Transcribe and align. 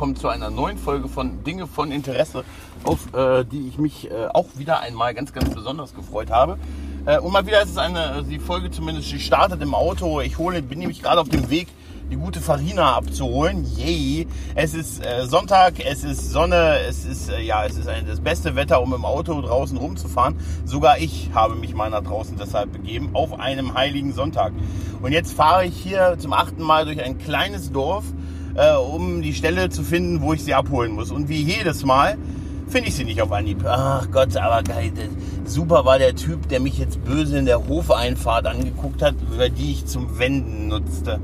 willkommen 0.00 0.16
zu 0.16 0.28
einer 0.28 0.48
neuen 0.48 0.78
Folge 0.78 1.08
von 1.08 1.44
Dinge 1.44 1.66
von 1.66 1.92
Interesse, 1.92 2.42
auf 2.84 3.12
äh, 3.12 3.44
die 3.44 3.68
ich 3.68 3.76
mich 3.76 4.10
äh, 4.10 4.28
auch 4.32 4.46
wieder 4.56 4.80
einmal 4.80 5.12
ganz, 5.12 5.34
ganz 5.34 5.54
besonders 5.54 5.94
gefreut 5.94 6.30
habe. 6.30 6.56
Äh, 7.04 7.18
und 7.18 7.34
mal 7.34 7.46
wieder 7.46 7.60
ist 7.60 7.72
es 7.72 7.76
eine, 7.76 8.24
die 8.24 8.38
Folge 8.38 8.70
zumindest, 8.70 9.12
die 9.12 9.20
startet 9.20 9.60
im 9.60 9.74
Auto. 9.74 10.22
Ich 10.22 10.38
hole, 10.38 10.62
bin 10.62 10.78
nämlich 10.78 11.02
gerade 11.02 11.20
auf 11.20 11.28
dem 11.28 11.50
Weg, 11.50 11.68
die 12.10 12.16
gute 12.16 12.40
Farina 12.40 12.94
abzuholen. 12.94 13.66
Yay! 13.76 14.26
Es 14.54 14.72
ist 14.72 15.04
äh, 15.04 15.26
Sonntag, 15.26 15.74
es 15.84 16.02
ist 16.02 16.30
Sonne, 16.30 16.78
es 16.88 17.04
ist 17.04 17.28
äh, 17.28 17.42
ja, 17.42 17.66
es 17.66 17.76
ist 17.76 17.86
ein, 17.86 18.06
das 18.06 18.20
beste 18.20 18.56
Wetter, 18.56 18.80
um 18.80 18.94
im 18.94 19.04
Auto 19.04 19.38
draußen 19.38 19.76
rumzufahren. 19.76 20.36
Sogar 20.64 20.96
ich 20.96 21.28
habe 21.34 21.56
mich 21.56 21.74
mal 21.74 21.90
nach 21.90 22.04
draußen 22.04 22.38
deshalb 22.38 22.72
begeben 22.72 23.10
auf 23.12 23.38
einem 23.38 23.74
heiligen 23.74 24.14
Sonntag. 24.14 24.54
Und 25.02 25.12
jetzt 25.12 25.34
fahre 25.34 25.66
ich 25.66 25.76
hier 25.76 26.16
zum 26.18 26.32
achten 26.32 26.62
Mal 26.62 26.86
durch 26.86 27.02
ein 27.02 27.18
kleines 27.18 27.70
Dorf 27.70 28.04
äh, 28.54 28.74
um 28.74 29.22
die 29.22 29.34
Stelle 29.34 29.70
zu 29.70 29.82
finden, 29.82 30.20
wo 30.22 30.32
ich 30.32 30.44
sie 30.44 30.54
abholen 30.54 30.92
muss. 30.92 31.10
Und 31.10 31.28
wie 31.28 31.42
jedes 31.42 31.84
Mal 31.84 32.16
finde 32.68 32.88
ich 32.88 32.94
sie 32.94 33.04
nicht 33.04 33.20
auf 33.20 33.32
Anhieb. 33.32 33.64
Ach 33.66 34.08
Gott, 34.10 34.36
aber 34.36 34.62
geil. 34.62 34.92
Super 35.44 35.84
war 35.84 35.98
der 35.98 36.14
Typ, 36.14 36.48
der 36.48 36.60
mich 36.60 36.78
jetzt 36.78 37.04
böse 37.04 37.38
in 37.38 37.46
der 37.46 37.66
Hofeinfahrt 37.66 38.46
angeguckt 38.46 39.02
hat, 39.02 39.14
über 39.32 39.48
die 39.48 39.72
ich 39.72 39.86
zum 39.86 40.18
Wenden 40.18 40.68
nutzte. 40.68 41.18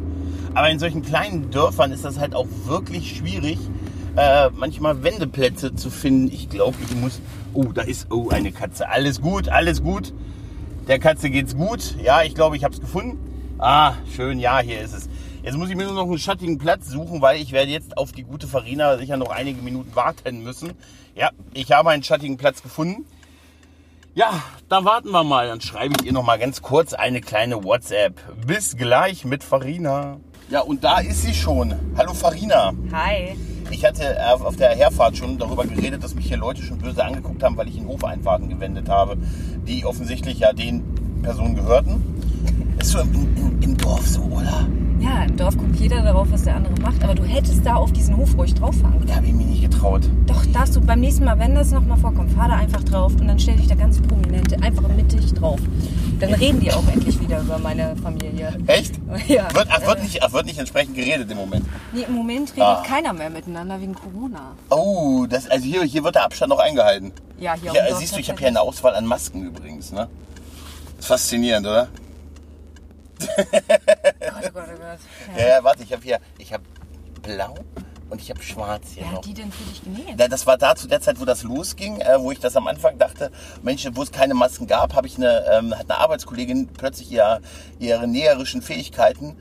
Aber 0.55 0.71
in 0.71 0.79
solchen 0.79 1.03
kleinen 1.03 1.51
Dörfern 1.51 1.93
ist 1.93 2.05
das 2.05 2.19
halt 2.19 2.35
auch 2.35 2.47
wirklich 2.67 3.17
schwierig, 3.17 3.59
äh, 4.17 4.49
manchmal 4.57 5.03
Wendeplätze 5.03 5.75
zu 5.75 5.91
finden. 5.91 6.29
Ich 6.33 6.49
glaube, 6.49 6.77
ich 6.83 6.97
muss. 6.97 7.21
Oh, 7.53 7.65
da 7.65 7.83
ist 7.83 8.09
oh 8.11 8.31
eine 8.31 8.53
Katze. 8.53 8.89
Alles 8.89 9.21
gut, 9.21 9.49
alles 9.49 9.83
gut. 9.83 10.13
Der 10.89 10.99
Katze 10.99 11.31
geht's 11.31 11.55
gut. 11.57 11.95
Ja, 12.03 12.23
ich 12.23 12.35
glaube, 12.35 12.57
ich 12.57 12.65
habe 12.65 12.75
es 12.75 12.81
gefunden. 12.81 13.19
Ah, 13.59 13.95
schön. 14.15 14.39
Ja, 14.39 14.61
hier 14.61 14.81
ist 14.81 14.95
es. 14.95 15.09
Jetzt 15.47 15.59
muss 15.59 15.71
ich 15.71 15.77
mir 15.77 15.85
nur 15.85 15.95
noch 15.95 16.09
einen 16.09 16.19
schattigen 16.19 16.59
Platz 16.59 16.89
suchen, 16.89 17.23
weil 17.23 17.41
ich 17.41 17.53
werde 17.53 17.71
jetzt 17.71 17.97
auf 17.97 18.11
die 18.11 18.25
gute 18.25 18.49
Farina 18.49 18.99
sicher 18.99 19.17
noch 19.17 19.31
einige 19.31 19.63
Minuten 19.63 19.95
warten 19.95 20.43
müssen. 20.43 20.73
Ja, 21.15 21.31
ich 21.55 21.71
habe 21.71 21.91
einen 21.91 22.03
schattigen 22.03 22.37
Platz 22.37 22.65
gefunden. 22.65 23.05
Ja, 24.17 24.43
da 24.69 24.85
warten 24.85 25.13
wir 25.13 25.23
mal. 25.23 25.47
Dann 25.47 25.61
schreibe 25.61 25.95
ich 26.01 26.05
ihr 26.05 26.13
noch 26.13 26.25
mal 26.25 26.37
ganz 26.41 26.63
kurz 26.63 26.95
eine 26.95 27.21
kleine 27.21 27.63
WhatsApp. 27.63 28.15
Bis 28.45 28.77
gleich 28.77 29.25
mit 29.25 29.45
Farina. 29.45 30.17
Ja, 30.51 30.63
und 30.63 30.83
da 30.83 30.99
ist 30.99 31.23
sie 31.23 31.33
schon. 31.33 31.77
Hallo 31.97 32.13
Farina. 32.13 32.73
Hi. 32.91 33.39
Ich 33.71 33.85
hatte 33.85 34.17
äh, 34.17 34.33
auf 34.33 34.57
der 34.57 34.75
Herfahrt 34.75 35.17
schon 35.17 35.39
darüber 35.39 35.65
geredet, 35.65 36.03
dass 36.03 36.17
mich 36.17 36.27
hier 36.27 36.39
Leute 36.39 36.63
schon 36.63 36.79
böse 36.79 37.05
angeguckt 37.05 37.45
haben, 37.45 37.57
weil 37.57 37.69
ich 37.69 37.77
in 37.77 37.87
Hofeinfahrten 37.87 38.49
gewendet 38.49 38.89
habe, 38.89 39.17
die 39.65 39.87
offensichtlich 39.87 40.41
ja 40.41 40.53
den 40.53 41.23
Personen 41.23 41.55
gehörten. 41.55 42.16
Ist 42.79 42.91
so 42.91 43.01
im, 43.01 43.13
im, 43.37 43.63
im 43.63 43.77
Dorf 43.77 44.07
so, 44.07 44.21
oder? 44.23 44.67
Ja, 44.99 45.25
im 45.25 45.37
Dorf 45.37 45.57
guckt 45.57 45.77
jeder 45.77 46.03
darauf, 46.03 46.29
was 46.31 46.45
der 46.45 46.57
andere 46.57 46.75
macht. 46.81 47.03
Aber 47.05 47.15
du 47.15 47.23
hättest 47.25 47.65
da 47.67 47.77
auf 47.77 47.93
diesen 47.93 48.17
Hof 48.17 48.37
ruhig 48.37 48.55
drauf 48.55 48.75
fahren 48.77 48.95
können. 48.95 49.07
Da 49.07 49.17
habe 49.17 49.27
ich 49.27 49.33
mich 49.35 49.47
nicht 49.47 49.63
getraut. 49.63 50.03
Doch, 50.27 50.45
darfst 50.53 50.75
du 50.77 50.81
beim 50.81 51.01
nächsten 51.01 51.25
Mal, 51.25 51.39
wenn 51.39 51.55
das 51.55 51.71
nochmal 51.71 51.99
vorkommt, 51.99 52.33
fahr 52.33 52.49
da 52.49 52.55
einfach 52.57 52.83
drauf 52.83 53.13
und 53.15 53.29
dann 53.29 53.39
stell 53.39 53.57
dich 53.57 53.67
da 53.69 53.75
ganz 53.75 54.01
prominent 54.01 54.63
einfach 54.63 54.89
mittig 54.89 55.33
drauf. 55.35 55.61
Dann 56.19 56.33
reden 56.35 56.61
die 56.61 56.73
auch 56.73 56.87
endlich 56.91 57.21
wieder 57.21 57.41
über 57.41 57.59
meine 57.59 57.95
Familie. 57.97 58.57
Echt? 58.67 58.95
Ja. 59.29 59.53
Wird, 59.55 59.69
ach, 59.71 59.85
wird, 59.87 60.03
nicht, 60.03 60.23
ach, 60.23 60.33
wird 60.33 60.47
nicht 60.47 60.59
entsprechend 60.59 60.95
geredet 60.95 61.31
im 61.31 61.37
Moment. 61.37 61.67
Nee, 61.93 62.03
im 62.09 62.15
Moment 62.15 62.51
redet 62.53 62.63
Ah. 62.63 62.83
keiner 62.87 63.13
mehr 63.13 63.29
miteinander 63.31 63.81
wegen 63.81 63.95
Corona. 63.95 64.53
Oh, 64.71 65.27
das, 65.29 65.49
also 65.51 65.65
hier, 65.65 65.83
hier 65.83 66.05
wird 66.05 66.15
der 66.15 66.25
Abstand 66.25 66.51
noch 66.51 66.59
eingehalten. 66.59 67.13
Ja, 67.39 67.55
hier 67.55 67.71
auf 67.71 67.77
Ja, 67.77 67.97
siehst 67.97 68.15
du, 68.17 68.21
ich 68.21 68.29
habe 68.29 68.39
hier 68.39 68.49
eine 68.49 68.61
Auswahl 68.61 68.95
an 68.95 69.05
Masken 69.07 69.43
übrigens. 69.43 69.93
Ne? 69.93 70.09
Ist 70.99 71.07
faszinierend, 71.09 71.67
oder? 71.67 71.89
Gott, 73.19 73.29
oh 73.41 74.51
Gott, 74.53 74.55
oh 74.55 74.79
Gott. 74.79 75.39
Ja, 75.39 75.47
ja 75.49 75.65
warte, 75.65 75.83
ich 75.83 75.93
habe 75.93 76.03
hier, 76.03 76.21
ich 76.39 76.53
habe 76.53 76.65
blau 77.23 77.55
und 78.09 78.21
ich 78.21 78.31
habe 78.31 78.43
schwarz 78.43 78.91
hier 78.95 79.03
Wer 79.05 79.11
noch. 79.11 79.19
hat 79.19 79.25
die 79.27 79.35
denn 79.35 79.51
für 79.51 79.65
dich 79.65 79.83
genäht? 79.83 80.19
Ja, 80.21 80.29
Das 80.29 80.47
war 80.47 80.57
da 80.57 80.77
zu 80.77 80.87
der 80.87 81.01
Zeit, 81.01 81.21
wo 81.21 81.25
das 81.25 81.43
losging, 81.43 82.01
äh, 82.01 82.21
wo 82.21 82.31
ich 82.31 82.39
das 82.39 82.57
am 82.57 82.67
Anfang 82.69 82.99
dachte, 82.99 83.31
Mensch, 83.63 83.87
wo 83.93 84.03
es 84.03 84.13
keine 84.13 84.35
Masken 84.35 84.67
gab, 84.67 84.95
habe 84.95 85.07
ich 85.07 85.17
eine, 85.17 85.45
ähm, 85.53 85.75
hat 85.77 85.91
eine 85.91 85.99
Arbeitskollegin 85.99 86.69
plötzlich 86.69 87.11
ihr, 87.11 87.41
ihre 87.79 88.07
näherischen 88.07 88.63
Fähigkeiten 88.63 89.37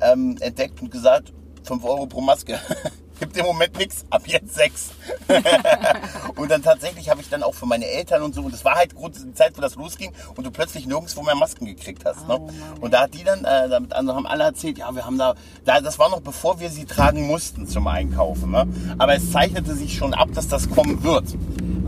ähm, 0.00 0.36
entdeckt 0.40 0.80
und 0.80 0.90
gesagt, 0.90 1.32
5 1.64 1.84
Euro 1.84 2.06
pro 2.06 2.20
Maske. 2.20 2.58
Gibt 3.20 3.36
im 3.36 3.46
Moment 3.46 3.76
nichts, 3.78 4.04
ab 4.10 4.22
jetzt 4.26 4.54
6. 4.54 4.90
und 6.36 6.50
dann 6.50 6.62
tatsächlich 6.62 7.10
habe 7.10 7.20
ich 7.20 7.28
dann 7.28 7.42
auch 7.42 7.54
für 7.54 7.66
meine 7.66 7.86
Eltern 7.86 8.22
und 8.22 8.34
so, 8.34 8.42
und 8.42 8.52
das 8.52 8.64
war 8.64 8.76
halt 8.76 8.94
kurz 8.94 9.22
die 9.22 9.34
Zeit, 9.34 9.56
wo 9.56 9.60
das 9.60 9.74
losging 9.74 10.12
und 10.36 10.46
du 10.46 10.50
plötzlich 10.50 10.86
nirgendwo 10.86 11.22
mehr 11.22 11.34
Masken 11.34 11.66
gekriegt 11.66 12.04
hast. 12.04 12.26
Ne? 12.28 12.36
Oh 12.38 12.46
Mann, 12.46 12.78
und 12.80 12.94
da 12.94 13.02
hat 13.02 13.14
die 13.14 13.24
dann, 13.24 13.44
äh, 13.44 13.68
damit 13.68 13.92
andere 13.92 14.16
haben 14.16 14.26
alle 14.26 14.44
erzählt, 14.44 14.78
ja, 14.78 14.94
wir 14.94 15.04
haben 15.04 15.18
da, 15.18 15.34
da, 15.64 15.80
das 15.80 15.98
war 15.98 16.10
noch 16.10 16.20
bevor 16.20 16.60
wir 16.60 16.70
sie 16.70 16.84
tragen 16.84 17.26
mussten 17.26 17.66
zum 17.66 17.86
Einkaufen. 17.86 18.50
Ne? 18.50 18.66
Aber 18.98 19.14
es 19.14 19.30
zeichnete 19.32 19.74
sich 19.74 19.96
schon 19.96 20.14
ab, 20.14 20.28
dass 20.34 20.48
das 20.48 20.70
kommen 20.70 21.02
wird. 21.02 21.34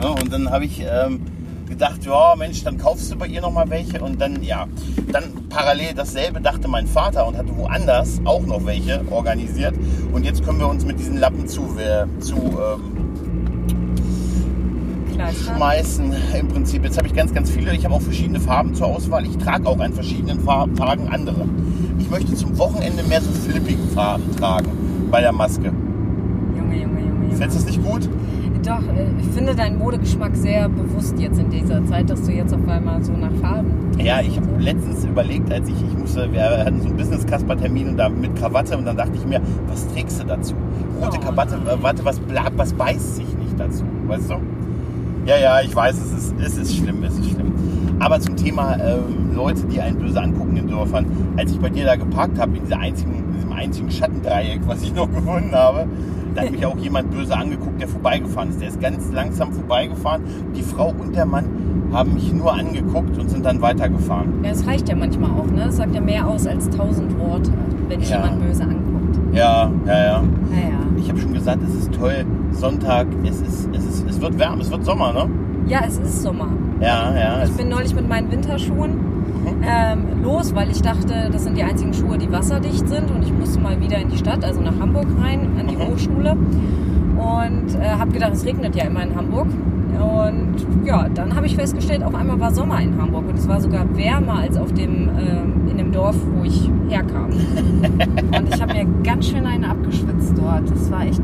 Ne? 0.00 0.10
Und 0.10 0.32
dann 0.32 0.50
habe 0.50 0.64
ich 0.64 0.80
ähm, 0.80 1.39
gedacht, 1.80 2.04
ja, 2.04 2.34
Mensch, 2.36 2.62
dann 2.62 2.76
kaufst 2.76 3.10
du 3.10 3.16
bei 3.16 3.26
ihr 3.26 3.40
noch 3.40 3.52
mal 3.52 3.70
welche 3.70 4.02
und 4.02 4.20
dann, 4.20 4.42
ja, 4.42 4.66
dann 5.10 5.32
parallel 5.48 5.94
dasselbe 5.94 6.38
dachte 6.38 6.68
mein 6.68 6.86
Vater 6.86 7.26
und 7.26 7.38
hatte 7.38 7.56
woanders 7.56 8.20
auch 8.24 8.44
noch 8.44 8.66
welche 8.66 9.02
organisiert. 9.10 9.74
Und 10.12 10.24
jetzt 10.24 10.44
können 10.44 10.58
wir 10.58 10.68
uns 10.68 10.84
mit 10.84 11.00
diesen 11.00 11.16
Lappen 11.16 11.48
zu, 11.48 11.78
äh, 11.78 12.04
zu 12.20 12.36
ähm, 12.36 13.00
schmeißen. 15.32 16.14
Im 16.38 16.48
Prinzip, 16.48 16.84
jetzt 16.84 16.98
habe 16.98 17.08
ich 17.08 17.14
ganz, 17.14 17.32
ganz 17.32 17.50
viele. 17.50 17.72
Ich 17.74 17.86
habe 17.86 17.94
auch 17.94 18.02
verschiedene 18.02 18.40
Farben 18.40 18.74
zur 18.74 18.88
Auswahl. 18.88 19.24
Ich 19.24 19.38
trage 19.38 19.66
auch 19.66 19.78
an 19.78 19.94
verschiedenen 19.94 20.40
Farben, 20.40 20.76
Tagen 20.76 21.08
andere. 21.08 21.46
Ich 21.98 22.10
möchte 22.10 22.34
zum 22.34 22.58
Wochenende 22.58 23.02
mehr 23.04 23.22
so 23.22 23.30
flippige 23.30 23.82
Farben 23.94 24.36
tragen 24.36 25.08
bei 25.10 25.22
der 25.22 25.32
Maske. 25.32 25.72
Junge, 26.58 26.76
Junge, 26.76 27.00
Junge. 27.00 27.34
Findest 27.36 27.42
du 27.42 27.64
das 27.64 27.64
nicht 27.64 27.82
gut? 27.82 28.06
Doch, 28.64 28.82
äh, 28.94 29.06
ich 29.18 29.26
finde 29.28 29.54
deinen 29.54 29.78
Modegeschmack 29.78 30.36
sehr 30.36 30.68
bewusst 30.68 31.18
jetzt 31.18 31.38
in 31.38 31.50
dieser 31.50 31.84
Zeit, 31.86 32.10
dass 32.10 32.22
du 32.22 32.32
jetzt 32.32 32.52
auf 32.52 32.66
einmal 32.68 33.02
so 33.02 33.12
nach 33.12 33.32
Farben. 33.40 33.70
Ja, 33.98 34.20
ich 34.20 34.36
habe 34.36 34.48
letztens 34.58 35.04
überlegt, 35.04 35.52
als 35.52 35.68
ich, 35.68 35.76
ich 35.82 35.98
musste, 35.98 36.30
wir 36.32 36.64
hatten 36.64 36.80
so 36.80 36.88
einen 36.88 36.96
Business-Kasper-Termin 36.96 37.88
und 37.90 37.96
da 37.96 38.08
mit 38.08 38.36
Krawatte 38.36 38.76
und 38.76 38.84
dann 38.84 38.96
dachte 38.96 39.12
ich 39.14 39.26
mir, 39.26 39.40
was 39.66 39.86
trägst 39.88 40.20
du 40.20 40.26
dazu? 40.26 40.54
Rote 41.00 41.18
Oh, 41.18 41.24
Krawatte, 41.24 41.58
warte, 41.80 42.04
was, 42.04 42.20
was 42.56 42.72
beißt 42.74 43.16
sich 43.16 43.36
nicht 43.38 43.58
dazu, 43.58 43.84
weißt 44.06 44.30
du? 44.30 44.34
Ja, 45.26 45.38
ja, 45.38 45.60
ich 45.60 45.74
weiß, 45.74 45.96
es 45.96 46.12
ist, 46.12 46.34
es 46.40 46.56
ist 46.56 46.76
schlimm, 46.76 47.02
es 47.04 47.18
ist 47.18 47.30
schlimm. 47.30 47.52
Aber 47.98 48.18
zum 48.20 48.36
Thema 48.36 48.76
ähm, 48.76 49.34
Leute, 49.34 49.66
die 49.66 49.80
einen 49.80 49.98
böse 49.98 50.20
angucken 50.20 50.56
in 50.56 50.68
Dörfern, 50.68 51.06
als 51.36 51.52
ich 51.52 51.60
bei 51.60 51.68
dir 51.68 51.84
da 51.84 51.96
geparkt 51.96 52.38
habe, 52.38 52.56
in, 52.56 52.64
dieser 52.64 52.78
einzigen, 52.78 53.14
in 53.14 53.34
diesem 53.34 53.52
einzigen 53.52 53.90
Schattendreieck, 53.90 54.60
was 54.66 54.82
ich 54.82 54.94
noch 54.94 55.10
gefunden 55.14 55.54
habe, 55.54 55.86
da 56.34 56.42
hat 56.42 56.50
mich 56.52 56.64
auch 56.66 56.76
jemand 56.78 57.10
böse 57.10 57.36
angeguckt, 57.36 57.80
der 57.80 57.88
vorbeigefahren 57.88 58.50
ist. 58.50 58.60
Der 58.60 58.68
ist 58.68 58.80
ganz 58.80 59.10
langsam 59.12 59.52
vorbeigefahren. 59.52 60.22
Die 60.54 60.62
Frau 60.62 60.88
und 60.98 61.14
der 61.14 61.26
Mann 61.26 61.44
haben 61.92 62.14
mich 62.14 62.32
nur 62.32 62.52
angeguckt 62.52 63.18
und 63.18 63.28
sind 63.30 63.44
dann 63.44 63.60
weitergefahren. 63.60 64.32
Ja, 64.44 64.50
es 64.50 64.66
reicht 64.66 64.88
ja 64.88 64.94
manchmal 64.96 65.30
auch, 65.32 65.46
ne? 65.50 65.64
Es 65.68 65.76
sagt 65.76 65.94
ja 65.94 66.00
mehr 66.00 66.26
aus 66.26 66.46
als 66.46 66.68
tausend 66.70 67.18
Worte, 67.18 67.50
wenn 67.88 68.00
Ja. 68.00 68.08
jemand 68.16 68.40
böse 68.42 68.62
anguckt. 68.62 69.18
Ja, 69.32 69.70
ja, 69.86 70.04
ja. 70.04 70.22
Naja. 70.22 70.78
Ich 70.96 71.08
habe 71.08 71.18
schon 71.18 71.32
gesagt, 71.32 71.62
es 71.66 71.74
ist 71.74 71.92
toll. 71.94 72.24
Sonntag, 72.52 73.06
es 73.24 73.40
ist, 73.40 73.68
es 73.72 73.84
ist, 73.84 74.08
es 74.08 74.20
wird 74.20 74.38
warm, 74.38 74.60
es 74.60 74.70
wird 74.70 74.84
Sommer, 74.84 75.12
ne? 75.12 75.28
Ja, 75.66 75.80
es 75.86 75.98
ist 75.98 76.22
Sommer. 76.22 76.48
Ja, 76.80 77.14
ja. 77.16 77.44
Ich 77.44 77.52
bin 77.52 77.68
neulich 77.68 77.94
mit 77.94 78.08
meinen 78.08 78.30
Winterschuhen. 78.30 79.19
Ähm, 79.62 80.22
los, 80.22 80.54
weil 80.54 80.70
ich 80.70 80.82
dachte, 80.82 81.28
das 81.30 81.44
sind 81.44 81.56
die 81.56 81.62
einzigen 81.62 81.92
Schuhe, 81.92 82.18
die 82.18 82.30
wasserdicht 82.30 82.88
sind 82.88 83.10
und 83.10 83.22
ich 83.22 83.32
musste 83.32 83.60
mal 83.60 83.80
wieder 83.80 83.98
in 83.98 84.08
die 84.08 84.18
Stadt, 84.18 84.44
also 84.44 84.60
nach 84.60 84.78
Hamburg 84.80 85.06
rein, 85.20 85.48
an 85.58 85.66
die 85.66 85.76
Mhm. 85.76 85.82
Hochschule 85.92 86.32
und 86.32 87.74
äh, 87.80 87.88
habe 87.98 88.10
gedacht, 88.12 88.32
es 88.32 88.44
regnet 88.44 88.74
ja 88.74 88.84
immer 88.84 89.02
in 89.02 89.14
Hamburg. 89.14 89.48
Und 90.00 90.86
ja, 90.86 91.08
dann 91.10 91.34
habe 91.36 91.46
ich 91.46 91.56
festgestellt, 91.56 92.02
auf 92.02 92.14
einmal 92.14 92.40
war 92.40 92.52
Sommer 92.54 92.80
in 92.80 92.96
Hamburg 93.00 93.28
und 93.28 93.36
es 93.38 93.46
war 93.46 93.60
sogar 93.60 93.84
wärmer 93.96 94.38
als 94.38 94.56
auf 94.56 94.72
dem, 94.72 95.10
ähm, 95.18 95.68
in 95.68 95.76
dem 95.76 95.92
Dorf, 95.92 96.16
wo 96.34 96.42
ich 96.44 96.70
herkam. 96.88 97.26
und 98.36 98.54
ich 98.54 98.62
habe 98.62 98.72
mir 98.72 98.86
ganz 99.02 99.28
schön 99.28 99.44
einen 99.44 99.64
abgeschwitzt 99.64 100.32
dort. 100.38 100.70
Es 100.70 100.90
war 100.90 101.04
echt 101.04 101.22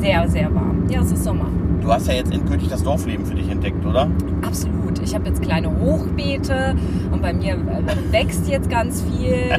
sehr, 0.00 0.28
sehr 0.28 0.52
warm. 0.54 0.84
Ja, 0.88 1.02
es 1.02 1.12
ist 1.12 1.22
Sommer. 1.22 1.46
Du 1.86 1.92
hast 1.92 2.08
ja 2.08 2.14
jetzt 2.14 2.32
endgültig 2.32 2.68
das 2.68 2.82
Dorfleben 2.82 3.24
für 3.24 3.34
dich 3.34 3.48
entdeckt, 3.48 3.84
oder? 3.86 4.08
Absolut. 4.42 4.98
Ich 5.02 5.14
habe 5.14 5.28
jetzt 5.28 5.40
kleine 5.40 5.70
Hochbeete 5.80 6.74
und 7.12 7.22
bei 7.22 7.32
mir 7.32 7.54
äh, 7.54 8.12
wächst 8.12 8.48
jetzt 8.48 8.68
ganz 8.68 9.02
viel. 9.02 9.34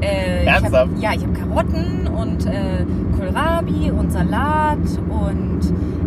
Äh, 0.00 0.42
ich 0.42 0.48
Ernsthaft? 0.48 0.74
hab, 0.74 1.00
ja, 1.00 1.12
ich 1.14 1.22
habe 1.22 1.32
Karotten 1.32 2.08
und 2.08 2.44
äh, 2.44 2.84
Kohlrabi 3.16 3.90
und 3.90 4.12
Salat 4.12 4.76
und 5.08 5.60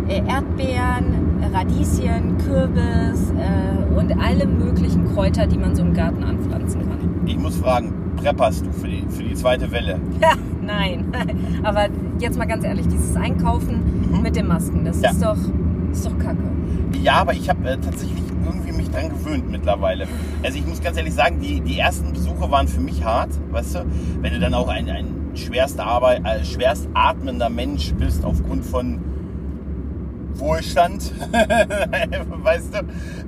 äh, 0.08 0.18
Erdbeeren, 0.18 1.42
Radieschen, 1.52 2.38
Kürbis 2.38 3.32
äh, 3.32 3.98
und 3.98 4.12
alle 4.22 4.46
möglichen 4.46 5.12
Kräuter, 5.12 5.48
die 5.48 5.58
man 5.58 5.74
so 5.74 5.82
im 5.82 5.94
Garten 5.94 6.22
anpflanzen 6.22 6.82
kann. 6.82 7.26
Ich 7.26 7.38
muss 7.38 7.56
fragen, 7.56 7.92
prepperst 8.16 8.66
du 8.66 8.70
für 8.70 8.86
die, 8.86 9.04
für 9.08 9.24
die 9.24 9.34
zweite 9.34 9.72
Welle? 9.72 9.98
Ja, 10.20 10.34
nein. 10.62 11.06
Aber 11.64 11.88
jetzt 12.20 12.38
mal 12.38 12.46
ganz 12.46 12.62
ehrlich, 12.62 12.86
dieses 12.86 13.16
Einkaufen 13.16 13.97
mit 14.10 14.36
den 14.36 14.46
Masken, 14.48 14.84
das 14.84 14.96
Mhm. 14.98 15.02
Ja. 15.02 15.10
ist 15.10 15.22
doch, 15.22 15.36
ist 15.92 16.06
doch 16.06 16.18
Kacke. 16.18 16.38
Ja, 17.02 17.14
aber 17.14 17.32
ich 17.34 17.48
habe 17.48 17.68
äh, 17.68 17.76
tatsächlich 17.78 18.22
irgendwie 18.44 18.72
mich 18.72 18.90
dran 18.90 19.08
gewöhnt 19.10 19.50
mittlerweile. 19.50 20.06
Also 20.42 20.58
ich 20.58 20.66
muss 20.66 20.80
ganz 20.82 20.96
ehrlich 20.96 21.14
sagen, 21.14 21.40
die, 21.40 21.60
die 21.60 21.78
ersten 21.78 22.12
Besuche 22.12 22.50
waren 22.50 22.66
für 22.68 22.80
mich 22.80 23.04
hart, 23.04 23.30
weißt 23.50 23.74
du? 23.76 23.86
Wenn 24.22 24.32
du 24.32 24.38
dann 24.40 24.54
auch 24.54 24.68
ein, 24.68 24.88
ein 24.88 25.06
schwerst, 25.34 25.78
Arbeit, 25.80 26.22
äh, 26.24 26.44
schwerst 26.44 26.88
atmender 26.94 27.48
Mensch 27.50 27.92
bist 27.94 28.24
aufgrund 28.24 28.64
von 28.64 28.98
Wohlstand, 30.34 31.12
weißt 32.42 32.74
du, 32.74 32.78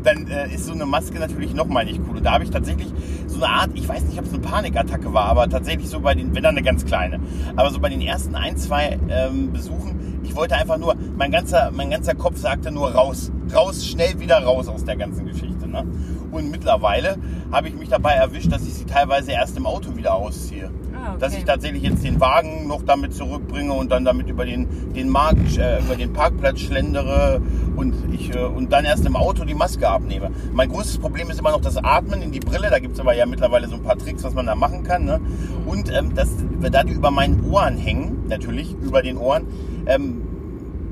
dann 0.05 0.29
äh, 0.29 0.55
ist 0.55 0.67
so 0.67 0.73
eine 0.73 0.87
Maske 0.87 1.19
natürlich 1.19 1.55
nochmal 1.55 1.85
nicht 1.85 2.01
cool. 2.09 2.19
Und 2.19 2.25
da 2.25 2.33
habe 2.33 2.45
ich 2.45 2.51
tatsächlich 2.51 2.89
so 3.27 3.37
eine 3.43 3.49
Art, 3.53 3.71
ich 3.75 3.89
weiß 3.89 4.05
nicht, 4.05 4.19
ob 4.19 4.27
es 4.27 4.33
eine 4.33 4.41
Panikattacke 4.41 5.13
war, 5.13 5.25
aber 5.25 5.49
tatsächlich 5.49 5.89
so 5.89 6.01
bei 6.01 6.15
den, 6.15 6.35
wenn 6.35 6.43
dann 6.45 6.57
eine 6.57 6.63
ganz 6.65 6.85
kleine, 6.85 7.19
aber 7.57 7.71
so 7.71 7.81
bei 7.81 7.89
den 7.89 8.01
ersten 8.01 8.37
ein, 8.37 8.57
zwei 8.57 8.99
ähm, 9.09 9.53
Besuchen, 9.53 10.10
ich 10.31 10.37
wollte 10.37 10.55
einfach 10.55 10.79
nur, 10.79 10.95
mein 11.17 11.33
ganzer, 11.33 11.73
mein 11.73 11.91
ganzer 11.91 12.15
Kopf 12.15 12.39
sagte 12.39 12.71
nur 12.71 12.93
raus, 12.93 13.33
raus, 13.53 13.85
schnell 13.85 14.21
wieder 14.21 14.39
raus 14.39 14.69
aus 14.69 14.85
der 14.85 14.97
ganzen 14.97 15.27
Geschichte. 15.27 15.67
Ne? 15.67 15.85
Und 16.31 16.53
mittlerweile 16.53 17.17
habe 17.51 17.69
ich 17.69 17.75
mich 17.75 17.89
dabei 17.89 18.13
erwischt, 18.13 18.53
dass 18.53 18.63
ich 18.63 18.75
sie 18.75 18.85
teilweise 18.85 19.33
erst 19.33 19.57
im 19.57 19.67
Auto 19.67 19.97
wieder 19.97 20.15
ausziehe. 20.15 20.71
Ah, 21.03 21.11
okay. 21.11 21.21
Dass 21.21 21.35
ich 21.37 21.45
tatsächlich 21.45 21.83
jetzt 21.83 22.05
den 22.05 22.21
Wagen 22.21 22.67
noch 22.67 22.83
damit 22.83 23.15
zurückbringe 23.15 23.73
und 23.73 23.91
dann 23.91 24.05
damit 24.05 24.29
über 24.29 24.45
den, 24.45 24.93
den 24.95 25.09
Markt, 25.09 25.57
äh, 25.57 25.81
über 25.81 25.97
den 25.97 26.13
Parkplatz 26.13 26.61
schlendere 26.61 27.41
und, 27.77 27.95
ich, 28.13 28.35
äh, 28.35 28.45
und 28.45 28.73
dann 28.73 28.85
erst 28.85 29.07
im 29.07 29.17
Auto 29.17 29.45
die 29.45 29.55
Maske 29.55 29.89
abnehme. 29.89 30.31
Mein 30.53 30.69
größtes 30.69 30.99
Problem 30.99 31.31
ist 31.31 31.41
immer 31.41 31.53
noch 31.53 31.61
das 31.61 31.77
Atmen 31.79 32.21
in 32.21 32.33
die 32.33 32.41
Brille. 32.41 32.69
Da 32.71 32.79
gibt 32.79 32.95
es 32.95 33.01
aber 33.01 33.15
ja 33.15 33.25
mittlerweile 33.25 33.69
so 33.69 33.77
ein 33.77 33.83
paar 33.83 33.97
Tricks, 33.97 34.23
was 34.25 34.35
man 34.35 34.47
da 34.47 34.55
machen 34.55 34.83
kann. 34.83 35.05
Ne? 35.05 35.21
Und 35.67 35.91
ähm, 35.91 36.15
das, 36.15 36.29
da 36.61 36.85
die 36.85 36.93
über 36.93 37.11
meinen 37.11 37.51
Ohren 37.51 37.79
hängen, 37.79 38.25
natürlich 38.29 38.75
über 38.83 39.03
den 39.03 39.17
Ohren, 39.17 39.47
ähm, 39.87 40.23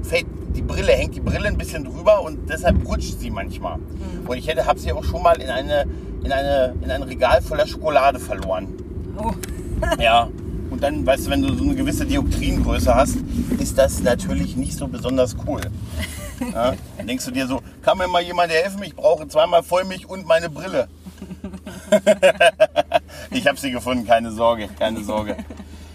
fällt 0.02 0.26
die 0.56 0.62
Brille, 0.62 0.92
hängt 0.92 1.14
die 1.14 1.20
Brille 1.20 1.48
ein 1.48 1.58
bisschen 1.58 1.84
drüber 1.84 2.22
und 2.22 2.48
deshalb 2.48 2.88
rutscht 2.88 3.20
sie 3.20 3.30
manchmal. 3.30 3.78
Und 4.26 4.36
ich 4.36 4.48
hätte, 4.48 4.66
habe 4.66 4.78
sie 4.78 4.92
auch 4.92 5.04
schon 5.04 5.22
mal 5.22 5.40
in, 5.40 5.50
eine, 5.50 5.84
in, 6.24 6.32
eine, 6.32 6.74
in 6.82 6.90
ein 6.90 7.02
Regal 7.02 7.42
voller 7.42 7.66
Schokolade 7.66 8.18
verloren. 8.18 8.68
Oh. 9.16 9.32
Ja. 9.98 10.28
Und 10.70 10.82
dann, 10.82 11.06
weißt 11.06 11.26
du, 11.26 11.30
wenn 11.30 11.42
du 11.42 11.54
so 11.54 11.64
eine 11.64 11.74
gewisse 11.74 12.04
Dioptriengröße 12.04 12.94
hast, 12.94 13.16
ist 13.58 13.78
das 13.78 14.00
natürlich 14.02 14.56
nicht 14.56 14.76
so 14.76 14.86
besonders 14.86 15.34
cool. 15.46 15.62
Ja? 16.52 16.74
Dann 16.96 17.06
denkst 17.06 17.24
du 17.24 17.30
dir 17.30 17.46
so, 17.46 17.62
kann 17.82 17.98
mir 17.98 18.06
mal 18.06 18.22
jemand 18.22 18.52
helfen? 18.52 18.82
Ich 18.82 18.94
brauche 18.94 19.26
zweimal 19.28 19.62
Vollmilch 19.62 20.06
und 20.06 20.26
meine 20.26 20.50
Brille. 20.50 20.88
ich 23.30 23.46
habe 23.46 23.58
sie 23.58 23.70
gefunden, 23.70 24.06
keine 24.06 24.30
Sorge, 24.30 24.68
keine 24.78 25.02
Sorge. 25.02 25.36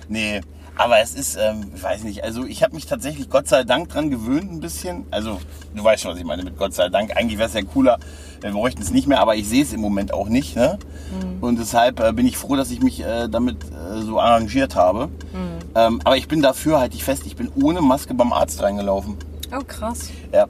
Nee, 0.07 0.41
aber 0.75 0.99
es 0.99 1.13
ist, 1.13 1.37
ähm, 1.39 1.71
ich 1.75 1.83
weiß 1.83 2.03
nicht, 2.03 2.23
also 2.23 2.45
ich 2.45 2.63
habe 2.63 2.75
mich 2.75 2.85
tatsächlich 2.85 3.29
Gott 3.29 3.47
sei 3.47 3.63
Dank 3.63 3.89
dran 3.89 4.09
gewöhnt 4.09 4.51
ein 4.51 4.59
bisschen. 4.59 5.05
Also 5.11 5.39
du 5.75 5.83
weißt 5.83 6.03
schon, 6.03 6.11
was 6.11 6.19
ich 6.19 6.25
meine 6.25 6.43
mit 6.43 6.57
Gott 6.57 6.73
sei 6.73 6.89
Dank. 6.89 7.15
Eigentlich 7.15 7.37
wäre 7.37 7.47
es 7.47 7.53
ja 7.53 7.61
cooler, 7.61 7.99
wir 8.41 8.51
bräuchten 8.51 8.81
es 8.81 8.91
nicht 8.91 9.07
mehr, 9.07 9.19
aber 9.19 9.35
ich 9.35 9.47
sehe 9.47 9.63
es 9.63 9.71
im 9.73 9.81
Moment 9.81 10.13
auch 10.13 10.29
nicht. 10.29 10.55
Ne? 10.55 10.79
Und 11.41 11.59
deshalb 11.59 11.99
äh, 11.99 12.11
bin 12.11 12.25
ich 12.25 12.37
froh, 12.37 12.55
dass 12.55 12.71
ich 12.71 12.81
mich 12.81 13.01
äh, 13.01 13.27
damit 13.29 13.57
äh, 13.65 14.01
so 14.01 14.19
arrangiert 14.19 14.75
habe. 14.75 15.09
Ähm, 15.75 16.01
aber 16.03 16.17
ich 16.17 16.27
bin 16.27 16.41
dafür, 16.41 16.79
halte 16.79 16.95
ich 16.95 17.03
fest, 17.03 17.23
ich 17.25 17.35
bin 17.35 17.51
ohne 17.61 17.81
Maske 17.81 18.13
beim 18.13 18.33
Arzt 18.33 18.61
reingelaufen. 18.61 19.17
oh, 19.55 19.63
krass. 19.67 20.09
Ja, 20.31 20.47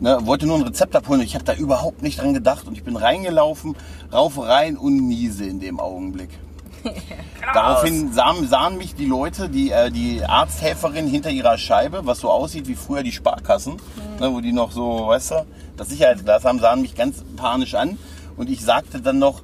ne, 0.00 0.18
wollte 0.24 0.46
nur 0.46 0.56
ein 0.56 0.62
Rezept 0.62 0.94
abholen 0.94 1.20
und 1.20 1.26
ich 1.26 1.34
habe 1.34 1.44
da 1.44 1.54
überhaupt 1.54 2.02
nicht 2.02 2.20
dran 2.20 2.34
gedacht 2.34 2.66
und 2.66 2.74
ich 2.74 2.84
bin 2.84 2.96
reingelaufen, 2.96 3.74
rauf 4.12 4.38
rein 4.38 4.76
und 4.76 5.08
niese 5.08 5.46
in 5.46 5.60
dem 5.60 5.80
Augenblick. 5.80 6.30
Daraufhin 7.54 8.12
sahen, 8.12 8.48
sahen 8.48 8.76
mich 8.76 8.94
die 8.94 9.06
Leute, 9.06 9.48
die, 9.48 9.70
äh, 9.70 9.90
die 9.90 10.24
Arzthelferin 10.24 11.06
hinter 11.06 11.30
ihrer 11.30 11.58
Scheibe, 11.58 12.06
was 12.06 12.20
so 12.20 12.30
aussieht 12.30 12.68
wie 12.68 12.74
früher 12.74 13.02
die 13.02 13.12
Sparkassen, 13.12 13.76
ne, 14.20 14.32
wo 14.32 14.40
die 14.40 14.52
noch 14.52 14.72
so, 14.72 15.08
weißt 15.08 15.32
du, 15.32 15.46
das 15.76 15.88
Sicherheitsglas 15.88 16.44
haben, 16.44 16.58
sahen 16.58 16.82
mich 16.82 16.94
ganz 16.94 17.24
panisch 17.36 17.74
an 17.74 17.98
und 18.36 18.48
ich 18.50 18.64
sagte 18.64 19.00
dann 19.00 19.18
noch, 19.18 19.42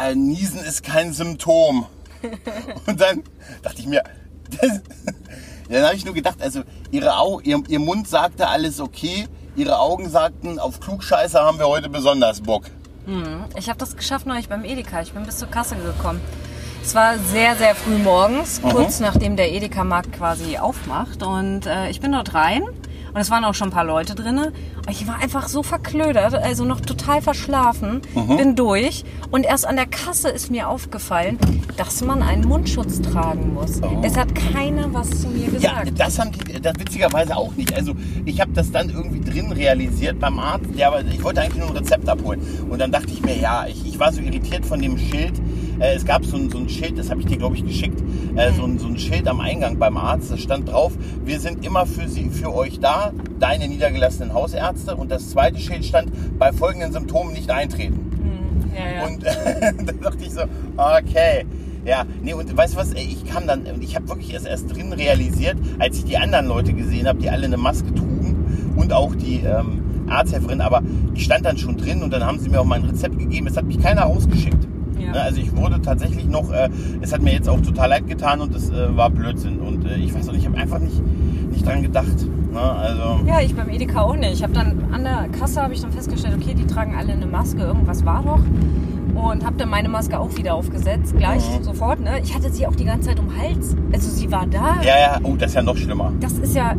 äh, 0.00 0.14
Niesen 0.14 0.60
ist 0.60 0.82
kein 0.82 1.12
Symptom. 1.12 1.86
und 2.86 3.00
dann 3.00 3.22
dachte 3.62 3.80
ich 3.80 3.86
mir, 3.86 4.02
das, 4.60 4.80
dann 5.68 5.84
habe 5.84 5.96
ich 5.96 6.04
nur 6.04 6.14
gedacht, 6.14 6.42
also 6.42 6.62
ihre 6.90 7.16
Au, 7.16 7.40
ihr, 7.40 7.62
ihr 7.68 7.80
Mund 7.80 8.08
sagte 8.08 8.48
alles 8.48 8.80
okay, 8.80 9.26
ihre 9.56 9.78
Augen 9.78 10.08
sagten, 10.08 10.58
auf 10.58 10.80
Klugscheiße 10.80 11.40
haben 11.40 11.58
wir 11.58 11.68
heute 11.68 11.88
besonders 11.88 12.40
Bock. 12.40 12.64
Ich 13.56 13.68
habe 13.68 13.78
das 13.78 13.96
geschafft 13.96 14.26
neulich 14.26 14.48
beim 14.48 14.64
Edeka. 14.64 15.00
Ich 15.02 15.12
bin 15.12 15.24
bis 15.24 15.38
zur 15.38 15.48
Kasse 15.48 15.74
gekommen. 15.76 16.20
Es 16.82 16.94
war 16.94 17.18
sehr, 17.18 17.56
sehr 17.56 17.74
früh 17.74 17.98
morgens, 17.98 18.60
kurz 18.62 19.00
nachdem 19.00 19.36
der 19.36 19.52
Edeka-Markt 19.52 20.12
quasi 20.12 20.58
aufmacht. 20.58 21.22
Und 21.22 21.66
äh, 21.66 21.90
ich 21.90 22.00
bin 22.00 22.12
dort 22.12 22.34
rein 22.34 22.62
und 22.62 23.20
es 23.20 23.30
waren 23.30 23.44
auch 23.44 23.54
schon 23.54 23.68
ein 23.68 23.72
paar 23.72 23.84
Leute. 23.84 24.14
Und 24.20 24.52
ich 24.90 25.06
war 25.06 25.18
einfach 25.22 25.46
so 25.48 25.62
verklödert, 25.62 26.34
also 26.34 26.64
noch 26.64 26.80
total 26.80 27.22
verschlafen, 27.22 28.00
bin 28.36 28.56
durch. 28.56 29.04
Und 29.30 29.44
erst 29.44 29.66
an 29.66 29.76
der 29.76 29.86
Kasse 29.86 30.30
ist 30.30 30.50
mir 30.50 30.68
aufgefallen, 30.68 31.38
dass 31.76 32.02
man 32.02 32.22
einen 32.22 32.44
Mundschutz 32.48 33.00
tragen 33.02 33.54
muss. 33.54 33.80
Es 34.02 34.16
hat 34.16 34.34
keiner 34.34 34.92
was 34.92 35.10
zu 35.22 35.28
mir 35.28 35.48
Ja, 35.60 35.82
gesagt. 35.82 35.92
das 36.00 36.18
haben 36.18 36.32
die 36.32 36.60
das 36.60 36.74
witzigerweise 36.78 37.36
auch 37.36 37.54
nicht. 37.54 37.72
Also 37.74 37.92
ich 38.24 38.40
habe 38.40 38.52
das 38.52 38.72
dann 38.72 38.88
irgendwie 38.90 39.20
drin 39.20 39.52
realisiert 39.52 40.18
beim 40.18 40.38
Arzt. 40.38 40.66
Ja, 40.74 40.88
aber 40.88 41.02
ich 41.04 41.22
wollte 41.22 41.42
eigentlich 41.42 41.58
nur 41.58 41.68
ein 41.68 41.76
Rezept 41.76 42.08
abholen. 42.08 42.40
Und 42.68 42.80
dann 42.80 42.90
dachte 42.90 43.08
ich 43.12 43.22
mir, 43.22 43.36
ja, 43.36 43.66
ich, 43.68 43.86
ich 43.86 43.98
war 44.00 44.12
so 44.12 44.20
irritiert 44.20 44.64
von 44.66 44.80
dem 44.80 44.98
Schild. 44.98 45.34
Äh, 45.80 45.94
es 45.94 46.04
gab 46.04 46.24
so 46.24 46.36
ein, 46.36 46.50
so 46.50 46.58
ein 46.58 46.68
Schild, 46.68 46.98
das 46.98 47.10
habe 47.10 47.20
ich 47.20 47.26
dir, 47.26 47.38
glaube 47.38 47.56
ich, 47.56 47.64
geschickt. 47.64 48.00
Äh, 48.36 48.52
so, 48.52 48.64
ein, 48.64 48.78
so 48.78 48.86
ein 48.86 48.98
Schild 48.98 49.26
am 49.26 49.40
Eingang 49.40 49.78
beim 49.78 49.96
Arzt. 49.96 50.30
Da 50.30 50.36
stand 50.36 50.70
drauf, 50.70 50.92
wir 51.24 51.40
sind 51.40 51.64
immer 51.64 51.86
für, 51.86 52.06
sie, 52.08 52.28
für 52.30 52.54
euch 52.54 52.78
da, 52.78 53.12
deine 53.38 53.66
niedergelassenen 53.66 54.34
Hausärzte. 54.34 54.94
Und 54.94 55.10
das 55.10 55.30
zweite 55.30 55.58
Schild 55.58 55.84
stand, 55.84 56.38
bei 56.38 56.52
folgenden 56.52 56.92
Symptomen 56.92 57.32
nicht 57.32 57.50
eintreten. 57.50 57.98
ja, 58.76 59.00
ja. 59.00 59.06
Und 59.06 59.24
dann 59.88 60.00
dachte 60.00 60.22
ich 60.22 60.32
so, 60.32 60.42
okay. 60.76 61.46
Ja, 61.82 62.04
nee, 62.22 62.34
und 62.34 62.54
weißt 62.54 62.74
du 62.74 62.78
was, 62.78 62.92
ey, 62.92 63.04
ich 63.04 63.24
kam 63.24 63.46
dann, 63.46 63.62
ich 63.80 63.96
habe 63.96 64.06
wirklich 64.08 64.34
erst, 64.34 64.46
erst 64.46 64.76
drin 64.76 64.92
realisiert, 64.92 65.56
als 65.78 65.96
ich 65.96 66.04
die 66.04 66.18
anderen 66.18 66.46
Leute 66.46 66.74
gesehen 66.74 67.08
habe, 67.08 67.20
die 67.20 67.30
alle 67.30 67.46
eine 67.46 67.56
Maske 67.56 67.94
trugen 67.94 68.74
und 68.76 68.92
auch 68.92 69.14
die 69.14 69.36
ähm, 69.36 69.80
Arzthelferin, 70.06 70.60
aber 70.60 70.82
ich 71.14 71.24
stand 71.24 71.46
dann 71.46 71.56
schon 71.56 71.78
drin 71.78 72.02
und 72.02 72.12
dann 72.12 72.22
haben 72.22 72.38
sie 72.38 72.50
mir 72.50 72.60
auch 72.60 72.66
mein 72.66 72.84
Rezept 72.84 73.18
gegeben. 73.18 73.46
Es 73.46 73.56
hat 73.56 73.64
mich 73.64 73.80
keiner 73.80 74.04
ausgeschickt. 74.04 74.68
Ja. 75.00 75.12
Ne, 75.12 75.20
Also 75.22 75.40
ich 75.40 75.54
wurde 75.56 75.80
tatsächlich 75.80 76.26
noch, 76.26 76.50
äh, 76.52 76.68
es 77.00 77.12
hat 77.12 77.22
mir 77.22 77.32
jetzt 77.32 77.48
auch 77.48 77.60
total 77.60 77.88
leid 77.90 78.06
getan 78.08 78.40
und 78.40 78.54
es 78.54 78.70
äh, 78.70 78.96
war 78.96 79.10
Blödsinn. 79.10 79.58
Und 79.60 79.84
äh, 79.86 79.96
ich 79.96 80.14
weiß 80.14 80.28
auch 80.28 80.32
nicht, 80.32 80.42
ich 80.42 80.48
habe 80.48 80.58
einfach 80.58 80.78
nicht, 80.78 81.00
nicht 81.50 81.66
dran 81.66 81.82
gedacht. 81.82 82.26
Ne? 82.52 82.60
Also, 82.60 83.20
Ja, 83.26 83.40
ich 83.40 83.54
beim 83.54 83.68
Edeka 83.68 84.00
auch 84.02 84.16
nicht. 84.16 84.32
Ich 84.34 84.42
habe 84.42 84.52
dann 84.52 84.84
an 84.92 85.04
der 85.04 85.28
Kasse 85.38 85.62
habe 85.62 85.72
ich 85.74 85.80
dann 85.80 85.92
festgestellt, 85.92 86.36
okay, 86.40 86.54
die 86.54 86.66
tragen 86.66 86.94
alle 86.96 87.12
eine 87.12 87.26
Maske, 87.26 87.62
irgendwas 87.62 88.04
war 88.04 88.22
doch. 88.22 88.40
Und 89.14 89.44
habe 89.44 89.56
dann 89.56 89.68
meine 89.68 89.88
Maske 89.88 90.18
auch 90.18 90.36
wieder 90.36 90.54
aufgesetzt, 90.54 91.16
gleich 91.16 91.42
Mhm. 91.58 91.64
sofort. 91.64 92.00
Ne? 92.00 92.20
Ich 92.22 92.34
hatte 92.34 92.50
sie 92.52 92.66
auch 92.66 92.74
die 92.76 92.84
ganze 92.84 93.08
Zeit 93.08 93.18
um 93.18 93.28
den 93.28 93.38
Hals. 93.40 93.76
Also 93.92 94.08
sie 94.10 94.30
war 94.30 94.46
da. 94.46 94.76
ja, 94.82 94.98
ja, 94.98 95.18
oh, 95.22 95.34
das 95.36 95.50
ist 95.50 95.54
ja 95.56 95.62
noch 95.62 95.76
schlimmer. 95.76 96.12
Das 96.20 96.32
ist 96.34 96.54
ja. 96.54 96.74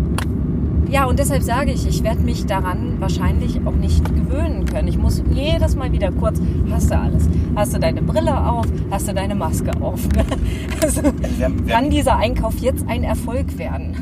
Ja, 0.91 1.05
und 1.05 1.17
deshalb 1.19 1.41
sage 1.41 1.71
ich, 1.71 1.88
ich 1.88 2.03
werde 2.03 2.19
mich 2.21 2.45
daran 2.45 2.98
wahrscheinlich 3.00 3.60
auch 3.65 3.75
nicht 3.75 4.03
gewöhnen 4.13 4.65
können. 4.65 4.89
Ich 4.89 4.98
muss 4.98 5.24
jedes 5.33 5.75
Mal 5.77 5.93
wieder 5.93 6.12
kurz, 6.12 6.41
hast 6.69 6.91
du 6.91 6.98
alles? 7.00 7.29
Hast 7.55 7.74
du 7.74 7.79
deine 7.79 8.01
Brille 8.01 8.38
auf? 8.45 8.65
Hast 8.91 9.07
du 9.07 9.13
deine 9.13 9.33
Maske 9.36 9.71
auf? 9.81 10.01
Also, 10.83 11.01
wir 11.38 11.45
haben- 11.45 11.65
wir 11.67 11.74
kann 11.75 11.89
dieser 11.91 12.17
Einkauf 12.17 12.55
jetzt 12.60 12.83
ein 12.88 13.03
Erfolg 13.03 13.57
werden? 13.60 13.95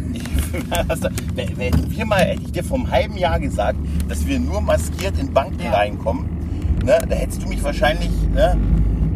Hätten 1.36 1.92
wir 1.92 2.06
mal, 2.06 2.20
hätte 2.20 2.42
ich 2.44 2.52
dir 2.54 2.64
vor 2.64 2.78
einem 2.78 2.90
halben 2.90 3.18
Jahr 3.18 3.40
gesagt, 3.40 3.78
dass 4.08 4.26
wir 4.26 4.40
nur 4.40 4.62
maskiert 4.62 5.20
in 5.20 5.32
Banken 5.34 5.62
Ja. 5.62 5.72
reinkommen, 5.74 6.26
ne, 6.86 6.98
da 7.08 7.16
hättest 7.16 7.44
du 7.44 7.48
mich 7.50 7.62
wahrscheinlich 7.64 8.10
ne, 8.34 8.56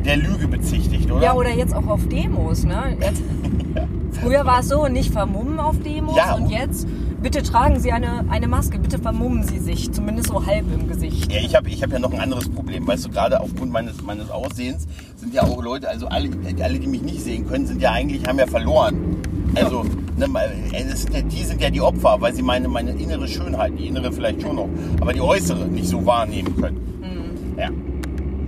der 0.05 0.17
Lüge 0.17 0.47
bezichtigt, 0.49 1.09
oder? 1.09 1.23
Ja, 1.23 1.33
oder 1.33 1.51
jetzt 1.55 1.73
auch 1.73 1.87
auf 1.87 2.05
Demos. 2.09 2.65
Ne? 2.65 2.97
Jetzt, 2.99 3.23
früher 4.21 4.45
war 4.45 4.59
es 4.59 4.67
so, 4.67 4.87
nicht 4.87 5.11
vermummen 5.13 5.59
auf 5.59 5.79
Demos 5.79 6.15
Ja, 6.17 6.35
und- 6.35 6.49
jetzt, 6.49 6.85
bitte 7.23 7.41
tragen 7.41 7.79
Sie 7.79 7.91
eine, 7.91 8.25
eine 8.29 8.47
Maske, 8.47 8.77
bitte 8.77 8.99
vermummen 8.99 9.43
Sie 9.43 9.57
sich, 9.57 9.91
zumindest 9.91 10.27
so 10.27 10.45
halb 10.45 10.65
im 10.71 10.87
Gesicht. 10.87 11.31
Ja, 11.31 11.39
ich 11.39 11.55
habe 11.55 11.69
ich 11.69 11.81
hab 11.81 11.91
ja 11.91 11.97
noch 11.97 12.11
ein 12.13 12.19
anderes 12.19 12.49
Problem. 12.49 12.85
Weißt 12.85 13.05
du, 13.05 13.09
gerade 13.09 13.39
aufgrund 13.39 13.71
meines, 13.71 14.01
meines 14.01 14.29
Aussehens 14.29 14.85
sind 15.15 15.33
ja 15.33 15.43
auch 15.43 15.63
Leute, 15.63 15.89
also 15.89 16.07
alle, 16.07 16.29
alle, 16.61 16.79
die 16.79 16.87
mich 16.87 17.01
nicht 17.01 17.21
sehen 17.21 17.47
können, 17.47 17.65
sind 17.65 17.81
ja 17.81 17.91
eigentlich, 17.93 18.27
haben 18.27 18.37
ja 18.37 18.45
verloren. 18.45 19.17
Also, 19.55 19.85
ne, 20.17 20.27
äh, 20.73 20.95
sind 20.95 21.31
die 21.31 21.43
sind 21.43 21.61
ja 21.61 21.69
die 21.69 21.81
Opfer, 21.81 22.17
weil 22.19 22.33
sie 22.35 22.41
meine, 22.41 22.67
meine 22.67 22.91
innere 22.91 23.27
Schönheit, 23.27 23.73
die 23.79 23.87
innere 23.87 24.11
vielleicht 24.11 24.41
schon 24.41 24.57
noch, 24.57 24.69
aber 24.99 25.13
die 25.13 25.21
äußere 25.21 25.65
nicht 25.67 25.87
so 25.87 26.05
wahrnehmen 26.05 26.55
können. 26.57 26.77
Ja. 27.57 27.69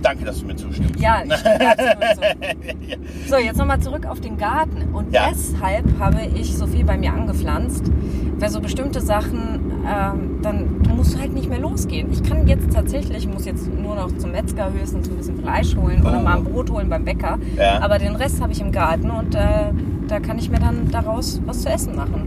Danke, 0.02 0.24
dass 0.24 0.40
du 0.40 0.46
mir 0.46 0.56
zustimmst. 0.56 0.98
Ja, 1.00 1.22
ich 1.24 1.30
und 1.32 1.38
so. 3.28 3.36
Jetzt 3.36 3.56
nochmal 3.58 3.80
zurück 3.80 4.06
auf 4.06 4.20
den 4.20 4.36
Garten. 4.36 4.94
Und 4.94 5.12
Ja. 5.12 5.28
deshalb 5.30 5.84
habe 5.98 6.20
ich 6.34 6.56
so 6.56 6.66
viel 6.66 6.84
bei 6.84 6.96
mir 6.96 7.12
angepflanzt, 7.12 7.90
weil 8.38 8.50
so 8.50 8.60
bestimmte 8.60 9.00
Sachen, 9.00 9.72
ähm, 9.86 10.38
dann 10.42 10.82
musst 10.96 11.14
du 11.14 11.20
halt 11.20 11.32
nicht 11.34 11.48
mehr 11.48 11.58
losgehen. 11.60 12.12
Ich 12.12 12.22
kann 12.22 12.46
jetzt 12.46 12.72
tatsächlich, 12.72 13.18
ich 13.18 13.28
muss 13.28 13.44
jetzt 13.46 13.68
nur 13.72 13.94
noch 13.96 14.16
zum 14.18 14.32
Metzger 14.32 14.72
höchstens 14.72 15.08
ein 15.08 15.16
bisschen 15.16 15.38
Fleisch 15.40 15.74
holen 15.76 16.02
oder 16.02 16.20
Oh. 16.20 16.22
mal 16.22 16.36
ein 16.38 16.44
Brot 16.44 16.70
holen 16.70 16.88
beim 16.88 17.04
Bäcker. 17.04 17.38
Ja. 17.56 17.80
Aber 17.80 17.98
den 17.98 18.14
Rest 18.16 18.40
habe 18.40 18.52
ich 18.52 18.60
im 18.60 18.72
Garten 18.72 19.10
und 19.10 19.34
äh, 19.34 19.72
da 20.08 20.20
kann 20.20 20.38
ich 20.38 20.50
mir 20.50 20.58
dann 20.58 20.90
daraus 20.90 21.40
was 21.46 21.62
zu 21.62 21.68
essen 21.68 21.96
machen. 21.96 22.22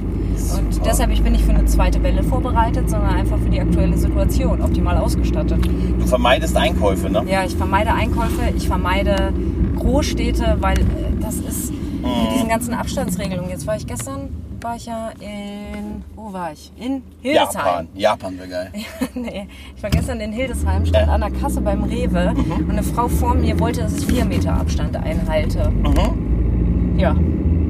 Und 0.58 0.74
Super. 0.74 0.86
deshalb 0.90 1.12
ich 1.12 1.22
bin 1.22 1.34
nicht 1.34 1.44
für 1.46 1.52
eine 1.52 1.66
zweite 1.66 2.02
Welle 2.04 2.24
vorbereitet, 2.24 2.90
sondern 2.90 3.10
einfach 3.14 3.38
für 3.38 3.50
die 3.50 3.60
aktuelle 3.60 3.98
Situation, 3.98 4.62
optimal 4.62 4.98
ausgestattet. 4.98 5.60
Du 6.00 6.06
vermeidest 6.08 6.56
Einkäufe, 6.56 7.10
ne? 7.10 7.24
Ja, 7.28 7.44
ich 7.44 7.56
vermeide 7.56 7.94
Einkäufe, 7.94 8.42
ich 8.56 8.68
vermeide 8.68 9.34
Großstädte, 9.78 10.58
weil 10.60 10.80
äh, 10.80 10.84
das 11.22 11.36
ist, 11.36 11.72
Mit 11.72 12.34
diesen 12.36 12.50
ganzen 12.50 12.74
Abstandsregelungen. 12.74 13.50
Jetzt 13.50 13.68
war 13.68 13.76
ich 13.76 13.86
gestern, 13.86 14.30
war 14.62 14.76
ich 14.76 14.86
ja 14.86 15.10
in, 15.20 16.04
wo 16.16 16.32
war 16.34 16.52
ich? 16.54 16.72
In 16.80 17.02
Hildesheim. 17.22 17.54
Japan. 17.54 17.88
Japan 17.96 18.38
wäre 18.40 18.48
geil. 18.50 18.72
nee, 19.14 19.48
ich 19.76 19.84
war 19.84 19.90
gestern 19.90 20.20
in 20.22 20.32
Hildesheim, 20.32 20.86
stand 20.86 21.08
Ja. 21.08 21.14
an 21.14 21.22
der 21.22 21.32
Kasse 21.32 21.60
beim 21.62 21.84
Rewe 21.84 22.34
und 22.60 22.70
eine 22.72 22.84
Frau 22.84 23.08
vor 23.08 23.36
mir 23.36 23.60
wollte, 23.60 23.82
dass 23.82 23.98
ich 23.98 24.06
vier 24.06 24.26
Meter 24.26 24.54
Abstand 24.54 24.96
einhalte. 24.96 25.70
Mhm. 25.70 26.98
Ja, 26.98 27.16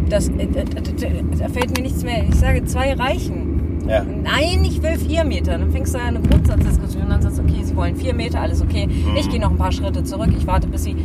das, 0.09 0.29
äh, 0.29 0.43
äh, 0.43 0.61
äh, 0.61 1.23
da 1.37 1.49
fällt 1.49 1.75
mir 1.75 1.83
nichts 1.83 2.03
mehr. 2.03 2.23
Ich 2.27 2.35
sage, 2.35 2.63
zwei 2.65 2.93
reichen. 2.93 3.85
Ja. 3.87 4.03
Nein, 4.03 4.63
ich 4.63 4.81
will 4.83 4.97
vier 4.97 5.23
Meter. 5.23 5.57
Dann 5.57 5.71
fängst 5.71 5.95
du 5.95 5.99
eine 5.99 6.19
Grundsatzdiskussion 6.19 7.03
an 7.03 7.13
und 7.13 7.21
sagst, 7.23 7.39
okay, 7.39 7.63
sie 7.63 7.75
wollen 7.75 7.95
vier 7.95 8.13
Meter, 8.13 8.41
alles 8.41 8.61
okay. 8.61 8.87
Mhm. 8.87 9.15
Ich 9.17 9.29
gehe 9.29 9.39
noch 9.39 9.51
ein 9.51 9.57
paar 9.57 9.71
Schritte 9.71 10.03
zurück. 10.03 10.29
Ich 10.37 10.45
warte, 10.45 10.67
bis 10.67 10.83
sie. 10.83 10.95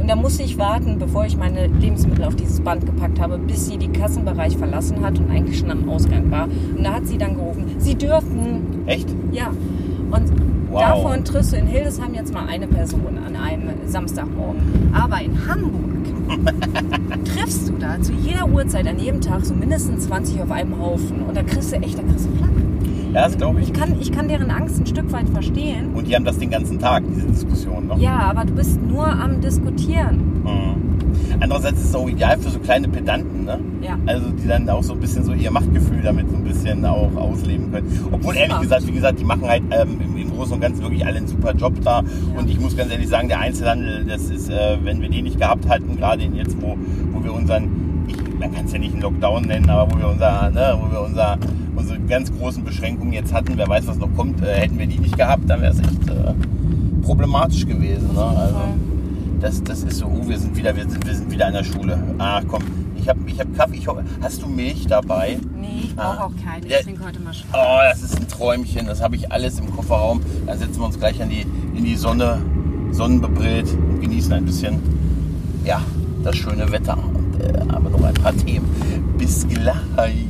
Und 0.00 0.08
da 0.08 0.16
musste 0.16 0.42
ich 0.42 0.56
warten, 0.56 0.98
bevor 0.98 1.26
ich 1.26 1.36
meine 1.36 1.66
Lebensmittel 1.66 2.24
auf 2.24 2.34
dieses 2.34 2.60
Band 2.60 2.86
gepackt 2.86 3.20
habe, 3.20 3.36
bis 3.38 3.66
sie 3.66 3.76
den 3.76 3.92
Kassenbereich 3.92 4.56
verlassen 4.56 5.04
hat 5.04 5.18
und 5.18 5.30
eigentlich 5.30 5.58
schon 5.58 5.70
am 5.70 5.88
Ausgang 5.88 6.30
war. 6.30 6.44
Und 6.44 6.82
da 6.82 6.94
hat 6.94 7.06
sie 7.06 7.18
dann 7.18 7.34
gerufen, 7.34 7.66
sie 7.78 7.94
dürften 7.94 8.86
Echt? 8.86 9.08
ja, 9.32 9.52
und 10.10 10.49
Wow. 10.70 10.80
davon 10.80 11.24
triffst 11.24 11.52
du 11.52 11.56
in 11.56 11.66
Hildesheim 11.66 12.14
jetzt 12.14 12.32
mal 12.32 12.46
eine 12.46 12.66
Person 12.68 13.18
an 13.26 13.34
einem 13.36 13.70
Samstagmorgen. 13.86 14.60
Aber 14.92 15.20
in 15.20 15.48
Hamburg 15.48 15.80
triffst 17.24 17.68
du 17.68 17.72
da 17.72 18.00
zu 18.00 18.12
jeder 18.12 18.46
Uhrzeit, 18.48 18.86
an 18.86 18.98
jedem 18.98 19.20
Tag 19.20 19.44
so 19.44 19.54
mindestens 19.54 20.06
20 20.06 20.42
auf 20.42 20.50
einem 20.50 20.78
Haufen. 20.78 21.22
Und 21.22 21.36
da 21.36 21.42
kriegst 21.42 21.72
du 21.72 21.76
echt, 21.76 21.98
da 21.98 22.02
kriegst 22.02 22.26
du 22.26 22.30
Plack. 22.30 22.50
Ja, 23.12 23.24
das 23.24 23.36
glaube 23.36 23.60
ich. 23.60 23.66
Ich 23.68 23.72
kann, 23.72 24.00
ich 24.00 24.12
kann 24.12 24.28
deren 24.28 24.50
Angst 24.52 24.78
ein 24.80 24.86
Stück 24.86 25.10
weit 25.12 25.28
verstehen. 25.28 25.92
Und 25.94 26.06
die 26.06 26.14
haben 26.14 26.24
das 26.24 26.38
den 26.38 26.50
ganzen 26.50 26.78
Tag, 26.78 27.02
diese 27.12 27.26
Diskussion. 27.26 27.88
Ne? 27.88 27.96
Ja, 27.98 28.18
aber 28.18 28.44
du 28.44 28.52
bist 28.54 28.80
nur 28.80 29.06
am 29.08 29.40
Diskutieren. 29.40 30.42
Mhm. 30.44 30.89
Andererseits 31.40 31.80
ist 31.80 31.88
es 31.90 31.94
auch 31.94 32.08
ideal 32.08 32.38
für 32.38 32.50
so 32.50 32.58
kleine 32.58 32.88
Pedanten, 32.88 33.44
ne? 33.44 33.58
Ja. 33.82 33.98
Also 34.06 34.30
die 34.30 34.46
dann 34.46 34.68
auch 34.68 34.82
so 34.82 34.92
ein 34.94 35.00
bisschen 35.00 35.24
so 35.24 35.32
ihr 35.32 35.50
Machtgefühl 35.50 36.02
damit 36.02 36.30
so 36.30 36.36
ein 36.36 36.44
bisschen 36.44 36.84
auch 36.84 37.14
ausleben 37.16 37.72
können. 37.72 38.08
Obwohl 38.12 38.36
ehrlich 38.36 38.56
Ja. 38.56 38.60
gesagt, 38.60 38.86
wie 38.86 38.92
gesagt, 38.92 39.20
die 39.20 39.24
machen 39.24 39.48
halt 39.48 39.62
ähm, 39.70 40.00
im, 40.00 40.30
Großen 40.30 40.54
und 40.54 40.60
Ganzen 40.60 40.82
wirklich 40.82 41.04
alle 41.04 41.18
einen 41.18 41.26
super 41.26 41.52
Job 41.54 41.74
da. 41.84 42.02
Und 42.36 42.48
ich 42.48 42.58
muss 42.58 42.74
ganz 42.76 42.90
ehrlich 42.90 43.08
sagen, 43.08 43.28
der 43.28 43.40
Einzelhandel, 43.40 44.06
das 44.06 44.30
ist, 44.30 44.48
äh, 44.48 44.78
wenn 44.82 45.02
wir 45.02 45.10
den 45.10 45.24
nicht 45.24 45.38
gehabt 45.38 45.68
hätten, 45.68 45.96
gerade 45.96 46.22
jetzt, 46.22 46.56
wo, 46.62 46.78
wo 47.12 47.22
wir 47.22 47.34
unseren, 47.34 48.04
ich, 48.06 48.16
man 48.38 48.50
kann 48.54 48.64
es 48.64 48.72
ja 48.72 48.78
nicht 48.78 48.92
einen 48.94 49.02
Lockdown 49.02 49.42
nennen, 49.42 49.68
aber 49.68 49.92
wo 49.92 49.98
wir 49.98 50.08
unser, 50.08 50.50
ne, 50.50 50.78
wo 50.80 50.90
wir 50.90 51.02
unser, 51.02 51.36
unsere 51.76 51.98
ganz 52.00 52.32
großen 52.32 52.64
Beschränkungen 52.64 53.12
jetzt 53.12 53.34
hatten, 53.34 53.52
wer 53.56 53.68
weiß, 53.68 53.86
was 53.86 53.98
noch 53.98 54.14
kommt, 54.16 54.42
äh, 54.42 54.54
hätten 54.54 54.78
wir 54.78 54.86
die 54.86 54.98
nicht 54.98 55.18
gehabt, 55.18 55.42
dann 55.48 55.60
wäre 55.60 55.72
es 55.72 55.80
echt 55.80 56.08
äh, 56.08 56.32
problematisch 57.02 57.66
gewesen. 57.66 58.08
Ne? 58.14 58.22
Also, 58.22 58.56
das, 59.40 59.62
das 59.62 59.82
ist 59.82 59.98
so, 59.98 60.06
oh, 60.06 60.28
wir 60.28 60.38
sind 60.38 60.56
wieder, 60.56 60.74
wir 60.76 60.88
sind, 60.88 61.06
wir 61.06 61.14
sind 61.14 61.30
wieder 61.30 61.48
in 61.48 61.54
der 61.54 61.64
Schule. 61.64 62.02
Ah, 62.18 62.42
komm, 62.46 62.62
ich 62.96 63.08
habe 63.08 63.18
ich 63.26 63.38
hab 63.40 63.54
Kaffee. 63.56 63.76
Ich, 63.76 63.86
hast 64.20 64.42
du 64.42 64.46
Milch 64.46 64.86
dabei? 64.86 65.38
Nee, 65.58 65.82
ich 65.84 65.96
brauche 65.96 66.18
Ah. 66.20 66.24
auch 66.26 66.32
keine. 66.44 66.66
Ja. 66.68 66.78
Ich 66.78 66.84
trinke 66.84 67.04
heute 67.04 67.20
mal 67.20 67.32
Schwarz. 67.34 67.52
Oh, 67.54 67.78
das 67.90 68.02
ist 68.02 68.16
ein 68.20 68.28
Träumchen. 68.28 68.86
Das 68.86 69.00
habe 69.00 69.16
ich 69.16 69.30
alles 69.32 69.58
im 69.58 69.74
Kofferraum. 69.74 70.20
Dann 70.46 70.58
setzen 70.58 70.78
wir 70.80 70.86
uns 70.86 70.98
gleich 70.98 71.20
an 71.22 71.30
die, 71.30 71.42
in 71.76 71.84
die 71.84 71.96
Sonne, 71.96 72.42
sonnenbebrillt 72.92 73.70
und 73.72 74.00
genießen 74.00 74.32
ein 74.32 74.44
bisschen, 74.44 74.80
ja, 75.64 75.80
das 76.22 76.36
schöne 76.36 76.70
Wetter. 76.70 76.98
Und, 76.98 77.40
äh, 77.40 77.60
aber 77.68 77.90
noch 77.90 78.02
ein 78.02 78.14
paar 78.14 78.36
Themen. 78.36 78.68
Bis 79.16 79.46
gleich. 79.48 80.26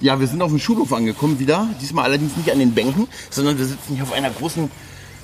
Ja, 0.00 0.18
wir 0.20 0.26
sind 0.26 0.42
auf 0.42 0.50
dem 0.50 0.58
Schulhof 0.58 0.92
angekommen 0.92 1.38
wieder. 1.38 1.66
Diesmal 1.80 2.04
allerdings 2.06 2.36
nicht 2.36 2.50
an 2.50 2.58
den 2.58 2.72
Bänken, 2.74 3.08
sondern 3.30 3.58
wir 3.58 3.64
sitzen 3.64 3.94
hier 3.94 4.02
auf 4.02 4.12
einer 4.12 4.30
großen, 4.30 4.70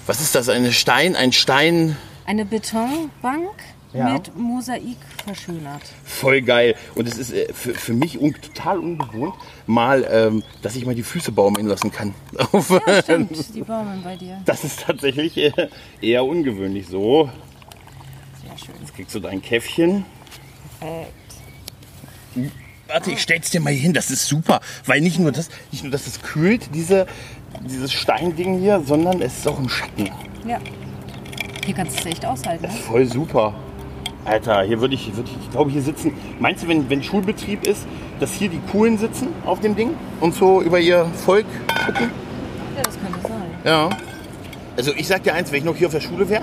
was 0.06 0.20
ist 0.20 0.34
das, 0.34 0.48
eine 0.48 0.72
Stein, 0.72 1.16
ein 1.16 1.32
Stein, 1.32 1.96
Eine 2.26 2.44
Betonbank 2.44 3.50
Ja. 3.92 4.12
mit 4.12 4.36
Mosaik 4.36 4.96
verschönert. 5.24 5.82
Voll 6.04 6.42
geil. 6.42 6.76
Und 6.94 7.08
es 7.08 7.18
ist 7.18 7.32
äh, 7.32 7.52
für, 7.52 7.74
für 7.74 7.92
mich 7.92 8.20
un 8.20 8.34
total 8.34 8.78
ungewohnt, 8.78 9.34
mal, 9.66 10.06
ähm, 10.10 10.42
dass 10.62 10.76
ich 10.76 10.86
mal 10.86 10.94
die 10.94 11.02
Füße 11.02 11.32
baumeln 11.32 11.66
lassen 11.66 11.90
kann. 11.90 12.14
Ja, 12.86 13.02
stimmt, 13.02 13.54
die 13.54 13.62
Baumeln 13.62 14.02
bei 14.04 14.16
dir. 14.16 14.40
Das 14.44 14.62
ist 14.64 14.80
tatsächlich 14.86 15.36
äh, 15.36 15.68
eher 16.00 16.24
ungewöhnlich 16.24 16.86
so. 16.86 17.28
Sehr 18.42 18.58
schön. 18.58 18.74
Jetzt 18.80 18.94
kriegst 18.94 19.14
du 19.14 19.20
dein 19.20 19.42
Käffchen. 19.42 20.04
Perfekt. 20.78 21.12
Warte, 22.86 23.10
ich 23.12 23.20
stell's 23.20 23.50
dir 23.50 23.60
mal 23.60 23.72
hier 23.72 23.82
hin. 23.82 23.92
Das 23.92 24.10
ist 24.10 24.26
super. 24.26 24.60
Weil 24.86 25.00
nicht 25.00 25.18
nur 25.18 25.32
das, 25.32 25.48
nicht 25.72 25.82
nur, 25.82 25.92
dass 25.92 26.06
es 26.06 26.22
kühlt, 26.22 26.74
diese, 26.74 27.06
dieses 27.68 27.92
Steinding 27.92 28.58
hier, 28.60 28.82
sondern 28.84 29.20
es 29.22 29.38
ist 29.38 29.48
auch 29.48 29.58
im 29.58 29.68
Schatten. 29.68 30.10
Ja. 30.46 30.58
Hier 31.70 31.76
kannst 31.76 31.98
du 31.98 32.00
es 32.00 32.06
echt 32.06 32.26
aushalten. 32.26 32.66
Ne? 32.66 32.72
Voll 32.72 33.06
super. 33.06 33.54
Alter, 34.24 34.62
hier 34.64 34.80
würde 34.80 34.92
ich, 34.92 35.14
würd 35.14 35.28
ich, 35.28 35.36
ich 35.40 35.50
glaube, 35.52 35.70
hier 35.70 35.82
sitzen. 35.82 36.12
Meinst 36.40 36.64
du, 36.64 36.66
wenn, 36.66 36.90
wenn 36.90 37.00
Schulbetrieb 37.00 37.64
ist, 37.64 37.86
dass 38.18 38.32
hier 38.32 38.48
die 38.48 38.58
Coolen 38.72 38.98
sitzen 38.98 39.28
auf 39.46 39.60
dem 39.60 39.76
Ding 39.76 39.94
und 40.20 40.34
so 40.34 40.60
über 40.62 40.80
ihr 40.80 41.04
Volk 41.24 41.46
gucken? 41.86 42.10
Ja, 42.76 42.82
das 42.82 42.98
könnte 42.98 43.20
sein. 43.22 43.50
Ja. 43.62 43.88
Also 44.76 44.90
ich 44.96 45.06
sag 45.06 45.22
dir 45.22 45.32
eins, 45.32 45.52
wenn 45.52 45.60
ich 45.60 45.64
noch 45.64 45.76
hier 45.76 45.86
auf 45.86 45.92
der 45.92 46.00
Schule 46.00 46.28
wäre, 46.28 46.42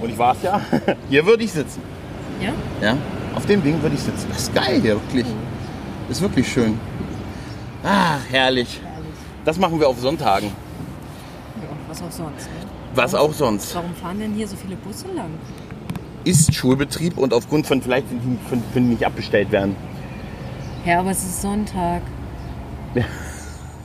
und 0.00 0.08
ich 0.08 0.16
war 0.16 0.32
es 0.34 0.42
ja, 0.42 0.58
hier 1.10 1.26
würde 1.26 1.44
ich 1.44 1.52
sitzen. 1.52 1.82
Ja? 2.40 2.54
Ja. 2.80 2.96
Auf 3.34 3.44
dem 3.44 3.62
Ding 3.62 3.82
würde 3.82 3.96
ich 3.96 4.00
sitzen. 4.00 4.28
Das 4.30 4.44
ist 4.44 4.54
geil 4.54 4.80
hier, 4.80 4.94
wirklich. 4.94 5.26
Ist 6.08 6.22
wirklich 6.22 6.50
schön. 6.50 6.80
Ah, 7.82 8.16
herrlich. 8.30 8.80
Das 9.44 9.58
machen 9.58 9.78
wir 9.78 9.90
auf 9.90 10.00
Sonntagen. 10.00 10.46
Ja, 10.46 11.68
was 11.86 12.00
auch 12.00 12.10
sonst. 12.10 12.48
Was 12.94 13.14
auch 13.14 13.32
sonst. 13.32 13.74
Warum 13.74 13.94
fahren 13.94 14.20
denn 14.20 14.34
hier 14.34 14.46
so 14.46 14.56
viele 14.56 14.76
Busse 14.76 15.06
lang? 15.14 15.30
Ist 16.24 16.54
Schulbetrieb 16.54 17.18
und 17.18 17.34
aufgrund 17.34 17.66
von 17.66 17.82
vielleicht 17.82 18.08
sind 18.08 18.20
die, 18.22 18.48
von, 18.48 18.62
können 18.72 18.86
die 18.86 18.94
nicht 18.94 19.04
abbestellt 19.04 19.50
werden. 19.50 19.76
Ja, 20.84 21.00
aber 21.00 21.10
es 21.10 21.22
ist 21.22 21.42
Sonntag. 21.42 22.02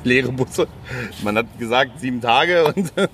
Leere 0.03 0.31
Busse. 0.31 0.67
Man 1.23 1.37
hat 1.37 1.45
gesagt 1.57 1.99
sieben 1.99 2.21
Tage 2.21 2.65
und 2.65 2.93
der 2.95 3.09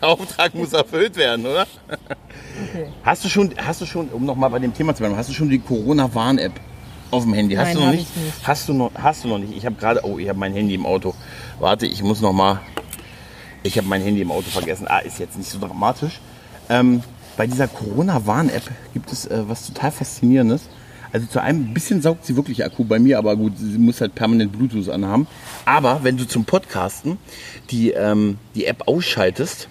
Auftrag 0.00 0.54
muss 0.54 0.72
erfüllt 0.72 1.16
werden, 1.16 1.44
oder? 1.44 1.66
Hast 3.02 3.24
du 3.24 3.28
schon, 3.28 3.52
hast 3.58 3.80
du 3.80 3.86
schon, 3.86 4.08
um 4.08 4.24
nochmal 4.24 4.48
bei 4.48 4.58
dem 4.58 4.72
Thema 4.72 4.94
zu 4.94 5.02
bleiben, 5.02 5.16
hast 5.16 5.28
du 5.28 5.34
schon 5.34 5.50
die 5.50 5.58
Corona-Warn-App 5.58 6.52
auf 7.10 7.24
dem 7.24 7.34
Handy? 7.34 7.54
Hast 7.54 7.68
Nein, 7.68 7.76
du 7.76 7.80
noch 7.84 7.90
nicht? 7.90 8.06
ich 8.16 8.22
nicht. 8.22 8.48
Hast 8.48 8.68
du 8.68 8.72
noch, 8.72 8.90
hast 8.94 9.24
du 9.24 9.28
noch 9.28 9.38
nicht? 9.38 9.54
Ich 9.54 9.66
habe 9.66 9.76
gerade, 9.76 10.00
oh, 10.04 10.18
ich 10.18 10.28
habe 10.28 10.38
mein 10.38 10.54
Handy 10.54 10.74
im 10.74 10.86
Auto. 10.86 11.14
Warte, 11.58 11.86
ich 11.86 12.02
muss 12.02 12.20
noch 12.22 12.32
mal. 12.32 12.60
Ich 13.62 13.78
habe 13.78 13.86
mein 13.86 14.02
Handy 14.02 14.20
im 14.20 14.30
Auto 14.30 14.50
vergessen. 14.50 14.86
Ah, 14.88 14.98
ist 14.98 15.18
jetzt 15.18 15.38
nicht 15.38 15.50
so 15.50 15.58
dramatisch. 15.58 16.20
Ähm, 16.68 17.02
bei 17.36 17.46
dieser 17.46 17.68
Corona-Warn-App 17.68 18.64
gibt 18.92 19.12
es 19.12 19.26
äh, 19.26 19.42
was 19.46 19.66
total 19.66 19.92
Faszinierendes. 19.92 20.68
Also 21.12 21.26
zu 21.26 21.40
einem 21.42 21.74
bisschen 21.74 22.00
saugt 22.00 22.24
sie 22.24 22.36
wirklich 22.36 22.64
Akku 22.64 22.84
bei 22.84 22.98
mir, 22.98 23.18
aber 23.18 23.36
gut, 23.36 23.52
sie 23.58 23.78
muss 23.78 24.00
halt 24.00 24.14
permanent 24.14 24.52
Bluetooth 24.52 24.88
anhaben. 24.88 25.26
Aber 25.66 26.00
wenn 26.02 26.16
du 26.16 26.26
zum 26.26 26.44
Podcasten 26.44 27.18
die, 27.70 27.90
ähm, 27.90 28.38
die 28.54 28.64
App 28.64 28.88
ausschaltest, 28.88 29.68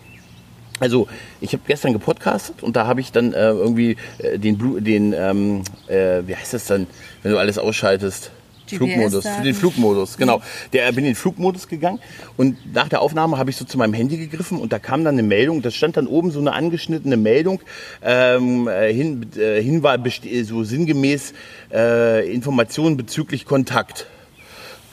also 0.79 1.07
ich 1.41 1.53
habe 1.53 1.63
gestern 1.67 1.93
gepodcastet 1.93 2.63
und 2.63 2.75
da 2.75 2.87
habe 2.87 3.01
ich 3.01 3.11
dann 3.11 3.33
äh, 3.33 3.49
irgendwie 3.49 3.97
äh, 4.19 4.37
den, 4.37 4.57
Blu 4.57 4.79
den 4.79 5.13
ähm, 5.13 5.63
äh, 5.87 6.21
wie 6.25 6.35
heißt 6.35 6.53
das 6.53 6.65
dann, 6.65 6.87
wenn 7.23 7.31
du 7.31 7.37
alles 7.39 7.57
ausschaltest? 7.57 8.31
Flugmodus, 8.77 9.23
GPS-Daten. 9.23 9.43
den 9.43 9.55
Flugmodus, 9.55 10.17
genau. 10.17 10.41
Der 10.73 10.87
bin 10.91 10.99
in 10.99 11.11
den 11.11 11.15
Flugmodus 11.15 11.67
gegangen 11.67 11.99
und 12.37 12.73
nach 12.73 12.87
der 12.89 13.01
Aufnahme 13.01 13.37
habe 13.37 13.49
ich 13.49 13.55
so 13.57 13.65
zu 13.65 13.77
meinem 13.77 13.93
Handy 13.93 14.17
gegriffen 14.17 14.59
und 14.59 14.71
da 14.73 14.79
kam 14.79 15.03
dann 15.03 15.15
eine 15.15 15.23
Meldung, 15.23 15.61
da 15.61 15.71
stand 15.71 15.97
dann 15.97 16.07
oben 16.07 16.31
so 16.31 16.39
eine 16.39 16.53
angeschnittene 16.53 17.17
Meldung, 17.17 17.61
ähm, 18.03 18.67
äh, 18.67 18.93
hin, 18.93 19.27
äh, 19.37 19.61
Hinweis, 19.61 19.99
best- 20.01 20.23
so 20.47 20.63
sinngemäß 20.63 21.33
äh, 21.73 22.31
Informationen 22.31 22.97
bezüglich 22.97 23.45
Kontakt. 23.45 24.07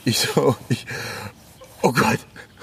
Ich 0.05 0.19
so, 0.19 0.55
ich, 0.69 0.85
oh 1.81 1.91
Gott, 1.91 2.19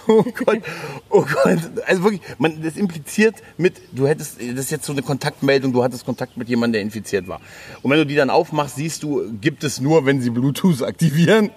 oh 0.08 0.22
Gott, 0.22 0.62
oh 1.10 1.22
Gott. 1.22 1.58
Also 1.86 2.02
wirklich, 2.04 2.20
man, 2.38 2.62
das 2.62 2.76
impliziert 2.76 3.36
mit, 3.56 3.80
du 3.92 4.06
hättest, 4.06 4.40
das 4.40 4.64
ist 4.66 4.70
jetzt 4.70 4.86
so 4.86 4.92
eine 4.92 5.02
Kontaktmeldung, 5.02 5.72
du 5.72 5.82
hattest 5.82 6.04
Kontakt 6.04 6.36
mit 6.36 6.48
jemandem, 6.48 6.74
der 6.74 6.82
infiziert 6.82 7.28
war. 7.28 7.40
Und 7.82 7.90
wenn 7.90 7.98
du 7.98 8.06
die 8.06 8.14
dann 8.14 8.30
aufmachst, 8.30 8.76
siehst 8.76 9.02
du, 9.02 9.32
gibt 9.40 9.64
es 9.64 9.80
nur, 9.80 10.06
wenn 10.06 10.20
sie 10.20 10.30
Bluetooth 10.30 10.82
aktivieren. 10.82 11.50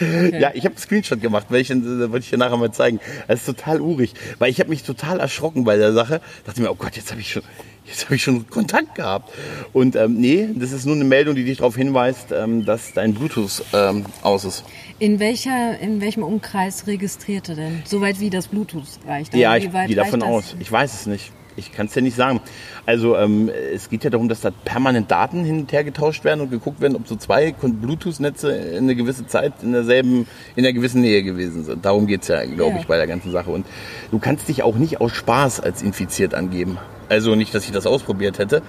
Ja, 0.00 0.52
ich 0.54 0.64
habe 0.64 0.74
einen 0.74 0.78
Screenshot 0.78 1.20
gemacht, 1.20 1.46
weil 1.50 1.60
ich, 1.60 1.70
äh, 1.70 2.10
wollte 2.10 2.24
ich 2.24 2.30
dir 2.30 2.38
nachher 2.38 2.56
mal 2.56 2.72
zeigen. 2.72 3.00
Das 3.28 3.40
ist 3.40 3.46
total 3.46 3.80
urig, 3.80 4.14
weil 4.38 4.50
ich 4.50 4.60
habe 4.60 4.70
mich 4.70 4.82
total 4.82 5.20
erschrocken 5.20 5.64
bei 5.64 5.76
der 5.76 5.92
Sache. 5.92 6.20
Dachte 6.44 6.62
mir, 6.62 6.70
oh 6.70 6.74
Gott, 6.74 6.96
jetzt 6.96 7.10
habe 7.10 7.20
ich 7.20 7.32
schon, 7.32 7.42
jetzt 7.84 8.06
habe 8.06 8.14
ich 8.14 8.22
schon 8.22 8.48
Kontakt 8.48 8.94
gehabt. 8.94 9.32
Und 9.72 9.96
ähm, 9.96 10.14
nee, 10.14 10.48
das 10.54 10.72
ist 10.72 10.86
nur 10.86 10.94
eine 10.94 11.04
Meldung, 11.04 11.34
die 11.34 11.44
dich 11.44 11.58
darauf 11.58 11.76
hinweist, 11.76 12.32
ähm, 12.32 12.64
dass 12.64 12.92
dein 12.94 13.14
Bluetooth 13.14 13.62
ähm, 13.72 14.06
aus 14.22 14.44
ist. 14.44 14.64
In, 15.00 15.18
welcher, 15.18 15.78
in 15.80 16.00
welchem 16.02 16.22
Umkreis 16.22 16.86
registriert 16.86 17.48
er 17.48 17.54
denn? 17.56 17.82
Soweit 17.86 18.20
wie 18.20 18.28
das 18.30 18.48
Bluetooth 18.48 18.84
reicht. 19.06 19.34
Ja, 19.34 19.56
ich 19.56 19.70
gehe 19.72 19.96
davon 19.96 20.22
aus. 20.22 20.54
Ich 20.60 20.70
weiß 20.70 20.92
es 20.92 21.06
nicht. 21.06 21.32
Ich 21.56 21.72
kann 21.72 21.86
es 21.86 21.92
dir 21.92 22.02
nicht 22.02 22.16
sagen. 22.16 22.40
Also 22.86 23.16
ähm, 23.16 23.50
es 23.74 23.88
geht 23.90 24.04
ja 24.04 24.10
darum, 24.10 24.28
dass 24.28 24.40
da 24.40 24.50
permanent 24.50 25.10
Daten 25.10 25.44
hin 25.44 25.60
und 25.60 25.72
her 25.72 25.84
getauscht 25.84 26.22
werden 26.24 26.40
und 26.42 26.50
geguckt 26.50 26.80
werden, 26.80 26.96
ob 26.96 27.08
so 27.08 27.16
zwei 27.16 27.52
Bluetooth-Netze 27.52 28.52
in 28.52 28.84
eine 28.84 28.94
gewisse 28.94 29.26
Zeit 29.26 29.54
in 29.62 29.72
derselben, 29.72 30.26
in 30.54 30.64
einer 30.64 30.72
gewissen 30.72 31.00
Nähe 31.00 31.22
gewesen 31.22 31.64
sind. 31.64 31.84
Darum 31.84 32.06
geht's 32.06 32.28
ja, 32.28 32.44
glaube 32.44 32.74
Ja. 32.74 32.80
ich, 32.80 32.86
bei 32.86 32.96
der 32.96 33.06
ganzen 33.06 33.32
Sache. 33.32 33.50
Und 33.50 33.66
du 34.10 34.18
kannst 34.18 34.48
dich 34.48 34.62
auch 34.62 34.76
nicht 34.76 35.00
aus 35.00 35.12
Spaß 35.12 35.60
als 35.60 35.82
infiziert 35.82 36.34
angeben. 36.34 36.78
Also 37.08 37.34
nicht, 37.34 37.54
dass 37.54 37.64
ich 37.64 37.72
das 37.72 37.86
ausprobiert 37.86 38.38
hätte. 38.38 38.62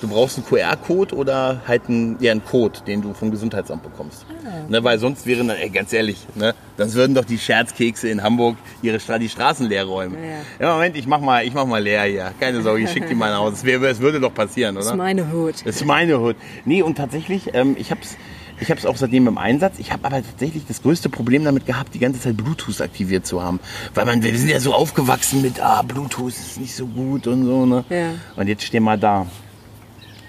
Du 0.00 0.08
brauchst 0.08 0.38
einen 0.38 0.46
QR-Code 0.46 1.14
oder 1.14 1.60
halt 1.66 1.88
einen, 1.88 2.16
ja, 2.20 2.32
einen 2.32 2.44
Code, 2.44 2.80
den 2.86 3.02
du 3.02 3.12
vom 3.14 3.30
Gesundheitsamt 3.30 3.82
bekommst. 3.82 4.26
Ah. 4.44 4.64
Ne, 4.68 4.82
weil 4.82 4.98
sonst 4.98 5.26
wären, 5.26 5.48
dann, 5.48 5.56
ey, 5.56 5.70
ganz 5.70 5.92
ehrlich, 5.92 6.26
ne, 6.34 6.54
dann 6.76 6.92
würden 6.94 7.14
doch 7.14 7.24
die 7.24 7.38
Scherzkekse 7.38 8.08
in 8.08 8.22
Hamburg 8.22 8.56
ihre 8.82 8.98
Stra 9.00 9.18
die 9.18 9.28
Straßen 9.28 9.68
leer 9.68 9.84
räumen. 9.84 10.16
Ja. 10.58 10.66
Ja, 10.66 10.74
Moment, 10.74 10.96
ich 10.96 11.06
mach 11.06 11.20
mal, 11.20 11.44
ich 11.44 11.54
mach 11.54 11.66
mal 11.66 11.82
leer 11.82 12.04
hier. 12.04 12.32
Keine 12.40 12.62
Sorge, 12.62 12.82
ich 12.82 12.90
schick 12.90 13.08
die 13.08 13.14
mal 13.14 13.30
nach 13.30 13.40
Hause. 13.40 13.56
Es, 13.66 13.82
es 13.82 14.00
würde 14.00 14.20
doch 14.20 14.34
passieren, 14.34 14.76
oder? 14.76 14.84
Das 14.84 14.92
ist 14.92 14.98
meine 14.98 15.32
Hut. 15.32 15.54
Das 15.64 15.76
ist 15.76 15.84
meine 15.84 16.20
Hut. 16.20 16.36
Nee, 16.64 16.82
und 16.82 16.96
tatsächlich, 16.96 17.54
ähm, 17.54 17.76
ich 17.78 17.90
hab's, 17.90 18.16
ich 18.60 18.70
hab's 18.70 18.86
auch 18.86 18.96
seitdem 18.96 19.26
im 19.26 19.38
Einsatz. 19.38 19.78
Ich 19.78 19.92
habe 19.92 20.04
aber 20.04 20.22
tatsächlich 20.22 20.64
das 20.66 20.82
größte 20.82 21.08
Problem 21.08 21.44
damit 21.44 21.66
gehabt, 21.66 21.94
die 21.94 21.98
ganze 21.98 22.20
Zeit 22.20 22.36
Bluetooth 22.36 22.80
aktiviert 22.80 23.26
zu 23.26 23.42
haben. 23.42 23.60
Weil 23.94 24.06
man, 24.06 24.22
wir 24.22 24.38
sind 24.38 24.48
ja 24.48 24.60
so 24.60 24.72
aufgewachsen 24.72 25.42
mit, 25.42 25.60
ah, 25.60 25.82
Bluetooth 25.82 26.28
ist 26.28 26.60
nicht 26.60 26.74
so 26.74 26.86
gut 26.86 27.26
und 27.26 27.44
so, 27.44 27.66
ne? 27.66 27.84
Ja. 27.90 28.10
Und 28.36 28.48
jetzt 28.48 28.62
stehen 28.64 28.84
wir 28.84 28.96
da. 28.96 29.26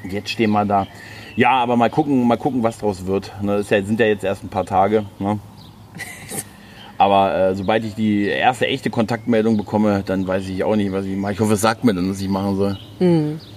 Jetzt 0.09 0.29
stehen 0.29 0.51
wir 0.51 0.65
da. 0.65 0.87
Ja, 1.35 1.51
aber 1.51 1.75
mal 1.75 1.89
gucken, 1.89 2.27
mal 2.27 2.37
gucken, 2.37 2.63
was 2.63 2.77
draus 2.77 3.05
wird. 3.05 3.31
Ne, 3.41 3.57
das 3.57 3.67
sind 3.67 3.99
ja 3.99 4.05
jetzt 4.05 4.23
erst 4.23 4.43
ein 4.43 4.49
paar 4.49 4.65
Tage. 4.65 5.05
Ne? 5.19 5.39
Aber 6.97 7.35
äh, 7.35 7.55
sobald 7.55 7.83
ich 7.83 7.95
die 7.95 8.25
erste 8.25 8.67
echte 8.67 8.89
Kontaktmeldung 8.89 9.57
bekomme, 9.57 10.03
dann 10.05 10.27
weiß 10.27 10.47
ich 10.49 10.63
auch 10.63 10.75
nicht, 10.75 10.91
was 10.91 11.05
ich 11.05 11.15
mache. 11.15 11.33
Ich 11.33 11.39
hoffe, 11.39 11.53
es 11.53 11.61
sagt 11.61 11.83
mir 11.83 11.93
dann, 11.93 12.09
was 12.09 12.21
ich 12.21 12.29
machen 12.29 12.55
soll. 12.55 12.77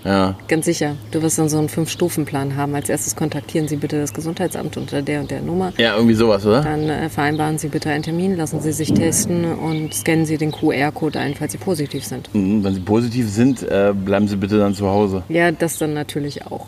Ja. 0.04 0.34
Ganz 0.48 0.64
sicher. 0.64 0.96
Du 1.12 1.22
wirst 1.22 1.38
dann 1.38 1.48
so 1.48 1.58
einen 1.58 1.68
Fünf-Stufen-Plan 1.68 2.56
haben. 2.56 2.74
Als 2.74 2.88
erstes 2.88 3.14
kontaktieren 3.14 3.68
Sie 3.68 3.76
bitte 3.76 4.00
das 4.00 4.12
Gesundheitsamt 4.12 4.76
unter 4.76 5.02
der 5.02 5.20
und 5.20 5.30
der 5.30 5.40
Nummer. 5.42 5.72
ja, 5.78 5.94
irgendwie 5.94 6.14
sowas, 6.14 6.44
oder? 6.44 6.62
Dann 6.62 6.88
äh, 6.88 7.08
vereinbaren 7.08 7.58
Sie 7.58 7.68
bitte 7.68 7.90
einen 7.90 8.02
Termin, 8.02 8.36
lassen 8.36 8.60
Sie 8.60 8.72
sich 8.72 8.92
testen 8.92 9.44
und 9.44 9.94
scannen 9.94 10.26
Sie 10.26 10.36
den 10.38 10.50
QR-Code 10.50 11.18
ein, 11.20 11.34
falls 11.34 11.52
Sie 11.52 11.58
positiv 11.58 12.04
sind. 12.04 12.34
Mhm, 12.34 12.64
Wenn 12.64 12.74
Sie 12.74 12.80
positiv 12.80 13.28
sind, 13.30 13.62
äh, 13.62 13.92
bleiben 13.94 14.26
Sie 14.26 14.36
bitte 14.36 14.58
dann 14.58 14.74
zu 14.74 14.88
Hause. 14.88 15.22
Ja, 15.28 15.52
das 15.52 15.78
dann 15.78 15.94
natürlich 15.94 16.46
auch. 16.46 16.66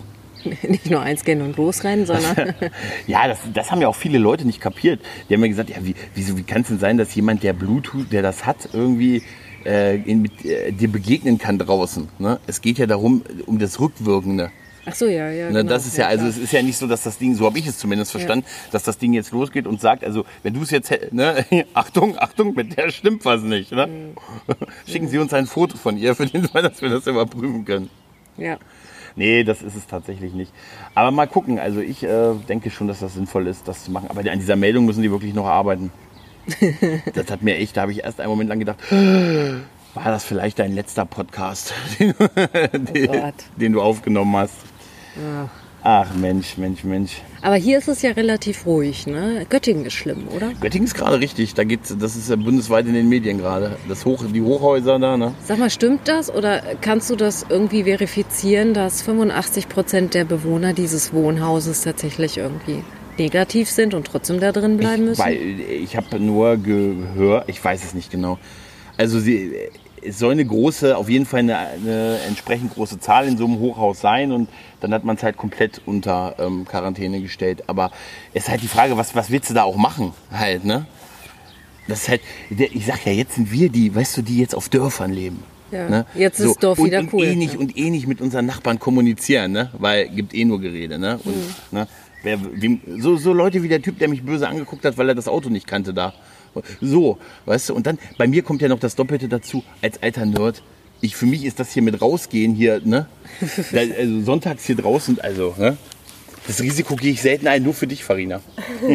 Nicht 0.68 0.90
nur 0.90 1.00
einscannen 1.00 1.44
und 1.44 1.56
losrennen, 1.56 2.06
sondern 2.06 2.54
Ja, 3.06 3.28
das, 3.28 3.38
das 3.52 3.70
haben 3.70 3.80
ja 3.80 3.88
auch 3.88 3.96
viele 3.96 4.18
Leute 4.18 4.46
nicht 4.46 4.60
kapiert. 4.60 5.00
Die 5.28 5.34
haben 5.34 5.40
mir 5.40 5.48
gesagt, 5.48 5.70
ja, 5.70 5.76
wie, 5.82 5.94
wieso, 6.14 6.36
wie 6.36 6.42
kann 6.42 6.62
es 6.62 6.68
denn 6.68 6.78
sein, 6.78 6.98
dass 6.98 7.14
jemand, 7.14 7.42
der 7.42 7.52
Bluetooth, 7.52 8.12
der 8.12 8.22
das 8.22 8.46
hat, 8.46 8.68
irgendwie 8.72 9.22
äh, 9.64 9.96
in, 9.96 10.22
mit, 10.22 10.44
äh, 10.44 10.72
dir 10.72 10.88
begegnen 10.88 11.38
kann 11.38 11.58
draußen? 11.58 12.08
Ne? 12.18 12.40
Es 12.46 12.60
geht 12.60 12.78
ja 12.78 12.86
darum, 12.86 13.22
um 13.46 13.58
das 13.58 13.80
Rückwirkende. 13.80 14.50
Ach 14.88 14.94
so, 14.94 15.06
ja, 15.06 15.30
ja. 15.30 15.50
Ne, 15.50 15.58
genau. 15.58 15.68
das 15.68 15.86
ist 15.86 15.98
ja, 15.98 16.06
also 16.06 16.24
klar. 16.24 16.30
es 16.30 16.38
ist 16.38 16.52
ja 16.52 16.62
nicht 16.62 16.78
so, 16.78 16.86
dass 16.86 17.02
das 17.02 17.18
Ding, 17.18 17.34
so 17.34 17.44
habe 17.44 17.58
ich 17.58 17.66
es 17.66 17.78
zumindest 17.78 18.10
verstanden, 18.10 18.46
dass 18.70 18.84
das 18.84 18.96
Ding 18.96 19.12
jetzt 19.12 19.32
losgeht 19.32 19.66
und 19.66 19.80
sagt, 19.82 20.02
also 20.02 20.24
wenn 20.42 20.54
du 20.54 20.62
es 20.62 20.70
jetzt, 20.70 20.90
ne, 21.12 21.44
Achtung, 21.74 22.18
Achtung, 22.18 22.54
mit 22.54 22.76
der 22.76 22.90
stimmt 22.90 23.24
was 23.26 23.42
nicht. 23.42 23.72
Ne? 23.72 23.86
Mhm. 23.86 24.12
Schicken 24.90 25.08
Sie 25.08 25.18
uns 25.18 25.34
ein 25.34 25.46
Foto 25.46 25.76
von 25.76 25.98
ihr 25.98 26.14
für 26.14 26.26
den 26.26 26.48
Fall, 26.48 26.62
dass 26.62 26.80
wir 26.80 26.88
das 26.88 27.06
überprüfen 27.06 27.64
können. 27.64 27.90
ja. 28.38 28.58
Nee, 29.18 29.42
das 29.42 29.62
ist 29.62 29.74
es 29.74 29.88
tatsächlich 29.88 30.32
nicht. 30.32 30.52
Aber 30.94 31.10
mal 31.10 31.26
gucken. 31.26 31.58
Also 31.58 31.80
ich 31.80 32.04
äh, 32.04 32.34
denke 32.48 32.70
schon, 32.70 32.86
dass 32.86 33.00
das 33.00 33.14
sinnvoll 33.14 33.48
ist, 33.48 33.66
das 33.66 33.82
zu 33.82 33.90
machen. 33.90 34.08
Aber 34.10 34.20
an 34.20 34.38
dieser 34.38 34.54
Meldung 34.54 34.84
müssen 34.84 35.02
die 35.02 35.10
wirklich 35.10 35.34
noch 35.34 35.46
arbeiten. 35.46 35.90
das 37.14 37.28
hat 37.28 37.42
mir 37.42 37.56
echt, 37.56 37.76
da 37.76 37.82
habe 37.82 37.92
ich 37.92 38.04
erst 38.04 38.20
einen 38.20 38.30
Moment 38.30 38.48
lang 38.48 38.60
gedacht, 38.60 38.78
war 38.92 40.04
das 40.04 40.24
vielleicht 40.24 40.60
dein 40.60 40.72
letzter 40.72 41.04
Podcast, 41.04 41.74
den, 41.98 42.14
den, 42.94 43.06
Gott. 43.08 43.34
den 43.56 43.72
du 43.72 43.82
aufgenommen 43.82 44.36
hast? 44.36 44.54
Ja. 45.16 45.50
Ach 45.82 46.12
Mensch, 46.14 46.58
Mensch, 46.58 46.82
Mensch. 46.82 47.22
Aber 47.40 47.54
hier 47.54 47.78
ist 47.78 47.88
es 47.88 48.02
ja 48.02 48.10
relativ 48.10 48.66
ruhig, 48.66 49.06
ne? 49.06 49.46
Göttingen 49.48 49.86
ist 49.86 49.92
schlimm, 49.92 50.26
oder? 50.34 50.52
Göttingen 50.60 50.86
ist 50.86 50.94
gerade 50.94 51.20
richtig. 51.20 51.54
Da 51.54 51.62
geht's, 51.64 51.94
das 51.96 52.16
ist 52.16 52.28
ja 52.28 52.36
bundesweit 52.36 52.86
in 52.86 52.94
den 52.94 53.08
Medien 53.08 53.38
gerade. 53.38 53.76
Das 53.88 54.04
Hoch, 54.04 54.24
die 54.26 54.42
Hochhäuser 54.42 54.98
da, 54.98 55.16
ne? 55.16 55.34
Sag 55.44 55.58
mal, 55.58 55.70
stimmt 55.70 56.08
das 56.08 56.34
oder 56.34 56.62
kannst 56.80 57.10
du 57.10 57.16
das 57.16 57.46
irgendwie 57.48 57.84
verifizieren, 57.84 58.74
dass 58.74 59.02
85 59.02 59.68
Prozent 59.68 60.14
der 60.14 60.24
Bewohner 60.24 60.72
dieses 60.72 61.12
Wohnhauses 61.12 61.82
tatsächlich 61.82 62.38
irgendwie 62.38 62.82
negativ 63.16 63.70
sind 63.70 63.94
und 63.94 64.08
trotzdem 64.08 64.40
da 64.40 64.50
drin 64.50 64.78
bleiben 64.78 65.04
müssen? 65.04 65.22
Weil 65.22 65.60
ich 65.60 65.96
habe 65.96 66.18
nur 66.18 66.56
gehört, 66.56 67.48
ich 67.48 67.64
weiß 67.64 67.84
es 67.84 67.94
nicht 67.94 68.10
genau. 68.10 68.38
Also 68.96 69.20
sie, 69.20 69.52
es 70.08 70.18
soll 70.18 70.32
eine 70.32 70.44
große, 70.44 70.96
auf 70.96 71.08
jeden 71.08 71.26
Fall 71.26 71.40
eine, 71.40 71.56
eine 71.58 72.18
entsprechend 72.26 72.74
große 72.74 72.98
Zahl 72.98 73.28
in 73.28 73.36
so 73.36 73.44
einem 73.44 73.58
Hochhaus 73.58 74.00
sein 74.00 74.32
und 74.32 74.48
dann 74.80 74.92
hat 74.94 75.04
man 75.04 75.16
es 75.16 75.22
halt 75.22 75.36
komplett 75.36 75.80
unter 75.86 76.34
ähm, 76.38 76.64
Quarantäne 76.64 77.20
gestellt. 77.20 77.64
Aber 77.66 77.90
es 78.34 78.44
ist 78.44 78.48
halt 78.48 78.62
die 78.62 78.68
Frage, 78.68 78.96
was, 78.96 79.14
was 79.14 79.30
willst 79.30 79.50
du 79.50 79.54
da 79.54 79.62
auch 79.64 79.76
machen 79.76 80.12
halt, 80.32 80.64
ne? 80.64 80.86
Das 81.86 82.02
ist 82.02 82.08
halt, 82.08 82.20
ich 82.50 82.84
sag 82.84 83.06
ja, 83.06 83.12
jetzt 83.12 83.36
sind 83.36 83.50
wir 83.50 83.70
die, 83.70 83.94
weißt 83.94 84.18
du, 84.18 84.22
die 84.22 84.38
jetzt 84.38 84.54
auf 84.54 84.68
Dörfern 84.68 85.12
leben. 85.12 85.42
Ja, 85.70 85.88
Ne? 85.88 86.06
jetzt 86.14 86.40
ist 86.40 86.62
Dorf 86.62 86.78
und, 86.78 86.86
wieder 86.86 87.00
und 87.00 87.12
cool, 87.12 87.24
Eh 87.24 87.34
nicht, 87.36 87.54
ja. 87.54 87.60
Und 87.60 87.76
eh 87.76 87.90
nicht 87.90 88.06
mit 88.06 88.20
unseren 88.20 88.46
Nachbarn 88.46 88.78
kommunizieren, 88.78 89.52
ne? 89.52 89.70
Weil 89.78 90.08
gibt 90.08 90.34
eh 90.34 90.44
nur 90.44 90.60
Gerede, 90.60 90.98
ne? 90.98 91.18
Und, 91.24 91.36
Mhm. 91.36 91.42
ne? 91.78 91.88
Wer, 92.22 92.38
wem, 92.60 92.80
so, 92.98 93.16
so 93.16 93.32
Leute 93.32 93.62
wie 93.62 93.68
der 93.68 93.80
Typ, 93.80 93.98
der 93.98 94.08
mich 94.08 94.22
böse 94.24 94.48
angeguckt 94.48 94.84
hat, 94.84 94.98
weil 94.98 95.08
er 95.08 95.14
das 95.14 95.28
Auto 95.28 95.50
nicht 95.50 95.66
kannte 95.66 95.94
da. 95.94 96.14
So, 96.80 97.18
weißt 97.46 97.70
du, 97.70 97.74
und 97.74 97.86
dann, 97.86 97.98
bei 98.16 98.26
mir 98.26 98.42
kommt 98.42 98.62
ja 98.62 98.68
noch 98.68 98.80
das 98.80 98.96
Doppelte 98.96 99.28
dazu, 99.28 99.62
als 99.82 100.02
alter 100.02 100.26
Nerd. 100.26 100.62
Ich, 101.00 101.14
für 101.16 101.26
mich 101.26 101.44
ist 101.44 101.60
das 101.60 101.72
hier 101.72 101.82
mit 101.82 102.00
rausgehen 102.00 102.54
hier, 102.54 102.80
ne? 102.84 103.06
Also 103.72 104.22
sonntags 104.22 104.64
hier 104.64 104.76
draußen, 104.76 105.20
also, 105.20 105.54
ne? 105.58 105.76
Das 106.46 106.60
Risiko 106.62 106.96
gehe 106.96 107.12
ich 107.12 107.20
selten 107.22 107.46
ein, 107.46 107.62
nur 107.62 107.74
für 107.74 107.86
dich, 107.86 108.02
Farina. 108.02 108.40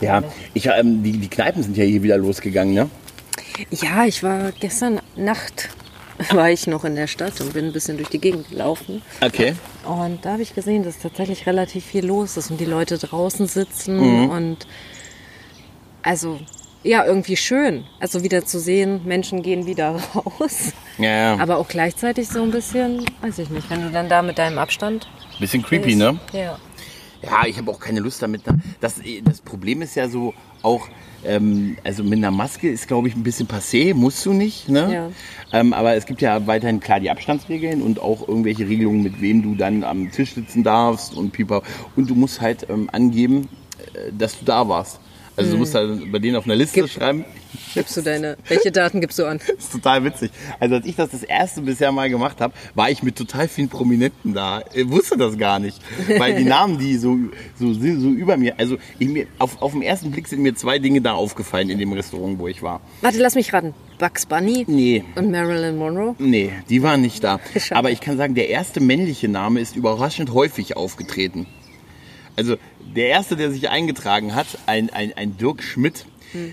ja, 0.00 0.24
ich, 0.54 0.66
ähm, 0.66 1.02
die, 1.02 1.18
die 1.18 1.28
Kneipen 1.28 1.62
sind 1.62 1.76
ja 1.76 1.84
hier 1.84 2.02
wieder 2.02 2.16
losgegangen, 2.16 2.74
ne? 2.74 2.88
Ja, 3.70 4.06
ich 4.06 4.22
war 4.22 4.52
gestern 4.52 5.00
Nacht 5.16 5.68
war 6.30 6.50
ich 6.50 6.66
noch 6.66 6.84
in 6.84 6.94
der 6.96 7.06
Stadt 7.06 7.40
und 7.40 7.52
bin 7.54 7.66
ein 7.66 7.72
bisschen 7.72 7.96
durch 7.96 8.08
die 8.10 8.20
Gegend 8.20 8.48
gelaufen. 8.50 9.02
Okay. 9.20 9.54
Und 9.86 10.24
da 10.24 10.32
habe 10.32 10.42
ich 10.42 10.54
gesehen, 10.54 10.82
dass 10.82 10.98
tatsächlich 10.98 11.46
relativ 11.46 11.84
viel 11.84 12.04
los 12.06 12.36
ist 12.36 12.50
und 12.50 12.60
die 12.60 12.64
Leute 12.66 12.98
draußen 12.98 13.46
sitzen 13.46 13.96
Mhm. 13.98 14.30
und 14.30 14.66
also 16.02 16.38
ja, 16.82 17.04
irgendwie 17.04 17.36
schön. 17.36 17.84
Also 18.00 18.22
wieder 18.24 18.46
zu 18.46 18.58
sehen, 18.58 19.02
Menschen 19.04 19.42
gehen 19.42 19.66
wieder 19.66 19.90
raus. 20.14 20.72
Ja, 20.96 21.10
ja. 21.34 21.38
Aber 21.38 21.58
auch 21.58 21.68
gleichzeitig 21.68 22.28
so 22.28 22.42
ein 22.42 22.50
bisschen, 22.50 23.04
weiß 23.20 23.38
ich 23.38 23.50
nicht, 23.50 23.68
wenn 23.68 23.82
du 23.82 23.90
dann 23.90 24.08
da 24.08 24.22
mit 24.22 24.38
deinem 24.38 24.58
Abstand. 24.58 25.06
Bisschen 25.38 25.62
creepy, 25.62 25.86
bist. 25.88 25.98
ne? 25.98 26.18
Ja. 26.32 26.58
Ja, 27.22 27.46
ich 27.46 27.58
habe 27.58 27.70
auch 27.70 27.78
keine 27.80 28.00
Lust 28.00 28.22
damit. 28.22 28.42
Das, 28.80 28.94
das 29.24 29.40
Problem 29.42 29.82
ist 29.82 29.94
ja 29.94 30.08
so 30.08 30.32
auch, 30.62 30.88
ähm, 31.24 31.76
also 31.84 32.02
mit 32.02 32.18
einer 32.18 32.30
Maske 32.30 32.68
ist, 32.68 32.88
glaube 32.88 33.08
ich, 33.08 33.16
ein 33.16 33.22
bisschen 33.22 33.48
passé, 33.48 33.94
musst 33.94 34.24
du 34.26 34.32
nicht. 34.32 34.68
Ne? 34.68 34.92
Ja. 34.92 35.10
Ähm, 35.52 35.72
aber 35.72 35.94
es 35.94 36.06
gibt 36.06 36.22
ja 36.22 36.46
weiterhin 36.46 36.80
klar 36.80 37.00
die 37.00 37.10
Abstandsregeln 37.10 37.82
und 37.82 38.00
auch 38.00 38.26
irgendwelche 38.26 38.68
Regelungen, 38.68 39.02
mit 39.02 39.20
wem 39.20 39.42
du 39.42 39.54
dann 39.54 39.84
am 39.84 40.10
Tisch 40.10 40.34
sitzen 40.34 40.62
darfst 40.62 41.14
und 41.14 41.32
pipa. 41.32 41.62
Und 41.96 42.08
du 42.08 42.14
musst 42.14 42.40
halt 42.40 42.66
ähm, 42.70 42.88
angeben, 42.92 43.48
äh, 43.94 44.12
dass 44.16 44.38
du 44.38 44.44
da 44.44 44.68
warst. 44.68 45.00
Also 45.36 45.52
du 45.52 45.58
musst 45.58 45.74
halt 45.74 46.10
bei 46.12 46.18
denen 46.18 46.36
auf 46.36 46.44
einer 46.44 46.56
Liste 46.56 46.80
Gib- 46.82 46.90
schreiben. 46.90 47.24
Gibst 47.74 47.96
du 47.96 48.02
deine, 48.02 48.36
welche 48.48 48.70
Daten 48.72 49.00
gibst 49.00 49.18
du 49.18 49.24
an? 49.26 49.38
Das 49.46 49.64
ist 49.64 49.72
total 49.72 50.04
witzig. 50.04 50.30
Also 50.58 50.74
als 50.76 50.86
ich 50.86 50.96
das 50.96 51.10
das 51.10 51.22
erste 51.22 51.62
bisher 51.62 51.92
mal 51.92 52.10
gemacht 52.10 52.40
habe, 52.40 52.52
war 52.74 52.90
ich 52.90 53.02
mit 53.02 53.16
total 53.16 53.48
vielen 53.48 53.68
Prominenten 53.68 54.34
da. 54.34 54.62
Ich 54.74 54.88
wusste 54.90 55.16
das 55.16 55.38
gar 55.38 55.58
nicht. 55.60 55.80
Weil 56.18 56.34
die 56.36 56.44
Namen, 56.56 56.78
die 56.78 56.96
so, 56.96 57.16
so, 57.58 57.72
so 57.72 57.80
über 58.10 58.36
mir, 58.36 58.54
also 58.58 58.76
ich, 58.98 59.08
mir, 59.08 59.26
auf, 59.38 59.62
auf 59.62 59.72
den 59.72 59.82
ersten 59.82 60.10
Blick 60.10 60.26
sind 60.28 60.42
mir 60.42 60.54
zwei 60.54 60.78
Dinge 60.78 61.00
da 61.00 61.12
aufgefallen 61.12 61.70
in 61.70 61.78
dem 61.78 61.92
Restaurant, 61.92 62.38
wo 62.38 62.48
ich 62.48 62.62
war. 62.62 62.80
Warte, 63.00 63.18
lass 63.18 63.34
mich 63.36 63.52
raten. 63.52 63.72
Bugs 63.98 64.26
Bunny 64.26 64.64
Nee. 64.66 65.04
und 65.14 65.30
Marilyn 65.30 65.76
Monroe? 65.76 66.14
Nee, 66.18 66.50
die 66.68 66.82
waren 66.82 67.00
nicht 67.02 67.22
da. 67.24 67.38
Aber 67.70 67.90
ich 67.90 68.00
kann 68.00 68.16
sagen, 68.16 68.34
der 68.34 68.48
erste 68.48 68.80
männliche 68.80 69.28
Name 69.28 69.60
ist 69.60 69.76
überraschend 69.76 70.32
häufig 70.34 70.76
aufgetreten. 70.76 71.46
Also 72.36 72.56
der 72.94 73.08
erste, 73.08 73.36
der 73.36 73.50
sich 73.50 73.68
eingetragen 73.70 74.34
hat, 74.34 74.46
ein, 74.66 74.90
ein, 74.90 75.12
ein 75.16 75.36
Dirk 75.36 75.62
Schmidt, 75.62 76.06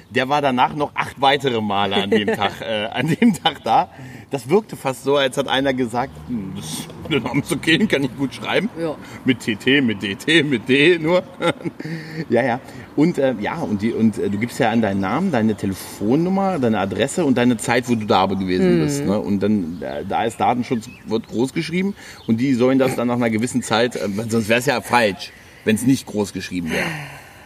der 0.10 0.30
war 0.30 0.42
danach 0.42 0.76
noch 0.76 0.92
acht 0.96 1.22
weitere 1.22 1.62
Male 1.62 1.96
an 1.96 2.10
dem 2.10 2.28
Tag, 2.36 2.62
äh, 2.62 2.86
an 2.86 3.08
dem 3.08 3.34
Tag 3.34 3.64
da. 3.64 3.90
Das 4.32 4.50
wirkte 4.50 4.76
fast 4.76 5.04
so, 5.04 5.16
als 5.18 5.38
hat 5.38 5.48
einer 5.48 5.74
gesagt, 5.74 6.12
hm, 6.28 6.54
das, 6.56 6.88
der 7.12 7.22
Name 7.22 7.42
ist 7.42 7.52
okay, 7.52 7.78
den 7.78 7.88
kann 7.88 8.04
ich 8.04 8.16
gut 8.18 8.34
schreiben. 8.34 8.70
Ja. 8.80 8.96
Mit 9.26 9.40
TT, 9.40 9.84
mit 9.84 10.02
DT, 10.02 10.44
mit 10.44 10.68
D 10.68 10.98
nur. 10.98 11.24
ja, 12.30 12.44
ja. 12.44 12.60
Und 12.96 13.18
äh, 13.20 13.36
ja, 13.40 13.58
und, 13.58 13.82
die, 13.82 13.92
und 13.92 14.18
äh, 14.18 14.30
du 14.30 14.38
gibst 14.40 14.60
ja 14.60 14.72
an 14.72 14.82
deinen 14.82 15.02
Namen, 15.02 15.32
deine 15.32 15.56
Telefonnummer, 15.56 16.58
deine 16.60 16.80
Adresse 16.80 17.24
und 17.24 17.38
deine 17.38 17.58
Zeit, 17.58 17.88
wo 17.88 17.96
du 17.96 18.06
da 18.06 18.26
gewesen 18.26 18.80
bist. 18.80 19.06
Ne? 19.06 19.20
Und 19.20 19.42
dann, 19.42 19.82
äh, 19.82 20.04
da 20.04 20.24
ist 20.24 20.40
Datenschutz, 20.40 20.90
wird 21.06 21.28
groß 21.28 21.54
geschrieben 21.54 21.96
und 22.26 22.42
die 22.42 22.54
sollen 22.56 22.80
das 22.80 22.96
dann 22.96 23.08
nach 23.08 23.16
einer 23.16 23.30
gewissen 23.30 23.62
Zeit, 23.62 23.96
äh, 23.96 24.10
sonst 24.28 24.50
wäre 24.50 24.60
es 24.60 24.66
ja 24.66 24.82
falsch, 24.82 25.32
wenn 25.68 25.76
es 25.76 25.86
nicht 25.86 26.08
groß 26.08 26.34
geschrieben 26.34 26.72
wäre. 26.72 26.88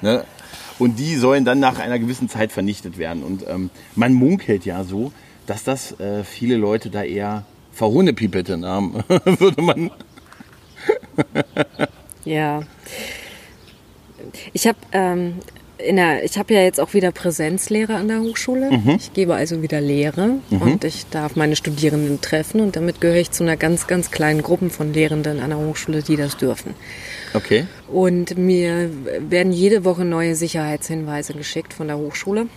Ne? 0.01 0.23
Und 0.79 0.99
die 0.99 1.15
sollen 1.15 1.43
dann 1.43 1.59
nach 1.59 1.79
einer 1.79 1.99
gewissen 1.99 2.29
Zeit 2.29 2.51
vernichtet 2.51 2.97
werden. 2.97 3.23
Und 3.23 3.43
ähm, 3.47 3.71
man 3.95 4.13
munkelt 4.13 4.63
ja 4.63 4.83
so, 4.83 5.11
dass 5.47 5.63
das 5.63 5.99
äh, 5.99 6.23
viele 6.23 6.55
Leute 6.55 6.89
da 6.89 7.03
eher 7.03 7.45
verhohnepiepelten 7.73 8.65
haben, 8.65 9.03
würde 9.07 9.61
man. 9.61 9.91
Ja. 12.23 12.61
Ich 14.53 14.67
habe 14.67 14.77
ähm, 14.91 15.39
in 15.79 15.95
der, 15.95 16.23
ich 16.23 16.37
habe 16.37 16.53
ja 16.53 16.61
jetzt 16.61 16.79
auch 16.79 16.93
wieder 16.93 17.11
Präsenzlehre 17.11 17.95
an 17.95 18.07
der 18.07 18.21
Hochschule. 18.21 18.69
Ich 18.97 19.13
gebe 19.13 19.33
also 19.33 19.63
wieder 19.63 19.81
Lehre 19.81 20.35
und 20.51 20.83
ich 20.83 21.07
darf 21.09 21.35
meine 21.35 21.55
Studierenden 21.55 22.21
treffen 22.21 22.61
und 22.61 22.75
damit 22.75 23.01
gehöre 23.01 23.17
ich 23.17 23.31
zu 23.31 23.43
einer 23.43 23.57
ganz, 23.57 23.87
ganz 23.87 24.11
kleinen 24.11 24.43
Gruppe 24.43 24.69
von 24.69 24.93
Lehrenden 24.93 25.39
an 25.39 25.49
der 25.49 25.59
Hochschule, 25.59 26.03
die 26.03 26.17
das 26.17 26.37
dürfen. 26.37 26.75
Okay. 27.33 27.65
Und 27.91 28.37
mir 28.37 28.89
werden 29.19 29.51
jede 29.51 29.85
Woche 29.85 30.05
neue 30.05 30.35
Sicherheitshinweise 30.35 31.33
geschickt 31.33 31.73
von 31.73 31.87
der 31.87 31.97
Hochschule. 31.97 32.47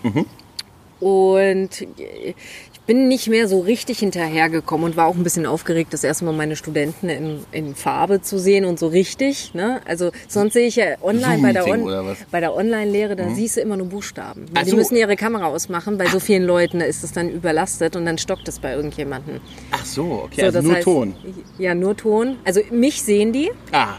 Und 1.00 1.68
ich 1.82 2.80
bin 2.87 3.08
nicht 3.08 3.28
mehr 3.28 3.48
so 3.48 3.60
richtig 3.60 3.98
hinterhergekommen 4.00 4.84
und 4.84 4.96
war 4.96 5.06
auch 5.06 5.14
ein 5.16 5.22
bisschen 5.22 5.46
aufgeregt, 5.46 5.92
das 5.92 6.04
erste 6.04 6.24
Mal 6.26 6.32
meine 6.32 6.54
Studenten 6.54 7.08
in, 7.08 7.40
in 7.50 7.74
Farbe 7.74 8.20
zu 8.22 8.38
sehen 8.38 8.64
und 8.64 8.78
so 8.78 8.88
richtig. 8.88 9.54
Ne? 9.54 9.80
Also 9.87 10.10
sonst 10.28 10.52
sehe 10.52 10.66
ich 10.66 10.76
ja 10.76 10.87
online 11.02 11.42
bei 11.42 11.52
der, 11.52 11.66
On 11.66 12.16
bei 12.30 12.40
der 12.40 12.54
Online-Lehre, 12.54 13.16
da 13.16 13.28
siehst 13.30 13.56
du 13.56 13.60
immer 13.62 13.76
nur 13.76 13.87
Buchstaben. 13.88 14.46
Ach 14.54 14.62
Die 14.64 14.72
müssen 14.72 14.96
ihre 14.96 15.16
Kamera 15.16 15.46
ausmachen, 15.46 15.96
bei 15.98 16.06
so 16.06 16.20
vielen 16.20 16.44
Leuten 16.44 16.80
ist 16.80 17.02
es 17.04 17.12
dann 17.12 17.30
überlastet 17.30 17.96
und 17.96 18.04
dann 18.06 18.18
stockt 18.18 18.48
es 18.48 18.58
bei 18.58 18.74
irgendjemandem. 18.74 19.40
Ach 19.72 19.84
so, 19.84 20.22
okay. 20.24 20.40
So, 20.40 20.46
also 20.46 20.58
das 20.58 20.64
nur 20.64 20.74
heißt- 20.76 20.82
Ton. 20.84 21.14
Ja, 21.58 21.74
nur 21.74 21.96
Ton. 21.96 22.37
Also 22.44 22.60
mich 22.70 23.02
sehen 23.02 23.32
die. 23.32 23.50
Ah. 23.72 23.94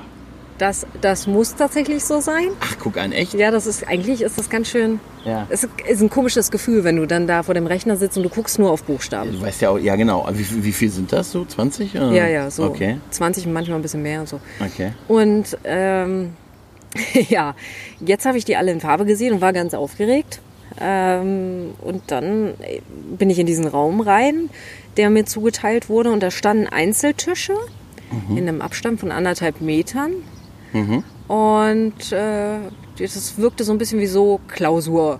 Das, 0.58 0.88
das 1.02 1.28
muss 1.28 1.56
tatsächlich 1.56 2.06
so 2.06 2.22
sein. 2.22 2.48
Ach, 2.62 2.76
guck 2.80 2.98
an, 2.98 3.12
echt? 3.12 3.34
Ja, 3.34 3.52
das 3.52 3.68
ist 3.68 3.86
eigentlich 3.88 4.22
ist 4.22 4.38
das 4.38 4.50
ganz 4.50 4.70
schön. 4.70 5.02
Ja. 5.26 5.46
Es 5.50 5.68
ist 5.88 6.02
ein 6.02 6.10
komisches 6.10 6.50
Gefühl, 6.50 6.86
wenn 6.86 6.96
du 6.96 7.06
dann 7.06 7.28
da 7.28 7.44
vor 7.44 7.54
dem 7.54 7.68
Rechner 7.68 7.98
sitzt 7.98 8.16
und 8.16 8.24
du 8.24 8.30
guckst 8.30 8.58
nur 8.58 8.72
auf 8.72 8.84
Buchstaben. 8.84 9.34
Du 9.34 9.42
weißt 9.42 9.62
ja 9.62 9.72
auch, 9.72 9.78
ja 9.78 9.96
genau. 9.98 10.26
Wie, 10.32 10.64
wie 10.64 10.72
viel 10.72 10.90
sind 10.90 11.12
das 11.12 11.32
so? 11.32 11.44
20? 11.44 11.96
oder? 11.96 12.12
Ja, 12.12 12.28
ja, 12.28 12.50
so 12.50 12.64
Okay, 12.64 12.98
20 13.10 13.48
und 13.48 13.54
manchmal 13.54 13.80
ein 13.80 13.82
bisschen 13.82 14.02
mehr 14.02 14.22
und 14.22 14.30
so. 14.30 14.40
okay. 14.62 14.94
Und 15.10 15.58
ähm, 15.66 16.34
ja, 17.30 17.54
jetzt 18.00 18.26
habe 18.26 18.38
ich 18.38 18.46
die 18.46 18.56
alle 18.56 18.72
in 18.72 18.80
Farbe 18.80 19.06
gesehen 19.06 19.34
und 19.34 19.42
war 19.42 19.52
ganz 19.52 19.74
aufgeregt. 19.74 20.40
Ähm, 20.80 21.74
und 21.82 22.04
dann 22.08 22.54
äh, 22.62 22.82
bin 23.18 23.30
ich 23.30 23.40
in 23.40 23.46
diesen 23.46 23.68
Raum 23.68 24.00
rein, 24.00 24.50
der 24.96 25.10
mir 25.10 25.26
zugeteilt 25.26 25.90
wurde. 25.90 26.12
Und 26.12 26.22
da 26.22 26.32
standen 26.32 26.68
Einzeltische 26.68 27.54
in 28.30 28.48
einem 28.48 28.62
Abstand 28.62 29.00
von 29.02 29.12
anderthalb 29.12 29.60
Metern. 29.60 30.12
Und 31.28 32.12
äh, 32.12 32.58
das 33.00 33.38
wirkte 33.38 33.64
so 33.64 33.72
ein 33.72 33.78
bisschen 33.78 34.00
wie 34.00 34.08
so 34.08 34.40
Klausur. 34.48 35.20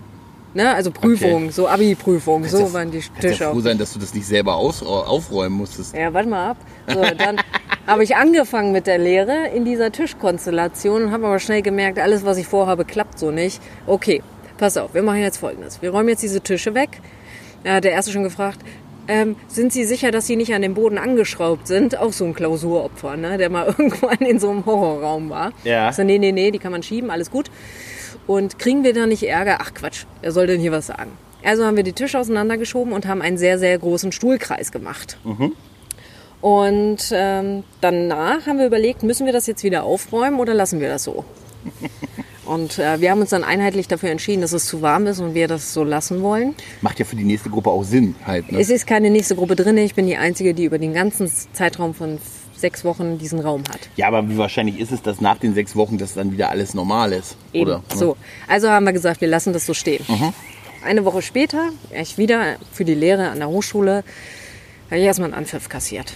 Ne? 0.54 0.74
Also 0.74 0.90
Prüfung, 0.90 1.44
Okay. 1.44 1.50
so 1.50 1.68
Abi-Prüfung, 1.68 2.44
so 2.46 2.60
ja- 2.60 2.72
waren 2.72 2.90
die 2.90 3.00
kannst 3.00 3.22
ja 3.22 3.30
Tische. 3.30 3.44
froh 3.50 3.60
sein, 3.60 3.76
dass 3.76 3.92
du 3.92 3.98
das 3.98 4.14
nicht 4.14 4.26
selber 4.26 4.54
aus, 4.56 4.82
aufräumen 4.82 5.56
musstest. 5.56 5.94
Ja, 5.94 6.12
warte 6.14 6.28
mal 6.28 6.50
ab. 6.52 6.56
So, 6.88 7.02
dann 7.18 7.36
habe 7.86 8.04
ich 8.04 8.16
angefangen 8.16 8.72
mit 8.72 8.86
der 8.86 8.96
Lehre 8.98 9.48
in 9.54 9.64
dieser 9.66 9.92
Tischkonstellation 9.92 11.04
und 11.04 11.12
habe 11.12 11.26
aber 11.26 11.38
schnell 11.40 11.60
gemerkt, 11.62 11.98
alles, 11.98 12.24
was 12.24 12.38
ich 12.38 12.46
vorhabe, 12.46 12.84
klappt 12.86 13.18
so 13.18 13.30
nicht. 13.30 13.60
Okay, 13.86 14.22
pass 14.56 14.76
auf, 14.78 14.94
wir 14.94 15.02
machen 15.02 15.20
jetzt 15.20 15.36
Folgendes. 15.38 15.82
Wir 15.82 15.90
räumen 15.90 16.08
jetzt 16.08 16.22
diese 16.22 16.40
Tische 16.40 16.74
weg. 16.74 17.00
Ja, 17.64 17.80
der 17.80 17.92
erste 17.92 18.12
schon 18.12 18.22
gefragt, 18.22 18.60
ähm, 19.08 19.36
sind 19.48 19.72
Sie 19.72 19.84
sicher, 19.84 20.10
dass 20.10 20.26
Sie 20.26 20.36
nicht 20.36 20.54
an 20.54 20.62
dem 20.62 20.74
Boden 20.74 20.98
angeschraubt 20.98 21.66
sind? 21.66 21.98
Auch 21.98 22.12
so 22.12 22.24
ein 22.24 22.34
Klausuropfer, 22.34 23.16
ne? 23.16 23.38
der 23.38 23.50
mal 23.50 23.66
irgendwann 23.78 24.18
in 24.18 24.38
so 24.38 24.50
einem 24.50 24.66
Horrorraum 24.66 25.30
war. 25.30 25.52
Ja. 25.64 25.92
So, 25.92 26.02
nee, 26.04 26.18
nee, 26.18 26.32
nee, 26.32 26.50
die 26.50 26.58
kann 26.58 26.72
man 26.72 26.82
schieben, 26.82 27.10
alles 27.10 27.30
gut. 27.30 27.50
Und 28.26 28.58
kriegen 28.58 28.84
wir 28.84 28.92
da 28.92 29.06
nicht 29.06 29.22
Ärger? 29.22 29.58
Ach 29.60 29.72
Quatsch, 29.72 30.04
wer 30.20 30.32
soll 30.32 30.46
denn 30.46 30.60
hier 30.60 30.72
was 30.72 30.86
sagen? 30.86 31.12
Also 31.44 31.64
haben 31.64 31.76
wir 31.76 31.84
die 31.84 31.92
Tische 31.92 32.18
auseinandergeschoben 32.18 32.92
und 32.92 33.06
haben 33.06 33.22
einen 33.22 33.38
sehr, 33.38 33.58
sehr 33.58 33.78
großen 33.78 34.10
Stuhlkreis 34.10 34.72
gemacht. 34.72 35.16
Und 36.40 36.98
ähm, 37.12 37.62
danach 37.80 38.46
haben 38.46 38.58
wir 38.58 38.66
überlegt, 38.66 39.02
müssen 39.02 39.26
wir 39.26 39.32
das 39.32 39.46
jetzt 39.46 39.62
wieder 39.62 39.84
aufräumen 39.84 40.40
oder 40.40 40.54
lassen 40.54 40.80
wir 40.80 40.88
das 40.88 41.04
so? 41.04 41.24
Und 42.46 42.78
äh, 42.78 43.00
wir 43.00 43.10
haben 43.10 43.20
uns 43.20 43.30
dann 43.30 43.44
einheitlich 43.44 43.88
dafür 43.88 44.10
entschieden, 44.10 44.40
dass 44.40 44.52
es 44.52 44.66
zu 44.66 44.82
warm 44.82 45.06
ist 45.06 45.20
und 45.20 45.34
wir 45.34 45.48
das 45.48 45.72
so 45.72 45.84
lassen 45.84 46.22
wollen. 46.22 46.54
Macht 46.80 46.98
ja 46.98 47.04
für 47.04 47.16
die 47.16 47.24
nächste 47.24 47.50
Gruppe 47.50 47.70
auch 47.70 47.82
Sinn 47.82 48.14
halt. 48.26 48.50
Ne? 48.50 48.60
Es 48.60 48.70
ist 48.70 48.86
keine 48.86 49.10
nächste 49.10 49.34
Gruppe 49.34 49.56
drin. 49.56 49.76
Ich 49.78 49.94
bin 49.94 50.06
die 50.06 50.16
Einzige, 50.16 50.54
die 50.54 50.64
über 50.64 50.78
den 50.78 50.94
ganzen 50.94 51.30
Zeitraum 51.52 51.94
von 51.94 52.18
sechs 52.56 52.84
Wochen 52.84 53.18
diesen 53.18 53.40
Raum 53.40 53.62
hat. 53.68 53.80
Ja, 53.96 54.08
aber 54.08 54.28
wie 54.28 54.38
wahrscheinlich 54.38 54.80
ist 54.80 54.92
es, 54.92 55.02
dass 55.02 55.20
nach 55.20 55.38
den 55.38 55.54
sechs 55.54 55.76
Wochen 55.76 55.98
das 55.98 56.14
dann 56.14 56.32
wieder 56.32 56.50
alles 56.50 56.74
normal 56.74 57.12
ist? 57.12 57.36
Eben. 57.52 57.70
Oder? 57.70 57.82
So. 57.94 58.16
Also 58.48 58.70
haben 58.70 58.84
wir 58.84 58.92
gesagt, 58.92 59.20
wir 59.20 59.28
lassen 59.28 59.52
das 59.52 59.66
so 59.66 59.74
stehen. 59.74 60.04
Eine 60.84 61.04
Woche 61.04 61.20
später, 61.20 61.70
ich 61.92 62.16
wieder 62.16 62.56
für 62.72 62.84
die 62.84 62.94
Lehre 62.94 63.28
an 63.28 63.38
der 63.38 63.48
Hochschule, 63.48 64.04
habe 64.86 65.00
ich 65.00 65.04
erstmal 65.04 65.30
einen 65.30 65.38
Anpfiff 65.38 65.68
kassiert. 65.68 66.14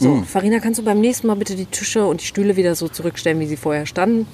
So, 0.00 0.22
Farina, 0.22 0.60
kannst 0.60 0.78
du 0.78 0.84
beim 0.84 1.00
nächsten 1.00 1.26
Mal 1.26 1.34
bitte 1.34 1.56
die 1.56 1.66
Tische 1.66 2.06
und 2.06 2.20
die 2.20 2.26
Stühle 2.26 2.56
wieder 2.56 2.76
so 2.76 2.88
zurückstellen, 2.88 3.40
wie 3.40 3.46
sie 3.46 3.56
vorher 3.56 3.84
standen? 3.84 4.28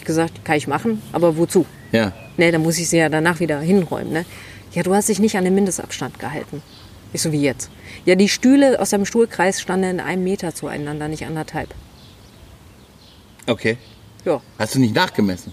Ich 0.00 0.06
gesagt, 0.06 0.46
kann 0.46 0.56
ich 0.56 0.66
machen, 0.66 1.02
aber 1.12 1.36
wozu? 1.36 1.66
Ja. 1.92 2.12
Ne, 2.38 2.50
dann 2.50 2.62
muss 2.62 2.78
ich 2.78 2.88
sie 2.88 2.96
ja 2.96 3.10
danach 3.10 3.38
wieder 3.38 3.60
hinräumen. 3.60 4.14
Ne? 4.14 4.24
Ja, 4.72 4.82
du 4.82 4.94
hast 4.94 5.10
dich 5.10 5.18
nicht 5.18 5.36
an 5.36 5.44
den 5.44 5.54
Mindestabstand 5.54 6.18
gehalten. 6.18 6.62
Ich 7.12 7.20
so 7.20 7.32
wie 7.32 7.42
jetzt. 7.42 7.70
Ja, 8.06 8.14
die 8.14 8.30
Stühle 8.30 8.80
aus 8.80 8.90
deinem 8.90 9.04
Stuhlkreis 9.04 9.60
standen 9.60 9.90
in 9.90 10.00
einem 10.00 10.24
Meter 10.24 10.54
zueinander, 10.54 11.06
nicht 11.08 11.26
anderthalb. 11.26 11.74
Okay. 13.46 13.76
Ja, 14.24 14.40
Hast 14.58 14.74
du 14.74 14.78
nicht 14.78 14.94
nachgemessen? 14.94 15.52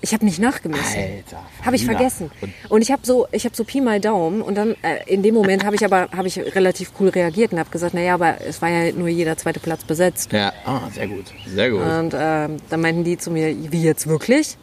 Ich 0.00 0.12
habe 0.12 0.24
nicht 0.24 0.38
nachgemessen. 0.38 1.00
Alter. 1.00 1.42
Habe 1.64 1.76
ich 1.76 1.84
vergessen. 1.84 2.30
Und 2.68 2.82
ich 2.82 2.92
habe 2.92 3.02
so, 3.04 3.26
ich 3.32 3.44
habe 3.44 3.56
so 3.56 3.64
Pi 3.64 3.80
mal 3.80 3.98
Daumen 4.00 4.42
und 4.42 4.54
dann 4.54 4.76
äh, 4.82 5.02
in 5.06 5.22
dem 5.22 5.34
Moment 5.34 5.64
habe 5.64 5.74
ich 5.76 5.84
aber 5.84 6.08
habe 6.16 6.28
ich 6.28 6.38
relativ 6.54 6.92
cool 7.00 7.08
reagiert 7.08 7.52
und 7.52 7.58
habe 7.58 7.70
gesagt, 7.70 7.94
naja, 7.94 8.14
aber 8.14 8.40
es 8.46 8.60
war 8.62 8.68
ja 8.68 8.92
nur 8.92 9.08
jeder 9.08 9.36
zweite 9.36 9.58
Platz 9.60 9.84
besetzt. 9.84 10.32
ja, 10.32 10.52
ah, 10.64 10.82
sehr 10.94 11.08
gut. 11.08 11.24
Sehr 11.46 11.70
gut. 11.70 11.80
Und 11.80 12.14
ähm, 12.16 12.56
dann 12.70 12.80
meinten 12.80 13.04
die 13.04 13.16
zu 13.18 13.30
mir, 13.30 13.54
wie 13.72 13.82
jetzt 13.82 14.06
wirklich? 14.06 14.56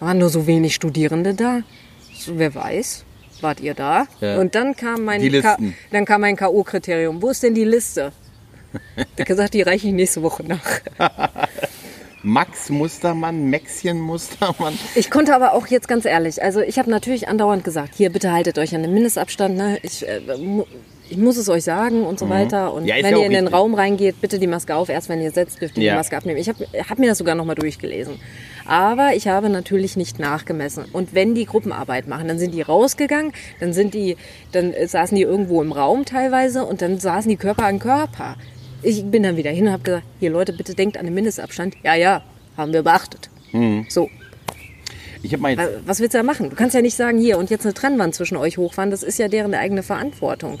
Waren 0.00 0.18
nur 0.18 0.28
so 0.28 0.46
wenig 0.46 0.74
Studierende 0.74 1.34
da? 1.34 1.60
So, 2.14 2.38
wer 2.38 2.54
weiß? 2.54 3.04
Wart 3.40 3.60
ihr 3.60 3.74
da? 3.74 4.06
Ja. 4.20 4.38
Und 4.40 4.54
dann 4.54 4.74
kam 4.74 5.04
mein 5.04 5.20
Die 5.20 5.30
K- 5.30 5.36
Listen. 5.58 5.74
dann 5.92 6.04
kam 6.04 6.22
mein 6.22 6.36
KO-Kriterium. 6.36 7.22
Wo 7.22 7.30
ist 7.30 7.42
denn 7.42 7.54
die 7.54 7.64
Liste? 7.64 8.12
Ich 8.96 9.20
hab 9.20 9.26
gesagt, 9.26 9.54
die 9.54 9.62
reiche 9.62 9.86
ich 9.86 9.92
nächste 9.94 10.22
Woche 10.22 10.44
nach. 10.44 10.60
Max 12.22 12.68
Mustermann, 12.70 13.48
Maxchen 13.48 14.00
Mustermann. 14.00 14.78
Ich 14.96 15.10
konnte 15.10 15.34
aber 15.34 15.52
auch 15.54 15.66
jetzt 15.68 15.86
ganz 15.88 16.04
ehrlich, 16.04 16.42
also 16.42 16.60
ich 16.60 16.78
habe 16.78 16.90
natürlich 16.90 17.28
andauernd 17.28 17.62
gesagt, 17.64 17.94
hier 17.96 18.10
bitte 18.10 18.32
haltet 18.32 18.58
euch 18.58 18.74
an 18.74 18.82
den 18.82 18.92
Mindestabstand, 18.92 19.56
ne? 19.56 19.78
ich, 19.82 20.06
äh, 20.06 20.20
ich 21.10 21.16
muss 21.16 21.36
es 21.36 21.48
euch 21.48 21.64
sagen 21.64 22.04
und 22.04 22.18
so 22.18 22.28
weiter. 22.28 22.74
Und 22.74 22.82
Mhm. 22.82 22.88
Ja, 22.88 22.96
wenn 22.96 23.04
ja 23.12 23.18
ihr 23.18 23.26
in 23.26 23.32
den 23.32 23.44
richtig. 23.44 23.54
Raum 23.58 23.74
reingeht, 23.74 24.20
bitte 24.20 24.38
die 24.38 24.46
Maske 24.46 24.74
auf. 24.74 24.88
Erst 24.90 25.08
wenn 25.08 25.22
ihr 25.22 25.30
setzt, 25.30 25.60
dürft 25.62 25.78
ihr 25.78 25.84
Ja. 25.84 25.92
die 25.92 25.96
Maske 25.96 26.16
abnehmen. 26.16 26.38
Ich 26.38 26.48
habe 26.50 26.66
hab 26.88 26.98
mir 26.98 27.08
das 27.08 27.18
sogar 27.18 27.34
nochmal 27.34 27.54
durchgelesen. 27.54 28.20
Aber 28.66 29.14
ich 29.14 29.26
habe 29.28 29.48
natürlich 29.48 29.96
nicht 29.96 30.18
nachgemessen. 30.18 30.84
Und 30.92 31.14
wenn 31.14 31.34
die 31.34 31.46
Gruppenarbeit 31.46 32.08
machen, 32.08 32.28
dann 32.28 32.38
sind 32.38 32.52
die 32.52 32.60
rausgegangen, 32.60 33.32
dann 33.60 33.72
sind 33.72 33.94
die, 33.94 34.18
dann 34.52 34.74
saßen 34.86 35.16
die 35.16 35.22
irgendwo 35.22 35.62
im 35.62 35.72
Raum 35.72 36.04
teilweise 36.04 36.66
und 36.66 36.82
dann 36.82 36.98
saßen 36.98 37.30
die 37.30 37.36
Körper 37.38 37.64
an 37.64 37.78
Körper. 37.78 38.36
Ich 38.82 39.04
bin 39.04 39.22
dann 39.24 39.36
wieder 39.36 39.50
hin 39.50 39.66
und 39.66 39.72
habe 39.72 39.82
gesagt, 39.82 40.04
hier 40.20 40.30
Leute, 40.30 40.52
bitte 40.52 40.74
denkt 40.74 40.96
an 40.98 41.04
den 41.04 41.14
Mindestabstand. 41.14 41.74
Ja, 41.82 41.94
ja, 41.94 42.22
haben 42.56 42.72
wir 42.72 42.82
beachtet. 42.82 43.28
Mhm. 43.52 43.86
So, 43.88 44.08
Ich 45.22 45.32
habe 45.32 45.42
mal 45.42 45.50
jetzt, 45.50 45.58
Wa- 45.60 45.68
Was 45.86 46.00
willst 46.00 46.14
du 46.14 46.18
da 46.18 46.22
machen? 46.24 46.50
Du 46.50 46.56
kannst 46.56 46.74
ja 46.74 46.82
nicht 46.82 46.94
sagen, 46.96 47.18
hier 47.18 47.38
und 47.38 47.50
jetzt 47.50 47.64
eine 47.64 47.74
Trennwand 47.74 48.14
zwischen 48.14 48.36
euch 48.36 48.56
hochfahren. 48.58 48.90
Das 48.90 49.02
ist 49.02 49.18
ja 49.18 49.26
deren 49.28 49.52
eigene 49.54 49.82
Verantwortung. 49.82 50.60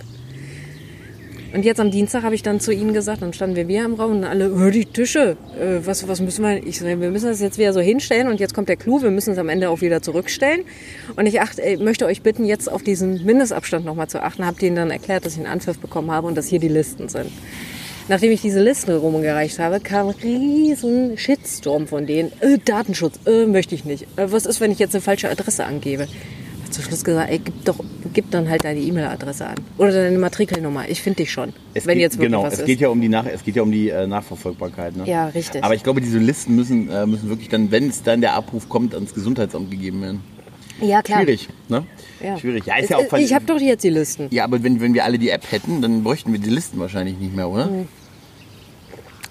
Und 1.54 1.64
jetzt 1.64 1.80
am 1.80 1.90
Dienstag 1.90 2.24
habe 2.24 2.34
ich 2.34 2.42
dann 2.42 2.60
zu 2.60 2.72
ihnen 2.74 2.92
gesagt, 2.92 3.22
dann 3.22 3.32
standen 3.32 3.56
wir 3.56 3.68
wieder 3.68 3.84
im 3.86 3.94
Raum 3.94 4.18
und 4.18 4.24
alle, 4.24 4.50
hör 4.54 4.70
die 4.70 4.84
Tische, 4.84 5.38
äh, 5.58 5.78
was, 5.86 6.06
was 6.06 6.20
müssen 6.20 6.42
wir? 6.44 6.66
Ich 6.66 6.78
so, 6.78 6.84
wir 6.84 6.96
müssen 6.96 7.24
das 7.26 7.40
jetzt 7.40 7.56
wieder 7.56 7.72
so 7.72 7.80
hinstellen 7.80 8.28
und 8.28 8.38
jetzt 8.38 8.52
kommt 8.52 8.68
der 8.68 8.76
Clou, 8.76 9.00
wir 9.00 9.10
müssen 9.10 9.32
es 9.32 9.38
am 9.38 9.48
Ende 9.48 9.70
auch 9.70 9.80
wieder 9.80 10.02
zurückstellen. 10.02 10.64
Und 11.16 11.24
ich 11.24 11.40
acht, 11.40 11.58
äh, 11.58 11.78
möchte 11.78 12.04
euch 12.04 12.20
bitten, 12.20 12.44
jetzt 12.44 12.70
auf 12.70 12.82
diesen 12.82 13.24
Mindestabstand 13.24 13.86
nochmal 13.86 14.08
zu 14.08 14.22
achten. 14.22 14.44
Habt 14.44 14.62
ihnen 14.62 14.76
dann 14.76 14.90
erklärt, 14.90 15.24
dass 15.24 15.34
ich 15.34 15.38
einen 15.38 15.46
Anpfiff 15.46 15.78
bekommen 15.78 16.10
habe 16.10 16.26
und 16.26 16.36
dass 16.36 16.48
hier 16.48 16.58
die 16.58 16.68
Listen 16.68 17.08
sind. 17.08 17.30
Nachdem 18.08 18.32
ich 18.32 18.40
diese 18.40 18.62
Listen 18.62 18.96
rumgereicht 18.96 19.58
habe, 19.58 19.80
kam 19.80 20.08
ein 20.08 20.14
riesen 20.22 21.18
Shitstorm 21.18 21.86
von 21.86 22.06
denen. 22.06 22.32
Äh, 22.40 22.58
Datenschutz, 22.64 23.20
äh, 23.26 23.44
möchte 23.44 23.74
ich 23.74 23.84
nicht. 23.84 24.04
Äh, 24.16 24.32
was 24.32 24.46
ist, 24.46 24.60
wenn 24.60 24.70
ich 24.70 24.78
jetzt 24.78 24.94
eine 24.94 25.02
falsche 25.02 25.28
Adresse 25.28 25.66
angebe? 25.66 26.08
Hab 26.64 26.72
zum 26.72 26.84
Schluss 26.84 27.04
gesagt, 27.04 27.30
ey, 27.30 27.38
gib, 27.38 27.64
doch, 27.66 27.78
gib 28.14 28.30
dann 28.30 28.48
halt 28.48 28.64
deine 28.64 28.80
E-Mail-Adresse 28.80 29.48
an. 29.48 29.56
Oder 29.76 29.92
deine 29.92 30.18
Matrikelnummer. 30.18 30.88
Ich 30.88 31.02
finde 31.02 31.18
dich 31.18 31.30
schon. 31.30 31.52
es 31.74 31.86
wenn 31.86 31.94
geht, 31.94 32.02
jetzt 32.02 32.14
wirklich 32.14 32.30
genau, 32.30 32.44
was 32.44 32.54
es 32.54 32.60
ist. 32.60 32.66
geht 32.66 32.80
ja 32.80 32.88
um 32.88 33.00
die 33.00 33.10
Nach 33.10 33.26
es 33.26 33.44
geht 33.44 33.56
ja 33.56 33.62
um 33.62 33.70
die 33.70 33.90
äh, 33.90 34.06
Nachverfolgbarkeit. 34.06 34.96
Ne? 34.96 35.06
Ja, 35.06 35.28
richtig. 35.28 35.62
Aber 35.62 35.74
ich 35.74 35.82
glaube, 35.82 36.00
diese 36.00 36.18
Listen 36.18 36.56
müssen, 36.56 36.90
äh, 36.90 37.04
müssen 37.04 37.28
wirklich 37.28 37.50
dann, 37.50 37.70
wenn 37.70 37.88
es 37.90 38.02
dann 38.02 38.22
der 38.22 38.32
Abruf 38.34 38.70
kommt, 38.70 38.94
ans 38.94 39.12
Gesundheitsamt 39.12 39.70
gegeben 39.70 40.00
werden. 40.00 40.20
ja, 40.80 41.02
klar. 41.02 41.20
Schwierig, 41.20 41.48
ne? 41.68 41.84
Ja. 42.22 42.38
Schwierig. 42.38 42.64
Ja, 42.66 42.76
ist 42.78 42.90
ja 42.90 42.96
auch 42.96 43.12
ich 43.12 43.32
habe 43.32 43.44
doch 43.44 43.60
jetzt 43.60 43.84
die 43.84 43.90
Listen. 43.90 44.28
Ja, 44.30 44.44
aber 44.44 44.62
wenn, 44.62 44.80
wenn 44.80 44.94
wir 44.94 45.04
alle 45.04 45.18
die 45.18 45.30
App 45.30 45.50
hätten, 45.50 45.82
dann 45.82 46.02
bräuchten 46.02 46.32
wir 46.32 46.40
die 46.40 46.50
Listen 46.50 46.78
wahrscheinlich 46.78 47.16
nicht 47.18 47.34
mehr, 47.34 47.48
oder? 47.48 47.70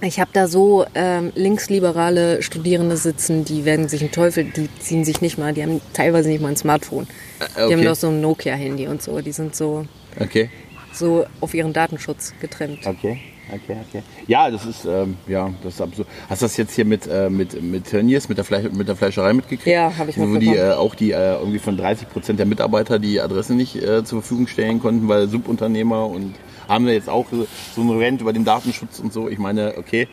Ich 0.01 0.19
habe 0.19 0.29
da 0.31 0.47
so 0.47 0.85
ähm, 0.93 1.31
linksliberale 1.35 2.43
Studierende 2.43 2.97
sitzen, 2.97 3.45
die 3.45 3.65
werden 3.65 3.89
sich 3.89 4.01
einen 4.01 4.11
Teufel, 4.11 4.43
die 4.43 4.69
ziehen 4.79 5.03
sich 5.03 5.21
nicht 5.21 5.39
mal, 5.39 5.53
die 5.53 5.63
haben 5.63 5.81
teilweise 5.93 6.29
nicht 6.29 6.39
mal 6.39 6.49
ein 6.49 6.55
Smartphone. 6.55 7.07
Die 7.39 7.61
haben 7.61 7.73
okay. 7.73 7.83
doch 7.83 7.95
so 7.95 8.09
ein 8.09 8.21
Nokia-Handy 8.21 8.87
und 8.87 9.01
so. 9.01 9.19
Die 9.21 9.31
sind 9.31 9.55
so, 9.55 9.85
Okay. 10.19 10.49
so 10.93 11.25
auf 11.41 11.53
ihren 11.55 11.73
Datenschutz 11.73 12.33
getrimmt. 12.39 12.85
Okay. 12.85 13.19
Okay, 13.53 13.77
okay. 13.87 14.03
Ja, 14.27 14.49
das 14.49 14.65
ist, 14.65 14.85
ähm, 14.85 15.17
ja, 15.27 15.49
das 15.63 15.75
ist 15.75 15.81
absurd. 15.81 16.07
Hast 16.29 16.41
du 16.41 16.45
das 16.45 16.57
jetzt 16.57 16.73
hier 16.73 16.85
mit, 16.85 17.07
äh, 17.07 17.29
mit, 17.29 17.61
mit 17.61 17.85
Tönnies, 17.89 18.29
mit 18.29 18.37
der, 18.37 18.45
Fleisch, 18.45 18.71
mit 18.71 18.87
der 18.87 18.95
Fleischerei 18.95 19.33
mitgekriegt? 19.33 19.67
Ja, 19.67 19.91
habe 19.97 20.09
ich 20.09 20.17
Wo 20.17 20.23
die 20.25 20.27
mitbekommen. 20.47 20.57
äh, 20.71 20.73
auch 20.73 20.95
die 20.95 21.11
äh, 21.11 21.33
irgendwie 21.35 21.59
von 21.59 21.77
30 21.77 22.09
Prozent 22.09 22.39
der 22.39 22.45
Mitarbeiter 22.45 22.99
die 22.99 23.19
Adresse 23.21 23.53
nicht 23.55 23.75
äh, 23.75 24.03
zur 24.03 24.21
Verfügung 24.21 24.47
stellen 24.47 24.79
konnten, 24.79 25.07
weil 25.07 25.27
Subunternehmer 25.27 26.07
und 26.07 26.35
haben 26.67 26.85
wir 26.85 26.93
jetzt 26.93 27.09
auch 27.09 27.25
so 27.31 27.81
einen 27.81 27.97
Rent 27.97 28.21
über 28.21 28.33
den 28.33 28.43
Datenschutz 28.45 28.99
und 28.99 29.13
so. 29.13 29.29
Ich 29.29 29.37
meine, 29.39 29.75
okay. 29.77 30.07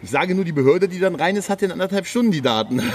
Ich 0.00 0.10
sage 0.10 0.32
nur, 0.36 0.44
die 0.44 0.52
Behörde, 0.52 0.86
die 0.86 1.00
dann 1.00 1.16
rein 1.16 1.34
ist, 1.34 1.50
hat 1.50 1.60
in 1.62 1.72
anderthalb 1.72 2.06
Stunden 2.06 2.30
die 2.30 2.40
Daten. 2.40 2.80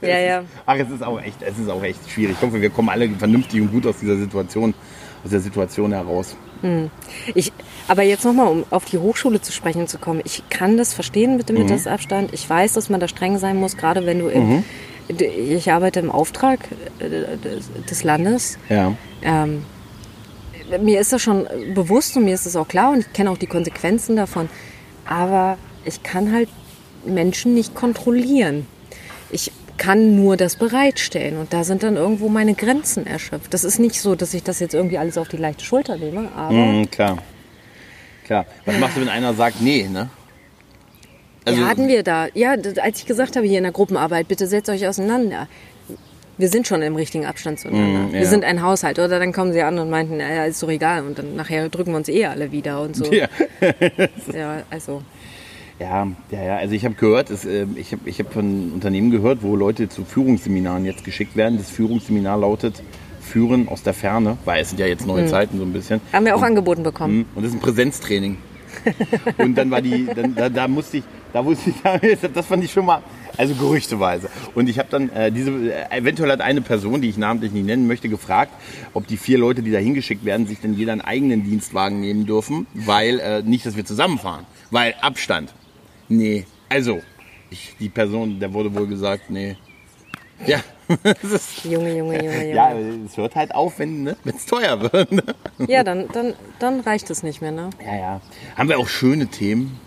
Ja, 0.00 0.18
ja. 0.18 0.44
Ach, 0.64 0.76
es 0.76 0.90
ist 0.90 1.02
auch 1.02 1.20
echt, 1.20 1.42
es 1.42 1.58
ist 1.58 1.68
auch 1.68 1.82
echt 1.82 2.08
schwierig. 2.10 2.36
Ich 2.38 2.42
hoffe, 2.46 2.60
wir 2.60 2.70
kommen 2.70 2.88
alle 2.88 3.08
vernünftig 3.10 3.60
und 3.60 3.70
gut 3.72 3.86
aus 3.86 3.98
dieser 3.98 4.16
Situation, 4.16 4.72
aus 5.24 5.30
der 5.30 5.40
Situation 5.40 5.92
heraus. 5.92 6.36
Ich, 7.34 7.52
aber 7.88 8.02
jetzt 8.02 8.24
nochmal, 8.24 8.48
um 8.48 8.64
auf 8.70 8.84
die 8.86 8.98
Hochschule 8.98 9.40
zu 9.40 9.52
sprechen 9.52 9.86
zu 9.88 9.98
kommen. 9.98 10.20
Ich 10.24 10.42
kann 10.50 10.76
das 10.76 10.94
verstehen 10.94 11.36
mit 11.36 11.48
dem 11.48 11.56
Mittagsabstand. 11.58 12.32
Ich 12.32 12.48
weiß, 12.48 12.72
dass 12.72 12.88
man 12.88 12.98
da 13.00 13.08
streng 13.08 13.38
sein 13.38 13.56
muss, 13.56 13.76
gerade 13.76 14.04
wenn 14.06 14.18
du 14.18 14.28
im, 14.28 14.64
ich 15.08 15.70
arbeite 15.70 16.00
im 16.00 16.10
Auftrag 16.10 16.60
äh, 16.98 17.08
des- 17.36 17.70
des 17.88 18.02
Landes. 18.04 18.58
Ja. 18.68 18.94
Ähm, 19.22 19.64
mir 20.82 20.98
ist 21.00 21.12
das 21.12 21.22
schon 21.22 21.46
bewusst 21.74 22.16
und 22.16 22.24
mir 22.24 22.34
ist 22.34 22.46
das 22.46 22.56
auch 22.56 22.66
klar 22.66 22.90
und 22.92 22.98
ich 23.00 23.12
kenne 23.12 23.30
auch 23.30 23.38
die 23.38 23.46
Konsequenzen 23.46 24.16
davon. 24.16 24.48
Aber 25.06 25.58
ich 25.84 26.02
kann 26.02 26.32
halt 26.32 26.48
Menschen 27.04 27.54
nicht 27.54 27.74
kontrollieren. 27.76 28.66
Ich 29.30 29.52
kann 29.78 30.16
nur 30.16 30.36
das 30.36 30.56
bereitstellen 30.56 31.36
und 31.38 31.52
da 31.52 31.64
sind 31.64 31.82
dann 31.82 31.96
irgendwo 31.96 32.28
meine 32.28 32.54
Grenzen 32.54 33.06
erschöpft. 33.06 33.52
Das 33.54 33.64
ist 33.64 33.78
nicht 33.78 34.00
so, 34.00 34.14
dass 34.14 34.34
ich 34.34 34.42
das 34.42 34.60
jetzt 34.60 34.74
irgendwie 34.74 34.98
alles 34.98 35.18
auf 35.18 35.28
die 35.28 35.36
leichte 35.36 35.64
Schulter 35.64 35.96
nehme, 35.96 36.30
aber 36.34 36.52
Mhm, 36.52 36.90
klar. 36.90 37.18
Klar. 38.24 38.46
Was 38.64 38.78
machst 38.78 38.96
du, 38.96 39.00
wenn 39.02 39.08
einer 39.08 39.34
sagt, 39.34 39.60
nee, 39.60 39.86
ne? 39.88 40.10
Also, 41.44 41.60
ja, 41.62 41.68
hatten 41.68 41.86
wir 41.86 42.02
da. 42.02 42.26
Ja, 42.34 42.56
als 42.82 42.98
ich 42.98 43.06
gesagt 43.06 43.36
habe 43.36 43.46
hier 43.46 43.58
in 43.58 43.62
der 43.64 43.72
Gruppenarbeit, 43.72 44.26
bitte 44.26 44.48
setzt 44.48 44.68
euch 44.68 44.86
auseinander. 44.88 45.46
Wir 46.38 46.48
sind 46.48 46.66
schon 46.66 46.82
im 46.82 46.96
richtigen 46.96 47.24
Abstand 47.24 47.60
zueinander. 47.60 48.08
Mm, 48.08 48.14
ja. 48.14 48.20
Wir 48.20 48.26
sind 48.26 48.44
ein 48.44 48.62
Haushalt. 48.62 48.98
Oder 48.98 49.20
dann 49.20 49.32
kommen 49.32 49.52
sie 49.52 49.62
an 49.62 49.78
und 49.78 49.88
meinten, 49.88 50.16
naja, 50.16 50.44
ist 50.44 50.60
doch 50.62 50.68
egal. 50.68 51.06
Und 51.06 51.18
dann 51.18 51.36
nachher 51.36 51.68
drücken 51.68 51.92
wir 51.92 51.98
uns 51.98 52.08
eh 52.08 52.26
alle 52.26 52.50
wieder 52.50 52.80
und 52.82 52.96
so. 52.96 53.04
Ja. 53.12 53.28
Ja, 54.34 54.62
also. 54.70 55.02
Ja, 55.78 56.06
ja, 56.30 56.42
ja. 56.42 56.56
Also 56.56 56.74
ich 56.74 56.84
habe 56.84 56.94
gehört, 56.94 57.30
es, 57.30 57.44
äh, 57.44 57.66
ich 57.76 57.92
habe 57.92 58.08
ich 58.08 58.18
hab 58.18 58.32
von 58.32 58.72
Unternehmen 58.72 59.10
gehört, 59.10 59.42
wo 59.42 59.56
Leute 59.56 59.88
zu 59.88 60.04
Führungsseminaren 60.04 60.84
jetzt 60.86 61.04
geschickt 61.04 61.36
werden. 61.36 61.58
Das 61.58 61.70
Führungsseminar 61.70 62.38
lautet 62.38 62.82
Führen 63.20 63.68
aus 63.68 63.82
der 63.82 63.92
Ferne, 63.92 64.38
weil 64.44 64.62
es 64.62 64.70
sind 64.70 64.78
ja 64.80 64.86
jetzt 64.86 65.06
neue 65.06 65.24
Mhm. 65.24 65.28
Zeiten 65.28 65.58
so 65.58 65.64
ein 65.64 65.72
bisschen. 65.72 66.00
Haben 66.12 66.24
wir 66.24 66.34
auch 66.36 66.42
angeboten 66.42 66.82
bekommen. 66.82 67.18
Mhm. 67.18 67.24
Und 67.34 67.42
das 67.42 67.52
ist 67.52 67.58
ein 67.58 67.60
Präsenztraining. 67.60 68.38
Und 69.38 69.56
dann 69.56 69.70
war 69.70 69.82
die, 69.82 70.06
dann, 70.14 70.34
da, 70.34 70.48
da 70.48 70.68
musste 70.68 70.98
ich, 70.98 71.04
da 71.32 71.44
wusste 71.44 71.70
ich, 71.70 71.76
das 72.34 72.46
fand 72.46 72.62
ich 72.64 72.72
schon 72.72 72.86
mal, 72.86 73.02
also 73.36 73.54
gerüchteweise. 73.54 74.28
Und 74.54 74.68
ich 74.68 74.78
habe 74.78 74.88
dann 74.90 75.10
äh, 75.10 75.32
diese, 75.32 75.50
äh, 75.50 75.90
eventuell 75.90 76.30
hat 76.30 76.40
eine 76.40 76.60
Person, 76.60 77.00
die 77.02 77.08
ich 77.08 77.16
namentlich 77.18 77.52
nicht 77.52 77.66
nennen 77.66 77.86
möchte, 77.86 78.08
gefragt, 78.08 78.52
ob 78.94 79.06
die 79.06 79.16
vier 79.16 79.38
Leute, 79.38 79.62
die 79.62 79.72
da 79.72 79.78
hingeschickt 79.78 80.24
werden, 80.24 80.46
sich 80.46 80.60
denn 80.60 80.74
jeder 80.74 80.92
einen 80.92 81.00
eigenen 81.00 81.42
Dienstwagen 81.44 82.00
nehmen 82.00 82.26
dürfen, 82.26 82.66
weil 82.74 83.18
äh, 83.20 83.42
nicht, 83.42 83.66
dass 83.66 83.76
wir 83.76 83.84
zusammenfahren, 83.84 84.44
weil 84.70 84.94
Abstand. 85.00 85.52
Nee, 86.08 86.44
also 86.68 87.00
ich, 87.50 87.74
die 87.78 87.88
Person, 87.88 88.38
der 88.38 88.52
wurde 88.52 88.74
wohl 88.74 88.86
gesagt, 88.86 89.30
nee. 89.30 89.56
Ja, 90.46 90.60
das 91.02 91.22
ist, 91.32 91.64
Junge, 91.64 91.96
Junge, 91.96 92.16
Junge, 92.16 92.24
Junge. 92.24 92.54
ja, 92.54 92.72
Ja, 92.72 92.78
es 93.06 93.16
hört 93.16 93.34
halt 93.34 93.54
auf, 93.54 93.78
wenn 93.78 94.02
ne, 94.02 94.16
es 94.24 94.46
teuer 94.46 94.80
wird. 94.92 95.10
Ne? 95.12 95.22
dann, 95.84 96.08
dann, 96.12 96.34
dann 96.58 96.80
reicht 96.80 97.08
es 97.10 97.22
nicht 97.22 97.40
mehr, 97.40 97.52
ne? 97.52 97.70
Ja, 97.84 97.96
ja. 97.96 98.20
Haben 98.56 98.68
wir 98.68 98.78
auch 98.78 98.88
schöne 98.88 99.26
Themen? 99.28 99.80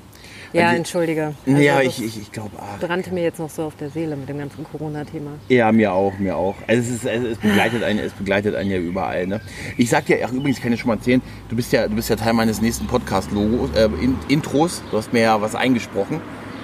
Ja, 0.52 0.66
Also- 0.68 0.78
entschuldige. 0.78 1.34
Also 1.46 1.62
ja, 1.62 1.82
ich, 1.82 2.04
ich, 2.04 2.20
ich 2.22 2.32
glaube, 2.32 2.52
ach, 2.60 2.80
brannte 2.80 3.14
mir 3.14 3.22
jetzt 3.24 3.40
noch 3.40 3.50
so 3.50 3.64
auf 3.64 3.76
der 3.76 3.90
Seele 3.92 4.16
mit 4.16 4.28
dem 4.30 4.40
ganzen 4.40 4.64
Corona-Thema. 4.64 5.32
ja, 5.48 5.72
mir 5.72 5.94
auch, 5.94 6.18
mir 6.18 6.36
auch. 6.36 6.56
Also 6.68 6.82
es, 6.82 6.90
ist, 7.04 7.08
also 7.08 7.28
es 7.28 7.38
begleitet 7.38 7.84
einen, 7.84 8.00
es 8.00 8.14
begleitet 8.14 8.56
einen 8.56 8.72
ja 8.72 8.78
überall. 8.78 9.28
Ne? 9.28 9.42
Ich 9.78 9.90
sag 9.90 10.06
dir, 10.08 10.18
ach 10.26 10.32
übrigens, 10.32 10.58
ich 10.58 10.64
kann 10.64 10.72
dir 10.72 10.78
schon 10.78 10.88
mal 10.88 10.96
erzählen, 10.96 11.22
du 11.50 11.56
bist 11.56 11.72
ja, 11.72 11.88
du 11.88 11.96
bist 11.96 12.10
ja 12.10 12.16
Teil 12.16 12.34
meines 12.34 12.62
nächsten 12.62 12.88
Podcast-Logos, 12.88 13.72
äh, 13.76 13.86
in, 14.02 14.18
Intros. 14.28 14.82
Du 14.90 14.98
hast 14.98 15.14
mir 15.14 15.22
ja 15.22 15.40
was 15.42 15.54
eingesprochen. 15.56 16.20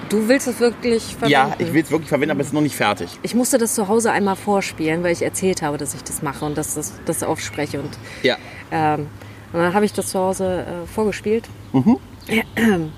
Du 0.10 0.28
willst 0.28 0.48
es 0.48 0.60
wirklich 0.60 1.04
verwenden? 1.04 1.32
Ja, 1.32 1.56
ich 1.58 1.74
will 1.74 1.82
es 1.84 1.90
wirklich 1.92 2.10
verwenden, 2.10 2.32
aber 2.32 2.42
es 2.42 2.48
ist 2.48 2.54
noch 2.54 2.62
nicht 2.62 2.76
fertig. 2.76 3.10
Ich 3.24 3.34
musste 3.36 3.58
das 3.58 3.74
zu 3.76 3.88
Hause 3.88 4.12
einmal 4.12 4.36
vorspielen, 4.36 5.04
weil 5.04 5.12
ich 5.12 5.22
erzählt 5.24 5.62
habe, 5.64 5.78
dass 5.78 5.94
ich 5.96 6.04
das 6.04 6.22
mache 6.22 6.46
und 6.46 6.58
dass 6.58 6.76
das, 6.76 6.94
das 7.06 7.24
aufspreche. 7.24 7.80
Und, 7.82 7.90
Ja. 8.24 8.38
ähm, 8.72 9.08
und 9.54 9.60
dann 9.62 9.74
habe 9.74 9.86
ich 9.86 9.94
das 9.94 10.08
zu 10.08 10.20
Hause 10.20 10.66
äh, 10.68 10.88
vorgespielt. 10.88 11.46
Mhm. 11.74 11.98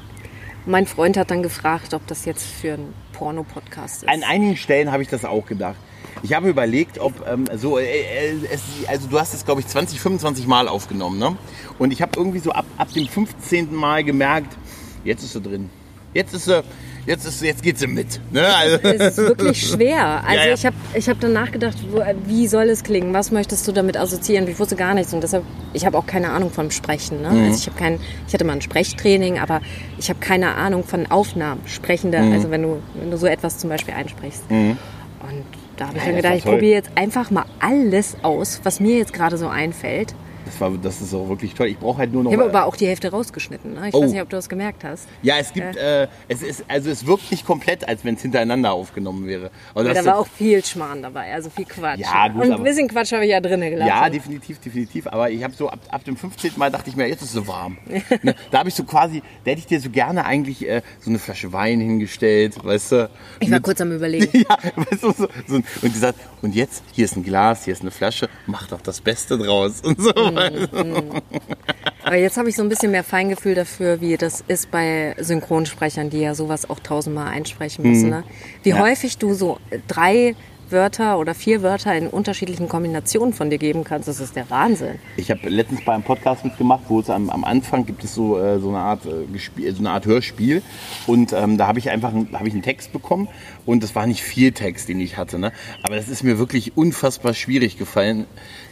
Mein 0.67 0.86
Freund 0.86 1.15
hat 1.15 1.32
dann 1.32 1.43
gefragt, 1.43 1.93
ob 1.93 2.06
das 2.08 2.25
jetzt 2.25 2.45
für 2.45 2.73
einen 2.73 2.93
Porno-Podcast 3.13 4.03
ist. 4.03 4.10
An 4.10 4.23
einigen 4.23 4.58
Stellen 4.58 4.91
habe 4.91 5.01
ich 5.01 5.08
das 5.08 5.23
auch 5.23 5.45
gedacht. 5.45 5.77
Ich 6.23 6.34
habe 6.34 6.49
überlegt, 6.49 6.99
ob 6.99 7.25
ähm, 7.25 7.45
so, 7.56 7.77
äh, 7.77 7.86
äh, 7.86 8.36
es, 8.51 8.63
also 8.86 9.08
du 9.08 9.17
hast 9.17 9.34
es 9.34 9.45
glaube 9.45 9.62
ich 9.62 9.67
20, 9.67 10.01
25 10.01 10.45
Mal 10.45 10.67
aufgenommen, 10.67 11.19
ne? 11.19 11.38
Und 11.80 11.93
ich 11.93 12.01
habe 12.01 12.12
irgendwie 12.17 12.39
so 12.39 12.51
ab, 12.51 12.65
ab 12.77 12.91
dem 12.91 13.08
15. 13.08 13.73
Mal 13.73 14.03
gemerkt, 14.03 14.58
jetzt 15.06 15.23
ist 15.23 15.34
sie 15.34 15.41
drin. 15.41 15.69
Jetzt 16.13 16.34
ist 16.34 16.45
sie, 16.45 16.62
jetzt 17.08 17.26
ist, 17.26 17.41
jetzt 17.41 17.63
geht 17.63 17.80
sie 17.80 17.88
mit. 17.88 18.20
Ne? 18.32 18.46
Also, 18.56 18.78
es 18.84 19.17
ist 19.17 19.17
wirklich 19.17 19.70
schwer. 19.70 20.22
Also 20.28 20.39
Ja, 20.39 20.48
ja. 20.48 20.54
ich 20.54 20.65
habe 20.65 20.76
ich 20.93 21.10
hab 21.10 21.20
dann 21.20 21.34
nachgedacht, 21.34 21.78
wo, 21.91 22.04
wie 22.28 22.48
soll 22.48 22.70
es 22.70 22.84
klingen? 22.84 23.13
Was 23.13 23.32
möchtest 23.32 23.67
du 23.67 23.72
damit 23.72 23.98
assoziieren? 23.98 24.48
Ich 24.48 24.60
wusste 24.60 24.76
gar 24.76 24.93
nichts 24.93 25.13
und 25.13 25.22
deshalb, 25.22 25.43
ich 25.74 25.86
habe 25.86 25.98
auch 25.98 26.06
keine 26.06 26.30
Ahnung 26.30 26.52
vom 26.52 26.70
Sprechen. 26.70 27.22
Ne? 27.22 27.32
Mhm. 27.32 27.46
Also 27.46 27.70
ich 27.70 27.76
kein, 27.76 28.00
ich 28.28 28.34
hatte 28.34 28.43
mal 28.43 28.54
ein 28.54 28.62
Sprechtraining, 28.62 29.39
aber 29.39 29.62
ich 29.98 30.10
habe 30.10 30.20
keine 30.20 30.54
Ahnung 30.56 30.84
von 30.84 31.08
Aufnahmen, 31.10 31.62
Sprechende. 31.65 32.20
Mhm. 32.20 32.34
Also 32.34 32.52
wenn 32.52 32.62
du, 32.62 32.82
wenn 33.00 33.10
du 33.10 33.17
so 33.17 33.26
etwas 33.26 33.58
zum 33.58 33.70
Beispiel 33.70 33.93
einsprichst. 33.96 34.43
Und 34.50 35.46
da 35.78 35.88
habe 35.88 35.98
ich 35.98 36.04
Ja, 36.04 36.08
dann 36.10 36.15
gedacht, 36.17 36.36
ich 36.36 36.43
probiere 36.43 36.76
jetzt 36.76 36.89
einfach 36.96 37.32
mal 37.32 37.46
alles 37.60 38.17
aus, 38.22 38.60
was 38.63 38.80
mir 38.80 38.98
jetzt 38.98 39.13
gerade 39.13 39.38
so 39.38 39.48
einfällt. 39.48 40.13
Das, 40.47 40.60
war, 40.62 40.71
das 40.81 41.01
ist 41.01 41.13
auch 41.13 41.29
wirklich 41.29 41.53
toll. 41.53 41.67
Ich 41.67 41.77
brauche 41.77 41.99
halt 41.99 42.13
nur 42.13 42.23
noch. 42.23 42.31
Ich 42.31 42.38
habe 42.38 42.49
aber 42.49 42.65
auch 42.65 42.75
die 42.75 42.88
Hälfte 42.88 43.10
rausgeschnitten. 43.12 43.73
Ne? 43.73 43.89
Ich 43.89 43.93
Oh. 43.93 44.01
weiß 44.03 44.12
nicht, 44.12 44.21
ob 44.21 44.29
du 44.29 44.36
das 44.36 44.49
gemerkt 44.49 44.83
hast. 44.83 45.07
ja, 45.21 45.36
es 45.38 45.53
gibt, 45.53 45.75
äh, 45.75 46.07
es 46.27 46.41
ist, 46.41 46.65
also 46.67 46.89
es 46.89 47.05
wirkt 47.05 47.29
nicht 47.31 47.45
komplett, 47.45 47.88
als 47.88 48.03
wenn 48.05 48.15
es 48.15 48.21
hintereinander 48.21 48.71
aufgenommen 48.73 49.27
wäre. 49.27 49.51
Aber 49.75 49.83
da 49.93 50.03
war 50.05 50.17
auch 50.19 50.27
viel 50.27 50.63
Schmarrn 50.65 51.01
dabei, 51.01 51.33
also 51.33 51.49
viel 51.49 51.65
Quatsch. 51.65 51.99
Ja, 51.99 52.27
gut, 52.29 52.43
Und 52.45 52.51
ein 52.53 52.63
bisschen 52.63 52.88
Quatsch 52.88 53.12
habe 53.13 53.25
ich 53.25 53.31
ja 53.31 53.39
drinnen 53.41 53.69
gelassen. 53.69 53.88
Ja, 53.88 54.10
definitiv, 54.10 54.60
definitiv. 54.60 55.07
Aber 55.07 55.29
ich 55.29 55.43
habe 55.43 55.53
so 55.53 55.69
ab, 55.69 55.79
ab 55.89 56.03
dem 56.03 56.17
15. 56.17 56.51
Mal 56.57 56.71
dachte 56.71 56.89
ich 56.89 56.95
mir, 56.95 57.07
jetzt 57.07 57.21
ist 57.21 57.29
es 57.29 57.33
so 57.36 57.47
warm. 57.47 57.77
ne? 58.23 58.36
Da 58.51 58.60
habe 58.60 58.69
ich 58.69 58.75
so 58.75 58.83
quasi, 58.83 59.21
da 59.43 59.51
hätte 59.51 59.60
ich 59.60 59.67
dir 59.67 59.79
so 59.79 59.89
gerne 59.89 60.25
eigentlich 60.25 60.67
äh, 60.67 60.81
so 60.99 61.10
eine 61.10 61.19
Flasche 61.19 61.51
Wein 61.53 61.79
hingestellt, 61.79 62.55
weißt 62.63 62.91
du? 62.93 63.10
Ich 63.39 63.49
war 63.49 63.57
Mit- 63.57 63.63
kurz 63.63 63.81
am 63.81 63.91
überlegen. 63.95 64.29
Ja, 64.47 64.57
weißt 64.75 65.03
du, 65.03 65.12
so, 65.12 65.27
so, 65.47 65.55
und 65.55 65.93
gesagt, 65.93 66.19
und 66.41 66.55
jetzt, 66.55 66.83
hier 66.93 67.05
ist 67.05 67.15
ein 67.15 67.23
Glas, 67.23 67.65
hier 67.65 67.73
ist 67.73 67.81
eine 67.81 67.91
Flasche, 67.91 68.29
mach 68.45 68.67
doch 68.67 68.81
das 68.81 69.01
Beste 69.01 69.38
draus. 69.38 69.81
Und 69.81 69.99
so. 70.01 70.12
Aber 72.04 72.15
jetzt 72.15 72.38
habe 72.38 72.50
ich 72.50 72.56
so 72.56 72.63
ein 72.63 72.69
bisschen 72.69 72.91
mehr 72.91 73.04
Feingefühl 73.04 73.56
dafür, 73.56 74.00
wie 74.02 74.15
das 74.17 74.43
ist 74.47 74.71
bei 74.71 75.15
Synchronsprechern, 75.19 76.10
die 76.10 76.21
ja 76.21 76.36
sowas 76.36 76.69
auch 76.69 76.80
tausendmal 76.80 77.28
einsprechen 77.28 77.86
müssen. 77.89 78.10
Ne? 78.10 78.23
Wie 78.63 78.69
Ja. 78.69 78.80
häufig 78.80 79.17
du 79.17 79.34
so 79.34 79.60
drei 79.88 80.36
Wörter 80.71 81.17
oder 81.19 81.34
vier 81.34 81.62
Wörter 81.62 81.95
in 81.95 82.08
unterschiedlichen 82.08 82.67
Kombinationen 82.67 83.34
von 83.34 83.49
dir 83.49 83.58
geben 83.58 83.84
kannst, 83.84 84.08
das 84.08 84.19
ist 84.19 84.36
der 84.36 84.49
Wahnsinn. 84.49 84.99
Ich 85.15 85.32
habe 85.32 85.49
letztens 85.49 85.84
bei 85.86 85.93
einem 85.93 86.03
Podcast 86.03 86.43
mitgemacht, 86.43 86.84
wo 86.88 86.99
es 86.99 87.10
am, 87.10 87.30
am 87.30 87.43
Anfang 87.43 87.86
gibt 87.86 88.03
es 88.03 88.13
so, 88.13 88.39
äh, 88.39 88.60
so, 88.60 88.69
eine 88.69 88.80
Art, 88.80 89.06
äh, 89.06 89.71
so 89.71 89.80
eine 89.80 89.91
Art 89.91 90.06
Hörspiel 90.06 90.62
und 91.06 91.34
ähm, 91.34 91.58
da 91.58 91.67
habe 91.67 91.80
ich 91.80 91.89
einfach 91.89 92.10
einen, 92.10 92.30
habe 92.34 92.47
ich 92.47 92.53
einen 92.53 92.63
Text 92.63 92.91
bekommen 92.91 93.27
und 93.65 93.84
das 93.84 93.95
war 93.95 94.06
nicht 94.08 94.23
viel 94.23 94.51
Text, 94.51 94.89
den 94.89 94.99
ich 94.99 95.17
hatte, 95.17 95.39
ne? 95.39 95.51
aber 95.84 95.95
das 95.95 96.10
ist 96.10 96.23
mir 96.23 96.38
wirklich 96.38 96.75
unfassbar 96.75 97.34
schwierig 97.34 97.77
gefallen, 97.77 98.25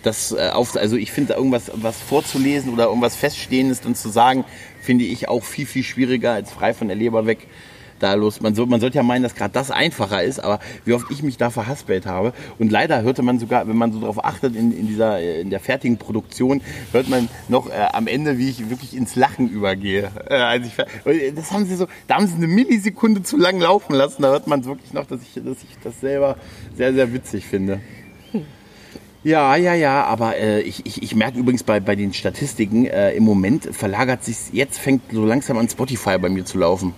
das 0.03 0.31
äh, 0.31 0.49
auf, 0.49 0.75
also 0.75 0.97
ich 0.97 1.11
finde 1.11 1.33
irgendwas 1.33 1.71
was 1.75 1.99
vorzulesen 1.99 2.73
oder 2.73 2.85
irgendwas 2.85 3.15
Feststehendes 3.15 3.81
dann 3.81 3.95
zu 3.95 4.09
sagen, 4.09 4.45
finde 4.81 5.05
ich 5.05 5.29
auch 5.29 5.43
viel, 5.43 5.65
viel 5.65 5.83
schwieriger 5.83 6.33
als 6.33 6.51
frei 6.51 6.73
von 6.73 6.87
der 6.87 6.97
Leber 6.97 7.25
weg 7.25 7.47
da 7.99 8.13
los. 8.13 8.41
Man, 8.41 8.55
soll, 8.55 8.65
man 8.67 8.79
sollte 8.79 8.97
ja 8.97 9.03
meinen, 9.03 9.23
dass 9.23 9.35
gerade 9.35 9.53
das 9.53 9.71
einfacher 9.71 10.23
ist, 10.23 10.39
aber 10.39 10.59
wie 10.83 10.93
oft 10.93 11.09
ich 11.11 11.23
mich 11.23 11.37
da 11.37 11.49
verhaspelt 11.49 12.05
habe. 12.05 12.33
Und 12.59 12.71
leider 12.71 13.01
hörte 13.01 13.21
man 13.21 13.39
sogar, 13.39 13.67
wenn 13.67 13.77
man 13.77 13.91
so 13.91 13.99
darauf 13.99 14.23
achtet, 14.23 14.55
in, 14.55 14.77
in, 14.77 14.87
dieser, 14.87 15.19
äh, 15.19 15.41
in 15.41 15.49
der 15.49 15.59
fertigen 15.59 15.97
Produktion, 15.97 16.61
hört 16.91 17.09
man 17.09 17.29
noch 17.47 17.69
äh, 17.69 17.87
am 17.93 18.07
Ende, 18.07 18.37
wie 18.37 18.49
ich 18.49 18.69
wirklich 18.69 18.95
ins 18.95 19.15
Lachen 19.15 19.49
übergehe. 19.49 20.11
Äh, 20.29 20.35
als 20.35 20.67
ich, 20.67 20.79
äh, 21.05 21.31
das 21.31 21.51
haben 21.51 21.65
sie 21.65 21.75
so, 21.75 21.87
da 22.07 22.15
haben 22.15 22.27
sie 22.27 22.35
eine 22.35 22.47
Millisekunde 22.47 23.23
zu 23.23 23.37
lang 23.37 23.59
laufen 23.59 23.93
lassen. 23.95 24.21
Da 24.21 24.29
hört 24.29 24.47
man 24.47 24.65
wirklich 24.65 24.93
noch, 24.93 25.05
dass 25.05 25.21
ich, 25.21 25.43
dass 25.43 25.57
ich 25.63 25.77
das 25.83 25.99
selber 26.01 26.37
sehr, 26.75 26.93
sehr 26.93 27.13
witzig 27.13 27.45
finde. 27.45 27.79
Ja, 29.25 29.55
ja, 29.55 29.73
ja, 29.73 30.03
aber 30.03 30.37
äh, 30.37 30.61
ich, 30.61 30.85
ich, 30.85 31.01
ich 31.01 31.15
merke 31.15 31.39
übrigens 31.39 31.63
bei, 31.63 31.79
bei 31.79 31.95
den 31.95 32.13
Statistiken, 32.13 32.85
äh, 32.85 33.13
im 33.13 33.23
Moment 33.23 33.67
verlagert 33.71 34.23
sich, 34.23 34.37
jetzt 34.51 34.77
fängt 34.77 35.01
so 35.11 35.25
langsam 35.25 35.57
an 35.57 35.67
Spotify 35.67 36.19
bei 36.19 36.29
mir 36.29 36.45
zu 36.45 36.59
laufen. 36.59 36.93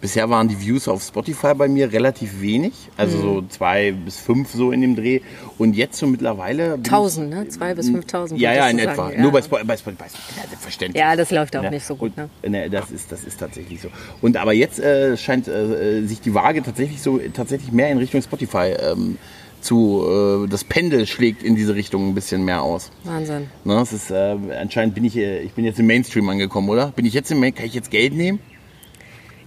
Bisher 0.00 0.28
waren 0.30 0.48
die 0.48 0.60
Views 0.60 0.88
auf 0.88 1.02
Spotify 1.02 1.54
bei 1.54 1.68
mir 1.68 1.92
relativ 1.92 2.40
wenig, 2.40 2.72
also 2.96 3.18
so 3.18 3.44
zwei 3.48 3.92
bis 3.92 4.18
fünf 4.18 4.50
so 4.52 4.70
in 4.72 4.80
dem 4.80 4.96
Dreh. 4.96 5.20
Und 5.58 5.74
jetzt 5.74 5.98
so 5.98 6.06
mittlerweile. 6.06 6.74
1000, 6.74 7.30
ne? 7.30 7.48
2 7.48 7.74
bis 7.74 7.88
5000. 7.88 8.40
Ja, 8.40 8.52
ja, 8.52 8.68
in 8.68 8.78
etwa. 8.78 8.94
sagen, 8.94 9.16
ja. 9.16 9.22
Nur 9.22 9.32
bei 9.32 9.40
Spotify, 9.42 9.66
bei 9.66 9.76
Spotify, 9.76 10.04
ja, 10.36 10.48
selbstverständlich. 10.48 11.00
Ja, 11.00 11.16
das 11.16 11.30
läuft 11.30 11.56
auch 11.56 11.62
Ja, 11.62 11.70
nicht 11.70 11.86
so 11.86 11.96
gut, 11.96 12.12
und, 12.16 12.28
ne? 12.42 12.50
ne, 12.50 12.70
das, 12.70 12.90
ist, 12.90 13.10
das 13.10 13.24
ist 13.24 13.38
tatsächlich 13.40 13.80
so. 13.80 13.88
Und 14.20 14.36
aber 14.36 14.52
jetzt 14.52 14.78
äh, 14.78 15.16
scheint 15.16 15.48
äh, 15.48 16.02
sich 16.06 16.20
die 16.20 16.34
Waage 16.34 16.62
tatsächlich 16.62 17.00
so 17.00 17.18
tatsächlich 17.32 17.72
mehr 17.72 17.90
in 17.90 17.98
Richtung 17.98 18.20
Spotify 18.22 18.74
ähm, 18.78 19.16
zu. 19.62 20.44
Äh, 20.44 20.48
das 20.48 20.64
Pendel 20.64 21.06
schlägt 21.06 21.42
in 21.42 21.56
diese 21.56 21.74
Richtung 21.74 22.08
ein 22.08 22.14
bisschen 22.14 22.44
mehr 22.44 22.62
aus. 22.62 22.90
Wahnsinn. 23.04 23.48
Ne, 23.64 23.80
es 23.80 23.92
ist, 23.92 24.10
äh, 24.10 24.36
anscheinend 24.60 24.94
bin 24.94 25.04
ich, 25.04 25.16
äh, 25.16 25.40
ich 25.40 25.52
bin 25.52 25.64
jetzt 25.64 25.78
im 25.80 25.86
Mainstream 25.86 26.28
angekommen, 26.28 26.68
oder? 26.68 26.88
Bin 26.88 27.06
ich 27.06 27.14
jetzt 27.14 27.30
im 27.32 27.40
Main? 27.40 27.54
Kann 27.54 27.64
ich 27.66 27.74
jetzt 27.74 27.90
Geld 27.90 28.14
nehmen? 28.14 28.40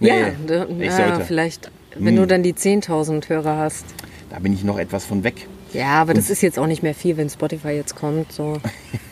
Ja, 0.00 0.14
Nee, 0.14 0.32
du, 0.46 0.66
ich 0.78 0.86
ja, 0.86 0.96
sollte. 0.96 1.18
Hm. 1.18 1.24
vielleicht, 1.26 1.70
wenn 1.96 2.16
du 2.16 2.26
dann 2.26 2.42
die 2.42 2.54
10.000 2.54 3.28
Hörer 3.28 3.56
hast. 3.56 3.84
Da 4.30 4.38
bin 4.38 4.52
ich 4.52 4.64
noch 4.64 4.78
etwas 4.78 5.04
von 5.04 5.24
weg. 5.24 5.46
Ja, 5.72 6.00
aber 6.00 6.14
das 6.14 6.30
ist 6.30 6.42
jetzt 6.42 6.58
auch 6.58 6.66
nicht 6.66 6.82
mehr 6.82 6.94
viel, 6.94 7.16
wenn 7.16 7.30
Spotify 7.30 7.70
jetzt 7.70 7.94
kommt. 7.94 8.32
So. 8.32 8.60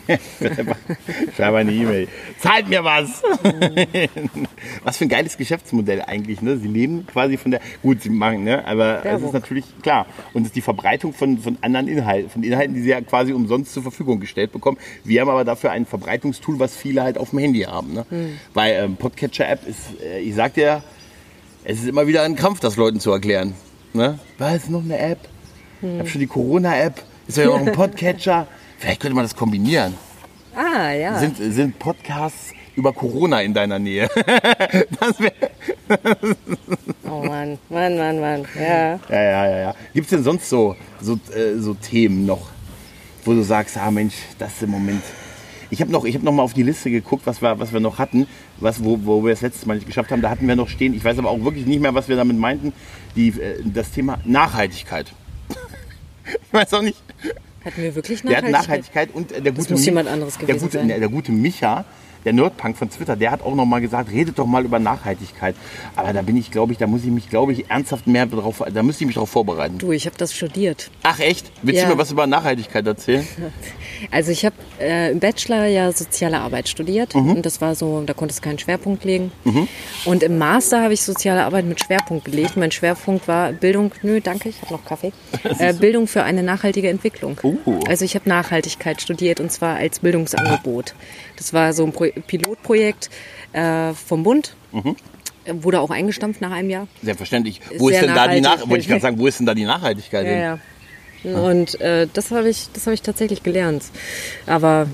Schreib 1.35 1.53
eine 1.53 1.71
E-Mail. 1.71 2.07
Zahlt 2.39 2.67
mir 2.67 2.83
was! 2.83 3.21
was 4.83 4.97
für 4.97 5.05
ein 5.05 5.09
geiles 5.09 5.37
Geschäftsmodell 5.37 6.01
eigentlich. 6.01 6.41
Ne? 6.41 6.57
Sie 6.57 6.67
leben 6.67 7.05
quasi 7.07 7.37
von 7.37 7.51
der. 7.51 7.61
Gut, 7.81 8.01
sie 8.01 8.09
machen, 8.09 8.43
ne? 8.43 8.65
aber 8.65 9.05
es 9.05 9.21
ist 9.21 9.33
natürlich 9.33 9.65
klar. 9.81 10.05
Und 10.33 10.41
es 10.41 10.47
ist 10.47 10.55
die 10.55 10.61
Verbreitung 10.61 11.13
von, 11.13 11.37
von 11.37 11.57
anderen 11.61 11.87
Inhalten, 11.87 12.29
von 12.29 12.43
Inhalten, 12.43 12.73
die 12.75 12.81
sie 12.81 12.89
ja 12.89 13.01
quasi 13.01 13.33
umsonst 13.33 13.73
zur 13.73 13.83
Verfügung 13.83 14.19
gestellt 14.19 14.51
bekommen. 14.51 14.77
Wir 15.03 15.21
haben 15.21 15.29
aber 15.29 15.45
dafür 15.45 15.71
ein 15.71 15.85
Verbreitungstool, 15.85 16.59
was 16.59 16.75
viele 16.75 17.03
halt 17.03 17.17
auf 17.17 17.29
dem 17.29 17.39
Handy 17.39 17.61
haben. 17.61 17.93
Ne? 17.93 18.05
Weil 18.53 18.73
ähm, 18.73 18.97
Podcatcher-App 18.97 19.67
ist, 19.67 20.01
äh, 20.03 20.19
ich 20.19 20.35
sag 20.35 20.55
dir, 20.55 20.83
es 21.63 21.79
ist 21.79 21.87
immer 21.87 22.07
wieder 22.07 22.23
ein 22.23 22.35
Kampf, 22.35 22.59
das 22.59 22.75
Leuten 22.75 22.99
zu 22.99 23.11
erklären. 23.11 23.53
Ne? 23.93 24.19
Was, 24.37 24.69
noch 24.69 24.83
eine 24.83 24.97
App? 24.97 25.19
Ich 25.81 25.99
habe 25.99 26.09
schon 26.09 26.19
die 26.19 26.27
Corona-App. 26.27 27.01
Ist 27.27 27.37
ja 27.37 27.45
noch 27.45 27.59
ein 27.59 27.71
Podcatcher. 27.71 28.47
Vielleicht 28.77 29.01
könnte 29.01 29.15
man 29.15 29.23
das 29.23 29.35
kombinieren. 29.35 29.93
Ah, 30.55 30.91
ja. 30.91 31.19
Sind, 31.19 31.37
sind 31.37 31.79
Podcasts 31.79 32.51
über 32.75 32.91
Corona 32.91 33.41
in 33.41 33.53
deiner 33.53 33.79
Nähe? 33.79 34.09
das 34.99 35.19
wär, 35.19 35.31
Oh 37.09 37.23
Mann, 37.23 37.57
Mann, 37.69 37.97
Mann, 37.97 38.19
Mann. 38.19 38.45
Ja. 38.55 38.99
ja, 39.09 39.23
ja, 39.23 39.49
ja, 39.49 39.57
ja. 39.59 39.75
Gibt 39.93 40.05
es 40.05 40.11
denn 40.11 40.23
sonst 40.23 40.49
so, 40.49 40.75
so, 41.01 41.13
äh, 41.33 41.57
so 41.57 41.73
Themen 41.73 42.25
noch, 42.25 42.49
wo 43.25 43.33
du 43.33 43.41
sagst, 43.41 43.77
ah 43.77 43.91
Mensch, 43.91 44.15
das 44.37 44.53
ist 44.53 44.63
im 44.63 44.71
Moment. 44.71 45.03
Ich 45.71 45.81
habe 45.81 45.91
noch, 45.91 46.03
ich 46.05 46.15
hab 46.15 46.23
noch 46.23 46.31
mal 46.31 46.43
auf 46.43 46.53
die 46.53 46.63
Liste 46.63 46.89
geguckt, 46.89 47.25
was 47.25 47.41
wir, 47.41 47.59
was 47.59 47.71
wir 47.71 47.79
noch 47.79 47.99
hatten, 47.99 48.27
was, 48.57 48.83
wo, 48.83 48.99
wo 49.03 49.23
wir 49.23 49.31
das 49.31 49.41
letztes 49.41 49.65
Mal 49.65 49.75
nicht 49.75 49.87
geschafft 49.87 50.11
haben. 50.11 50.21
Da 50.21 50.29
hatten 50.29 50.47
wir 50.47 50.55
noch 50.55 50.67
stehen, 50.67 50.93
ich 50.93 51.03
weiß 51.03 51.17
aber 51.19 51.29
auch 51.29 51.43
wirklich 51.43 51.65
nicht 51.65 51.81
mehr, 51.81 51.93
was 51.93 52.07
wir 52.09 52.15
damit 52.15 52.37
meinten, 52.37 52.73
die, 53.15 53.29
äh, 53.29 53.61
das 53.63 53.91
Thema 53.91 54.19
Nachhaltigkeit. 54.25 55.13
Ich 55.49 56.53
weiß 56.53 56.73
auch 56.73 56.81
nicht. 56.81 57.01
Hatten 57.65 57.81
wir 57.81 57.93
wirklich 57.95 58.21
Der 58.21 58.37
hat 58.37 58.43
Nachhaltigkeit? 58.49 59.09
Nachhaltigkeit 59.09 59.15
und 59.15 59.31
äh, 59.31 59.41
der 59.41 59.51
gute 59.51 59.73
muss 59.73 59.85
jemand 59.85 60.07
anderes 60.07 60.37
der 60.37 60.47
gewesen 60.47 60.59
gute, 60.61 60.77
sein. 60.77 60.87
ne, 60.87 60.99
Der 60.99 61.09
gute 61.09 61.31
Micha, 61.31 61.85
der 62.25 62.33
Nerdpunk 62.33 62.77
von 62.77 62.89
Twitter, 62.89 63.15
der 63.15 63.31
hat 63.31 63.41
auch 63.43 63.55
noch 63.55 63.65
mal 63.65 63.79
gesagt, 63.81 64.11
redet 64.11 64.37
doch 64.39 64.45
mal 64.45 64.65
über 64.65 64.79
Nachhaltigkeit. 64.79 65.55
Aber 65.95 66.13
da 66.13 66.21
bin 66.21 66.35
ich, 66.37 66.51
glaube 66.51 66.71
ich, 66.73 66.77
da 66.77 66.87
muss 66.87 67.03
ich 67.03 67.11
mich, 67.11 67.29
glaube 67.29 67.53
ich, 67.53 67.69
ernsthaft 67.69 68.07
mehr 68.07 68.25
drauf, 68.25 68.63
da 68.73 68.83
müsste 68.83 69.03
ich 69.03 69.07
mich 69.07 69.15
darauf 69.15 69.29
vorbereiten. 69.29 69.77
Du, 69.77 69.91
ich 69.91 70.05
habe 70.05 70.17
das 70.17 70.33
studiert. 70.33 70.89
Ach 71.03 71.19
echt? 71.19 71.51
Willst 71.61 71.81
Ja. 71.81 71.87
du 71.87 71.93
mir 71.95 71.99
was 72.01 72.11
über 72.11 72.27
Nachhaltigkeit 72.27 72.85
erzählen? 72.85 73.27
Also 74.11 74.31
ich 74.31 74.45
habe 74.45 74.55
äh, 74.79 75.11
im 75.11 75.19
Bachelor 75.19 75.65
ja 75.65 75.91
soziale 75.91 76.39
Arbeit 76.39 76.69
studiert 76.69 77.13
Mhm. 77.15 77.31
und 77.31 77.45
das 77.45 77.59
war 77.59 77.75
so, 77.75 78.01
da 78.05 78.13
konntest 78.13 78.39
du 78.39 78.43
keinen 78.47 78.57
Schwerpunkt 78.57 79.03
legen. 79.03 79.29
Und 80.05 80.23
im 80.23 80.37
Master 80.37 80.81
habe 80.83 80.93
ich 80.93 81.01
soziale 81.01 81.43
Arbeit 81.43 81.65
mit 81.65 81.81
Schwerpunkt 81.81 82.23
gelegt. 82.23 82.55
Mein 82.55 82.71
Schwerpunkt 82.71 83.27
war 83.27 83.51
Bildung, 83.51 83.91
nö, 84.01 84.21
danke, 84.21 84.47
ich 84.47 84.61
habe 84.61 84.73
noch 84.73 84.85
Kaffee. 84.85 85.11
Äh, 85.59 85.73
Bildung 85.73 86.07
für 86.07 86.23
eine 86.23 86.43
nachhaltige 86.43 86.87
Entwicklung. 86.89 87.37
Oh. 87.43 87.55
Also 87.89 88.05
ich 88.05 88.15
habe 88.15 88.29
Nachhaltigkeit 88.29 89.01
studiert 89.01 89.41
und 89.41 89.51
zwar 89.51 89.75
als 89.75 89.99
Bildungsangebot. 89.99 90.93
Das 91.39 91.51
war 91.53 91.73
so 91.73 91.83
ein 91.85 91.91
Pro 91.91 92.05
Pilotprojekt 92.27 93.09
äh, 93.53 93.93
vom 93.93 94.21
Bund. 94.23 94.55
Mhm. 94.71 94.95
Wurde 95.63 95.79
auch 95.79 95.89
eingestampft 95.89 96.41
nach 96.41 96.51
einem 96.51 96.69
Jahr. 96.69 96.87
Selbstverständlich. 97.01 97.61
Wo 97.79 97.89
ist 97.89 97.95
Sehr 97.95 98.05
denn 98.07 98.15
da 98.15 98.27
die. 98.27 98.41
Nach 98.41 98.59
wollte 98.69 98.81
ich 98.81 98.87
gerade 98.87 99.01
sagen, 99.01 99.17
wo 99.17 99.25
ist 99.25 99.39
denn 99.39 99.47
da 99.47 99.55
die 99.55 99.65
Nachhaltigkeit? 99.65 100.27
Ja, 100.27 100.59
ja. 101.23 101.39
Und 101.41 101.81
äh, 101.81 102.07
das 102.13 102.29
habe 102.31 102.49
ich, 102.49 102.67
das 102.73 102.85
habe 102.85 102.93
ich 102.93 103.01
tatsächlich 103.01 103.41
gelernt. 103.41 103.83
Aber 104.45 104.87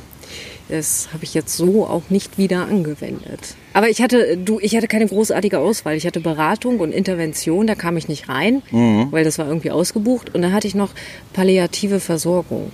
das 0.69 1.09
habe 1.13 1.23
ich 1.23 1.33
jetzt 1.33 1.55
so 1.57 1.85
auch 1.85 2.03
nicht 2.09 2.37
wieder 2.37 2.65
angewendet. 2.67 3.55
Aber 3.73 3.89
ich 3.89 4.01
hatte, 4.01 4.37
du, 4.37 4.59
ich 4.59 4.75
hatte 4.75 4.87
keine 4.87 5.07
großartige 5.07 5.59
Auswahl. 5.59 5.95
Ich 5.95 6.07
hatte 6.07 6.21
Beratung 6.21 6.79
und 6.79 6.91
Intervention, 6.93 7.67
da 7.67 7.75
kam 7.75 7.97
ich 7.97 8.07
nicht 8.07 8.29
rein, 8.29 8.61
Mhm. 8.71 9.11
weil 9.11 9.23
das 9.23 9.37
war 9.37 9.47
irgendwie 9.47 9.71
ausgebucht. 9.71 10.33
Und 10.33 10.41
dann 10.41 10.53
hatte 10.53 10.67
ich 10.67 10.73
noch 10.75 10.91
palliative 11.33 11.99
Versorgung. 11.99 12.71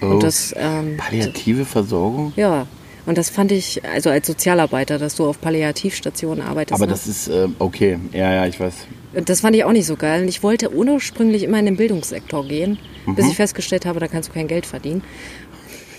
Oh. 0.00 0.06
Und 0.06 0.22
das, 0.22 0.54
ähm, 0.56 0.96
Palliative 0.98 1.64
Versorgung? 1.64 2.32
ja. 2.36 2.66
Und 3.06 3.16
das 3.16 3.30
fand 3.30 3.52
ich, 3.52 3.84
also 3.84 4.10
als 4.10 4.26
Sozialarbeiter, 4.26 4.98
dass 4.98 5.14
du 5.14 5.26
auf 5.26 5.40
Palliativstationen 5.40 6.44
arbeitest. 6.44 6.74
Aber 6.74 6.86
ne? 6.86 6.92
das 6.92 7.06
ist, 7.06 7.28
äh, 7.28 7.48
okay, 7.60 7.98
ja, 8.12 8.34
ja, 8.34 8.46
ich 8.46 8.58
weiß. 8.58 8.74
Das 9.24 9.40
fand 9.40 9.56
ich 9.56 9.64
auch 9.64 9.72
nicht 9.72 9.86
so 9.86 9.96
geil. 9.96 10.22
Und 10.22 10.28
ich 10.28 10.42
wollte 10.42 10.74
ursprünglich 10.74 11.44
immer 11.44 11.58
in 11.58 11.66
den 11.66 11.76
Bildungssektor 11.76 12.44
gehen, 12.46 12.78
bis 13.06 13.28
ich 13.28 13.36
festgestellt 13.36 13.86
habe, 13.86 14.00
da 14.00 14.08
kannst 14.08 14.28
du 14.28 14.32
kein 14.32 14.48
Geld 14.48 14.66
verdienen. 14.66 15.02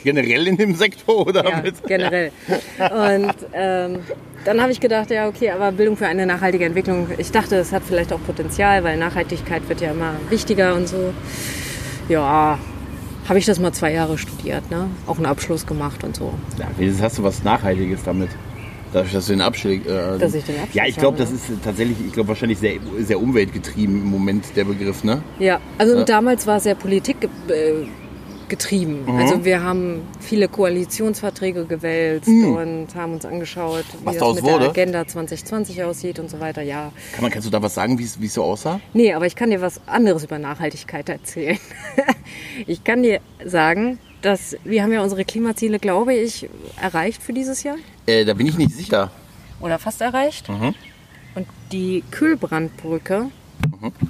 Generell 0.04 0.48
in 0.48 0.58
dem 0.58 0.76
Sektor 0.76 1.26
oder? 1.28 1.44
Ja, 1.44 1.64
generell. 1.88 2.32
Und 2.78 3.36
ähm, 3.54 4.00
dann 4.46 4.62
habe 4.62 4.72
ich 4.72 4.80
gedacht, 4.80 5.10
ja, 5.10 5.28
okay, 5.28 5.50
aber 5.50 5.72
Bildung 5.72 5.98
für 5.98 6.08
eine 6.08 6.26
nachhaltige 6.26 6.66
Entwicklung. 6.66 7.08
Ich 7.18 7.32
dachte, 7.32 7.56
es 7.56 7.72
hat 7.72 7.84
vielleicht 7.86 8.14
auch 8.14 8.24
Potenzial, 8.26 8.84
weil 8.84 8.98
Nachhaltigkeit 8.98 9.68
wird 9.68 9.82
ja 9.82 9.92
immer 9.92 10.14
wichtiger 10.30 10.76
und 10.76 10.88
so. 10.88 11.14
Ja, 12.08 12.60
habe 13.28 13.40
ich 13.40 13.46
das 13.46 13.60
mal 13.60 13.74
zwei 13.74 13.94
Jahre 13.94 14.18
studiert, 14.18 14.70
ne? 14.72 14.90
Auch 15.06 15.18
einen 15.18 15.26
Abschluss 15.26 15.66
gemacht 15.66 16.04
und 16.04 16.16
so. 16.16 16.34
Ja, 16.58 16.68
wenigstens 16.78 17.04
hast 17.04 17.18
du 17.18 17.24
was 17.24 17.44
Nachhaltiges 17.44 18.04
damit. 18.04 18.30
Dadurch, 18.94 19.12
dass 19.12 19.26
du 19.26 19.34
den 19.34 19.42
Abschluss. 19.42 19.74
Äh, 19.86 20.18
Dass 20.18 20.34
ich 20.34 20.46
den 20.46 20.56
Abschluss 20.56 20.76
Ja, 20.76 20.86
ich 20.86 20.96
glaube, 20.96 21.18
das 21.18 21.32
ist 21.32 21.44
tatsächlich, 21.64 21.98
ich 22.06 22.14
glaube, 22.14 22.30
wahrscheinlich 22.30 22.58
sehr, 22.58 22.76
sehr 23.00 23.20
umweltgetrieben 23.20 24.02
im 24.02 24.10
Moment 24.10 24.56
der 24.56 24.64
Begriff, 24.64 25.04
ne? 25.04 25.22
Ja, 25.40 25.60
also 25.78 26.04
damals 26.06 26.48
war 26.48 26.58
es 26.58 26.64
sehr 26.64 26.76
Politik 26.76 27.18
äh, 27.50 27.86
getrieben. 28.50 29.04
Mhm. 29.06 29.18
Also 29.20 29.46
wir 29.46 29.62
haben 29.64 30.02
viele 30.20 30.48
Koalitionsverträge 30.48 31.66
gewälzt 31.66 32.28
und 32.28 32.88
haben 32.96 33.14
uns 33.14 33.26
angeschaut, 33.26 33.86
wie 33.94 33.98
Mhm. 34.02 34.06
Was 34.06 34.18
das 34.18 34.36
mit 34.36 34.44
wurde? 34.44 34.60
der 34.60 34.70
Agenda 34.70 35.08
2020 35.08 35.84
aussieht 35.84 36.20
und 36.20 36.30
so 36.30 36.40
weiter. 36.40 36.62
Ja, 36.62 36.92
Kann 37.14 37.22
man, 37.24 37.32
kannst 37.32 37.48
du 37.48 37.52
da 37.52 37.62
was 37.62 37.74
sagen, 37.74 37.98
wie 38.00 38.04
es 38.04 38.20
wie 38.22 38.26
es 38.28 38.34
so 38.34 38.44
aussah? 38.44 38.80
Nee, 38.94 39.14
aber 39.14 39.26
ich 39.26 39.36
kann 39.36 39.50
dir 39.50 39.62
was 39.62 39.82
anderes 39.88 40.24
über 40.24 40.40
Nachhaltigkeit 40.40 41.10
erzählen. 41.10 41.58
ich 42.68 42.84
kann 42.84 43.04
dir 43.04 43.20
sagen, 43.46 44.00
dass 44.22 44.58
wir 44.64 44.84
haben 44.84 44.92
ja 44.92 45.02
unsere 45.04 45.26
Klimaziele, 45.26 45.80
glaube 45.80 46.14
ich, 46.14 46.50
erreicht 46.82 47.22
für 47.22 47.34
dieses 47.34 47.64
Jahr. 47.64 47.76
Äh, 48.06 48.26
da 48.26 48.34
bin 48.34 48.48
ich 48.48 48.58
nicht 48.58 48.72
sicher. 48.74 49.12
Oder 49.60 49.80
fast 49.80 50.02
erreicht. 50.02 50.50
Mhm. 50.50 50.74
Und 51.36 51.48
die 51.72 52.04
Kühlbrandbrücke 52.12 53.28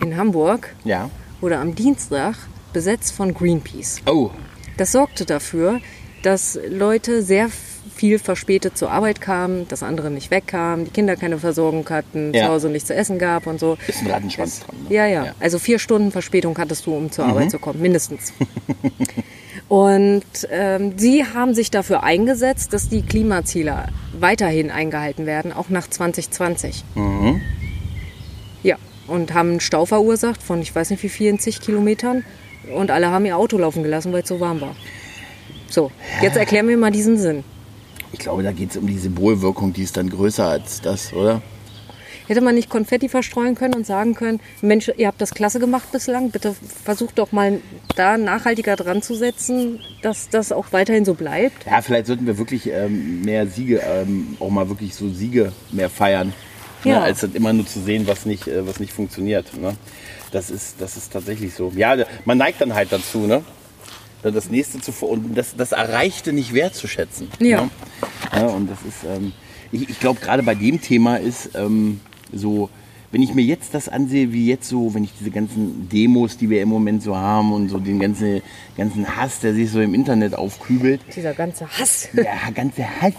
in 0.01 0.15
Hamburg 0.17 0.73
Ja. 0.83 1.09
wurde 1.41 1.57
am 1.57 1.75
Dienstag 1.75 2.35
besetzt 2.77 3.11
von 3.13 3.33
Greenpeace. 3.33 4.01
Oh, 4.05 4.29
Das 4.77 4.91
sorgte 4.91 5.25
dafür, 5.25 5.81
dass 6.21 6.59
Leute 6.69 7.23
sehr 7.23 7.49
viel 7.95 8.19
verspätet 8.19 8.77
zur 8.77 8.91
Arbeit 8.91 9.19
kamen, 9.19 9.67
dass 9.67 9.81
andere 9.81 10.11
nicht 10.11 10.29
wegkamen, 10.29 10.85
die 10.85 10.91
Kinder 10.91 11.15
keine 11.15 11.39
Versorgung 11.39 11.89
hatten, 11.89 12.35
Ja. 12.35 12.45
zu 12.45 12.51
Hause 12.51 12.69
nichts 12.69 12.87
zu 12.89 12.93
essen 12.93 13.17
gab 13.17 13.47
und 13.47 13.59
so. 13.59 13.77
ist 13.87 14.01
ein 14.03 14.11
Rattenschwanz 14.11 14.59
dran. 14.59 14.75
Ne? 14.87 14.93
Ja, 14.95 15.07
ja, 15.07 15.33
Also 15.39 15.57
vier 15.57 15.79
Stunden 15.79 16.11
Verspätung 16.11 16.55
hattest 16.59 16.85
du, 16.85 16.93
um 16.95 17.11
zur 17.11 17.25
Arbeit 17.25 17.49
zu 17.49 17.57
kommen, 17.57 17.81
mindestens. 17.81 18.31
Und 19.69 20.23
ähm, 20.49 20.93
sie 20.97 21.25
haben 21.25 21.53
sich 21.55 21.71
dafür 21.71 22.03
eingesetzt, 22.03 22.71
dass 22.73 22.87
die 22.89 23.01
Klimaziele 23.01 23.87
weiterhin 24.17 24.69
eingehalten 24.71 25.25
werden, 25.25 25.51
auch 25.51 25.67
nach 25.69 25.89
2020. 25.89 26.85
Ja, 28.63 28.77
und 29.07 29.33
haben 29.33 29.49
einen 29.51 29.59
Stau 29.59 29.85
verursacht 29.85 30.41
von 30.41 30.61
ich 30.61 30.73
weiß 30.73 30.91
nicht 30.91 31.03
wie 31.03 31.09
vielen 31.09 31.39
zig 31.39 31.59
Kilometern 31.59 32.23
und 32.73 32.91
alle 32.91 33.11
haben 33.11 33.25
ihr 33.25 33.37
Auto 33.37 33.57
laufen 33.57 33.83
gelassen, 33.83 34.13
weil 34.13 34.23
es 34.23 34.29
so 34.29 34.39
warm 34.39 34.61
war. 34.61 34.75
So, 35.69 35.91
jetzt 36.21 36.37
erklär 36.37 36.63
mir 36.63 36.77
mal 36.77 36.91
diesen 36.91 37.17
Sinn. 37.17 37.43
Ich 38.13 38.19
glaube, 38.19 38.43
da 38.43 38.51
geht 38.51 38.71
es 38.71 38.77
um 38.77 38.87
die 38.87 38.97
Symbolwirkung, 38.97 39.73
die 39.73 39.83
ist 39.83 39.97
dann 39.97 40.09
größer 40.09 40.47
als 40.47 40.81
das, 40.81 41.13
oder? 41.13 41.41
Hätte 42.27 42.41
man 42.41 42.55
nicht 42.55 42.69
Konfetti 42.69 43.07
verstreuen 43.07 43.55
können 43.55 43.73
und 43.73 43.85
sagen 43.85 44.13
können, 44.13 44.41
Mensch, 44.61 44.91
ihr 44.97 45.07
habt 45.07 45.21
das 45.21 45.33
klasse 45.33 45.59
gemacht 45.59 45.91
bislang, 45.93 46.29
bitte 46.29 46.55
versucht 46.83 47.17
doch 47.19 47.31
mal 47.31 47.61
da 47.95 48.17
nachhaltiger 48.17 48.75
dran 48.75 49.01
zu 49.01 49.15
setzen, 49.15 49.79
dass 50.01 50.27
das 50.27 50.51
auch 50.51 50.67
weiterhin 50.71 51.05
so 51.05 51.13
bleibt. 51.13 51.65
Ja, 51.65 51.81
vielleicht 51.81 52.07
sollten 52.07 52.27
wir 52.27 52.37
wirklich 52.37 52.67
ähm, 52.69 53.21
mehr 53.21 53.47
Siege, 53.47 53.81
ähm, 53.85 54.35
auch 54.41 54.49
mal 54.49 54.67
wirklich 54.67 54.93
so 54.93 55.09
Siege 55.09 55.53
mehr 55.71 55.89
feiern. 55.89 56.33
Ne? 56.83 56.91
Ja. 56.91 57.01
Als 57.01 57.21
das 57.21 57.33
immer 57.33 57.53
nur 57.53 57.65
zu 57.65 57.79
sehen, 57.79 58.07
was 58.07 58.25
nicht, 58.25 58.47
äh, 58.47 58.67
was 58.67 58.81
nicht 58.81 58.91
funktioniert. 58.91 59.55
Ne? 59.57 59.75
Das, 60.31 60.49
ist, 60.49 60.75
das 60.79 60.97
ist 60.97 61.11
tatsächlich 61.13 61.53
so. 61.53 61.71
Ja, 61.75 61.95
man 62.25 62.37
neigt 62.37 62.61
dann 62.61 62.73
halt 62.73 62.91
dazu, 62.91 63.19
ne? 63.19 63.43
Das 64.23 64.49
nächste 64.49 64.81
zu 64.81 64.91
und 65.05 65.37
das, 65.37 65.55
das 65.55 65.71
Erreichte 65.71 66.33
nicht 66.33 66.53
wertzuschätzen. 66.53 67.29
Ja. 67.39 67.61
Ne? 67.61 67.69
ja 68.33 68.47
und 68.47 68.69
das 68.69 68.79
ist, 68.81 69.05
ähm, 69.05 69.31
ich, 69.71 69.89
ich 69.89 69.99
glaube, 69.99 70.19
gerade 70.19 70.43
bei 70.43 70.55
dem 70.55 70.81
Thema 70.81 71.17
ist 71.17 71.51
ähm, 71.55 72.01
so, 72.33 72.69
wenn 73.11 73.21
ich 73.21 73.33
mir 73.33 73.43
jetzt 73.43 73.73
das 73.73 73.87
ansehe, 73.87 74.33
wie 74.33 74.47
jetzt 74.47 74.67
so, 74.67 74.93
wenn 74.93 75.03
ich 75.03 75.11
diese 75.17 75.31
ganzen 75.31 75.87
Demos, 75.89 76.37
die 76.37 76.49
wir 76.49 76.61
im 76.61 76.69
Moment 76.69 77.03
so 77.03 77.15
haben 77.15 77.53
und 77.53 77.69
so 77.69 77.79
den 77.79 77.99
ganzen, 77.99 78.41
ganzen 78.75 79.15
Hass, 79.15 79.39
der 79.39 79.53
sich 79.53 79.71
so 79.71 79.79
im 79.79 79.93
Internet 79.93 80.35
aufkübelt, 80.35 80.99
Dieser 81.15 81.33
ganze 81.33 81.67
Hass. 81.67 82.09
ja, 82.13 82.49
ganze 82.53 82.83
Hass, 83.01 83.13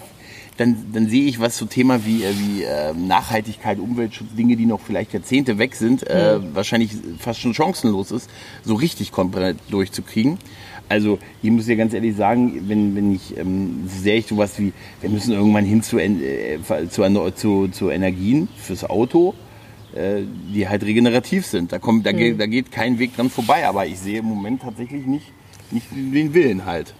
dann, 0.59 0.75
dann 0.91 1.07
sehe 1.07 1.25
ich, 1.25 1.39
was 1.39 1.57
so 1.57 1.65
Thema 1.65 2.05
wie, 2.05 2.23
äh, 2.23 2.33
wie 2.37 2.63
äh, 2.63 2.93
Nachhaltigkeit, 2.93 3.79
Umweltschutz, 3.79 4.27
Dinge, 4.37 4.57
die 4.57 4.65
noch 4.65 4.81
vielleicht 4.81 5.13
Jahrzehnte 5.13 5.57
weg 5.57 5.75
sind, 5.75 6.05
äh, 6.07 6.39
wahrscheinlich 6.53 6.91
fast 7.17 7.39
schon 7.39 7.53
chancenlos 7.53 8.11
ist, 8.11 8.29
so 8.63 8.75
richtig 8.75 9.11
komplett 9.11 9.57
durchzukriegen. 9.69 10.37
Also 10.89 11.19
ich 11.41 11.51
muss 11.51 11.67
dir 11.67 11.77
ganz 11.77 11.93
ehrlich 11.93 12.15
sagen, 12.15 12.63
wenn, 12.67 12.95
wenn 12.95 13.15
ich, 13.15 13.37
ähm, 13.37 13.87
sehe 13.87 14.15
ich 14.15 14.27
sowas 14.27 14.59
wie, 14.59 14.73
wir 15.01 15.09
müssen 15.09 15.33
irgendwann 15.33 15.63
hin 15.63 15.81
zu, 15.81 15.97
äh, 15.99 16.59
zu, 16.89 17.31
zu, 17.35 17.67
zu 17.69 17.89
Energien 17.89 18.49
fürs 18.57 18.83
Auto, 18.83 19.35
äh, 19.95 20.23
die 20.53 20.67
halt 20.67 20.83
regenerativ 20.83 21.45
sind. 21.45 21.71
Da, 21.71 21.79
kommt, 21.79 22.05
da, 22.05 22.11
geht, 22.11 22.39
da 22.39 22.47
geht 22.47 22.71
kein 22.71 22.99
Weg 22.99 23.15
dran 23.15 23.29
vorbei, 23.29 23.65
aber 23.65 23.85
ich 23.85 23.99
sehe 23.99 24.19
im 24.19 24.25
Moment 24.25 24.63
tatsächlich 24.63 25.05
nicht, 25.05 25.31
nicht 25.71 25.87
den 25.91 26.33
Willen 26.33 26.65
halt. 26.65 26.95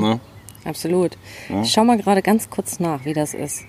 Ne? 0.00 0.20
Absolut. 0.64 1.16
Ich 1.62 1.72
schau 1.72 1.84
mal 1.84 1.96
gerade 1.98 2.22
ganz 2.22 2.50
kurz 2.50 2.78
nach, 2.80 3.04
wie 3.04 3.12
das 3.12 3.34
ist. 3.34 3.64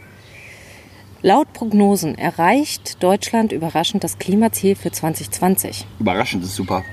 Laut 1.22 1.54
Prognosen 1.54 2.18
erreicht 2.18 3.02
Deutschland 3.02 3.52
überraschend 3.54 4.04
das 4.04 4.20
Klimaziel 4.20 4.76
für 4.76 4.91
2020. 4.91 5.86
Überraschend 6.00 6.44
ist 6.44 6.56
super. 6.56 6.84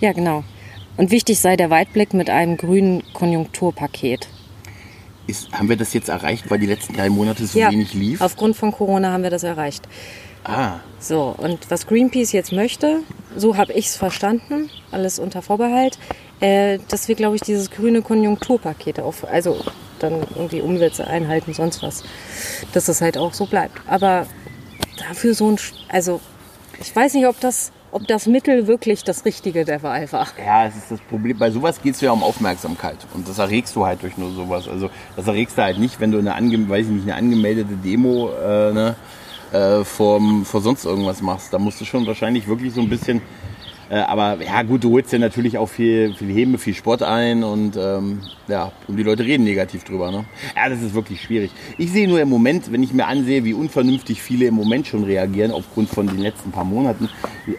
Ja, 0.00 0.12
genau. 0.12 0.44
Und 0.96 1.10
wichtig 1.10 1.38
sei 1.40 1.56
der 1.56 1.68
Weitblick 1.68 2.14
mit 2.14 2.30
einem 2.30 2.56
grünen 2.56 3.02
Konjunkturpaket. 3.14 4.28
Ist, 5.26 5.52
haben 5.52 5.68
wir 5.68 5.76
das 5.76 5.92
jetzt 5.92 6.08
erreicht, 6.08 6.50
weil 6.50 6.58
die 6.58 6.66
letzten 6.66 6.94
drei 6.94 7.10
Monate 7.10 7.46
so 7.46 7.58
wenig 7.58 7.94
lief? 7.94 8.20
aufgrund 8.20 8.56
von 8.56 8.72
Corona 8.72 9.12
haben 9.12 9.22
wir 9.24 9.30
das 9.30 9.42
erreicht. 9.42 9.86
Ah, 10.44 10.76
So, 11.00 11.34
und 11.36 11.70
was 11.70 11.86
Greenpeace 11.86 12.32
jetzt 12.32 12.52
möchte, 12.52 13.00
so 13.36 13.56
habe 13.56 13.72
ich 13.74 13.86
es 13.86 13.96
verstanden, 13.96 14.70
alles 14.90 15.18
unter 15.18 15.42
Vorbehalt, 15.42 15.98
äh, 16.40 16.78
dass 16.88 17.08
wir, 17.08 17.14
glaube 17.14 17.36
ich, 17.36 17.42
dieses 17.42 17.70
grüne 17.70 18.02
Konjunkturpaket 18.02 19.00
auf, 19.00 19.26
also 19.26 19.60
dann 19.98 20.20
irgendwie 20.34 20.60
Umsätze 20.60 21.06
einhalten, 21.06 21.52
sonst 21.52 21.82
was, 21.82 22.04
dass 22.72 22.86
das 22.86 23.00
halt 23.00 23.18
auch 23.18 23.34
so 23.34 23.46
bleibt. 23.46 23.80
Aber 23.86 24.26
dafür 24.98 25.34
so 25.34 25.50
ein, 25.50 25.58
also 25.88 26.20
ich 26.80 26.94
weiß 26.94 27.14
nicht, 27.14 27.26
ob 27.26 27.40
das, 27.40 27.72
ob 27.90 28.06
das 28.06 28.26
Mittel 28.26 28.66
wirklich 28.66 29.02
das 29.02 29.24
Richtige 29.24 29.64
der 29.64 29.82
Wahl 29.82 30.10
war. 30.12 30.28
ja, 30.38 30.66
es 30.66 30.76
ist 30.76 30.90
das 30.90 31.00
Problem. 31.00 31.38
Bei 31.38 31.50
sowas 31.50 31.80
geht 31.82 31.94
es 31.94 32.00
ja 32.00 32.12
um 32.12 32.22
Aufmerksamkeit. 32.22 32.98
Und 33.14 33.28
das 33.28 33.38
erregst 33.38 33.74
du 33.74 33.84
halt 33.84 34.02
durch 34.02 34.16
nur 34.16 34.30
sowas. 34.32 34.68
Also 34.68 34.90
das 35.16 35.26
erregst 35.26 35.58
du 35.58 35.62
halt 35.62 35.78
nicht, 35.78 35.98
wenn 36.00 36.12
du 36.12 36.18
eine, 36.18 36.34
ange 36.34 36.68
weiß 36.68 36.86
ich 36.86 36.92
nicht, 36.92 37.02
eine 37.04 37.16
angemeldete 37.16 37.74
Demo 37.74 38.30
äh, 38.30 38.72
ne, 38.72 38.96
äh, 39.52 39.84
vor, 39.84 40.20
vor 40.44 40.60
sonst 40.60 40.84
irgendwas 40.84 41.22
machst. 41.22 41.52
Da 41.52 41.58
musst 41.58 41.80
du 41.80 41.84
schon 41.84 42.06
wahrscheinlich 42.06 42.46
wirklich 42.46 42.72
so 42.72 42.80
ein 42.80 42.88
bisschen... 42.88 43.22
Äh, 43.90 43.96
aber 44.00 44.42
ja 44.42 44.62
gut, 44.62 44.84
du 44.84 44.92
holst 44.92 45.12
ja 45.12 45.18
natürlich 45.18 45.56
auch 45.56 45.68
viel, 45.68 46.14
viel 46.14 46.28
Hebe, 46.28 46.58
viel 46.58 46.74
Sport 46.74 47.02
ein 47.02 47.42
und 47.42 47.76
ähm, 47.76 48.20
ja, 48.46 48.72
und 48.86 48.96
die 48.96 49.02
Leute 49.02 49.24
reden 49.24 49.44
negativ 49.44 49.84
drüber. 49.84 50.10
Ne? 50.10 50.24
Ja, 50.54 50.68
das 50.68 50.82
ist 50.82 50.94
wirklich 50.94 51.22
schwierig. 51.22 51.50
Ich 51.78 51.90
sehe 51.90 52.06
nur 52.06 52.20
im 52.20 52.28
Moment, 52.28 52.70
wenn 52.70 52.82
ich 52.82 52.92
mir 52.92 53.06
ansehe, 53.06 53.44
wie 53.44 53.54
unvernünftig 53.54 54.20
viele 54.20 54.46
im 54.46 54.54
Moment 54.54 54.86
schon 54.86 55.04
reagieren 55.04 55.52
aufgrund 55.52 55.88
von 55.88 56.06
den 56.06 56.18
letzten 56.18 56.50
paar 56.50 56.64
Monaten, 56.64 57.08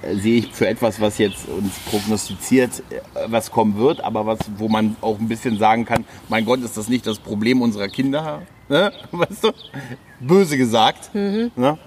äh, 0.03 0.15
sehe 0.15 0.39
ich 0.39 0.53
für 0.53 0.67
etwas, 0.67 1.01
was 1.01 1.17
jetzt 1.17 1.47
uns 1.47 1.73
prognostiziert, 1.89 2.83
äh, 2.91 2.99
was 3.27 3.49
kommen 3.49 3.77
wird, 3.77 4.03
aber 4.03 4.25
was, 4.27 4.39
wo 4.57 4.67
man 4.67 4.95
auch 5.01 5.19
ein 5.19 5.27
bisschen 5.27 5.57
sagen 5.57 5.85
kann, 5.85 6.05
mein 6.27 6.45
Gott, 6.45 6.61
ist 6.61 6.77
das 6.77 6.89
nicht 6.89 7.07
das 7.07 7.17
Problem 7.17 7.61
unserer 7.61 7.87
Kinder? 7.87 8.43
Ne? 8.67 8.91
Weißt 9.11 9.43
du? 9.45 9.51
Böse 10.19 10.57
gesagt. 10.57 11.09
Ne? 11.15 11.77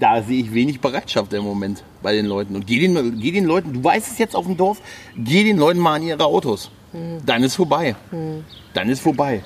Da 0.00 0.22
sehe 0.22 0.42
ich 0.42 0.54
wenig 0.54 0.80
Bereitschaft 0.80 1.32
im 1.32 1.44
Moment 1.44 1.82
bei 2.02 2.14
den 2.14 2.26
Leuten. 2.26 2.54
Und 2.54 2.66
geh 2.66 2.78
den, 2.80 3.20
geh 3.20 3.30
den 3.30 3.44
Leuten, 3.44 3.72
du 3.72 3.84
weißt 3.84 4.12
es 4.12 4.18
jetzt 4.18 4.36
auf 4.36 4.46
dem 4.46 4.56
Dorf, 4.56 4.80
geh 5.16 5.44
den 5.44 5.58
Leuten 5.58 5.80
mal 5.80 5.94
an 5.94 6.02
ihre 6.02 6.24
Autos. 6.24 6.70
Dann 7.26 7.42
ist 7.42 7.56
vorbei. 7.56 7.96
Dann 8.72 8.88
ist 8.88 9.00
vorbei. 9.00 9.42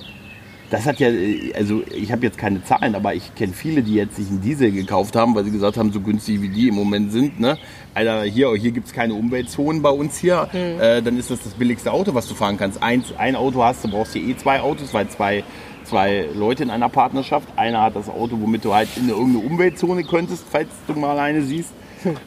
Das 0.70 0.84
hat 0.84 1.01
ja, 1.01 1.09
also 1.55 1.82
ich 1.90 2.12
habe 2.12 2.26
jetzt 2.26 2.36
keine 2.36 2.62
Zahlen, 2.62 2.94
aber 2.94 3.14
ich 3.14 3.34
kenne 3.34 3.55
viele, 3.55 3.82
die 3.82 3.94
jetzt 3.94 4.16
sich 4.16 4.28
einen 4.28 4.42
Diesel 4.42 4.70
gekauft 4.70 5.16
haben, 5.16 5.34
weil 5.34 5.44
sie 5.44 5.51
gesagt 5.51 5.78
haben, 5.78 5.92
so 5.92 6.01
günstig 6.01 6.42
wie 6.42 6.51
die 6.51 6.68
im 6.68 6.74
Moment 6.74 7.11
sind. 7.11 7.40
Ne? 7.40 7.57
Alter, 7.94 8.24
hier, 8.24 8.55
hier 8.55 8.70
gibt 8.70 8.86
es 8.86 8.92
keine 8.92 9.14
Umweltzonen 9.14 9.80
bei 9.80 9.88
uns 9.88 10.18
hier. 10.18 10.46
Äh, 10.53 11.01
dann 11.01 11.18
ist 11.18 11.30
das 11.30 11.42
das 11.42 11.55
billigste 11.55 11.90
Auto, 11.90 12.12
was 12.14 12.28
du 12.28 12.34
fahren 12.34 12.59
kannst. 12.59 12.82
Eins, 12.82 13.14
ein 13.16 13.34
Auto 13.34 13.64
hast 13.64 13.82
du, 13.82 13.88
brauchst 13.88 14.12
hier 14.12 14.22
eh 14.28 14.36
zwei 14.36 14.61
Autos, 14.61 14.92
weil 14.92 15.09
zwei, 15.09 15.42
zwei 15.89 16.26
Leute 16.34 16.62
in 16.62 16.70
einer 16.70 16.89
Partnerschaft. 16.89 17.49
Einer 17.57 17.82
hat 17.82 17.97
das 17.97 18.09
Auto, 18.09 18.39
womit 18.41 18.64
du 18.64 18.74
halt 18.74 18.89
in 18.97 19.09
irgendeine 19.09 19.47
Umweltzone 19.47 20.05
könntest, 20.05 20.45
falls 20.51 20.68
du 20.86 20.95
mal 20.95 21.11
alleine 21.11 21.43
siehst. 21.43 21.70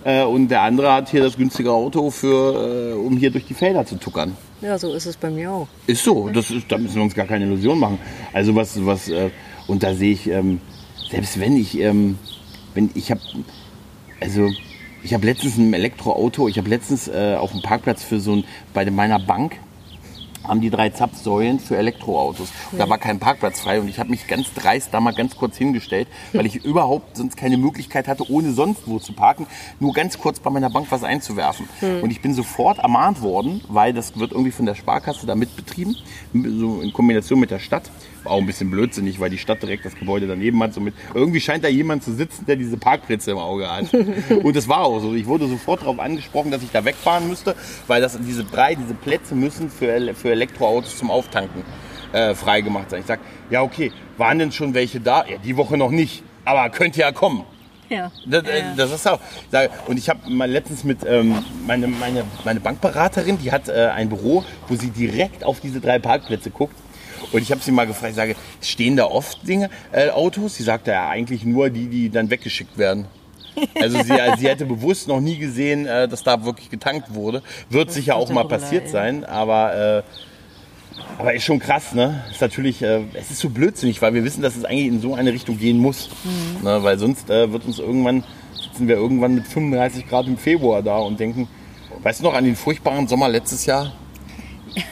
Äh, 0.04 0.24
und 0.24 0.50
der 0.50 0.64
andere 0.64 0.92
hat 0.92 1.10
hier 1.10 1.24
das 1.24 1.38
günstige 1.38 1.72
Auto, 1.72 2.10
für, 2.10 2.92
äh, 2.92 2.94
um 2.94 3.16
hier 3.16 3.32
durch 3.32 3.46
die 3.46 3.54
Felder 3.54 3.86
zu 3.86 3.96
tuckern. 3.96 4.36
Ja, 4.60 4.78
so 4.78 4.94
ist 4.94 5.06
es 5.06 5.16
bei 5.16 5.30
mir 5.30 5.50
auch. 5.50 5.68
Ist 5.88 6.04
so, 6.04 6.28
das 6.28 6.52
ist, 6.52 6.70
da 6.70 6.78
müssen 6.78 6.96
wir 6.96 7.04
uns 7.04 7.16
gar 7.16 7.26
keine 7.26 7.46
Illusion 7.46 7.80
machen. 7.80 7.98
Also 8.34 8.54
was, 8.54 8.86
was, 8.86 9.08
äh, 9.08 9.30
und 9.68 9.82
da 9.82 9.94
sehe 9.94 10.12
ich, 10.12 10.30
ähm, 10.30 10.60
selbst 11.10 11.40
wenn 11.40 11.56
ich, 11.56 11.80
ähm, 11.80 12.18
wenn 12.74 12.90
ich 12.96 13.12
habe, 13.12 13.22
also 14.20 14.50
ich 15.04 15.14
habe 15.14 15.26
letztens 15.26 15.58
ein 15.58 15.74
Elektroauto, 15.74 16.50
ich 16.50 16.58
habe 16.58 16.70
letztens 16.70 17.08
äh, 17.08 17.36
auf 17.40 17.52
dem 17.52 17.62
Parkplatz 17.62 18.04
für 18.04 18.20
so 18.20 18.34
ein, 18.34 18.44
bei 18.74 18.90
meiner 18.92 19.20
Bank 19.20 19.58
haben 20.44 20.62
die 20.62 20.70
drei 20.70 20.90
Zapfsäulen 20.90 21.60
für 21.60 21.78
Elektroautos. 21.78 22.50
Und 22.72 22.80
da 22.80 22.90
war 22.90 22.98
kein 22.98 23.20
Parkplatz 23.20 23.62
frei 23.62 23.80
und 23.80 23.88
ich 23.88 24.00
habe 24.00 24.10
mich 24.10 24.28
ganz 24.28 24.54
dreist 24.54 24.90
da 24.94 25.00
mal 25.00 25.14
ganz 25.14 25.36
kurz 25.36 25.58
hingestellt, 25.58 26.08
weil 26.34 26.46
ich 26.46 26.56
überhaupt 26.66 27.18
sonst 27.18 27.38
keine 27.38 27.58
Möglichkeit 27.58 28.08
hatte, 28.08 28.30
ohne 28.30 28.52
sonst 28.52 28.88
wo 28.88 29.00
zu 29.00 29.14
parken, 29.14 29.48
nur 29.80 29.94
ganz 29.94 30.18
kurz 30.18 30.40
bei 30.40 30.50
meiner 30.50 30.70
Bank 30.70 30.88
was 30.90 31.04
einzuwerfen. 31.04 31.68
Und 32.02 32.12
ich 32.12 32.22
bin 32.22 32.34
sofort 32.34 32.80
ermahnt 32.80 33.22
worden, 33.22 33.62
weil 33.68 33.94
das 33.94 34.18
wird 34.18 34.32
irgendwie 34.32 34.52
von 34.52 34.66
der 34.66 34.76
Sparkasse 34.76 35.26
da 35.26 35.36
mitbetrieben, 35.36 35.96
so 36.34 36.82
in 36.82 36.94
Kombination 36.94 37.40
mit 37.40 37.52
der 37.52 37.60
Stadt. 37.60 37.90
War 38.24 38.34
auch 38.34 38.40
ein 38.40 38.46
bisschen 38.46 38.70
blödsinnig, 38.70 39.20
weil 39.20 39.30
die 39.30 39.38
Stadt 39.38 39.62
direkt 39.62 39.86
das 39.86 39.96
Gebäude 39.96 40.28
daneben 40.28 40.62
hat. 40.62 40.74
Somit 40.74 40.94
irgendwie 41.14 41.40
scheint 41.40 41.64
da 41.64 41.68
jemand 41.68 42.04
zu 42.04 42.14
sitzen, 42.14 42.46
der 42.46 42.56
diese 42.56 42.78
Parkplätze 42.78 43.32
im 43.32 43.38
Auge 43.38 43.70
hat. 43.70 43.94
Und 44.44 44.56
es 44.56 44.68
war 44.68 44.82
auch 44.82 45.00
so. 45.00 45.14
Ich 45.14 45.26
wurde 45.26 45.48
sofort 45.48 45.82
darauf 45.82 46.00
angesprochen, 46.00 46.52
dass 46.52 46.62
ich 46.64 46.72
da 46.72 46.86
wegfahren 46.86 47.28
müsste, 47.28 47.56
weil 47.88 48.02
das, 48.02 48.18
diese 48.20 48.44
drei, 48.44 48.76
diese 48.76 48.94
Plätze 48.94 49.36
müssen 49.36 49.70
für, 49.70 50.14
für 50.14 50.32
Elektroautos 50.32 50.98
zum 50.98 51.10
Auftanken 51.10 51.64
äh, 52.14 52.36
freigemacht 52.36 52.90
sein. 52.90 53.02
Ich 53.02 53.08
sag, 53.08 53.20
ja 53.50 53.62
okay, 53.62 53.92
waren 54.18 54.40
denn 54.40 54.52
schon 54.52 54.74
welche 54.74 55.00
da? 55.00 55.26
Ja, 55.26 55.38
die 55.38 55.58
Woche 55.58 55.78
noch 55.78 55.92
nicht. 55.92 56.24
Aber 56.46 56.70
könnte 56.70 57.00
ja 57.00 57.12
kommen. 57.12 57.46
Ja. 57.92 58.12
Das, 58.26 58.44
äh, 58.44 58.64
das 58.78 58.92
ist 58.92 59.08
auch. 59.08 59.20
Sage, 59.52 59.70
Und 59.88 59.98
ich 59.98 60.10
habe 60.10 60.30
mal 60.30 60.50
letztens 60.50 60.84
mit 60.84 61.00
ähm, 61.06 61.36
meine, 61.68 61.88
meine, 61.88 62.24
meine 62.46 62.60
Bankberaterin, 62.60 63.38
die 63.38 63.52
hat 63.52 63.68
äh, 63.68 63.90
ein 63.94 64.10
Büro, 64.10 64.44
wo 64.68 64.76
sie 64.76 64.90
direkt 64.90 65.44
auf 65.44 65.60
diese 65.60 65.82
drei 65.82 66.00
Parkplätze 66.00 66.52
guckt. 66.52 66.76
Und 67.32 67.42
ich 67.42 67.52
habe 67.52 67.62
sie 67.62 67.72
mal 67.72 67.88
gefragt, 67.88 68.12
ich 68.12 68.16
sage, 68.16 68.36
stehen 68.62 68.96
da 68.96 69.06
oft 69.06 69.48
Dinge, 69.48 69.70
äh, 69.92 70.10
Autos? 70.10 70.56
Sie 70.56 70.64
sagte 70.64 70.92
ja 70.92 71.10
eigentlich 71.10 71.44
nur 71.44 71.70
die, 71.70 71.88
die 71.88 72.10
dann 72.10 72.30
weggeschickt 72.30 72.78
werden. 72.78 73.06
Also 73.80 74.02
sie, 74.02 74.14
sie 74.38 74.48
hätte 74.48 74.66
bewusst 74.66 75.08
noch 75.08 75.20
nie 75.20 75.38
gesehen, 75.38 75.86
äh, 75.86 76.08
dass 76.08 76.24
da 76.24 76.44
wirklich 76.46 76.70
getankt 76.70 77.14
wurde. 77.14 77.42
Wird 77.70 77.92
sicher 77.92 78.16
auch 78.16 78.30
mal 78.30 78.44
Brille, 78.44 78.60
passiert 78.60 78.86
ey. 78.86 78.90
sein, 78.90 79.26
aber 79.26 80.04
äh, 80.04 80.04
aber 81.18 81.34
ist 81.34 81.44
schon 81.44 81.60
krass, 81.60 81.94
ne? 81.94 82.24
Ist 82.32 82.42
natürlich, 82.42 82.82
äh, 82.82 83.02
es 83.14 83.32
ist 83.32 83.40
so 83.40 83.50
blödsinnig, 83.50 84.02
weil 84.02 84.14
wir 84.14 84.24
wissen, 84.24 84.42
dass 84.42 84.56
es 84.56 84.66
eigentlich 84.66 84.88
in 84.88 85.02
so 85.02 85.16
eine 85.16 85.32
Richtung 85.32 85.58
gehen 85.58 85.78
muss. 85.78 86.10
Mhm. 86.24 86.64
Ne? 86.64 86.84
Weil 86.84 86.98
sonst 87.00 87.30
äh, 87.30 87.52
wird 87.52 87.66
uns 87.66 87.80
irgendwann, 87.80 88.24
sitzen 88.56 88.88
wir 88.88 88.96
irgendwann 88.96 89.36
mit 89.36 89.48
35 89.48 90.08
Grad 90.08 90.28
im 90.28 90.38
Februar 90.38 90.82
da 90.82 90.98
und 90.98 91.20
denken, 91.20 91.48
weißt 92.02 92.20
du 92.20 92.24
noch 92.24 92.34
an 92.34 92.46
den 92.46 92.56
furchtbaren 92.56 93.08
Sommer 93.08 93.30
letztes 93.30 93.66
Jahr? 93.66 93.94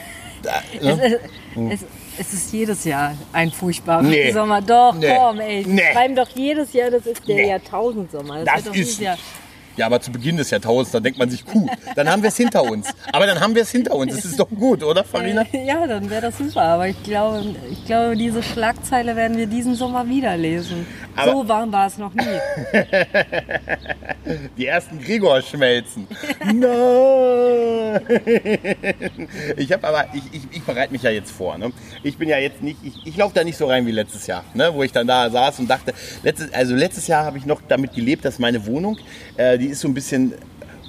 Da, 0.42 0.52
ne? 0.80 1.20
Es, 1.70 1.82
es 1.82 1.86
ist 2.34 2.52
jedes 2.52 2.84
Jahr 2.84 3.14
ein 3.32 3.50
furchtbarer 3.50 4.02
Nee. 4.02 4.30
Sommer. 4.32 4.60
Doch, 4.60 4.94
Nee. 4.94 5.14
komm, 5.16 5.40
ey. 5.40 5.64
Nee. 5.66 5.80
schreiben 5.92 6.14
doch 6.16 6.28
jedes 6.34 6.72
Jahr, 6.72 6.90
das 6.90 7.06
ist 7.06 7.26
der 7.26 7.36
Nee. 7.36 7.48
Jahrtausendsommer. 7.48 8.44
Das 8.44 8.64
doch 8.64 8.66
ist- 8.66 8.74
dieses 8.76 8.98
Jahr. 9.00 9.16
Ja, 9.80 9.86
aber 9.86 9.98
zu 10.02 10.12
Beginn 10.12 10.36
des 10.36 10.50
Jahrtausends, 10.50 10.92
da 10.92 11.00
denkt 11.00 11.18
man 11.18 11.30
sich, 11.30 11.42
cool, 11.54 11.66
dann 11.96 12.06
haben 12.10 12.22
wir 12.22 12.28
es 12.28 12.36
hinter 12.36 12.62
uns. 12.64 12.86
Aber 13.14 13.24
dann 13.26 13.40
haben 13.40 13.54
wir 13.54 13.62
es 13.62 13.70
hinter 13.70 13.94
uns. 13.94 14.14
Das 14.14 14.26
ist 14.26 14.38
doch 14.38 14.50
gut, 14.50 14.82
oder, 14.82 15.04
Farina? 15.04 15.46
Ja, 15.52 15.86
dann 15.86 16.10
wäre 16.10 16.20
das 16.20 16.36
super. 16.36 16.60
Aber 16.60 16.86
ich 16.86 17.02
glaube, 17.02 17.42
ich 17.72 17.86
glaube, 17.86 18.14
diese 18.14 18.42
Schlagzeile 18.42 19.16
werden 19.16 19.38
wir 19.38 19.46
diesen 19.46 19.74
Sommer 19.74 20.06
wieder 20.06 20.36
lesen. 20.36 20.86
Aber- 21.16 21.32
so 21.32 21.48
warm 21.48 21.72
war 21.72 21.86
es 21.86 21.96
noch 21.96 22.12
nie. 22.12 22.20
Die 24.58 24.66
ersten 24.66 25.00
Gregor 25.00 25.40
schmelzen. 25.42 26.06
Nein! 26.44 28.00
Ich 29.56 29.72
habe 29.72 29.88
aber, 29.88 30.04
ich, 30.12 30.22
ich, 30.32 30.42
ich 30.52 30.62
bereite 30.62 30.92
mich 30.92 31.02
ja 31.02 31.10
jetzt 31.10 31.30
vor. 31.32 31.56
Ne? 31.58 31.72
Ich 32.02 32.16
bin 32.18 32.28
ja 32.28 32.38
jetzt 32.38 32.62
nicht, 32.62 32.78
ich, 32.82 32.94
ich 33.06 33.16
laufe 33.16 33.34
da 33.34 33.42
nicht 33.44 33.56
so 33.56 33.66
rein 33.66 33.86
wie 33.86 33.90
letztes 33.92 34.26
Jahr, 34.26 34.44
ne? 34.54 34.72
wo 34.74 34.82
ich 34.82 34.92
dann 34.92 35.06
da 35.06 35.30
saß 35.30 35.58
und 35.60 35.68
dachte, 35.70 35.94
letztes, 36.22 36.52
also 36.52 36.74
letztes 36.74 37.06
Jahr 37.06 37.24
habe 37.24 37.38
ich 37.38 37.46
noch 37.46 37.60
damit 37.66 37.94
gelebt, 37.94 38.24
dass 38.24 38.38
meine 38.38 38.66
Wohnung, 38.66 38.98
äh, 39.36 39.58
die 39.58 39.69
ist 39.70 39.80
so 39.80 39.88
ein 39.88 39.94
bisschen 39.94 40.34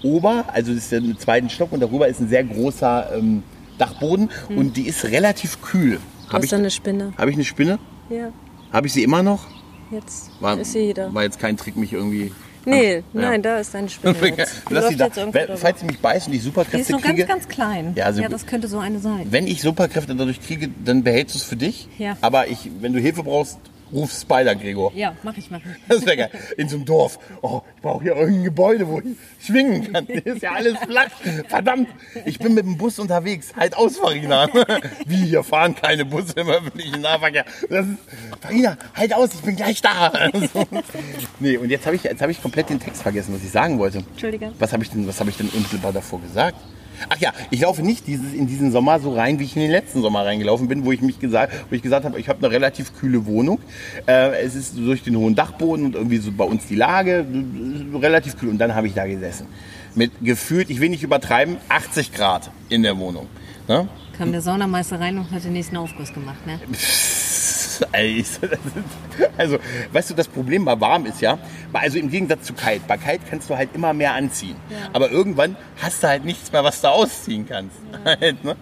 ober, 0.04 0.46
also 0.52 0.74
das 0.74 0.86
ist 0.86 0.94
im 0.94 1.18
zweiten 1.18 1.50
Stock 1.50 1.72
und 1.72 1.80
darüber 1.80 2.08
ist 2.08 2.20
ein 2.20 2.28
sehr 2.30 2.44
großer 2.44 3.12
ähm, 3.16 3.44
Dachboden 3.78 4.30
und 4.50 4.78
die 4.78 4.88
ist 4.88 5.06
relativ 5.06 5.62
kühl. 5.62 6.00
Habe 6.28 6.38
hast 6.38 6.44
ich, 6.46 6.50
da 6.52 6.58
eine 6.58 6.72
Spinne. 6.72 7.14
hab 7.18 7.28
ich 7.28 7.36
eine 7.36 7.44
Spinne? 7.46 7.80
Ja, 8.10 8.32
Habe 8.74 8.88
ich 8.88 8.94
sie 8.94 9.04
immer 9.04 9.22
noch? 9.24 9.46
jetzt 9.92 10.32
War, 10.40 10.58
ist 10.60 10.72
sie 10.72 10.90
wieder. 10.90 11.14
war 11.14 11.24
jetzt 11.24 11.40
kein 11.40 11.58
Trick, 11.58 11.76
mich 11.78 11.94
irgendwie 11.94 12.32
Nee, 12.64 12.98
Ja. 12.98 13.04
nein, 13.14 13.42
da 13.42 13.58
ist 13.58 13.74
deine 13.74 13.90
Spinne 13.90 14.16
jetzt. 14.38 14.62
Lass 14.70 14.88
sie 14.90 14.96
da. 14.96 15.10
falls 15.58 15.80
sie 15.80 15.86
mich 15.88 16.00
beißt 16.00 16.28
und 16.28 16.34
ich 16.34 16.40
Die 16.42 16.48
ist 16.48 16.54
Superkräfte 16.54 16.92
nur 16.92 17.02
kriege, 17.02 17.26
ganz, 17.26 17.44
ganz 17.46 17.48
klein. 17.48 17.94
Ja, 17.96 18.06
also- 18.06 18.22
ja, 18.22 18.30
das 18.30 18.46
könnte 18.46 18.68
so 18.68 18.78
eine 18.80 19.00
sein. 19.00 19.26
wenn 19.32 19.48
ich 19.48 19.62
Superkräfte 19.62 20.16
dadurch 20.16 20.40
kriege, 20.42 20.70
dann 20.86 21.04
behältst 21.04 21.34
du 21.36 21.40
es 21.40 21.44
für 21.44 21.56
dich. 21.56 21.88
Ja. 21.98 22.18
Aber 22.22 22.48
ich, 22.50 22.70
wenn 22.80 22.94
du 22.94 23.00
Hilfe 23.00 23.24
brauchst, 23.24 23.58
ruf 23.94 24.12
Spider, 24.12 24.56
Gregor. 24.56 24.92
Ja, 24.96 25.16
mach 25.24 25.36
ich, 25.38 25.50
mach 25.52 25.60
ich. 25.60 25.66
Das 25.88 26.06
wäre 26.06 26.18
geil. 26.18 26.30
In 26.58 26.70
so 26.70 26.76
einem 26.78 26.86
Dorf. 26.86 27.20
Oh, 27.42 27.62
ich 27.76 27.82
brauche 27.82 28.04
hier 28.04 28.16
irgendein 28.16 28.44
Gebäude, 28.44 28.88
wo 28.88 29.00
ich 29.00 29.46
schwingen 29.46 29.92
kann. 29.92 30.06
Hier 30.08 30.26
ist 30.26 30.42
ja 30.42 30.52
alles 30.54 30.78
flach. 30.80 31.10
Verdammt. 31.48 31.90
Ich 32.26 32.40
bin 32.40 32.54
mit 32.54 32.66
dem 32.66 32.78
Bus 32.78 33.00
unterwegs. 33.00 33.54
Halt 33.56 33.76
aus, 33.76 33.98
Farina. 33.98 34.48
Wie, 35.06 35.18
hier 35.26 35.44
fahren 35.44 35.76
keine 35.76 36.06
Busse 36.06 36.34
im 36.38 36.50
öffentlichen 36.50 37.02
Nahverkehr. 37.02 37.46
Das 37.70 37.86
ist, 37.86 37.98
Farina, 38.42 38.78
halt 38.96 39.14
aus, 39.14 39.34
ich 39.34 39.42
bin 39.42 39.56
gleich 39.56 39.82
da. 39.82 40.12
So. 40.54 40.66
Nee, 41.40 41.58
und 41.58 41.70
jetzt 41.70 41.86
habe 41.86 41.96
ich, 41.96 42.04
jetzt 42.04 42.22
hab 42.22 42.30
ich 42.30 42.42
komplett 42.42 42.70
den 42.70 42.80
Text 42.80 43.02
vergessen, 43.02 43.34
was 43.34 43.44
ich 43.44 43.52
sagen 43.52 43.80
wollte. 43.80 44.00
Entschuldige. 44.00 44.52
Was 44.60 44.74
habe 44.74 44.84
ich, 44.84 44.90
denn- 44.92 45.08
was 45.08 45.20
hab 45.20 45.28
ich 45.28 45.38
denn 45.38 45.50
unmittelbar 45.50 45.92
davor 45.92 46.22
gesagt? 46.22 46.56
Ach 47.10 47.18
ja, 47.18 47.34
ich 47.50 47.62
laufe 47.62 47.82
nicht 47.82 48.08
dieses, 48.08 48.34
in 48.34 48.48
diesen 48.48 48.72
Sommer 48.72 49.00
so 49.00 49.14
rein, 49.14 49.40
wie 49.40 49.44
ich 49.44 49.56
in 49.56 49.62
den 49.62 49.72
letzten 49.72 50.02
Sommer 50.02 50.26
reingelaufen 50.26 50.68
bin, 50.68 50.86
wo 50.86 50.92
ich 50.92 51.02
mich 51.02 51.20
gesagt, 51.20 51.54
wo 51.70 51.76
ich 51.76 51.82
gesagt 51.82 52.06
habe, 52.06 52.20
ich 52.20 52.30
habe 52.30 52.40
eine 52.40 52.52
relativ 52.52 52.98
kühle 52.98 53.26
Wohnung. 53.26 53.60
Äh, 54.08 54.42
es 54.42 54.56
ist 54.56 54.78
durch 54.78 55.04
den 55.04 55.16
hohen 55.18 55.36
Dachboden 55.36 55.86
und 55.86 55.96
irgendwie 55.96 56.18
so 56.18 56.32
bei 56.32 56.44
uns 56.44 56.66
die 56.68 56.76
Lage 56.76 57.26
äh, 57.26 57.98
relativ 57.98 58.38
kühl. 58.38 58.50
Und 58.50 58.58
dann 58.58 58.76
habe 58.76 58.88
ich 58.88 58.94
da 58.94 59.06
gesessen. 59.06 59.48
Mit 59.96 60.12
gefühlt, 60.22 60.70
ich 60.70 60.80
will 60.80 60.90
nicht 60.90 61.04
übertreiben, 61.04 61.58
80 61.70 62.14
Grad 62.14 62.50
in 62.70 62.84
der 62.84 62.98
Wohnung. 62.98 63.28
Ne? 63.68 63.88
Kam 64.18 64.32
der 64.32 64.42
Saunameister 64.42 65.00
rein 65.00 65.18
und 65.18 65.32
hat 65.32 65.44
den 65.44 65.54
nächsten 65.54 65.78
Aufguss 65.78 66.14
gemacht, 66.14 66.46
ne? 66.46 66.60
Also, 69.38 69.58
weißt 69.92 70.10
du, 70.10 70.14
das 70.14 70.28
Problem 70.28 70.66
bei 70.66 70.80
warm 70.80 71.06
ist 71.06 71.22
ja, 71.22 71.38
also 71.74 71.98
im 71.98 72.10
Gegensatz 72.10 72.46
zu 72.46 72.54
kalt. 72.54 72.86
Bei 72.88 72.98
kalt 72.98 73.22
kannst 73.30 73.50
du 73.50 73.58
halt 73.58 73.70
immer 73.74 73.94
mehr 73.94 74.14
anziehen. 74.14 74.56
Aber 74.94 75.10
irgendwann 75.12 75.56
hast 75.82 76.04
du 76.04 76.08
halt 76.08 76.26
nichts 76.26 76.52
mehr, 76.52 76.64
was 76.64 76.82
du 76.82 76.88
ausziehen 76.90 77.48
kannst. 77.48 77.78
Halt, 78.06 78.44
ne? 78.44 78.56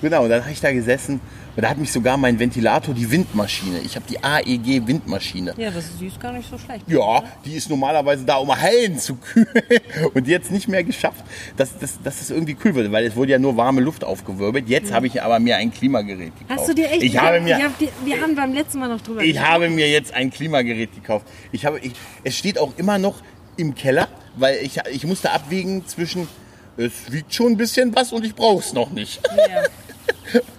Genau, 0.00 0.24
und 0.24 0.30
dann 0.30 0.42
habe 0.42 0.52
ich 0.52 0.60
da 0.60 0.72
gesessen 0.72 1.20
und 1.56 1.62
da 1.62 1.70
hat 1.70 1.78
mich 1.78 1.90
sogar 1.90 2.18
mein 2.18 2.38
Ventilator, 2.38 2.94
die 2.94 3.10
Windmaschine, 3.10 3.78
ich 3.78 3.96
habe 3.96 4.04
die 4.08 4.22
AEG 4.22 4.86
Windmaschine. 4.86 5.54
Ja, 5.56 5.70
das 5.70 5.86
ist, 5.86 6.00
die 6.00 6.06
ist 6.08 6.20
gar 6.20 6.32
nicht 6.32 6.50
so 6.50 6.58
schlecht. 6.58 6.84
Ja, 6.86 7.24
die 7.46 7.54
ist 7.54 7.70
normalerweise 7.70 8.24
da, 8.26 8.36
um 8.36 8.54
Hallen 8.54 8.98
zu 8.98 9.16
kühlen. 9.16 9.46
Und 10.14 10.28
es 10.28 10.50
nicht 10.50 10.68
mehr 10.68 10.84
geschafft, 10.84 11.24
dass, 11.56 11.78
dass, 11.78 12.00
dass 12.02 12.20
es 12.20 12.30
irgendwie 12.30 12.54
kühl 12.54 12.74
wird, 12.74 12.92
weil 12.92 13.06
es 13.06 13.16
wurde 13.16 13.32
ja 13.32 13.38
nur 13.38 13.56
warme 13.56 13.80
Luft 13.80 14.04
aufgewirbelt. 14.04 14.68
Jetzt 14.68 14.92
habe 14.92 15.06
ich 15.06 15.22
aber 15.22 15.38
mir 15.38 15.56
ein 15.56 15.72
Klimagerät 15.72 16.38
gekauft. 16.38 16.60
Hast 16.60 16.68
du 16.68 16.74
dir 16.74 16.90
echt? 16.90 17.02
Ich 17.02 17.18
habe 17.18 17.40
mir, 17.40 17.56
ich 17.56 17.64
hab 17.64 17.78
die, 17.78 17.88
wir 18.04 18.20
haben 18.20 18.34
beim 18.34 18.52
letzten 18.52 18.78
Mal 18.78 18.88
noch 18.88 19.00
drüber 19.00 19.22
ich 19.22 19.32
gesprochen. 19.32 19.50
habe 19.50 19.70
mir 19.70 19.88
jetzt 19.88 20.12
ein 20.12 20.30
Klimagerät 20.30 20.94
gekauft. 20.94 21.26
Ich 21.52 21.64
habe, 21.64 21.78
ich, 21.78 21.92
es 22.22 22.36
steht 22.36 22.58
auch 22.58 22.74
immer 22.76 22.98
noch 22.98 23.22
im 23.56 23.74
Keller, 23.74 24.08
weil 24.36 24.58
ich, 24.62 24.78
ich 24.92 25.06
musste 25.06 25.30
abwägen 25.30 25.86
zwischen, 25.86 26.28
es 26.76 27.10
wiegt 27.10 27.32
schon 27.32 27.52
ein 27.52 27.56
bisschen 27.56 27.94
was 27.96 28.12
und 28.12 28.26
ich 28.26 28.34
brauche 28.34 28.60
es 28.60 28.74
noch 28.74 28.90
nicht. 28.90 29.20
Ja. 29.48 29.62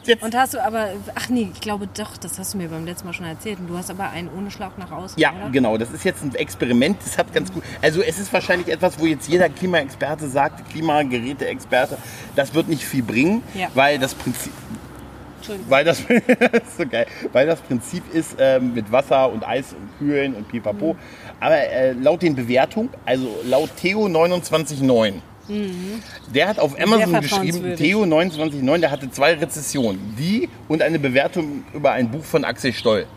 Jetzt, 0.06 0.24
Und 0.24 0.36
hast 0.36 0.54
du 0.54 0.64
aber, 0.64 0.90
ach 1.16 1.30
nee, 1.30 1.50
ich 1.54 1.60
glaube 1.62 1.88
doch, 1.98 2.16
das 2.18 2.40
hast 2.40 2.54
du 2.54 2.58
mir 2.58 2.70
beim 2.70 2.86
letzten 2.86 3.06
Mal 3.08 3.14
schon 3.14 3.26
erzählt. 3.26 3.60
Und 3.60 3.68
du 3.68 3.78
hast 3.78 3.90
aber 3.90 4.10
einen 4.10 4.30
ohne 4.38 4.50
Schlauch 4.52 4.78
nach 4.78 4.92
außen. 4.92 5.20
ja, 5.20 5.32
oder? 5.34 5.50
genau. 5.50 5.78
Das 5.78 5.92
ist 5.92 6.04
jetzt 6.06 6.24
ein 6.24 6.34
Experiment. 6.36 6.98
Das 7.04 7.18
hat 7.18 7.34
ganz 7.34 7.52
gut. 7.52 7.64
Also 7.82 8.02
es 8.02 8.18
ist 8.20 8.32
wahrscheinlich 8.32 8.70
etwas, 8.70 9.00
wo 9.00 9.06
jetzt 9.06 9.28
jeder 9.28 9.50
Klimaexperte 9.50 10.28
sagt, 10.28 10.70
Klimageräteexperte, 10.70 11.98
das 12.36 12.54
wird 12.54 12.68
nicht 12.70 12.84
viel 12.84 13.04
bringen, 13.04 13.44
Ja. 13.54 13.68
weil 13.74 14.00
das 14.00 14.16
Prinzip, 14.16 14.54
Entschuldigung. 15.38 15.70
weil 15.72 15.84
das, 15.86 16.02
das 16.08 16.64
ist 16.64 16.78
so 16.78 16.84
weil 17.34 17.48
das 17.48 17.60
Prinzip 17.62 18.04
ist 18.14 18.36
ähm, 18.40 18.74
mit 18.74 18.92
Wasser 18.92 19.32
und 19.32 19.46
Eis 19.48 19.74
und 19.74 19.98
Kühlen 19.98 20.36
und 20.36 20.48
Pipapo. 20.48 20.94
Mhm. 20.94 21.00
Aber 21.40 21.58
äh, 21.58 21.92
laut 21.94 22.22
den 22.22 22.36
Bewertungen, 22.36 22.90
also 23.06 23.28
laut 23.46 23.70
Theo 23.76 24.08
299, 24.10 25.22
der 26.34 26.48
hat 26.48 26.60
auf 26.60 26.80
Amazon 26.80 27.22
geschrieben. 27.22 27.76
Theo 27.76 28.06
299, 28.06 28.82
der 28.82 28.92
hatte 28.92 29.10
zwei 29.12 29.34
Rezessionen, 29.34 30.16
die 30.18 30.50
und 30.68 30.82
eine 30.82 31.00
Bewertung 31.00 31.64
über 31.74 31.92
ein 31.92 32.12
Buch 32.12 32.24
von 32.24 32.44
Axel 32.44 32.74
Stoll. 32.74 33.08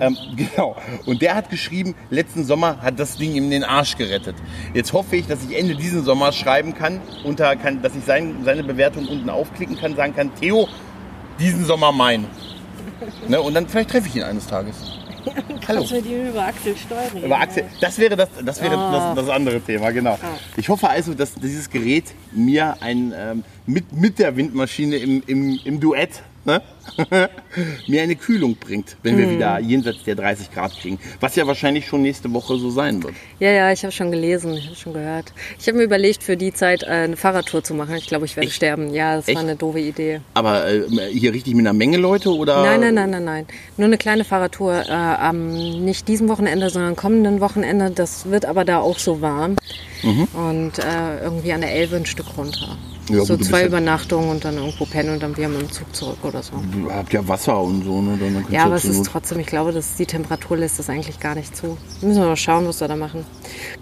Ähm, 0.00 0.16
genau. 0.36 0.76
Und 1.06 1.22
der 1.22 1.34
hat 1.34 1.50
geschrieben, 1.50 1.94
letzten 2.10 2.44
Sommer 2.44 2.80
hat 2.82 2.98
das 2.98 3.16
Ding 3.16 3.34
ihm 3.34 3.50
den 3.50 3.64
Arsch 3.64 3.96
gerettet. 3.96 4.36
Jetzt 4.74 4.92
hoffe 4.92 5.16
ich, 5.16 5.26
dass 5.26 5.44
ich 5.44 5.58
Ende 5.58 5.74
diesen 5.74 6.04
Sommer 6.04 6.32
schreiben 6.32 6.74
kann, 6.74 7.00
unter, 7.24 7.56
kann 7.56 7.82
dass 7.82 7.94
ich 7.96 8.04
sein, 8.04 8.36
seine 8.44 8.62
Bewertung 8.62 9.08
unten 9.08 9.28
aufklicken 9.28 9.76
kann, 9.76 9.96
sagen 9.96 10.14
kann, 10.14 10.34
Theo, 10.34 10.68
diesen 11.38 11.64
Sommer 11.64 11.92
mein. 11.92 12.26
Ne, 13.28 13.40
und 13.40 13.54
dann 13.54 13.68
vielleicht 13.68 13.90
treffe 13.90 14.08
ich 14.08 14.16
ihn 14.16 14.22
eines 14.22 14.46
Tages. 14.46 14.95
Hallo. 15.26 15.58
Kannst 15.66 15.90
du 15.90 15.94
mit 15.96 16.06
ihm 16.06 16.28
über 16.28 16.46
Axel 16.46 16.76
Steuer 16.76 17.10
reden? 17.14 17.24
Aber 17.24 17.40
Axel, 17.40 17.64
das 17.80 17.98
wäre 17.98 18.16
das, 18.16 18.28
das, 18.44 18.62
wäre 18.62 18.76
Ah. 18.76 19.14
das, 19.14 19.24
das 19.26 19.34
andere 19.34 19.60
Thema, 19.60 19.90
genau. 19.90 20.18
Ich 20.56 20.68
hoffe 20.68 20.88
also, 20.88 21.14
dass 21.14 21.34
dieses 21.34 21.68
Gerät 21.70 22.04
mir 22.32 22.76
ein, 22.80 23.12
ähm, 23.16 23.44
mit, 23.66 23.92
mit 23.92 24.18
der 24.18 24.36
Windmaschine 24.36 24.96
im, 24.96 25.22
im, 25.26 25.58
im 25.64 25.80
Duett 25.80 26.22
ne? 26.46 26.62
mir 27.88 28.02
eine 28.02 28.16
Kühlung 28.16 28.56
bringt, 28.56 28.96
wenn 29.02 29.14
Mhm. 29.16 29.18
wir 29.18 29.30
wieder 29.32 29.58
jenseits 29.58 30.04
der 30.04 30.14
30 30.14 30.52
Grad 30.52 30.72
kriegen. 30.80 30.98
Was 31.20 31.36
ja 31.36 31.46
wahrscheinlich 31.46 31.86
schon 31.86 32.02
nächste 32.02 32.32
Woche 32.32 32.56
so 32.56 32.70
sein 32.70 33.02
wird. 33.02 33.14
Ja, 33.40 33.50
ja, 33.50 33.72
ich 33.72 33.82
habe 33.82 33.92
schon 33.92 34.10
gelesen, 34.10 34.54
ich 34.54 34.66
habe 34.66 34.76
schon 34.76 34.92
gehört. 34.92 35.32
Ich 35.58 35.66
habe 35.66 35.78
mir 35.78 35.84
überlegt, 35.84 36.22
für 36.22 36.36
die 36.36 36.52
Zeit 36.52 36.82
äh, 36.84 36.86
eine 36.86 37.16
Fahrradtour 37.16 37.62
zu 37.64 37.74
machen. 37.74 37.94
Ich 37.96 38.06
glaube, 38.06 38.24
ich 38.24 38.36
werde 38.36 38.46
Echt? 38.48 38.56
sterben. 38.56 38.94
Ja, 38.94 39.16
das 39.16 39.28
Echt? 39.28 39.36
war 39.36 39.42
eine 39.42 39.56
doofe 39.56 39.80
Idee. 39.80 40.20
Aber 40.34 40.66
äh, 40.68 40.82
hier 41.12 41.32
richtig 41.34 41.54
mit 41.54 41.66
einer 41.66 41.72
Menge 41.76 41.96
Leute 41.96 42.30
oder? 42.30 42.62
Nein, 42.62 42.80
nein, 42.80 42.94
nein, 42.94 43.10
nein, 43.10 43.24
nein. 43.24 43.46
Nur 43.76 43.86
eine 43.86 43.98
kleine 43.98 44.24
Fahrradtour. 44.24 44.84
Äh, 44.88 44.92
am 44.92 45.52
nicht 45.84 46.08
diesem 46.08 46.28
Wochenende, 46.28 46.70
sondern 46.70 46.94
kommenden 46.96 47.40
Wochenende. 47.40 47.90
Das 47.90 48.30
wird 48.30 48.44
aber 48.46 48.64
da 48.64 48.78
auch 48.80 48.98
so 48.98 49.20
warm. 49.20 49.56
Und 50.34 50.78
äh, 50.78 51.20
irgendwie 51.22 51.52
an 51.52 51.62
der 51.62 51.72
Elbe 51.72 51.96
ein 51.96 52.06
Stück 52.06 52.26
runter. 52.36 52.76
Ja, 53.08 53.24
so 53.24 53.36
gut, 53.36 53.46
zwei 53.46 53.60
ja- 53.60 53.66
Übernachtungen 53.66 54.30
und 54.30 54.44
dann 54.44 54.56
irgendwo 54.56 54.84
pennen 54.84 55.10
und 55.10 55.22
dann 55.22 55.36
wieder 55.36 55.48
mit 55.48 55.60
dem 55.60 55.70
Zug 55.70 55.94
zurück 55.94 56.18
oder 56.24 56.42
so. 56.42 56.52
Du 56.72 56.90
habt 56.92 57.12
ja 57.12 57.26
Wasser 57.28 57.60
und 57.60 57.84
so, 57.84 58.02
ne? 58.02 58.16
Dann 58.18 58.44
Ja, 58.50 58.64
aber 58.64 58.74
es 58.76 58.84
ist 58.84 58.98
Not- 58.98 59.06
trotzdem, 59.12 59.38
ich 59.38 59.46
glaube, 59.46 59.72
dass 59.72 59.94
die 59.96 60.06
Temperatur 60.06 60.56
lässt 60.56 60.78
das 60.78 60.90
eigentlich 60.90 61.20
gar 61.20 61.34
nicht 61.36 61.56
zu. 61.56 61.76
Müssen 62.02 62.20
wir 62.20 62.26
mal 62.28 62.36
schauen, 62.36 62.66
was 62.66 62.80
wir 62.80 62.88
da 62.88 62.96
machen. 62.96 63.24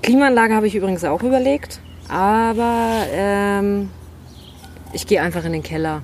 Klimaanlage 0.02 0.54
habe 0.54 0.66
ich 0.66 0.74
übrigens 0.74 1.04
auch 1.04 1.22
überlegt, 1.22 1.80
aber 2.08 3.06
ähm, 3.12 3.88
ich 4.92 5.06
gehe 5.06 5.22
einfach 5.22 5.44
in 5.44 5.52
den 5.52 5.62
Keller. 5.62 6.02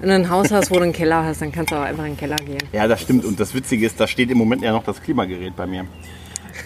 Wenn 0.00 0.08
du 0.10 0.14
ein 0.14 0.30
Haus 0.30 0.50
hast, 0.50 0.70
wo 0.70 0.76
du 0.76 0.82
einen 0.82 0.92
Keller 0.92 1.24
hast, 1.24 1.42
dann 1.42 1.52
kannst 1.52 1.72
du 1.72 1.76
auch 1.76 1.82
einfach 1.82 2.04
in 2.04 2.12
den 2.12 2.16
Keller 2.18 2.36
gehen. 2.36 2.58
Ja, 2.72 2.86
das 2.88 3.02
stimmt. 3.02 3.24
Und 3.24 3.38
das 3.40 3.54
Witzige 3.54 3.84
ist, 3.86 4.00
da 4.00 4.06
steht 4.06 4.30
im 4.30 4.38
Moment 4.38 4.62
ja 4.62 4.72
noch 4.72 4.84
das 4.84 5.00
Klimagerät 5.02 5.54
bei 5.56 5.66
mir. 5.66 5.86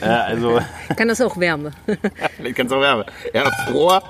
Äh, 0.00 0.04
also, 0.06 0.60
Kann 0.96 1.08
das 1.08 1.20
auch 1.20 1.36
Wärme? 1.38 1.70
vielleicht 2.36 2.56
kannst 2.56 2.72
du 2.72 2.76
auch 2.76 2.80
Wärme. 2.80 3.06
Ja, 3.32 3.44
Rohr. 3.72 4.02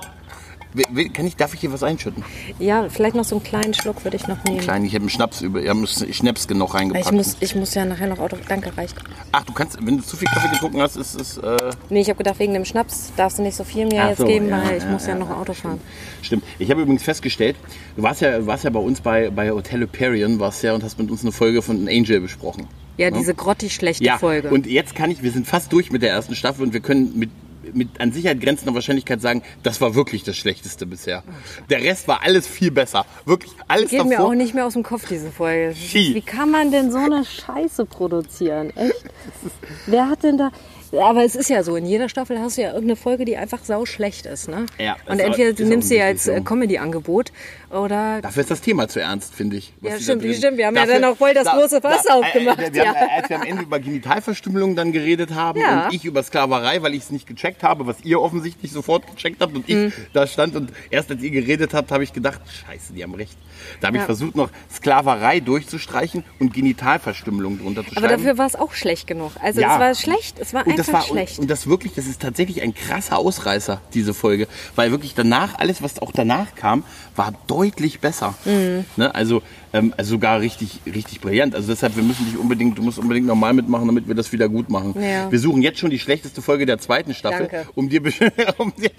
Kann 1.13 1.25
ich, 1.27 1.35
darf 1.35 1.53
ich 1.53 1.59
hier 1.61 1.71
was 1.71 1.83
einschütten? 1.83 2.23
ja, 2.59 2.87
vielleicht 2.89 3.15
noch 3.15 3.23
so 3.23 3.35
einen 3.35 3.43
kleinen 3.43 3.73
Schluck 3.73 4.03
würde 4.03 4.17
ich 4.17 4.27
noch 4.27 4.43
nehmen. 4.43 4.59
Klein, 4.59 4.83
ich 4.85 4.93
habe 4.93 5.03
einen 5.03 5.09
Schnaps 5.09 5.41
über, 5.41 5.61
ich 5.61 5.69
habe 5.69 5.79
einen 5.79 6.13
Schnaps 6.13 6.49
noch 6.49 6.73
reingepackt. 6.73 7.05
Ich 7.05 7.11
muss, 7.11 7.37
ich 7.39 7.55
muss 7.55 7.73
ja 7.73 7.85
nachher 7.85 8.07
noch 8.07 8.19
Auto. 8.19 8.37
Danke, 8.47 8.75
reicht. 8.77 8.95
Ach, 9.31 9.43
du 9.43 9.53
kannst, 9.53 9.77
wenn 9.85 9.97
du 9.97 10.03
zu 10.03 10.17
viel 10.17 10.27
Kaffee 10.27 10.49
getrunken 10.49 10.81
hast, 10.81 10.95
ist 10.97 11.15
es. 11.19 11.37
Äh, 11.37 11.57
Nee, 11.89 12.01
ich 12.01 12.09
habe 12.09 12.17
gedacht, 12.17 12.39
wegen 12.39 12.53
dem 12.53 12.65
Schnaps 12.65 13.11
darfst 13.15 13.37
du 13.37 13.41
nicht 13.43 13.55
so 13.55 13.63
viel 13.63 13.85
mir 13.85 14.03
Ach 14.03 14.09
jetzt 14.09 14.17
so, 14.19 14.25
geben, 14.25 14.49
ja, 14.49 14.63
weil 14.65 14.77
ich 14.77 14.83
ja, 14.83 14.89
muss 14.89 15.05
ja, 15.05 15.13
ja, 15.13 15.19
noch 15.19 15.29
Auto 15.29 15.53
fahren. 15.53 15.79
stimmt. 16.21 16.43
Ich 16.59 16.69
habe 16.71 16.81
übrigens 16.81 17.03
festgestellt, 17.03 17.55
du 17.95 18.03
warst 18.03 18.21
ja, 18.21 18.45
warst 18.45 18.63
ja 18.63 18.69
bei 18.69 18.79
uns 18.79 19.01
bei, 19.01 19.29
bei 19.29 19.51
Hotel 19.51 19.81
Hyperion, 19.81 20.39
warst 20.39 20.63
ja 20.63 20.73
und 20.73 20.83
hast 20.83 20.97
mit 20.99 21.09
uns 21.11 21.21
eine 21.21 21.31
Folge 21.31 21.61
von 21.61 21.87
Angel 21.87 22.19
besprochen. 22.21 22.67
Ja, 22.97 23.11
diese 23.11 23.33
grottig 23.35 23.75
schlechte 23.75 24.03
Ja, 24.03 24.17
Folge. 24.17 24.49
und 24.49 24.65
jetzt 24.67 24.95
kann 24.95 25.11
ich, 25.11 25.21
wir 25.21 25.31
sind 25.31 25.45
fast 25.47 25.71
durch 25.73 25.91
mit 25.91 26.01
der 26.01 26.11
ersten 26.11 26.33
Staffel 26.33 26.63
und 26.63 26.73
wir 26.73 26.79
können 26.79 27.11
mit, 27.19 27.29
mit 27.73 27.99
an 27.99 28.11
Sicherheit 28.11 28.41
grenzender 28.41 28.73
Wahrscheinlichkeit 28.73 29.21
sagen, 29.21 29.43
das 29.63 29.81
war 29.81 29.95
wirklich 29.95 30.23
das 30.23 30.37
Schlechteste 30.37 30.85
bisher. 30.85 31.23
Der 31.69 31.81
Rest 31.81 32.07
war 32.07 32.21
alles 32.23 32.47
viel 32.47 32.71
besser. 32.71 33.05
Wirklich, 33.25 33.51
alles 33.67 33.89
Geht 33.89 33.99
davor. 33.99 34.09
mir 34.09 34.23
auch 34.23 34.33
nicht 34.33 34.53
mehr 34.53 34.65
aus 34.65 34.73
dem 34.73 34.83
Kopf, 34.83 35.07
diese 35.07 35.31
Folge. 35.31 35.75
Wie 35.75 36.21
kann 36.21 36.51
man 36.51 36.71
denn 36.71 36.91
so 36.91 36.97
eine 36.97 37.25
Scheiße 37.25 37.85
produzieren? 37.85 38.71
Echt? 38.75 39.03
Wer 39.85 40.09
hat 40.09 40.23
denn 40.23 40.37
da. 40.37 40.51
Aber 40.99 41.23
es 41.23 41.35
ist 41.35 41.49
ja 41.49 41.63
so, 41.63 41.75
in 41.75 41.85
jeder 41.85 42.09
Staffel 42.09 42.39
hast 42.39 42.57
du 42.57 42.61
ja 42.61 42.67
irgendeine 42.69 42.95
Folge, 42.95 43.25
die 43.25 43.37
einfach 43.37 43.59
sau 43.63 43.85
schlecht 43.85 44.25
ist, 44.25 44.47
ne? 44.47 44.65
Ja, 44.79 44.95
Und 45.07 45.19
ist 45.19 45.25
entweder 45.25 45.51
auch- 45.51 45.55
du 45.55 45.65
nimmst 45.65 45.89
sie 45.89 46.01
als 46.01 46.27
äh, 46.27 46.37
so. 46.37 46.43
Comedy-Angebot 46.43 47.31
oder. 47.69 48.21
Dafür 48.21 48.41
ist 48.41 48.51
das 48.51 48.61
Thema 48.61 48.87
zu 48.87 48.99
ernst, 49.01 49.33
finde 49.35 49.57
ich. 49.57 49.73
Ja, 49.81 49.99
stimmt, 49.99 50.23
da 50.23 50.27
drin- 50.27 50.35
stimmt. 50.37 50.57
Wir 50.57 50.67
haben 50.67 50.75
ja 50.75 50.85
dann 50.85 51.03
auch 51.03 51.17
voll 51.17 51.33
das 51.33 51.47
große 51.47 51.81
Fass 51.81 52.07
aufgemacht, 52.07 52.59
Äh, 52.59 52.73
wir 52.73 52.87
haben, 52.87 52.95
ja. 52.95 53.07
Als 53.17 53.29
wir 53.29 53.35
am 53.37 53.43
Ende 53.43 53.63
über 53.63 53.79
Genitalverstümmelung 53.79 54.75
dann 54.75 54.91
geredet 54.91 55.33
haben 55.33 55.59
Ja. 55.59 55.85
und 55.87 55.93
ich 55.93 56.05
über 56.05 56.23
Sklaverei, 56.23 56.81
weil 56.81 56.93
ich 56.93 57.03
es 57.03 57.11
nicht 57.11 57.27
gecheckt 57.27 57.63
habe, 57.63 57.85
was 57.87 57.97
ihr 58.03 58.21
offensichtlich 58.21 58.71
sofort 58.71 59.05
gecheckt 59.07 59.41
habt 59.41 59.55
und 59.55 59.67
ich 59.69 59.75
Mhm. 59.75 59.93
da 60.13 60.27
stand 60.27 60.55
und 60.55 60.71
erst 60.89 61.11
als 61.11 61.21
ihr 61.21 61.31
geredet 61.31 61.73
habt, 61.73 61.91
habe 61.91 62.03
ich 62.03 62.13
gedacht, 62.13 62.41
scheiße, 62.65 62.93
die 62.93 63.03
haben 63.03 63.15
recht. 63.15 63.37
Da 63.81 63.87
habe 63.87 63.97
ich 63.97 64.01
Ja. 64.01 64.05
versucht, 64.05 64.35
noch 64.35 64.49
Sklaverei 64.73 65.39
durchzustreichen 65.39 66.23
und 66.39 66.53
Genitalverstümmelung 66.53 67.59
drunter 67.59 67.83
zu 67.83 67.91
Aber 67.97 68.07
schreiben. 68.07 68.23
dafür 68.23 68.37
war 68.37 68.45
es 68.47 68.55
auch 68.55 68.73
schlecht 68.73 69.07
genug. 69.07 69.31
Also 69.41 69.61
Ja. 69.61 69.73
es 69.73 69.79
war 69.79 69.95
schlecht, 69.95 70.39
es 70.39 70.53
war 70.53 70.65
Und 70.67 70.77
das 70.85 70.93
war 70.93 71.01
schlecht. 71.03 71.37
Und, 71.37 71.43
und 71.43 71.51
das 71.51 71.67
wirklich, 71.67 71.93
das 71.93 72.05
ist 72.05 72.21
tatsächlich 72.21 72.61
ein 72.61 72.73
krasser 72.73 73.17
Ausreißer, 73.17 73.81
diese 73.93 74.13
Folge. 74.13 74.47
Weil 74.75 74.91
wirklich 74.91 75.13
danach, 75.15 75.57
alles, 75.59 75.81
was 75.81 75.99
auch 76.01 76.11
danach 76.11 76.55
kam, 76.55 76.83
war 77.15 77.33
deutlich 77.47 77.99
besser. 77.99 78.35
Mhm. 78.45 78.85
Ne? 78.97 79.13
Also, 79.13 79.41
ähm, 79.73 79.93
also 79.97 80.11
sogar 80.11 80.39
richtig, 80.41 80.81
richtig 80.85 81.21
brillant. 81.21 81.55
Also 81.55 81.67
deshalb, 81.69 81.95
wir 81.95 82.03
müssen 82.03 82.25
dich 82.25 82.37
unbedingt, 82.37 82.77
du 82.77 82.81
musst 82.81 82.99
unbedingt 82.99 83.27
nochmal 83.27 83.53
mitmachen, 83.53 83.87
damit 83.87 84.07
wir 84.07 84.15
das 84.15 84.31
wieder 84.31 84.49
gut 84.49 84.69
machen. 84.69 84.95
Ja. 85.01 85.31
Wir 85.31 85.39
suchen 85.39 85.61
jetzt 85.61 85.79
schon 85.79 85.89
die 85.89 85.99
schlechteste 85.99 86.41
Folge 86.41 86.65
der 86.65 86.77
zweiten 86.79 87.13
Staffel, 87.13 87.47
Danke. 87.51 87.67
um 87.75 87.89
dir, 87.89 88.01
um 88.57 88.73
dir 88.75 88.91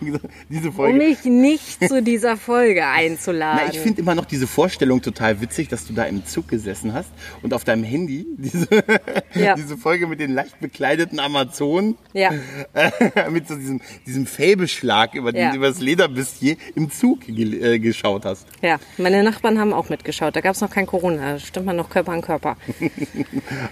diese 0.48 0.68
um 0.68 0.74
Folge. 0.74 0.98
mich 0.98 1.24
nicht 1.24 1.88
zu 1.88 2.02
dieser 2.02 2.36
Folge 2.36 2.86
einzuladen. 2.86 3.60
Na, 3.66 3.72
ich 3.72 3.78
finde 3.80 4.00
immer 4.00 4.14
noch 4.14 4.24
diese 4.24 4.46
Vorstellung 4.46 5.02
total 5.02 5.40
witzig, 5.40 5.68
dass 5.68 5.86
du 5.86 5.92
da 5.92 6.04
im 6.04 6.24
Zug 6.26 6.48
gesessen 6.48 6.92
hast 6.94 7.10
und 7.42 7.54
auf 7.54 7.64
deinem 7.64 7.84
Handy 7.84 8.26
diese, 8.36 8.66
Ja. 9.34 9.54
diese 9.56 9.76
Folge 9.76 10.06
mit 10.06 10.20
den 10.20 10.32
leicht 10.34 10.60
bekleideten 10.60 11.20
Amazonen 11.20 11.96
Ja. 12.12 12.30
äh, 12.74 13.30
mit 13.30 13.48
so 13.48 13.54
diesem, 13.56 13.80
diesem 14.06 14.26
Fäbeschlag 14.26 15.14
über, 15.14 15.32
den, 15.32 15.54
über 15.54 15.68
das 15.68 15.80
Lederbustier 15.80 16.56
im 16.74 16.90
Zug 16.90 17.28
äh, 17.38 17.78
geschaut 17.78 18.24
hast. 18.24 18.46
Ja, 18.62 18.78
meine 18.98 19.22
Nachbarn 19.22 19.58
haben 19.58 19.72
auch 19.72 19.88
mitgeschaut. 19.88 20.36
Da 20.36 20.40
gab 20.40 20.54
es 20.54 20.60
noch 20.60 20.70
kein 20.70 20.86
Corona. 20.86 21.32
Da 21.32 21.38
stimmt 21.38 21.66
man 21.66 21.76
noch 21.76 21.90
Körper 21.90 22.12
an 22.12 22.22
Körper. 22.22 22.56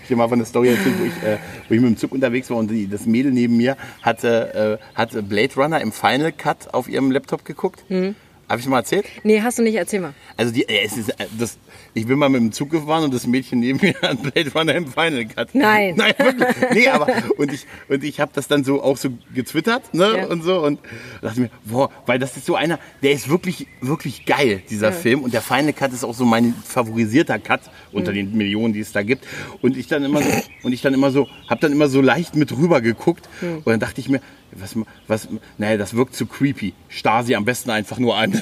Ich 0.02 0.08
dir 0.08 0.16
mal 0.16 0.28
von 0.28 0.38
der 0.38 0.46
Story 0.46 0.68
erzählt, 0.68 0.98
wo 0.98 1.04
ich, 1.04 1.22
äh, 1.22 1.38
wo 1.68 1.74
ich 1.74 1.80
mit 1.80 1.90
dem 1.90 1.96
Zug 1.96 2.12
unterwegs 2.12 2.50
war 2.50 2.56
und 2.56 2.70
die, 2.70 2.88
das 2.88 3.06
Mädel 3.06 3.32
neben 3.32 3.56
mir 3.56 3.76
hatte, 4.02 4.78
äh, 4.80 4.98
hatte 4.98 5.22
Blade 5.22 5.54
Runner 5.54 5.80
im 5.80 5.92
Final 5.92 6.32
Cut 6.32 6.74
auf 6.74 6.88
ihrem 6.88 7.10
Laptop 7.10 7.44
geguckt. 7.44 7.84
Hm. 7.88 8.14
Habe 8.50 8.60
ich 8.60 8.66
mal 8.66 8.78
erzählt? 8.78 9.06
Nee, 9.22 9.40
hast 9.42 9.58
du 9.58 9.62
nicht, 9.62 9.76
erzähl 9.76 10.00
mal. 10.00 10.12
Also 10.36 10.52
die, 10.52 10.68
äh, 10.68 10.84
es 10.84 10.96
ist, 10.96 11.10
äh, 11.10 11.26
das, 11.38 11.56
ich 11.94 12.06
bin 12.06 12.18
mal 12.18 12.28
mit 12.28 12.40
dem 12.40 12.52
Zug 12.52 12.70
gefahren 12.70 13.04
und 13.04 13.14
das 13.14 13.26
Mädchen 13.26 13.60
neben 13.60 13.80
mir 13.80 13.94
hat 14.02 14.22
Blade 14.22 14.52
Runner 14.54 14.74
im 14.74 14.86
Final 14.86 15.26
Cut. 15.26 15.54
Nein. 15.54 15.94
Nein, 15.96 16.14
wirklich. 16.18 16.56
Nee, 16.72 16.88
aber 16.88 17.08
und 17.36 17.52
ich 17.52 17.66
und 17.88 18.04
ich 18.04 18.20
habe 18.20 18.30
das 18.34 18.48
dann 18.48 18.64
so 18.64 18.82
auch 18.82 18.96
so 18.96 19.10
getwittert, 19.34 19.92
ne 19.94 20.16
Ja. 20.18 20.26
und 20.26 20.42
so 20.42 20.64
und 20.64 20.78
dachte 21.22 21.40
mir, 21.40 21.50
boah, 21.64 21.90
weil 22.06 22.18
das 22.18 22.36
ist 22.36 22.46
so 22.46 22.54
einer, 22.54 22.78
der 23.02 23.12
ist 23.12 23.28
wirklich 23.28 23.66
wirklich 23.80 24.24
geil 24.26 24.62
dieser 24.70 24.92
Film 24.92 25.20
und 25.20 25.32
der 25.34 25.42
Final 25.42 25.72
Cut 25.72 25.92
ist 25.92 26.04
auch 26.04 26.14
so 26.14 26.24
mein 26.24 26.54
favorisierter 26.64 27.38
Cut 27.38 27.60
unter 27.92 28.12
den 28.12 28.36
Millionen, 28.36 28.72
die 28.72 28.80
es 28.80 28.92
da 28.92 29.02
gibt 29.02 29.26
und 29.62 29.76
ich 29.76 29.86
dann 29.88 30.04
immer 30.04 30.22
so 30.22 30.30
und 30.62 30.72
ich 30.72 30.82
dann 30.82 30.94
immer 30.94 31.10
so, 31.10 31.26
habe 31.48 31.60
dann 31.60 31.72
immer 31.72 31.88
so 31.88 32.00
leicht 32.00 32.36
mit 32.36 32.52
rüber 32.56 32.80
geguckt 32.80 33.28
und 33.42 33.66
dann 33.66 33.80
dachte 33.80 34.00
ich 34.00 34.08
mir, 34.08 34.20
was, 34.52 34.74
was, 35.06 35.28
naja, 35.58 35.76
das 35.76 35.94
wirkt 35.94 36.14
zu 36.14 36.26
creepy. 36.26 36.74
Starr 36.88 37.24
sie 37.24 37.36
am 37.36 37.44
besten 37.44 37.70
einfach 37.70 37.98
nur 37.98 38.16
an. 38.16 38.32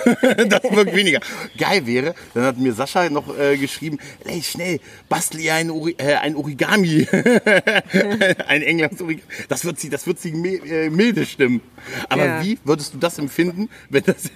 das 0.48 0.62
wirkt 0.64 0.94
weniger. 0.94 1.20
Geil 1.56 1.86
wäre, 1.86 2.14
dann 2.34 2.44
hat 2.44 2.58
mir 2.58 2.72
Sascha 2.72 3.08
noch 3.10 3.36
äh, 3.38 3.56
geschrieben, 3.56 3.98
ey, 4.24 4.42
schnell, 4.42 4.80
bastel 5.08 5.40
ihr 5.40 5.54
ein, 5.54 5.70
Ori 5.70 5.94
äh, 5.98 6.14
ein 6.14 6.34
Origami. 6.36 7.06
ein 8.46 8.62
Englands 8.62 9.00
Origami. 9.00 9.24
Das 9.48 9.64
wird 9.64 9.78
sie, 9.78 9.88
das 9.90 10.06
wird 10.06 10.18
sie 10.18 10.30
äh, 10.30 10.90
milde 10.90 11.26
stimmen. 11.26 11.60
Aber 12.08 12.24
Ja. 12.24 12.42
wie 12.42 12.58
würdest 12.64 12.94
du 12.94 12.98
das 12.98 13.18
empfinden, 13.18 13.68
wenn 13.90 14.04
das 14.04 14.30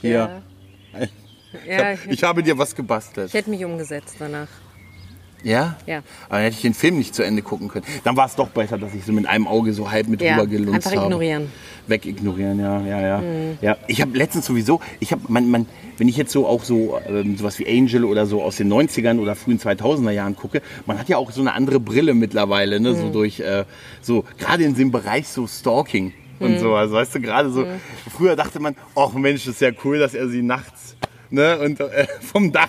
hier, 0.00 0.42
ich, 0.98 1.66
Ja, 1.66 1.92
hab, 1.92 2.06
ich 2.06 2.22
habe 2.22 2.42
dir 2.42 2.56
was 2.58 2.74
gebastelt. 2.74 3.28
Ich 3.28 3.34
hätte 3.34 3.50
mich 3.50 3.64
umgesetzt 3.64 4.16
danach. 4.18 4.48
Ja? 5.42 5.76
Ja. 5.86 5.98
Aber 6.28 6.36
dann 6.36 6.42
hätte 6.44 6.56
ich 6.56 6.62
den 6.62 6.74
Film 6.74 6.98
nicht 6.98 7.14
zu 7.14 7.22
Ende 7.22 7.42
gucken 7.42 7.68
können. 7.68 7.84
Dann 8.04 8.16
war 8.16 8.26
es 8.26 8.36
doch 8.36 8.48
besser, 8.48 8.78
dass 8.78 8.94
ich 8.94 9.04
so 9.04 9.12
mit 9.12 9.26
einem 9.26 9.46
Auge 9.48 9.72
so 9.72 9.90
halb 9.90 10.08
mit 10.08 10.22
Ja, 10.22 10.34
rüber 10.34 10.46
gelunzt 10.46 10.86
einfach 10.86 10.92
habe. 11.02 11.06
ignorieren. 11.06 11.50
Wegignorieren, 11.88 12.60
ja, 12.60 12.80
ja, 12.80 13.00
ja. 13.00 13.18
Mhm. 13.18 13.58
ja. 13.60 13.76
Ich 13.88 14.00
habe 14.00 14.16
letztens 14.16 14.46
sowieso, 14.46 14.80
ich 15.00 15.10
habe, 15.12 15.22
man, 15.28 15.50
man, 15.50 15.66
wenn 15.98 16.08
ich 16.08 16.16
jetzt 16.16 16.30
so 16.32 16.46
auch 16.46 16.62
so 16.62 16.98
ähm, 17.08 17.36
sowas 17.36 17.58
wie 17.58 17.66
Angel 17.68 18.04
oder 18.04 18.26
so 18.26 18.42
aus 18.42 18.56
den 18.56 18.72
90ern 18.72 19.18
oder 19.18 19.34
frühen 19.34 19.58
2000er 19.58 20.10
Jahren 20.12 20.36
gucke, 20.36 20.62
man 20.86 20.98
hat 20.98 21.08
ja 21.08 21.16
auch 21.16 21.32
so 21.32 21.40
eine 21.40 21.52
andere 21.54 21.80
Brille 21.80 22.14
mittlerweile, 22.14 22.78
ne, 22.80 22.90
Mhm. 22.90 22.96
so 22.96 23.10
durch, 23.10 23.40
äh, 23.40 23.64
so 24.00 24.24
gerade 24.38 24.62
in 24.64 24.74
dem 24.76 24.90
Bereich 24.92 25.26
so 25.28 25.46
Stalking 25.48 26.12
Mhm. 26.38 26.46
und 26.46 26.58
so. 26.60 26.74
Also 26.74 26.94
weißt 26.94 27.16
du, 27.16 27.20
gerade 27.20 27.50
so, 27.50 27.66
früher 28.16 28.36
dachte 28.36 28.60
man, 28.60 28.76
ach 28.94 29.12
Mensch, 29.14 29.44
das 29.44 29.54
ist 29.54 29.60
ja 29.60 29.70
cool, 29.84 29.98
dass 29.98 30.14
er 30.14 30.28
sie 30.28 30.42
nachts, 30.42 30.96
ne, 31.30 31.58
und 31.58 31.80
äh, 31.80 32.06
vom 32.20 32.52
Dach. 32.52 32.68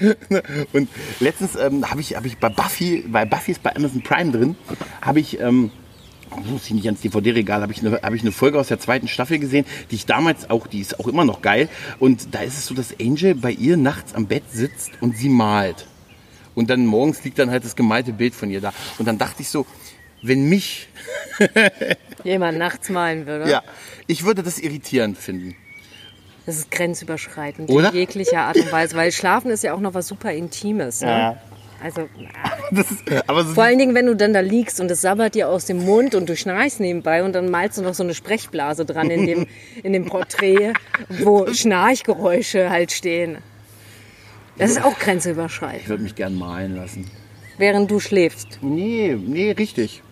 Und 0.72 0.88
letztens 1.20 1.56
ähm, 1.56 1.88
habe 1.90 2.00
ich, 2.00 2.16
hab 2.16 2.24
ich 2.24 2.38
bei 2.38 2.48
Buffy, 2.48 3.04
bei 3.06 3.24
Buffy 3.24 3.52
ist 3.52 3.62
bei 3.62 3.74
Amazon 3.74 4.02
Prime 4.02 4.32
drin, 4.32 4.56
habe 5.00 5.20
ich, 5.20 5.38
ähm, 5.40 5.70
muss 6.46 6.66
ich 6.66 6.72
nicht 6.72 6.86
ans 6.86 7.00
DVD-Regal, 7.02 7.60
habe 7.60 7.72
ich, 7.72 7.84
eine, 7.84 8.00
hab 8.02 8.12
ich 8.14 8.22
eine 8.22 8.32
Folge 8.32 8.58
aus 8.58 8.68
der 8.68 8.80
zweiten 8.80 9.08
Staffel 9.08 9.38
gesehen, 9.38 9.66
die 9.90 9.96
ich 9.96 10.06
damals 10.06 10.48
auch, 10.48 10.66
die 10.66 10.80
ist 10.80 10.98
auch 10.98 11.08
immer 11.08 11.24
noch 11.24 11.42
geil. 11.42 11.68
Und 11.98 12.34
da 12.34 12.40
ist 12.40 12.56
es 12.56 12.66
so, 12.66 12.74
dass 12.74 12.98
Angel 12.98 13.34
bei 13.34 13.50
ihr 13.50 13.76
nachts 13.76 14.14
am 14.14 14.26
Bett 14.26 14.44
sitzt 14.50 14.92
und 15.00 15.16
sie 15.16 15.28
malt. 15.28 15.86
Und 16.54 16.70
dann 16.70 16.86
morgens 16.86 17.22
liegt 17.24 17.38
dann 17.38 17.50
halt 17.50 17.64
das 17.64 17.76
gemalte 17.76 18.12
Bild 18.12 18.34
von 18.34 18.50
ihr 18.50 18.60
da. 18.60 18.72
Und 18.98 19.06
dann 19.06 19.18
dachte 19.18 19.42
ich 19.42 19.48
so, 19.48 19.66
wenn 20.22 20.48
mich, 20.48 20.88
Jemand 22.24 22.58
nachts 22.58 22.88
malen 22.88 23.26
würde. 23.26 23.50
ja, 23.50 23.62
ich 24.06 24.24
würde 24.24 24.42
das 24.42 24.58
irritierend 24.58 25.18
finden. 25.18 25.56
Das 26.46 26.56
ist 26.56 26.70
grenzüberschreitend. 26.70 27.70
Oder? 27.70 27.90
In 27.90 27.94
jeglicher 27.94 28.40
Art 28.40 28.56
und 28.56 28.70
Weise. 28.72 28.96
Weil 28.96 29.12
Schlafen 29.12 29.50
ist 29.50 29.62
ja 29.62 29.74
auch 29.74 29.80
noch 29.80 29.94
was 29.94 30.08
super 30.08 30.32
Intimes. 30.32 31.00
Ne? 31.00 31.08
Ja. 31.08 31.36
Also, 31.82 32.08
Das 32.70 32.90
ist, 32.90 33.02
vor 33.54 33.64
allen 33.64 33.78
Dingen, 33.78 33.94
wenn 33.94 34.06
du 34.06 34.16
dann 34.16 34.32
da 34.32 34.40
liegst 34.40 34.80
und 34.80 34.90
es 34.90 35.00
sabbert 35.02 35.34
dir 35.34 35.48
aus 35.48 35.66
dem 35.66 35.84
Mund 35.84 36.14
und 36.14 36.28
du 36.28 36.36
schnarchst 36.36 36.80
nebenbei 36.80 37.22
und 37.22 37.34
dann 37.34 37.50
malst 37.50 37.78
du 37.78 37.82
noch 37.82 37.94
so 37.94 38.02
eine 38.02 38.14
Sprechblase 38.14 38.84
dran 38.84 39.10
in 39.10 39.26
dem, 39.26 39.46
in 39.82 39.92
dem 39.92 40.06
Porträt, 40.06 40.72
wo 41.08 41.52
Schnarchgeräusche 41.52 42.70
halt 42.70 42.92
stehen. 42.92 43.38
Das 44.58 44.70
ist 44.70 44.84
auch 44.84 44.98
grenzüberschreitend. 44.98 45.82
ich 45.82 45.88
würde 45.88 46.02
mich 46.02 46.14
gern 46.14 46.34
malen 46.36 46.76
lassen. 46.76 47.10
Während 47.58 47.90
du 47.90 48.00
schläfst. 48.00 48.58
Nee, 48.62 49.16
nee, 49.20 49.50
richtig. 49.52 50.02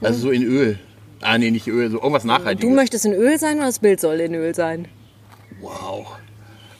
Also 0.00 0.20
so 0.20 0.30
in 0.30 0.42
Öl. 0.42 0.78
Ah, 1.20 1.36
nee, 1.36 1.50
nicht 1.50 1.68
Öl, 1.68 1.90
so 1.90 1.98
irgendwas 1.98 2.24
Nachhaltiges. 2.24 2.68
Du 2.68 2.74
möchtest 2.74 3.04
in 3.04 3.12
Öl 3.12 3.38
sein 3.38 3.58
oder 3.58 3.66
das 3.66 3.78
Bild 3.78 4.00
soll 4.00 4.20
in 4.20 4.34
Öl 4.34 4.54
sein? 4.54 4.88
Wow. 5.60 6.06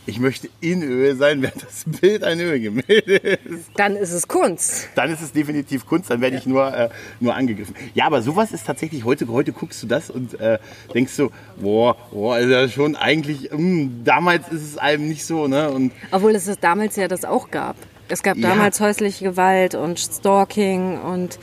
Ich 0.06 0.18
möchte 0.18 0.48
in 0.60 0.82
Öl 0.82 1.14
sein, 1.16 1.42
während 1.42 1.62
das 1.62 1.84
Bild 1.86 2.24
ein 2.24 2.40
Ölgemälde 2.40 3.16
ist. 3.18 3.70
Dann 3.76 3.94
ist 3.96 4.10
es 4.12 4.26
Kunst. 4.26 4.88
Dann 4.96 5.10
ist 5.12 5.20
es 5.20 5.30
definitiv 5.32 5.86
Kunst, 5.86 6.10
dann 6.10 6.20
werde 6.20 6.36
ich 6.36 6.46
nur, 6.46 6.74
äh, 6.74 6.88
nur 7.20 7.34
angegriffen. 7.34 7.76
Ja, 7.94 8.06
aber 8.06 8.22
sowas 8.22 8.50
ist 8.50 8.66
tatsächlich, 8.66 9.04
heute, 9.04 9.28
heute 9.28 9.52
guckst 9.52 9.82
du 9.82 9.86
das 9.86 10.10
und 10.10 10.40
äh, 10.40 10.58
denkst 10.94 11.12
so, 11.12 11.30
boah, 11.60 11.96
boah, 12.10 12.34
also 12.34 12.68
schon 12.68 12.96
eigentlich, 12.96 13.50
mh, 13.52 13.90
damals 14.04 14.48
ist 14.48 14.62
es 14.62 14.78
einem 14.78 15.06
nicht 15.06 15.24
so, 15.24 15.46
ne? 15.46 15.70
Und 15.70 15.92
Obwohl 16.10 16.34
es 16.34 16.46
das 16.46 16.58
damals 16.58 16.96
ja 16.96 17.06
das 17.06 17.24
auch 17.24 17.50
gab. 17.50 17.76
Es 18.08 18.22
gab 18.22 18.36
Ja. 18.38 18.48
damals 18.48 18.80
häusliche 18.80 19.22
Gewalt 19.24 19.74
und 19.76 20.00
Stalking 20.00 20.98
und 20.98 21.38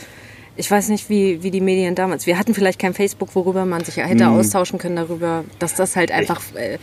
ich 0.58 0.70
weiß 0.70 0.90
nicht, 0.90 1.10
wie, 1.10 1.44
wie 1.44 1.52
die 1.52 1.62
Medien 1.62 1.94
damals. 1.94 2.26
Wir 2.26 2.38
hatten 2.40 2.54
vielleicht 2.56 2.80
kein 2.80 2.96
Facebook, 2.96 3.36
worüber 3.36 3.66
man 3.66 3.84
sich 3.86 3.98
hätte 3.98 4.26
Hm. 4.26 4.34
austauschen 4.34 4.80
können 4.80 4.96
darüber, 4.96 5.46
dass 5.60 5.76
das 5.76 5.96
halt 5.96 6.12
einfach. 6.12 6.42
Äh, 6.56 6.80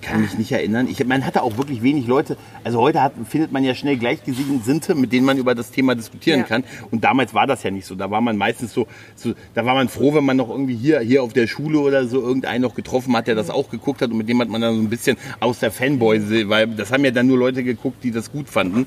kann 0.00 0.20
mich 0.20 0.38
nicht 0.38 0.52
erinnern. 0.52 0.88
Ich, 0.88 1.04
man 1.06 1.24
hatte 1.24 1.42
auch 1.42 1.56
wirklich 1.58 1.82
wenig 1.82 2.06
Leute. 2.06 2.36
Also 2.64 2.80
heute 2.80 3.02
hat, 3.02 3.12
findet 3.28 3.52
man 3.52 3.64
ja 3.64 3.74
schnell 3.74 3.96
Gleichgesinnte, 3.96 4.94
mit 4.94 5.12
denen 5.12 5.26
man 5.26 5.38
über 5.38 5.54
das 5.54 5.70
Thema 5.70 5.94
diskutieren 5.94 6.40
Ja. 6.40 6.46
kann. 6.46 6.64
Und 6.90 7.04
damals 7.04 7.34
war 7.34 7.46
das 7.46 7.62
ja 7.62 7.70
nicht 7.70 7.86
so. 7.86 7.94
Da 7.94 8.10
war 8.10 8.20
man 8.20 8.36
meistens 8.36 8.72
so, 8.72 8.86
so, 9.14 9.34
da 9.54 9.64
war 9.64 9.74
man 9.74 9.88
froh, 9.88 10.14
wenn 10.14 10.24
man 10.24 10.36
noch 10.36 10.48
irgendwie 10.50 10.76
hier, 10.76 11.00
hier 11.00 11.22
auf 11.22 11.32
der 11.32 11.46
Schule 11.46 11.78
oder 11.80 12.06
so 12.06 12.20
irgendeinen 12.20 12.62
noch 12.62 12.74
getroffen 12.74 13.16
hat, 13.16 13.26
der 13.26 13.34
das 13.34 13.50
auch 13.50 13.70
geguckt 13.70 14.02
hat 14.02 14.10
und 14.10 14.18
mit 14.18 14.28
dem 14.28 14.40
hat 14.40 14.48
man 14.48 14.60
dann 14.60 14.74
so 14.76 14.80
ein 14.82 14.88
bisschen 14.88 15.16
aus 15.40 15.58
der 15.60 15.70
Fanboy, 15.70 16.48
weil 16.48 16.66
das 16.68 16.92
haben 16.92 17.04
ja 17.04 17.10
dann 17.10 17.26
nur 17.26 17.38
Leute 17.38 17.62
geguckt, 17.64 18.02
die 18.04 18.10
das 18.10 18.30
gut 18.32 18.48
fanden. 18.48 18.86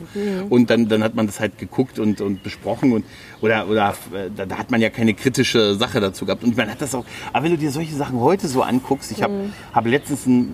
Und 0.49 0.69
dann, 0.69 0.87
dann 0.87 1.03
hat 1.03 1.15
man 1.15 1.27
das 1.27 1.39
halt 1.39 1.57
geguckt 1.57 1.99
und, 1.99 2.21
und 2.21 2.43
besprochen 2.43 2.93
und 2.93 3.05
oder, 3.41 3.67
oder 3.69 3.95
äh, 4.13 4.29
da, 4.35 4.45
da 4.45 4.57
hat 4.57 4.69
man 4.71 4.81
ja 4.81 4.89
keine 4.89 5.13
kritische 5.13 5.75
Sache 5.75 5.99
dazu 6.01 6.25
gehabt. 6.25 6.43
Und 6.43 6.57
man 6.57 6.69
hat 6.69 6.81
das 6.81 6.93
auch, 6.95 7.05
aber 7.31 7.45
wenn 7.45 7.51
du 7.51 7.57
dir 7.57 7.71
solche 7.71 7.95
Sachen 7.95 8.19
heute 8.19 8.47
so 8.47 8.61
anguckst, 8.61 9.11
ich 9.11 9.23
habe 9.23 9.49
hab 9.73 9.85
letztens 9.85 10.25
ein 10.25 10.53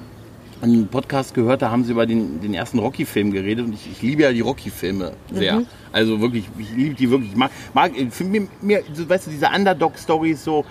einen 0.66 0.88
Podcast 0.88 1.34
gehört, 1.34 1.62
da 1.62 1.72
haben 1.72 1.84
sie 1.84 1.92
über 1.92 2.06
den, 2.06 2.42
den 2.42 2.54
ersten 2.54 2.80
Rocky-Film 2.80 3.32
geredet 3.32 3.66
und 3.66 3.74
ich, 3.74 3.90
ich 3.92 4.02
liebe 4.02 4.24
ja 4.24 4.32
die 4.32 4.42
Rocky-Filme 4.42 5.14
sehr. 5.32 5.64
Also 5.92 6.20
wirklich, 6.20 6.46
ich 6.58 6.72
liebe 6.76 6.96
die 6.96 7.10
wirklich. 7.10 7.32
Ich 7.32 7.38
mag, 7.38 7.52
mag 7.74 7.92
für 8.12 8.24
mir, 8.24 8.48
mir, 8.62 8.84
so, 8.94 9.08
weißt 9.08 9.28
du, 9.28 9.32
diese 9.32 9.48
Underdog-Stories 9.48 10.44
so, 10.44 10.66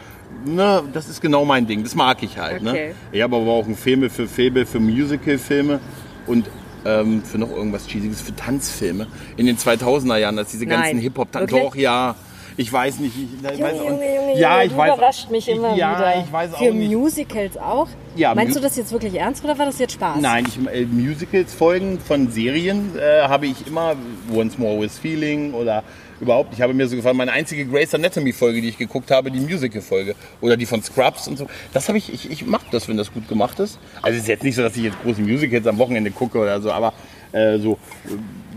ne, 0.44 0.82
das 0.92 1.08
ist 1.08 1.20
genau 1.20 1.44
mein 1.44 1.66
Ding. 1.66 1.82
Das 1.82 1.94
mag 1.94 2.22
ich 2.22 2.38
halt. 2.38 2.62
Okay. 2.62 2.88
Ne? 2.88 2.94
Ich 3.12 3.22
habe 3.22 3.36
aber 3.36 3.50
auch 3.50 3.66
ein 3.66 3.76
Filme 3.76 4.10
für 4.10 4.26
Faible, 4.26 4.66
für 4.66 4.80
Musical-Filme 4.80 5.80
und 6.26 6.46
ähm, 6.84 7.22
für 7.22 7.38
noch 7.38 7.50
irgendwas 7.50 7.86
Cheesiges, 7.86 8.20
für 8.20 8.36
Tanzfilme. 8.36 9.06
In 9.36 9.46
den 9.46 9.56
2000er 9.56 10.18
Jahren, 10.18 10.38
als 10.38 10.50
diese 10.50 10.66
ganzen. 10.66 10.98
Hip-Hop-Tanz. 10.98 11.50
Doch, 11.50 11.74
ja. 11.74 12.14
Ich 12.56 12.72
weiß 12.72 13.00
nicht. 13.00 13.14
Ich, 13.16 13.52
ich 13.52 13.60
weiß 13.60 13.78
Junge, 13.78 14.14
Junge, 14.14 14.38
ja, 14.38 14.52
Junge, 14.54 14.64
ich 14.66 14.72
du 14.72 14.76
weiß. 14.78 14.94
überrascht 14.96 15.30
mich 15.30 15.48
immer 15.48 15.72
ich, 15.72 15.78
ja, 15.78 15.96
wieder. 15.98 16.24
ich 16.24 16.32
weiß 16.32 16.50
Für 16.50 16.56
auch 16.56 16.72
nicht. 16.72 16.92
Musicals 16.92 17.56
auch? 17.56 17.88
Ja, 18.16 18.34
Meinst 18.34 18.54
du 18.56 18.60
das 18.60 18.76
jetzt 18.76 18.92
wirklich 18.92 19.14
ernst 19.14 19.42
oder 19.44 19.58
war 19.58 19.66
das 19.66 19.78
jetzt 19.78 19.94
Spaß? 19.94 20.18
Nein, 20.20 20.46
ich, 20.46 20.56
äh, 20.72 20.84
Musicals-Folgen 20.84 21.98
von 21.98 22.30
Serien 22.30 22.96
äh, 22.96 23.22
habe 23.22 23.46
ich 23.46 23.66
immer, 23.66 23.96
Once 24.32 24.56
More 24.56 24.80
With 24.80 24.98
Feeling 24.98 25.52
oder 25.52 25.82
überhaupt, 26.20 26.54
ich 26.54 26.60
habe 26.60 26.72
mir 26.74 26.86
so 26.86 26.94
gefallen, 26.94 27.16
meine 27.16 27.32
einzige 27.32 27.66
Grey's 27.66 27.92
Anatomy-Folge, 27.92 28.60
die 28.60 28.68
ich 28.68 28.78
geguckt 28.78 29.10
habe, 29.10 29.32
die 29.32 29.40
Musical-Folge 29.40 30.14
oder 30.40 30.56
die 30.56 30.66
von 30.66 30.80
Scrubs 30.80 31.26
und 31.26 31.36
so. 31.36 31.48
Das 31.72 31.88
habe 31.88 31.98
ich, 31.98 32.12
ich, 32.12 32.30
ich 32.30 32.46
mag 32.46 32.62
das, 32.70 32.86
wenn 32.88 32.96
das 32.96 33.12
gut 33.12 33.28
gemacht 33.28 33.58
ist. 33.58 33.80
Also 34.00 34.16
es 34.16 34.22
ist 34.22 34.28
jetzt 34.28 34.44
nicht 34.44 34.54
so, 34.54 34.62
dass 34.62 34.76
ich 34.76 34.84
jetzt 34.84 35.02
große 35.02 35.20
Musicals 35.20 35.66
am 35.66 35.78
Wochenende 35.78 36.12
gucke 36.12 36.38
oder 36.38 36.60
so, 36.60 36.70
aber 36.70 36.92
äh, 37.34 37.58
so, 37.58 37.78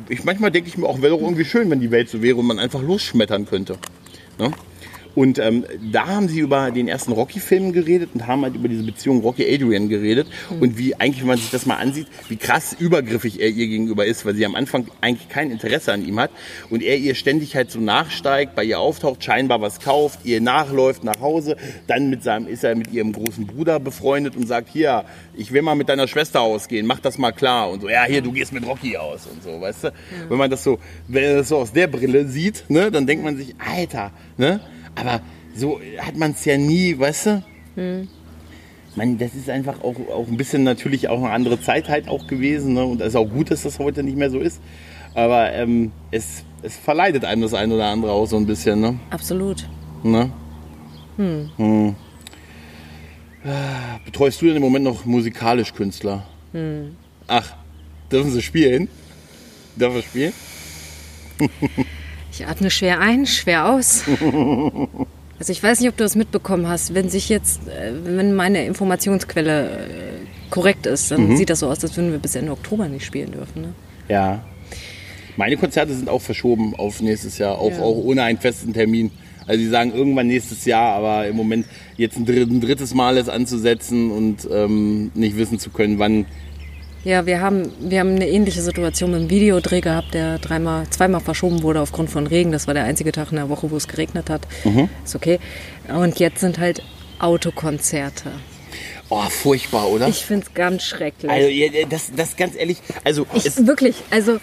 ich, 0.07 0.23
manchmal 0.23 0.51
denke 0.51 0.69
ich 0.69 0.77
mir 0.77 0.87
auch, 0.87 1.01
wäre 1.01 1.15
doch 1.15 1.21
irgendwie 1.21 1.45
schön, 1.45 1.69
wenn 1.69 1.79
die 1.79 1.91
Welt 1.91 2.09
so 2.09 2.21
wäre 2.21 2.37
und 2.37 2.45
man 2.45 2.59
einfach 2.59 2.81
losschmettern 2.81 3.45
könnte. 3.45 3.77
Ne? 4.37 4.51
Und 5.17 5.39
ähm, 5.39 5.65
da 5.91 6.05
haben 6.05 6.27
sie 6.27 6.41
über 6.41 6.69
den 6.69 6.87
ersten 6.87 7.11
Rocky-Film 7.11 7.73
geredet 7.73 8.11
und 8.13 8.27
haben 8.27 8.43
halt 8.43 8.53
über 8.53 8.67
diese 8.67 8.83
Beziehung 8.83 9.21
Rocky-Adrian 9.21 9.89
geredet. 9.89 10.27
Und 10.59 10.77
wie 10.77 10.93
eigentlich, 10.93 11.21
wenn 11.21 11.29
man 11.29 11.39
sich 11.39 11.49
das 11.49 11.65
mal 11.65 11.77
ansieht, 11.77 12.05
wie 12.29 12.37
krass 12.37 12.75
übergriffig 12.77 13.41
er 13.41 13.47
ihr 13.47 13.65
gegenüber 13.65 14.05
ist, 14.05 14.27
weil 14.27 14.35
sie 14.35 14.45
am 14.45 14.53
Anfang 14.53 14.85
eigentlich 15.01 15.27
kein 15.27 15.49
Interesse 15.49 15.91
an 15.91 16.07
ihm 16.07 16.19
hat. 16.19 16.29
Und 16.69 16.83
er 16.83 16.97
ihr 16.97 17.15
ständig 17.15 17.55
halt 17.55 17.71
so 17.71 17.79
nachsteigt, 17.79 18.53
bei 18.53 18.63
ihr 18.63 18.79
auftaucht, 18.79 19.23
scheinbar 19.23 19.59
was 19.59 19.79
kauft, 19.79 20.19
ihr 20.23 20.39
nachläuft 20.39 21.03
nach 21.03 21.19
Hause. 21.19 21.57
Dann 21.87 22.11
mit 22.11 22.21
seinem, 22.21 22.45
ist 22.45 22.63
er 22.63 22.75
mit 22.75 22.93
ihrem 22.93 23.11
großen 23.11 23.47
Bruder 23.47 23.79
befreundet 23.79 24.35
und 24.35 24.47
sagt, 24.47 24.69
hier, 24.71 25.03
ich 25.35 25.51
will 25.51 25.63
mal 25.63 25.73
mit 25.73 25.89
deiner 25.89 26.07
Schwester 26.07 26.41
ausgehen, 26.41 26.85
mach 26.85 26.99
das 26.99 27.17
mal 27.17 27.31
klar. 27.31 27.71
Und 27.71 27.81
so, 27.81 27.89
ja, 27.89 28.03
hier, 28.03 28.21
du 28.21 28.33
gehst 28.33 28.53
mit 28.53 28.67
Rocky 28.67 28.97
aus 28.97 29.25
und 29.25 29.41
so, 29.41 29.59
weißt 29.59 29.85
du? 29.85 29.93
Wenn 30.29 30.37
man 30.37 30.51
das 30.51 30.63
so, 30.63 30.77
wenn 31.07 31.23
man 31.23 31.37
das 31.37 31.49
so 31.49 31.57
aus 31.57 31.73
der 31.73 31.87
Brille 31.87 32.27
sieht, 32.27 32.65
ne, 32.67 32.91
dann 32.91 33.07
denkt 33.07 33.25
man 33.25 33.35
sich, 33.35 33.55
Alter, 33.57 34.11
ne? 34.37 34.59
Aber 34.99 35.21
so 35.55 35.79
hat 35.99 36.15
man 36.15 36.31
es 36.31 36.45
ja 36.45 36.57
nie, 36.57 36.97
weißt 36.97 37.25
du? 37.27 37.43
Hm. 37.75 38.07
Man, 38.95 39.17
das 39.17 39.35
ist 39.35 39.49
einfach 39.49 39.83
auch, 39.83 39.95
auch 40.11 40.27
ein 40.27 40.37
bisschen 40.37 40.63
natürlich 40.63 41.07
auch 41.07 41.19
eine 41.19 41.29
andere 41.29 41.61
Zeit 41.61 41.87
halt 41.87 42.07
auch 42.07 42.25
gewesen. 42.27 42.73
Ne? 42.73 42.83
Und 42.83 43.01
es 43.01 43.09
ist 43.09 43.15
auch 43.15 43.29
gut, 43.29 43.51
dass 43.51 43.63
das 43.63 43.77
heute 43.77 44.01
nicht 44.01 44.17
mehr 44.17 44.31
so 44.31 44.39
ist. 44.39 44.59
Aber 45.13 45.51
ähm, 45.53 45.91
es, 46.11 46.43
es 46.63 46.75
verleidet 46.75 47.25
einem 47.25 47.43
das 47.43 47.53
ein 47.53 47.71
oder 47.71 47.85
andere 47.85 48.11
auch 48.11 48.25
so 48.25 48.37
ein 48.37 48.47
bisschen. 48.47 48.81
Ne? 48.81 48.99
Absolut. 49.11 49.67
Ne? 50.03 50.31
Hm. 51.17 51.95
Ah, 53.45 53.99
Betreust 54.03 54.41
du 54.41 54.47
denn 54.47 54.57
im 54.57 54.61
Moment 54.61 54.83
noch 54.83 55.05
musikalisch 55.05 55.73
Künstler? 55.73 56.25
Ach, 57.27 57.55
dürfen 58.11 58.31
sie 58.31 58.41
spielen? 58.41 58.87
Dürfen 59.75 59.95
wir 59.95 60.03
spielen? 60.03 60.33
Ich 62.39 62.45
atme 62.47 62.69
schwer 62.69 62.99
ein, 62.99 63.25
schwer 63.25 63.69
aus. 63.69 64.03
Also 65.39 65.51
ich 65.51 65.61
weiß 65.61 65.79
nicht, 65.81 65.89
ob 65.89 65.95
du 65.95 66.03
das 66.03 66.15
mitbekommen 66.15 66.67
hast. 66.67 66.95
Wenn 66.95 67.09
sich 67.09 67.29
jetzt, 67.29 67.67
äh, 67.67 67.91
wenn 68.05 68.33
meine 68.33 68.65
Informationsquelle 68.65 69.69
äh, 69.69 70.49
korrekt 70.49 70.87
ist, 70.87 71.11
dann 71.11 71.27
Mhm. 71.29 71.37
sieht 71.37 71.51
das 71.51 71.59
so 71.59 71.67
aus, 71.69 71.83
als 71.83 71.95
würden 71.95 72.11
wir 72.11 72.17
bis 72.17 72.33
Ende 72.33 72.51
Oktober 72.53 72.87
nicht 72.89 73.05
spielen 73.05 73.33
dürfen. 73.33 73.61
Ne? 73.61 73.73
Ja. 74.09 74.43
Meine 75.35 75.55
Konzerte 75.57 75.93
sind 75.93 76.09
auch 76.09 76.23
verschoben 76.23 76.73
auf 76.75 77.01
nächstes 77.03 77.37
Jahr, 77.37 77.59
auch, 77.59 77.69
Ja. 77.69 77.81
auch 77.81 77.97
ohne 77.97 78.23
einen 78.23 78.39
festen 78.39 78.73
Termin. 78.73 79.11
Also 79.45 79.59
sie 79.63 79.69
sagen 79.69 79.93
irgendwann 79.93 80.25
nächstes 80.25 80.65
Jahr, 80.65 80.93
aber 80.95 81.27
im 81.27 81.35
Moment 81.35 81.67
jetzt 81.97 82.17
ein, 82.17 82.25
dritt, 82.25 82.49
ein 82.49 82.59
drittes 82.59 82.95
Mal 82.95 83.19
es 83.19 83.29
anzusetzen 83.29 84.09
und 84.09 84.37
ähm, 84.51 85.11
nicht 85.13 85.37
wissen 85.37 85.59
zu 85.59 85.69
können, 85.69 85.99
wann. 85.99 86.25
Ja, 87.03 87.25
wir 87.25 87.39
haben, 87.39 87.71
wir 87.79 87.99
haben 87.99 88.15
eine 88.15 88.27
ähnliche 88.27 88.61
Situation 88.61 89.11
mit 89.11 89.21
dem 89.21 89.29
Videodreh 89.29 89.79
gehabt, 89.81 90.13
der 90.13 90.39
dreimal, 90.39 90.89
zweimal 90.89 91.21
verschoben 91.21 91.63
wurde 91.63 91.79
aufgrund 91.79 92.09
von 92.09 92.27
Regen. 92.27 92.51
Das 92.51 92.67
war 92.67 92.73
der 92.73 92.83
einzige 92.83 93.11
Tag 93.11 93.31
in 93.31 93.37
der 93.37 93.49
Woche, 93.49 93.71
wo 93.71 93.77
es 93.77 93.87
geregnet 93.87 94.29
hat. 94.29 94.41
Mhm. 94.65 94.89
Ist 95.05 95.15
okay. 95.15 95.39
Und 95.87 96.19
jetzt 96.19 96.41
sind 96.41 96.59
halt 96.59 96.83
Autokonzerte. 97.19 98.31
Oh, 99.09 99.21
furchtbar, 99.29 99.87
oder? 99.87 100.09
Ich 100.09 100.25
finde 100.25 100.45
es 100.47 100.53
ganz 100.53 100.83
schrecklich. 100.83 101.31
also 101.31 101.47
das, 101.89 102.11
das 102.13 102.35
ganz 102.35 102.55
ehrlich, 102.57 102.79
also 103.05 103.25
Ich, 103.33 103.65
wirklich, 103.65 103.95
also 104.11 104.39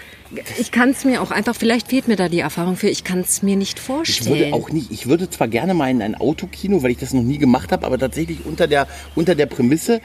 ich 0.59 0.71
kann 0.71 0.91
es 0.91 1.05
mir 1.05 1.21
auch 1.21 1.31
einfach, 1.31 1.55
vielleicht 1.55 1.89
fehlt 1.89 2.09
mir 2.09 2.17
da 2.17 2.31
die 2.31 2.41
Erfahrung 2.41 2.77
für, 2.77 2.89
ich 2.89 3.05
kann 3.05 3.21
es 3.21 3.43
mir 3.43 3.57
nicht 3.57 3.79
ich 3.79 3.85
vorstellen. 3.85 4.39
würde 4.39 4.55
auch 4.55 4.71
nicht, 4.71 4.91
ich 4.91 5.07
würde 5.07 5.29
zwar 5.29 5.49
gerne 5.49 5.75
mal 5.75 5.91
in 5.91 6.01
ein 6.01 6.15
Autokino, 6.15 6.83
weil 6.83 6.93
ich 6.93 6.97
das 6.99 7.13
noch 7.13 7.23
nie 7.23 7.37
gemacht 7.37 7.73
habe, 7.73 7.85
aber 7.85 7.99
tatsächlich 7.99 8.39
unter 8.47 8.67
der, 8.67 8.89
unter 9.15 9.35
der 9.35 9.47
Prämisse, 9.47 10.01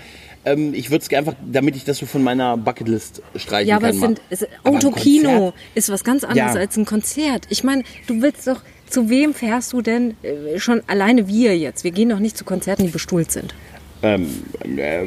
ähm, 0.46 0.74
ich 0.74 0.90
würde 0.92 1.06
es 1.06 1.14
einfach, 1.18 1.34
damit 1.46 1.76
ich 1.76 1.84
das 1.84 1.98
so 1.98 2.06
von 2.06 2.24
meiner 2.24 2.58
Bucketlist 2.58 3.22
streichen 3.36 3.68
ja, 3.70 3.76
aber 3.78 3.88
kann. 3.88 3.96
es 3.96 4.02
mal. 4.02 4.08
sind 4.08 4.22
es, 4.30 4.44
Aber 4.44 4.50
ein 4.70 4.76
Autokino 4.78 5.54
ist 5.76 5.90
was 5.90 6.04
ganz 6.04 6.24
anderes 6.24 6.54
Ja. 6.56 6.60
als 6.60 6.78
ein 6.78 6.86
Konzert. 6.86 7.46
Ich 7.50 7.64
meine, 7.64 7.84
du 8.08 8.22
willst 8.22 8.48
doch, 8.48 8.62
zu 8.90 9.10
wem 9.10 9.34
fährst 9.34 9.74
du 9.74 9.82
denn 9.82 10.16
äh, 10.24 10.60
schon 10.60 10.82
alleine 10.88 11.28
wir 11.28 11.58
jetzt? 11.58 11.84
Wir 11.84 11.92
gehen 11.92 12.10
doch 12.10 12.20
nicht 12.20 12.38
zu 12.38 12.44
Konzerten, 12.46 12.84
die 12.86 12.90
bestuhlt 12.92 13.32
sind. 13.32 13.54
Ähm, 14.02 14.28
äh, 14.78 15.06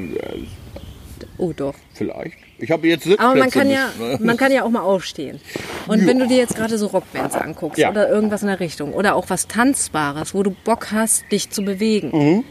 Oh 1.38 1.52
doch. 1.52 1.74
vielleicht. 1.94 2.36
Ich 2.58 2.70
habe 2.70 2.86
jetzt 2.86 3.04
Sitzplätze 3.04 3.24
Aber 3.28 3.38
man 3.38 3.50
kann 3.50 3.68
ja, 3.70 3.90
ne? 3.98 4.18
man 4.22 4.36
kann 4.36 4.52
ja 4.52 4.62
auch 4.62 4.70
mal 4.70 4.82
aufstehen. 4.82 5.40
Und 5.88 6.06
wenn 6.06 6.18
du 6.20 6.28
dir 6.28 6.36
jetzt 6.36 6.54
gerade 6.54 6.78
so 6.78 6.86
Rockbands 6.88 7.34
anguckst 7.34 7.78
Ja. 7.78 7.90
oder 7.90 8.08
irgendwas 8.08 8.42
in 8.42 8.48
der 8.48 8.60
Richtung 8.60 8.92
oder 8.92 9.16
auch 9.16 9.30
was 9.30 9.48
Tanzbares, 9.48 10.34
wo 10.34 10.42
du 10.44 10.54
Bock 10.64 10.92
hast, 10.92 11.24
dich 11.32 11.50
zu 11.50 11.64
bewegen, 11.64 12.10
Mhm. 12.12 12.44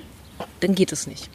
dann 0.60 0.76
geht 0.76 0.92
es 0.92 1.08
nicht. 1.08 1.30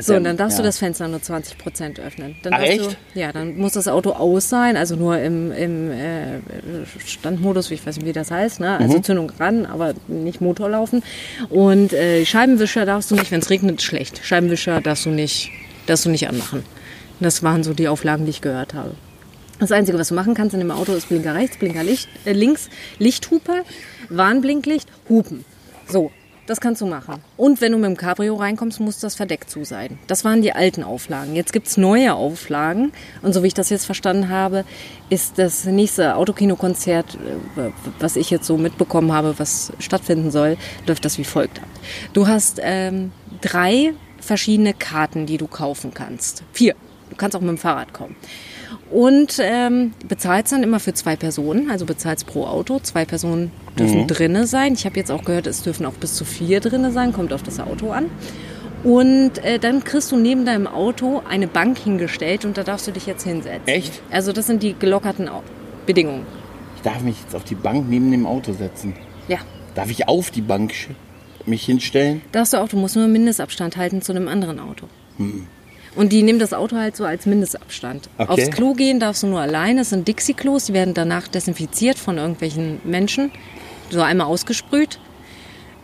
So, 0.00 0.14
und 0.14 0.24
dann 0.24 0.36
darfst 0.36 0.58
ja. 0.58 0.62
du 0.62 0.68
das 0.68 0.78
Fenster 0.78 1.06
nur 1.08 1.20
20 1.20 1.58
Prozent 1.58 2.00
öffnen. 2.00 2.36
Dann 2.42 2.54
Ach, 2.54 2.60
echt? 2.60 2.80
Du, 2.80 3.20
ja, 3.20 3.32
dann 3.32 3.56
muss 3.56 3.74
das 3.74 3.88
Auto 3.88 4.12
aus 4.12 4.48
sein, 4.48 4.76
also 4.76 4.96
nur 4.96 5.18
im, 5.18 5.52
im 5.52 5.90
äh, 5.90 6.38
Standmodus, 7.04 7.70
ich 7.70 7.86
weiß 7.86 7.96
nicht, 7.96 8.06
wie 8.06 8.12
das 8.12 8.30
heißt, 8.30 8.60
ne? 8.60 8.76
Mhm. 8.78 8.84
also 8.84 8.98
Zündung 9.00 9.30
ran, 9.38 9.66
aber 9.66 9.94
nicht 10.08 10.40
Motor 10.40 10.70
laufen. 10.70 11.02
Und 11.50 11.92
äh, 11.92 12.24
Scheibenwischer 12.24 12.86
darfst 12.86 13.10
du 13.10 13.14
nicht, 13.16 13.30
wenn 13.30 13.40
es 13.40 13.50
regnet, 13.50 13.82
schlecht. 13.82 14.20
Scheibenwischer 14.24 14.80
darfst 14.80 15.06
du 15.06 15.10
nicht, 15.10 15.50
darfst 15.86 16.06
du 16.06 16.10
nicht 16.10 16.28
anmachen. 16.28 16.64
Das 17.20 17.42
waren 17.42 17.62
so 17.62 17.72
die 17.72 17.88
Auflagen, 17.88 18.24
die 18.24 18.30
ich 18.30 18.40
gehört 18.40 18.74
habe. 18.74 18.94
Das 19.58 19.72
Einzige, 19.72 19.98
was 19.98 20.08
du 20.08 20.14
machen 20.14 20.34
kannst 20.34 20.52
in 20.52 20.60
dem 20.60 20.70
Auto, 20.70 20.92
ist 20.92 21.08
Blinker 21.08 21.34
rechts, 21.34 21.56
Blinker 21.56 21.82
Licht, 21.82 22.08
äh, 22.24 22.32
links, 22.32 22.68
Lichthupe, 22.98 23.62
Warnblinklicht, 24.10 24.88
Hupen. 25.08 25.44
So, 25.88 26.10
das 26.46 26.60
kannst 26.60 26.80
du 26.80 26.86
machen. 26.86 27.22
Und 27.36 27.60
wenn 27.60 27.72
du 27.72 27.78
mit 27.78 27.86
dem 27.86 27.96
Cabrio 27.96 28.36
reinkommst, 28.36 28.80
muss 28.80 28.98
das 29.00 29.14
verdeckt 29.14 29.50
zu 29.50 29.64
sein. 29.64 29.98
Das 30.06 30.24
waren 30.24 30.42
die 30.42 30.52
alten 30.52 30.82
Auflagen. 30.82 31.34
Jetzt 31.34 31.52
gibt's 31.52 31.76
neue 31.76 32.14
Auflagen. 32.14 32.92
Und 33.22 33.32
so 33.32 33.42
wie 33.42 33.48
ich 33.48 33.54
das 33.54 33.70
jetzt 33.70 33.84
verstanden 33.84 34.28
habe, 34.28 34.64
ist 35.10 35.38
das 35.38 35.64
nächste 35.64 36.16
Autokinokonzert, 36.16 37.16
äh, 37.56 37.70
was 37.98 38.16
ich 38.16 38.30
jetzt 38.30 38.46
so 38.46 38.56
mitbekommen 38.56 39.12
habe, 39.12 39.38
was 39.38 39.72
stattfinden 39.78 40.30
soll, 40.30 40.56
läuft 40.86 41.04
das 41.04 41.18
wie 41.18 41.24
folgt 41.24 41.58
ab. 41.58 41.68
Du 42.12 42.26
hast 42.26 42.60
ähm, 42.62 43.12
drei 43.40 43.92
verschiedene 44.20 44.74
Karten, 44.74 45.26
die 45.26 45.38
du 45.38 45.46
kaufen 45.46 45.94
kannst. 45.94 46.42
Vier. 46.52 46.74
Du 47.10 47.16
kannst 47.16 47.36
auch 47.36 47.40
mit 47.40 47.50
dem 47.50 47.58
Fahrrad 47.58 47.92
kommen. 47.92 48.16
Und 48.90 49.38
ähm, 49.40 49.92
bezahlst 50.08 50.52
dann 50.52 50.62
immer 50.62 50.78
für 50.78 50.94
zwei 50.94 51.16
Personen, 51.16 51.70
also 51.70 51.86
bezahlst 51.86 52.26
pro 52.26 52.46
Auto. 52.46 52.78
Zwei 52.80 53.04
Personen 53.04 53.50
dürfen 53.78 54.06
drinne 54.06 54.46
sein. 54.46 54.74
Ich 54.74 54.84
habe 54.86 54.96
jetzt 54.96 55.10
auch 55.10 55.24
gehört, 55.24 55.46
es 55.48 55.62
dürfen 55.62 55.84
auch 55.86 55.94
bis 55.94 56.14
zu 56.14 56.24
vier 56.24 56.60
drinne 56.60 56.92
sein, 56.92 57.12
kommt 57.12 57.32
auf 57.32 57.42
das 57.42 57.58
Auto 57.58 57.90
an. 57.90 58.06
Und 58.84 59.38
äh, 59.44 59.58
dann 59.58 59.82
kriegst 59.82 60.12
du 60.12 60.16
neben 60.16 60.44
deinem 60.44 60.68
Auto 60.68 61.20
eine 61.28 61.48
Bank 61.48 61.78
hingestellt 61.78 62.44
und 62.44 62.56
da 62.56 62.62
darfst 62.62 62.86
du 62.86 62.92
dich 62.92 63.06
jetzt 63.06 63.24
hinsetzen. 63.24 63.66
Echt? 63.66 64.00
Also 64.12 64.32
das 64.32 64.46
sind 64.46 64.62
die 64.62 64.74
gelockerten 64.78 65.28
Au- 65.28 65.42
Bedingungen. 65.86 66.24
Ich 66.76 66.82
darf 66.82 67.00
mich 67.02 67.16
jetzt 67.20 67.34
auf 67.34 67.42
die 67.42 67.56
Bank 67.56 67.86
neben 67.88 68.12
dem 68.12 68.24
Auto 68.26 68.52
setzen. 68.52 68.94
Ja. 69.26 69.38
Darf 69.74 69.90
ich 69.90 70.06
auf 70.06 70.30
die 70.30 70.42
Bank 70.42 70.72
mich 71.46 71.64
hinstellen? 71.64 72.22
Darfst 72.30 72.52
du 72.52 72.58
auch, 72.58 72.68
du 72.68 72.76
musst 72.76 72.94
nur 72.94 73.08
Mindestabstand 73.08 73.76
halten 73.76 74.02
zu 74.02 74.12
einem 74.12 74.28
anderen 74.28 74.60
Auto. 74.60 74.86
Und 75.96 76.12
die 76.12 76.22
nehmen 76.22 76.38
das 76.38 76.52
Auto 76.52 76.76
halt 76.76 76.94
so 76.94 77.04
als 77.04 77.26
Mindestabstand. 77.26 78.10
Okay. 78.18 78.30
Aufs 78.30 78.50
Klo 78.50 78.74
gehen 78.74 79.00
darfst 79.00 79.22
du 79.22 79.26
nur 79.26 79.40
alleine. 79.40 79.80
Es 79.80 79.90
sind 79.90 80.06
Dixie-Klos, 80.06 80.66
die 80.66 80.74
werden 80.74 80.94
danach 80.94 81.26
desinfiziert 81.26 81.98
von 81.98 82.18
irgendwelchen 82.18 82.80
Menschen. 82.84 83.32
So 83.90 84.02
einmal 84.02 84.26
ausgesprüht. 84.26 85.00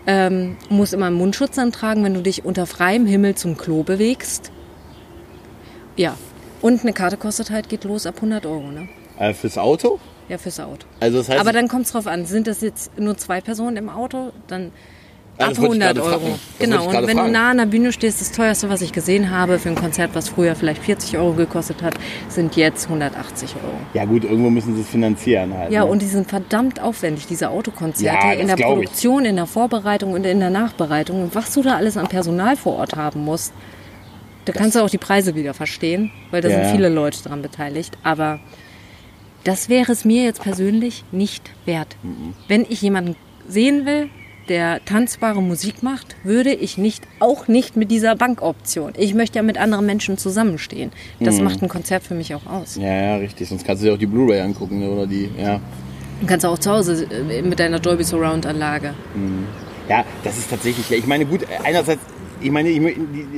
Ähm, 0.07 0.57
musst 0.69 0.93
immer 0.93 1.07
einen 1.07 1.17
Mundschutz 1.17 1.59
antragen, 1.59 2.05
wenn 2.05 2.15
du 2.15 2.21
dich 2.21 2.45
unter 2.45 2.67
freiem 2.67 3.07
Himmel 3.07 3.37
zum 3.37 3.57
Klo 3.57 3.85
bewegst. 3.85 4.51
Ja. 5.97 6.17
Und 6.61 6.83
eine 6.83 6.93
Karte 6.93 7.17
kostet 7.17 7.51
halt, 7.51 7.69
geht 7.69 7.85
los 7.85 8.07
ab 8.07 8.17
100 8.17 8.45
Euro, 8.47 8.71
ne? 8.71 8.89
Äh, 9.19 9.33
fürs 9.33 9.59
Auto? 9.59 9.99
Ja, 10.29 10.39
fürs 10.39 10.61
Auto. 10.61 10.87
Also 11.01 11.19
das 11.19 11.29
heißt, 11.29 11.41
Aber 11.41 11.53
dann 11.53 11.69
kommt 11.69 11.87
es 11.87 11.93
drauf 11.93 12.07
an, 12.07 12.27
sind 12.27 12.47
das 12.47 12.61
jetzt 12.61 12.99
nur 12.99 13.17
zwei 13.17 13.41
Personen 13.41 13.77
im 13.77 13.89
Auto, 13.89 14.33
dann 14.47 14.73
ab 15.39 15.49
das 15.51 15.61
wollte 15.61 15.77
ich 15.77 15.83
100 15.83 15.95
gerade 15.97 16.01
Euro. 16.25 16.29
Das 16.31 16.59
Genau, 16.59 16.87
und 16.87 16.93
wenn 17.07 17.17
fragen. 17.17 17.27
du 17.27 17.33
nah 17.33 17.51
an 17.51 17.57
der 17.59 17.67
Bühne 17.67 17.93
stehst, 17.93 18.21
das 18.21 18.33
teuerste, 18.33 18.69
was 18.69 18.81
ich 18.83 18.93
gesehen 18.93 19.31
habe 19.31 19.59
für 19.59 19.71
ein 19.71 19.75
Konzert, 19.75 20.11
was 20.15 20.29
früher 20.29 20.55
vielleicht 20.55 20.83
40 20.83 21.17
Euro 21.19 21.33
gekostet 21.33 21.83
hat, 21.83 21.95
sind 22.29 22.55
jetzt 22.57 22.85
180 22.87 23.55
Euro. 23.57 23.75
ja 23.95 24.05
gut, 24.05 24.25
irgendwo 24.25 24.51
müssen 24.51 24.75
sie 24.75 24.83
es 24.83 24.89
finanzieren 24.89 25.53
halt. 25.57 25.73
Ja, 25.73 25.85
ne? 25.85 25.91
und 25.91 26.03
die 26.03 26.07
sind 26.07 26.29
verdammt 26.29 26.81
aufwendig, 26.81 27.27
diese 27.27 27.51
Autokonzerte, 27.51 28.27
Ja, 28.27 28.33
das 28.33 28.41
in 28.41 28.47
der 28.47 28.57
glaub 28.57 28.79
ich. 28.79 28.85
Produktion, 28.85 29.25
in 29.25 29.37
der 29.37 29.47
Vorbereitung 29.47 30.13
und 30.13 30.25
in 30.27 30.39
der 30.41 30.51
Nachbereitung. 30.51 31.23
Und 31.23 31.35
was 31.35 31.53
du 31.55 31.63
da 31.63 31.77
alles 31.77 31.97
an 31.97 32.09
Personal 32.09 32.57
vor 32.57 32.77
Ort 32.77 32.95
haben 32.97 33.25
musst, 33.25 33.53
da 34.45 34.53
kannst 34.53 34.75
du 34.77 34.81
auch 34.81 34.91
die 34.91 34.99
Preise 34.99 35.35
wieder 35.35 35.55
verstehen, 35.55 36.11
weil 36.31 36.41
da 36.43 36.49
Ja. 36.49 36.65
sind 36.65 36.75
viele 36.77 36.89
Leute 36.89 37.23
dran 37.23 37.43
beteiligt. 37.43 37.97
Aber 38.03 38.41
das 39.45 39.69
wäre 39.69 39.91
es 39.93 40.05
mir 40.05 40.25
jetzt 40.25 40.43
persönlich 40.43 41.05
nicht 41.13 41.51
wert. 41.65 41.97
Mhm. 42.03 42.35
Wenn 42.49 42.67
ich 42.69 42.83
jemanden 42.83 43.17
sehen 43.49 43.87
will, 43.87 44.09
der 44.49 44.85
tanzbare 44.85 45.41
Musik 45.43 45.83
macht, 45.83 46.17
würde 46.25 46.53
ich 46.53 46.79
nicht, 46.79 47.05
auch 47.21 47.49
nicht 47.49 47.77
mit 47.77 47.91
dieser 47.91 48.17
Bankoption. 48.17 48.93
Ich 48.97 49.15
möchte 49.15 49.37
ja 49.39 49.43
mit 49.43 49.59
anderen 49.59 49.87
Menschen 49.87 50.19
zusammenstehen. 50.19 50.91
Das 51.21 51.39
Mhm. 51.39 51.45
macht 51.45 51.63
ein 51.63 51.69
Konzert 51.69 52.03
für 52.03 52.15
mich 52.15 52.35
auch 52.35 52.47
aus. 52.47 52.77
ja, 52.77 52.85
ja, 53.03 53.17
richtig. 53.17 53.49
Sonst 53.49 53.65
kannst 53.67 53.83
du 53.83 53.87
dir 53.89 53.95
auch 53.95 53.99
die 53.99 54.07
Blu-ray 54.07 54.41
angucken 54.41 54.81
ne, 54.81 54.89
oder 54.91 55.07
die, 55.07 55.31
ja. 55.39 55.61
Du 56.21 56.27
kannst 56.27 56.47
auch 56.47 56.59
zu 56.59 56.71
Hause 56.71 57.05
äh, 57.11 57.43
mit 57.43 57.59
deiner 57.59 57.81
Dolby 57.81 58.05
Surround 58.05 58.47
Anlage. 58.47 58.95
Ja, 59.89 60.05
das 60.23 60.39
ist 60.39 60.51
tatsächlich, 60.51 60.91
ich 60.93 61.07
meine, 61.07 61.27
gut, 61.27 61.41
einerseits, 61.65 62.01
ich 62.43 62.51
meine, 62.51 62.69
ich, 62.69 62.81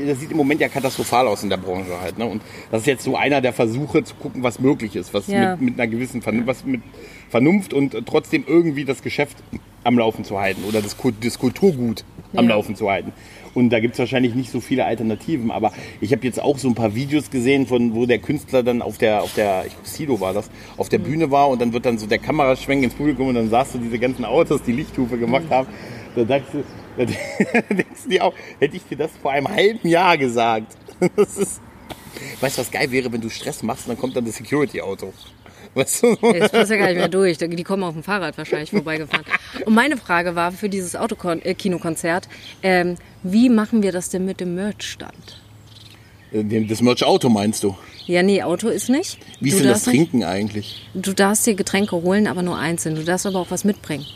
das 0.07 0.21
sieht 0.21 0.31
im 0.31 0.37
Moment 0.37 0.61
ja 0.61 0.69
katastrophal 0.69 1.27
aus 1.29 1.43
in 1.43 1.51
der 1.51 1.57
Branche 1.57 2.01
halt, 2.01 2.19
ne? 2.19 2.27
Und 2.27 2.43
das 2.71 2.83
ist 2.83 2.87
jetzt 2.87 3.05
so 3.05 3.17
einer 3.17 3.41
der 3.41 3.53
Versuche 3.53 4.03
zu 4.05 4.15
gucken, 4.17 4.43
was 4.43 4.59
möglich 4.61 4.97
ist, 4.97 5.13
was 5.15 5.27
Ja. 5.27 5.53
mit, 5.57 5.61
mit 5.61 5.81
einer 5.81 5.87
gewissen 5.91 6.23
Vernunft, 6.23 6.47
was 6.47 6.65
mit 6.65 6.83
Vernunft 7.31 7.73
und 7.75 7.97
trotzdem 8.07 8.45
irgendwie 8.47 8.85
das 8.85 9.03
Geschäft 9.03 9.37
am 9.85 9.99
Laufen 9.99 10.25
zu 10.25 10.41
halten 10.41 10.65
oder 10.69 10.81
das, 10.81 10.97
das 11.21 11.39
Kulturgut 11.39 12.05
am 12.35 12.49
Ja. 12.49 12.55
Laufen 12.55 12.75
zu 12.77 12.91
halten. 12.91 13.13
Und 13.55 13.71
da 13.71 13.79
gibt 13.79 13.93
es 13.95 13.99
wahrscheinlich 14.01 14.35
nicht 14.35 14.51
so 14.51 14.61
viele 14.61 14.85
Alternativen. 14.85 15.53
Aber 15.53 15.73
ich 16.01 16.11
habe 16.13 16.25
jetzt 16.27 16.41
auch 16.43 16.59
so 16.59 16.67
ein 16.69 16.75
paar 16.75 16.97
Videos 16.97 17.31
gesehen, 17.31 17.69
von 17.69 17.95
wo 17.95 18.05
der 18.05 18.19
Künstler 18.19 18.65
dann 18.65 18.83
auf 18.83 18.99
der, 18.99 19.23
auf 19.23 19.33
der, 19.35 19.65
ich 19.67 19.73
glaube 19.75 19.89
Sido 19.89 20.21
war 20.21 20.33
das, 20.33 20.51
auf 20.77 20.89
der 20.89 20.99
Bühne 20.99 21.31
war 21.31 21.49
und 21.49 21.61
dann 21.63 21.73
wird 21.73 21.87
dann 21.87 21.97
so 21.99 22.07
der 22.07 22.19
Kameraschwenk 22.19 22.83
ins 22.83 22.95
Publikum 22.95 23.29
und 23.29 23.37
dann 23.37 23.51
sahst 23.51 23.75
du 23.75 23.79
diese 23.79 23.99
ganzen 24.01 24.25
Autos, 24.25 24.63
die 24.63 24.73
Lichthufe 24.73 25.19
gemacht 25.19 25.45
haben. 25.51 25.69
Da 26.17 26.23
denkst 26.25 26.49
du, 26.53 26.65
da 26.97 27.05
denkst 27.75 28.03
du 28.05 28.09
dir 28.11 28.25
auch, 28.25 28.35
hätte 28.61 28.77
ich 28.77 28.85
dir 28.85 28.97
das 28.97 29.11
vor 29.21 29.33
einem 29.33 29.49
halben 29.49 29.87
Jahr 29.89 30.17
gesagt. 30.19 30.77
Das 31.17 31.37
ist, 31.37 31.61
weißt 32.41 32.57
du, 32.57 32.61
was 32.63 32.71
geil 32.71 32.91
wäre, 32.93 33.13
wenn 33.13 33.21
du 33.21 33.29
Stress 33.29 33.63
machst 33.65 33.87
und 33.87 33.91
dann 33.95 33.99
kommt 34.01 34.17
dann 34.17 34.25
das 34.25 34.37
Security-Auto. 34.37 35.13
Weißt 35.75 36.05
du? 36.05 36.17
Jetzt 36.33 36.53
passt 36.53 36.71
ja 36.71 36.77
gar 36.77 36.87
nicht 36.87 36.97
mehr 36.97 37.09
durch. 37.09 37.37
Die 37.37 37.65
kommen 37.65 37.83
auf 37.83 37.95
dem 37.95 38.05
Fahrrad 38.05 38.39
wahrscheinlich 38.39 38.71
vorbeigefahren. 38.71 39.25
Und 39.67 39.75
meine 39.75 39.97
Frage 39.97 40.37
war 40.37 40.53
für 40.53 40.69
dieses 40.69 40.95
Autokinokonzert, 40.95 42.29
ähm, 42.63 42.95
wie 43.25 43.49
machen 43.51 43.83
wir 43.83 43.91
das 43.91 44.09
denn 44.11 44.25
mit 44.25 44.39
dem 44.41 44.55
Merchstand? 44.55 45.41
Das 46.33 46.81
Merch-Auto 46.81 47.29
meinst 47.29 47.65
du? 47.65 47.77
Ja, 48.07 48.23
nee, 48.23 48.43
Auto 48.43 48.69
ist 48.69 48.89
nicht. 48.89 49.19
Wie 49.41 49.49
ist 49.49 49.59
denn 49.59 49.67
das 49.67 49.79
darfst 49.83 49.87
nicht- 49.89 50.11
Trinken 50.11 50.25
eigentlich? 50.25 50.89
Du 50.95 51.13
darfst 51.13 51.47
dir 51.47 51.55
Getränke 51.55 51.97
holen, 51.97 52.29
aber 52.29 52.43
nur 52.43 52.57
einzeln. 52.57 52.95
Du 52.95 53.03
darfst 53.05 53.27
aber 53.27 53.41
auch 53.41 53.51
was 53.51 53.65
mitbringen. 53.65 54.07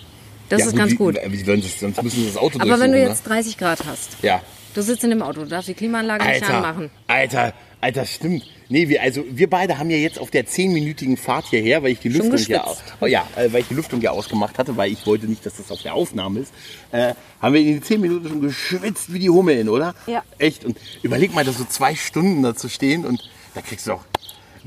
Das 0.48 0.66
ist 0.66 0.76
ganz 0.76 0.92
wie, 0.92 0.96
gut. 0.96 1.16
Wie, 1.26 1.46
wollen 1.46 1.60
das, 1.60 1.78
sonst 1.78 2.02
müssen 2.02 2.20
sie 2.20 2.26
das 2.26 2.36
Auto 2.36 2.58
Aber 2.60 2.80
wenn 2.80 2.92
du 2.92 3.00
jetzt 3.00 3.26
30 3.26 3.58
Grad 3.58 3.84
hast, 3.86 4.22
Ne? 4.22 4.28
Ja. 4.28 4.42
du 4.74 4.82
sitzt 4.82 5.04
in 5.04 5.10
dem 5.10 5.22
Auto, 5.22 5.42
du 5.42 5.46
darfst 5.46 5.68
die 5.68 5.74
Klimaanlage 5.74 6.24
nicht 6.24 6.42
Alter, 6.42 6.54
anmachen. 6.56 6.90
Alter, 7.06 7.52
Alter, 7.80 8.04
stimmt. 8.06 8.44
Nee, 8.70 8.88
wir, 8.88 9.02
also 9.02 9.24
wir 9.30 9.48
beide 9.48 9.78
haben 9.78 9.88
ja 9.88 9.96
jetzt 9.96 10.18
auf 10.18 10.30
der 10.30 10.46
zehnminütigen 10.46 11.16
Fahrt 11.16 11.46
hierher, 11.46 11.82
weil 11.82 11.92
ich 11.92 12.00
die 12.00 12.10
Lüftung 12.10 12.36
ja, 12.36 12.66
oh, 13.00 13.06
ja, 13.06 13.26
äh, 13.36 13.52
weil 13.52 13.62
ich 13.62 13.68
die 13.68 13.74
Lüftung 13.74 14.00
ja 14.00 14.10
ausgemacht 14.10 14.58
hatte, 14.58 14.76
weil 14.76 14.92
ich 14.92 15.06
wollte 15.06 15.26
nicht, 15.26 15.46
dass 15.46 15.56
das 15.56 15.70
auf 15.70 15.82
der 15.82 15.94
Aufnahme 15.94 16.40
ist, 16.40 16.52
äh, 16.92 17.14
haben 17.40 17.54
wir 17.54 17.60
in 17.60 17.66
den 17.68 17.82
zehn 17.82 18.00
Minuten 18.00 18.28
schon 18.28 18.40
geschwitzt 18.42 19.12
wie 19.12 19.18
die 19.20 19.30
Hummeln, 19.30 19.68
oder? 19.68 19.94
Ja. 20.06 20.22
Echt. 20.38 20.64
Und 20.64 20.76
überleg 21.02 21.32
mal, 21.34 21.44
da 21.44 21.52
so 21.52 21.64
zwei 21.64 21.94
Stunden 21.94 22.42
da 22.42 22.54
zu 22.54 22.68
stehen 22.68 23.06
und 23.06 23.22
da 23.54 23.62
kriegst 23.62 23.86
du 23.86 23.92
auch. 23.92 24.04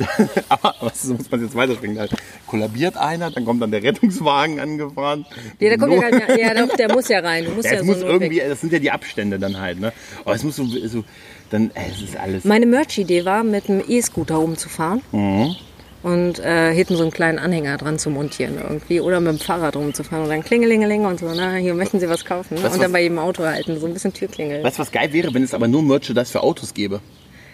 Aber 0.50 0.76
was 0.82 1.02
so 1.04 1.14
muss 1.14 1.30
man 1.32 1.42
jetzt 1.44 1.56
weiterspringen? 1.56 1.98
Da 1.98 2.06
kollabiert 2.48 2.98
einer, 2.98 3.32
dann 3.32 3.46
kommt 3.46 3.62
dann 3.62 3.72
der 3.72 3.84
Rettungswagen 3.84 4.60
angefahren. 4.60 5.26
Ja, 5.60 5.70
der 5.70 5.78
kommt 5.78 5.94
ja 5.94 6.10
gar 6.10 6.12
nicht. 6.28 6.40
Ja, 6.40 6.54
doch, 6.66 6.76
der 6.76 6.90
muss 6.94 7.08
ja 7.08 7.20
rein. 7.20 7.46
Du 7.46 7.52
musst 7.52 7.66
Ja, 7.66 7.74
ja, 7.74 7.80
so 7.80 7.86
muss 7.86 7.98
Notweg- 7.98 8.08
irgendwie, 8.10 8.40
das 8.40 8.62
sind 8.62 8.74
ja 8.74 8.80
die 8.80 8.92
Abstände 8.92 9.40
dann 9.40 9.60
halt, 9.60 9.80
ne? 9.80 9.94
Aber 10.26 10.36
es 10.36 10.44
muss 10.44 10.56
so, 10.56 10.66
so 10.66 11.04
dann, 11.50 11.72
äh, 11.72 11.90
es 11.92 12.02
ist 12.02 12.18
alles. 12.18 12.44
Meine 12.46 12.66
Merch-Idee 12.66 13.26
war, 13.26 13.44
mit 13.44 13.70
einem 13.70 13.84
E-Scooter 13.88 14.36
rumzufahren. 14.36 15.02
Mhm. 15.12 15.56
Und 16.04 16.40
äh, 16.40 16.74
hinten 16.74 16.96
so 16.96 17.04
einen 17.04 17.12
kleinen 17.12 17.38
Anhänger 17.38 17.78
dran 17.78 18.00
zu 18.00 18.10
montieren 18.10 18.58
irgendwie. 18.60 19.02
Oder 19.02 19.20
mit 19.20 19.34
dem 19.34 19.38
Fahrrad 19.40 19.76
rumzufahren 19.76 20.24
und 20.24 20.32
dann 20.32 20.44
klingelingeling 20.44 21.06
und 21.06 21.20
so, 21.20 21.28
na, 21.36 21.54
hier 21.58 21.76
möchten 21.76 22.00
Sie 22.00 22.10
was 22.10 22.26
kaufen. 22.26 22.56
Weißt 22.56 22.64
du, 22.64 22.68
und 22.70 22.74
dann 22.82 22.86
was- 22.86 22.92
bei 22.94 23.02
jedem 23.04 23.20
Auto 23.20 23.44
halten, 23.44 23.80
so 23.80 23.86
ein 23.86 23.94
bisschen 23.94 24.12
Türklingel. 24.12 24.64
Weißt 24.64 24.78
du, 24.80 24.82
was 24.82 24.92
geil 24.92 25.14
wäre, 25.14 25.32
wenn 25.36 25.44
es 25.44 25.54
aber 25.54 25.68
nur 25.68 25.84
Merchandise 25.84 26.32
für 26.32 26.42
Autos 26.42 26.74
gäbe? 26.74 27.02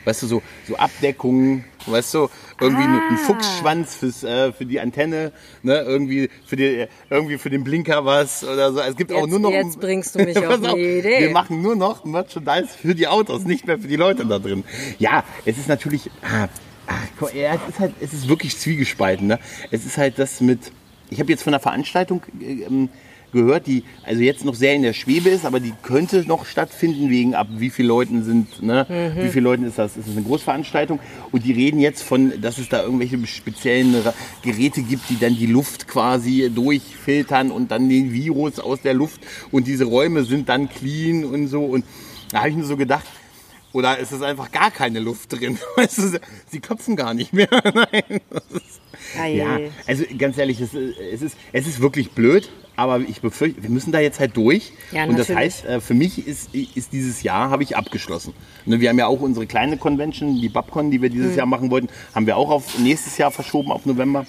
Weißt 0.08 0.24
du, 0.24 0.28
so, 0.28 0.42
so 0.66 0.78
Abdeckungen, 0.78 1.66
weißt 1.86 2.14
du, 2.14 2.30
irgendwie 2.62 2.84
ein- 2.84 2.94
ein 2.94 3.16
Ah. 3.16 3.18
Fuchsschwanz 3.18 3.96
fürs, 3.96 4.24
äh, 4.24 4.54
für 4.54 4.66
die 4.66 4.80
Antenne, 4.80 5.34
ne, 5.64 5.82
irgendwie 5.82 6.30
für, 6.46 6.56
die, 6.56 6.86
irgendwie 7.10 7.38
für 7.38 7.50
den 7.50 7.66
Blinker 7.66 8.06
was 8.06 8.44
oder 8.46 8.72
so. 8.72 8.80
Es 8.80 8.96
gibt 8.96 9.12
auch 9.12 9.22
Jetzt- 9.24 9.30
nur 9.32 9.40
noch. 9.40 9.52
jetzt 9.52 9.80
bringst 9.82 10.16
du 10.16 10.20
mich 10.24 10.38
auf 10.48 10.64
eine 10.64 10.78
Idee. 10.78 11.20
Wir 11.20 11.32
machen 11.32 11.62
nur 11.62 11.76
noch 11.76 12.06
Merchandise 12.06 12.70
für 12.82 12.96
die 12.96 13.08
Autos, 13.08 13.44
nicht 13.44 13.68
mehr 13.68 13.78
für 13.78 13.88
die 13.90 13.98
Leute 13.98 14.26
da 14.26 14.40
drin. 14.40 14.64
Ja, 14.98 15.26
es 15.46 15.58
ist 15.58 15.68
natürlich. 15.68 16.10
Ah, 16.22 16.48
ah, 16.88 16.94
guck, 17.20 17.34
ja, 17.36 17.56
es 17.56 17.62
ist 17.74 17.80
halt, 17.80 17.94
es 18.00 18.14
ist 18.14 18.30
wirklich 18.30 18.58
zwiegespalten. 18.58 19.28
Ne? 19.28 19.40
Es 19.72 19.86
ist 19.86 19.98
halt 19.98 20.18
das 20.20 20.40
mit. 20.40 20.72
Ich 21.10 21.20
habe 21.20 21.30
jetzt 21.32 21.44
von 21.44 21.54
einer 21.54 21.60
Veranstaltung 21.62 22.22
äh, 22.42 22.64
ähm, 22.64 22.88
gehört, 23.32 23.68
die 23.68 23.84
also 24.04 24.22
jetzt 24.22 24.46
noch 24.46 24.56
sehr 24.56 24.74
in 24.76 24.82
der 24.82 24.94
Schwebe 24.94 25.30
ist, 25.30 25.46
aber 25.46 25.60
die 25.60 25.74
könnte 25.84 26.26
noch 26.28 26.46
stattfinden 26.46 27.10
wegen 27.10 27.36
ab 27.36 27.48
wie 27.58 27.70
viele 27.70 27.90
Leuten 27.90 28.24
sind, 28.24 28.62
ne? 28.62 28.86
Mhm. 28.90 29.24
Wie 29.24 29.30
viele 29.30 29.44
Leuten 29.44 29.64
ist 29.66 29.78
das? 29.78 29.98
Ist 29.98 30.08
das 30.08 30.16
eine 30.16 30.26
Großveranstaltung? 30.26 31.00
Und 31.32 31.46
die 31.46 31.52
reden 31.52 31.80
jetzt 31.80 32.04
von, 32.04 32.34
dass 32.42 32.58
es 32.58 32.70
da 32.70 32.84
irgendwelche 32.84 33.26
speziellen 33.28 33.96
Geräte 34.42 34.82
gibt, 34.82 35.10
die 35.10 35.20
dann 35.20 35.36
die 35.36 35.48
Luft 35.48 35.88
quasi 35.88 36.52
durchfiltern 36.54 37.52
und 37.52 37.72
dann 37.72 37.90
den 37.90 38.14
Virus 38.14 38.60
aus 38.60 38.82
der 38.82 38.94
Luft 38.94 39.22
und 39.52 39.68
diese 39.68 39.86
Räume 39.86 40.24
sind 40.24 40.50
dann 40.50 40.70
clean 40.70 41.26
und 41.26 41.48
so 41.48 41.64
und 41.64 41.86
da 42.32 42.40
habe 42.40 42.50
ich 42.50 42.56
mir 42.56 42.66
so 42.66 42.76
gedacht, 42.76 43.06
oder 43.78 44.00
ist 44.00 44.12
es 44.12 44.24
einfach 44.24 44.52
gar 44.52 44.72
keine 44.72 45.00
Luft 45.00 45.34
drin? 45.34 45.60
Sie 46.50 46.60
klopfen 46.60 46.96
gar 46.96 47.14
nicht 47.14 47.32
mehr. 47.32 47.48
Nein. 49.16 49.36
Ja, 49.36 49.60
also 49.86 50.04
ganz 50.18 50.38
ehrlich, 50.40 50.60
es 50.60 50.74
ist, 50.74 50.98
es 51.14 51.22
ist, 51.22 51.38
es 51.54 51.68
ist 51.68 51.80
wirklich 51.80 52.12
blöd, 52.12 52.50
aber 52.76 53.00
ich 53.00 53.22
befürchte, 53.22 53.62
wir 53.62 53.70
müssen 53.70 53.92
da 53.92 54.00
jetzt 54.00 54.20
halt 54.20 54.36
durch. 54.36 54.74
Ja, 54.92 55.06
und 55.06 55.18
das 55.18 55.30
heißt, 55.30 55.66
äh, 55.66 55.80
für 55.80 55.94
mich 55.94 56.28
ist, 56.28 56.54
ist 56.54 56.92
dieses 56.92 57.22
Jahr, 57.22 57.52
habe 57.52 57.62
ich 57.64 57.78
abgeschlossen. 57.78 58.34
Ne, 58.66 58.80
Wir 58.80 58.90
haben 58.90 58.98
ja 58.98 59.06
auch 59.06 59.22
unsere 59.22 59.46
kleine 59.46 59.78
Convention, 59.78 60.42
die 60.42 60.50
Babcon, 60.50 60.90
die 60.90 61.02
wir 61.02 61.10
dieses 61.10 61.32
Mhm. 61.34 61.38
Jahr 61.38 61.46
machen 61.46 61.70
wollten, 61.72 61.90
haben 62.16 62.26
wir 62.26 62.36
auch 62.36 62.50
auf 62.50 62.80
nächstes 62.80 63.18
Jahr 63.18 63.30
verschoben, 63.32 63.72
auf 63.72 63.86
November. 63.86 64.26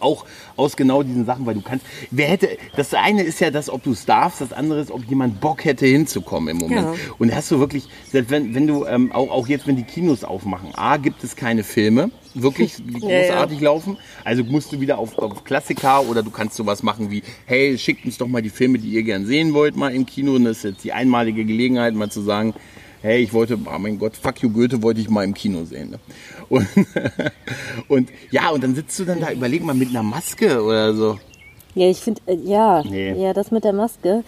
Auch 0.00 0.24
aus 0.56 0.76
genau 0.76 1.02
diesen 1.02 1.24
Sachen, 1.24 1.46
weil 1.46 1.54
du 1.54 1.62
kannst. 1.62 1.84
Wer 2.10 2.28
hätte. 2.28 2.48
Das 2.76 2.94
eine 2.94 3.22
ist 3.22 3.40
ja 3.40 3.50
das, 3.50 3.70
ob 3.70 3.82
du 3.82 3.92
es 3.92 4.04
darfst, 4.04 4.40
das 4.40 4.52
andere 4.52 4.80
ist, 4.80 4.90
ob 4.90 5.04
jemand 5.04 5.40
Bock 5.40 5.64
hätte 5.64 5.86
hinzukommen 5.86 6.48
im 6.50 6.58
Moment. 6.58 6.96
Ja. 6.96 7.14
Und 7.18 7.34
hast 7.34 7.50
du 7.50 7.58
wirklich, 7.58 7.88
selbst 8.10 8.30
wenn, 8.30 8.54
wenn 8.54 8.66
du 8.66 8.84
ähm, 8.86 9.12
auch, 9.12 9.30
auch 9.30 9.46
jetzt, 9.46 9.66
wenn 9.66 9.76
die 9.76 9.84
Kinos 9.84 10.24
aufmachen, 10.24 10.74
A, 10.74 10.96
gibt 10.96 11.22
es 11.24 11.36
keine 11.36 11.64
Filme, 11.64 12.10
wirklich, 12.34 12.76
die 12.78 13.00
Ja, 13.00 13.08
ja. 13.08 13.22
großartig 13.22 13.60
laufen. 13.60 13.96
Also 14.24 14.44
musst 14.44 14.72
du 14.72 14.80
wieder 14.80 14.98
auf, 14.98 15.18
auf 15.18 15.44
Klassiker 15.44 16.08
oder 16.08 16.22
du 16.22 16.30
kannst 16.30 16.56
sowas 16.56 16.82
machen 16.82 17.10
wie, 17.10 17.22
hey, 17.46 17.76
schickt 17.78 18.04
uns 18.04 18.18
doch 18.18 18.28
mal 18.28 18.42
die 18.42 18.50
Filme, 18.50 18.78
die 18.78 18.88
ihr 18.88 19.02
gern 19.02 19.26
sehen 19.26 19.54
wollt, 19.54 19.76
mal 19.76 19.94
im 19.94 20.06
Kino. 20.06 20.34
Und 20.34 20.44
das 20.44 20.58
ist 20.58 20.64
jetzt 20.64 20.84
die 20.84 20.92
einmalige 20.92 21.44
Gelegenheit, 21.44 21.94
mal 21.94 22.10
zu 22.10 22.22
sagen, 22.22 22.54
hey, 23.02 23.20
ich 23.22 23.32
wollte, 23.32 23.58
oh 23.64 23.78
mein 23.78 23.98
Gott, 23.98 24.16
fuck 24.16 24.40
you 24.42 24.50
Goethe 24.50 24.82
wollte 24.82 25.00
ich 25.00 25.10
mal 25.10 25.24
im 25.24 25.34
Kino 25.34 25.64
sehen. 25.64 25.90
Ne? 25.90 25.98
Und, 26.52 26.66
und 27.88 28.08
ja, 28.30 28.50
und 28.50 28.62
dann 28.62 28.74
sitzt 28.74 28.98
du 28.98 29.04
dann 29.04 29.20
da, 29.20 29.32
überleg 29.32 29.64
mal, 29.64 29.74
mit 29.74 29.88
einer 29.90 30.02
Maske 30.02 30.62
oder 30.62 30.94
so. 30.94 31.18
Ja, 31.74 31.88
ich 31.88 31.98
finde, 31.98 32.20
äh, 32.26 32.36
ja, 32.44 32.82
Nee. 32.82 33.14
ja, 33.22 33.32
das 33.32 33.50
mit 33.50 33.64
der 33.64 33.72
Maske. 33.72 34.22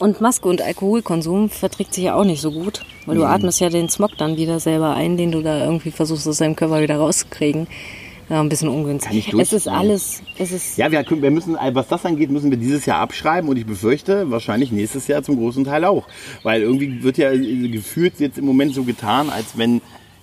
Und 0.00 0.20
Maske 0.20 0.48
und 0.48 0.60
Alkoholkonsum 0.62 1.50
verträgt 1.50 1.94
sich 1.94 2.04
ja 2.04 2.14
auch 2.14 2.24
nicht 2.24 2.40
so 2.40 2.50
gut, 2.52 2.84
weil 3.06 3.16
du 3.16 3.24
atmest 3.24 3.60
ja 3.60 3.68
den 3.68 3.88
Smog 3.88 4.10
dann 4.16 4.36
wieder 4.36 4.60
selber 4.60 4.94
ein, 4.94 5.16
den 5.16 5.32
du 5.32 5.40
da 5.42 5.64
irgendwie 5.64 5.90
versuchst 5.90 6.26
aus 6.28 6.38
deinem 6.38 6.54
Körper 6.56 6.80
wieder 6.82 6.96
rauszukriegen. 6.96 7.66
Ja, 8.28 8.40
ein 8.40 8.48
bisschen 8.48 8.68
ungünstig. 8.68 9.08
Kann 9.10 9.18
ich 9.18 9.30
durch- 9.30 9.42
es 9.44 9.52
ist 9.54 9.68
alles, 9.68 10.22
es 10.38 10.52
ist, 10.52 10.76
Ja, 10.78 10.90
wir, 10.92 11.02
wir 11.08 11.30
müssen, 11.30 11.56
was 11.72 11.88
das 11.88 12.04
angeht, 12.04 12.30
müssen 12.30 12.50
wir 12.50 12.58
dieses 12.58 12.84
Jahr 12.86 12.98
abschreiben 13.00 13.48
und 13.48 13.56
ich 13.56 13.64
befürchte, 13.66 14.30
wahrscheinlich 14.30 14.70
nächstes 14.70 15.06
Jahr 15.08 15.22
zum 15.22 15.36
großen 15.36 15.64
Teil 15.64 15.84
auch. 15.84 16.06
Weil 16.42 16.60
irgendwie 16.62 17.02
wird 17.02 17.16
ja 17.18 17.32
äh, 17.32 17.68
gefühlt 17.68 18.20
jetzt 18.20 18.36
im 18.38 18.44
Moment 18.44 18.74
so 18.74 18.82
getan, 18.84 19.30
als 19.30 19.56
wenn, 19.56 19.80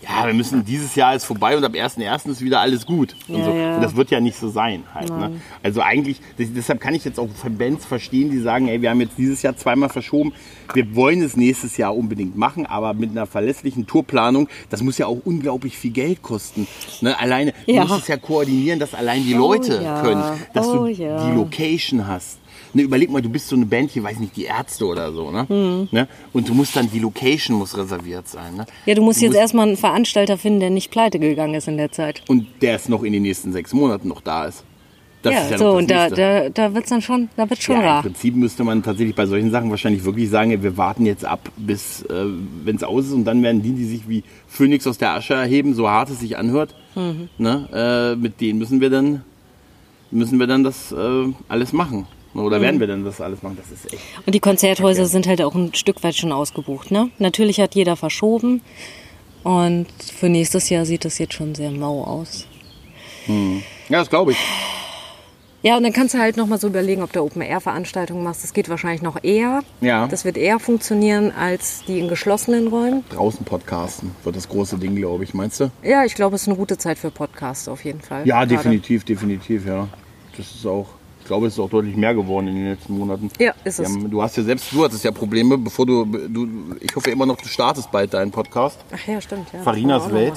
ja, 0.08 0.28
wir 0.28 0.34
müssen, 0.34 0.64
dieses 0.66 0.96
Jahr 0.96 1.16
ist 1.16 1.26
vorbei 1.26 1.58
und 1.58 1.64
ab 1.64 1.74
1.1. 1.74 2.30
ist 2.30 2.42
wieder 2.42 2.60
alles 2.62 2.86
gut. 2.86 3.16
Und, 3.28 3.38
Ja, 3.40 3.46
so. 3.46 3.52
ja. 3.52 3.76
und 3.76 3.82
das 3.82 3.96
wird 3.96 4.12
ja 4.12 4.20
nicht 4.20 4.38
so 4.38 4.50
sein 4.50 4.84
halt. 4.94 5.10
Ne? 5.10 5.32
Also 5.64 5.82
eigentlich, 5.82 6.22
das, 6.38 6.48
deshalb 6.56 6.80
kann 6.80 6.94
ich 6.94 7.04
jetzt 7.06 7.20
auch 7.20 7.30
von 7.30 7.58
Bands 7.58 7.86
verstehen, 7.86 8.30
die 8.32 8.40
sagen, 8.40 8.68
ey, 8.68 8.82
wir 8.82 8.90
haben 8.90 9.02
jetzt 9.02 9.18
dieses 9.18 9.42
Jahr 9.42 9.56
zweimal 9.58 9.90
verschoben, 9.90 10.34
wir 10.74 10.96
wollen 10.96 11.22
es 11.22 11.36
nächstes 11.36 11.78
Jahr 11.78 11.96
unbedingt 11.96 12.38
machen, 12.38 12.66
aber 12.66 12.94
mit 12.94 13.12
einer 13.12 13.26
verlässlichen 13.26 13.88
Tourplanung, 13.88 14.48
das 14.70 14.82
muss 14.84 14.98
ja 14.98 15.08
auch 15.08 15.20
unglaublich 15.26 15.78
viel 15.78 15.92
Geld 15.92 16.22
kosten. 16.22 16.68
Ne? 17.02 17.18
Alleine, 17.20 17.54
du 17.66 17.74
musst 17.74 18.02
es 18.04 18.08
ja 18.08 18.18
koordinieren, 18.18 18.80
dass 18.80 18.94
allein 18.94 19.24
die 19.24 19.36
Oh, 19.36 19.40
Leute 19.54 19.82
ja. 19.84 20.02
können, 20.02 20.24
dass 20.54 20.68
Oh, 20.68 20.86
du 20.86 20.94
die 20.94 21.36
Location 21.36 22.08
hast. 22.08 22.40
Ne, 22.76 22.82
überleg 22.82 23.10
mal, 23.10 23.22
du 23.22 23.30
bist 23.30 23.48
so 23.48 23.56
eine 23.56 23.66
Band 23.66 23.92
hier, 23.92 24.04
weiß 24.04 24.20
nicht, 24.20 24.36
die 24.36 24.44
Ärzte 24.44 24.86
oder 24.86 25.14
so, 25.14 25.32
ne? 25.32 25.46
Mhm. 25.48 25.88
ne? 25.92 26.10
Und 26.34 26.50
du 26.50 26.54
musst 26.54 26.76
dann, 26.76 26.92
die 26.92 27.00
Location 27.00 27.58
muss 27.58 27.78
reserviert 27.78 28.28
sein, 28.28 28.56
ne? 28.58 28.66
ja, 28.86 28.94
du 28.96 29.02
musst 29.02 29.22
jetzt 29.22 29.36
erstmal 29.36 29.66
einen 29.68 29.78
Veranstalter 29.78 30.38
finden, 30.38 30.60
der 30.60 30.70
nicht 30.70 30.92
pleite 30.92 31.18
gegangen 31.18 31.54
ist 31.54 31.70
in 31.70 31.78
der 31.78 31.94
Zeit. 31.94 32.22
Und 32.28 32.48
der 32.62 32.76
ist 32.76 32.90
noch 32.90 33.04
in 33.04 33.14
den 33.14 33.24
nächsten 33.24 33.54
sechs 33.54 33.74
Monaten 33.74 34.10
noch 34.10 34.20
da 34.20 34.46
ist. 34.46 34.66
Das 35.22 35.34
ja, 35.34 35.40
ist 35.42 35.52
ja 35.52 35.58
so, 35.58 35.72
und 35.72 35.90
da, 35.90 36.10
da, 36.10 36.50
da 36.50 36.74
wird's 36.76 36.90
dann 36.90 37.02
schon, 37.02 37.30
da 37.38 37.50
wird's 37.50 37.64
schon 37.64 37.78
ja, 37.78 37.82
Im 37.82 37.88
rar. 37.88 38.02
Prinzip 38.04 38.36
müsste 38.36 38.64
man 38.66 38.84
tatsächlich 38.84 39.16
bei 39.16 39.26
solchen 39.26 39.52
Sachen 39.52 39.70
wahrscheinlich 39.72 40.04
wirklich 40.04 40.30
sagen, 40.30 40.62
wir 40.62 40.78
warten 40.78 41.06
jetzt 41.06 41.26
ab, 41.26 41.50
bis 41.58 42.04
äh, 42.04 42.26
wenn 42.64 42.76
es 42.76 42.84
aus 42.84 43.06
ist 43.06 43.14
und 43.14 43.24
dann 43.24 43.42
werden 43.42 43.64
die, 43.64 43.72
die 43.72 43.86
sich 43.86 44.08
wie 44.08 44.24
Phönix 44.48 44.86
aus 44.86 44.98
der 44.98 45.14
Asche 45.14 45.34
erheben, 45.34 45.74
so 45.74 45.90
hart 45.90 46.10
es 46.10 46.20
sich 46.20 46.38
anhört, 46.38 46.76
Mhm. 46.96 47.30
ne, 47.38 48.14
äh, 48.14 48.16
mit 48.16 48.40
denen 48.42 48.60
müssen 48.60 48.82
wir 48.82 48.90
dann 48.90 49.24
müssen 50.12 50.40
wir 50.40 50.48
dann 50.48 50.64
das 50.64 50.92
äh, 50.92 51.34
alles 51.48 51.74
machen. 51.74 52.06
Oder 52.36 52.60
Mhm. 52.60 52.64
werden 52.64 52.80
wir 52.82 52.88
dann 52.88 53.04
das 53.06 53.22
alles 53.22 53.42
machen? 53.42 53.58
Das 53.58 53.72
ist 53.72 53.92
echt. 53.94 54.04
Und 54.26 54.36
die 54.36 54.40
Konzerthäuser 54.40 55.06
sind 55.06 55.26
halt 55.26 55.42
auch 55.42 55.56
ein 55.56 55.74
Stück 55.74 56.04
weit 56.04 56.16
schon 56.16 56.32
ausgebucht. 56.32 56.92
Ne? 56.92 57.10
Natürlich 57.18 57.60
hat 57.60 57.76
jeder 57.76 57.96
verschoben. 57.96 58.62
Und 59.44 59.88
für 60.02 60.28
nächstes 60.28 60.70
Jahr 60.70 60.86
sieht 60.86 61.06
das 61.06 61.18
jetzt 61.18 61.34
schon 61.34 61.56
sehr 61.56 61.72
mau 61.72 62.04
aus. 62.04 62.46
Ja, 63.28 64.00
das 64.00 64.10
glaube 64.10 64.32
ich. 64.34 64.38
Ja, 65.62 65.78
und 65.78 65.84
dann 65.84 65.94
kannst 65.94 66.14
du 66.14 66.20
halt 66.20 66.38
nochmal 66.38 66.60
so 66.60 66.68
überlegen, 66.68 67.02
ob 67.02 67.12
du 67.12 67.22
Open-Air-Veranstaltungen 67.22 68.24
machst. 68.24 68.44
Das 68.44 68.54
geht 68.54 68.70
wahrscheinlich 68.70 69.02
noch 69.02 69.24
eher. 69.24 69.62
Ja. 69.82 70.06
Das 70.08 70.24
wird 70.24 70.38
eher 70.38 70.60
funktionieren 70.60 71.32
als 71.32 71.84
die 71.88 72.00
in 72.00 72.08
geschlossenen 72.08 72.68
Räumen. 72.68 73.04
Draußen 73.10 73.44
podcasten 73.46 74.12
wird 74.24 74.36
das 74.36 74.48
große 74.48 74.78
Ding, 74.78 74.96
glaube 74.96 75.24
ich, 75.24 75.34
meinst 75.34 75.60
du? 75.60 75.72
Ja, 75.82 76.06
ich 76.06 76.14
glaube, 76.14 76.36
es 76.36 76.44
ist 76.44 76.48
eine 76.50 76.58
gute 76.58 76.78
Zeit 76.78 77.00
für 77.00 77.10
Podcasts 77.10 77.68
auf 77.68 77.84
jeden 77.84 78.02
Fall. 78.02 78.28
Ja, 78.28 78.40
Gerade. 78.46 78.56
definitiv, 78.58 79.06
definitiv, 79.06 79.66
ja. 79.66 79.88
Das 80.38 80.52
ist 80.54 80.66
auch. 80.68 80.86
Ich 81.26 81.28
glaube, 81.28 81.48
es 81.48 81.54
ist 81.54 81.60
auch 81.60 81.72
deutlich 81.72 81.96
mehr 81.96 82.14
geworden 82.14 82.48
in 82.50 82.54
den 82.56 82.70
letzten 82.70 83.00
Monaten. 83.00 83.32
Ja, 83.40 83.56
ist 83.64 83.80
es. 83.80 83.90
haben- 83.90 84.12
du 84.12 84.22
hast 84.22 84.38
ja 84.38 84.44
selbst, 84.44 84.72
du 84.72 84.84
hattest 84.84 85.04
ja 85.04 85.10
Probleme, 85.12 85.58
bevor 85.58 85.88
du, 85.88 86.06
du, 86.06 86.48
ich 86.80 86.96
hoffe 86.96 87.10
immer 87.10 87.26
noch, 87.26 87.38
du 87.38 87.48
startest 87.48 87.90
bald 87.92 88.14
deinen 88.14 88.30
Podcast. 88.30 88.78
Ach 88.94 89.08
ja, 89.08 89.20
stimmt. 89.20 89.48
Ja, 89.52 89.64
Farinas 89.64 90.14
Welt. 90.14 90.36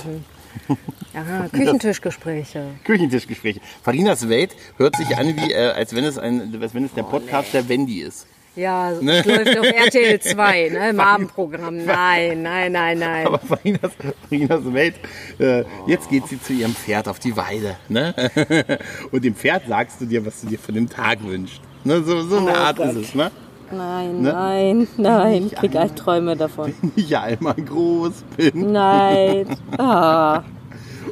Ja, 1.12 1.46
Küchentischgespräche. 1.52 2.64
Küchentischgespräche. 2.84 3.60
Farinas 3.82 4.30
Welt 4.30 4.56
hört 4.78 4.96
sich 4.96 5.14
an 5.14 5.36
wie, 5.36 5.52
äh, 5.52 5.72
als 5.72 5.94
wenn 5.94 6.04
es 6.04 6.16
ein, 6.16 6.58
als 6.58 6.72
wenn 6.74 6.86
es 6.86 6.94
der 6.94 7.02
Podcast 7.02 7.52
der 7.52 7.68
Wendy 7.68 8.00
ist. 8.00 8.26
Ja, 8.56 8.90
es 8.90 9.00
läuft 9.02 9.56
auf 9.58 9.66
RTL 9.66 10.18
2, 10.20 10.68
ne, 10.72 10.90
im 10.90 10.98
Abendprogramm. 11.00 11.84
Nein, 11.84 12.42
nein, 12.42 12.72
nein, 12.72 12.98
nein. 12.98 13.26
Aber 13.26 13.38
Farinas, 13.38 13.92
Farinas 14.28 14.72
Welt, 14.72 14.94
äh, 15.38 15.62
jetzt 15.86 16.08
geht 16.10 16.26
sie 16.26 16.40
zu 16.40 16.52
ihrem 16.52 16.74
Pferd 16.74 17.06
auf 17.06 17.20
die 17.20 17.36
Weide. 17.36 17.76
Ne? 17.88 18.12
Und 19.12 19.24
dem 19.24 19.34
Pferd 19.36 19.62
sagst 19.68 20.00
du 20.00 20.06
dir, 20.06 20.24
was 20.26 20.40
du 20.40 20.48
dir 20.48 20.58
für 20.58 20.72
den 20.72 20.88
Tag 20.88 21.24
wünschst. 21.24 21.60
Ne? 21.84 22.02
So, 22.02 22.20
so 22.22 22.38
eine 22.38 22.50
Oh 22.50 22.54
Art 22.54 22.76
Gott. 22.78 22.88
ist 22.90 22.96
es. 22.96 23.14
Ne? 23.14 23.30
Nein, 23.70 24.22
Ne? 24.22 24.32
nein, 24.32 24.88
nein. 24.96 25.46
Ich 25.46 25.54
krieg 25.54 25.76
Albträume 25.76 26.34
davon. 26.36 26.72
Ich 26.96 27.16
einmal 27.16 27.54
groß 27.54 28.24
bin. 28.36 28.72
Nein. 28.72 29.46
Ah. 29.76 30.42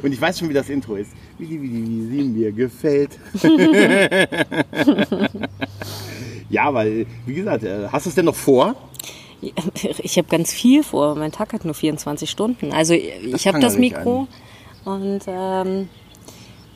Und 0.03 0.11
ich 0.11 0.19
weiß 0.19 0.39
schon, 0.39 0.49
wie 0.49 0.53
das 0.53 0.67
Intro 0.69 0.95
ist. 0.95 1.11
Wie, 1.37 1.61
wie, 1.61 1.69
die- 1.69 1.85
wie 1.87 2.17
sie 2.17 2.23
mir 2.23 2.51
gefällt. 2.51 3.11
Ja, 6.49 6.73
weil, 6.73 7.05
wie 7.25 7.33
gesagt, 7.33 7.63
äh, 7.63 7.87
hast 7.91 8.05
du 8.05 8.09
es 8.09 8.15
denn 8.15 8.25
noch 8.25 8.35
vor? 8.35 8.75
Ich 9.99 10.17
habe 10.17 10.27
ganz 10.27 10.51
viel 10.51 10.81
vor. 10.81 11.13
Mein 11.13 11.31
Tag 11.31 11.53
hat 11.53 11.63
nur 11.63 11.75
24 11.75 12.27
Stunden. 12.27 12.73
Also 12.73 12.95
ich 12.95 13.47
habe 13.47 13.59
das 13.59 13.77
Mikro 13.77 14.27
und 14.83 15.21
ähm, 15.27 15.89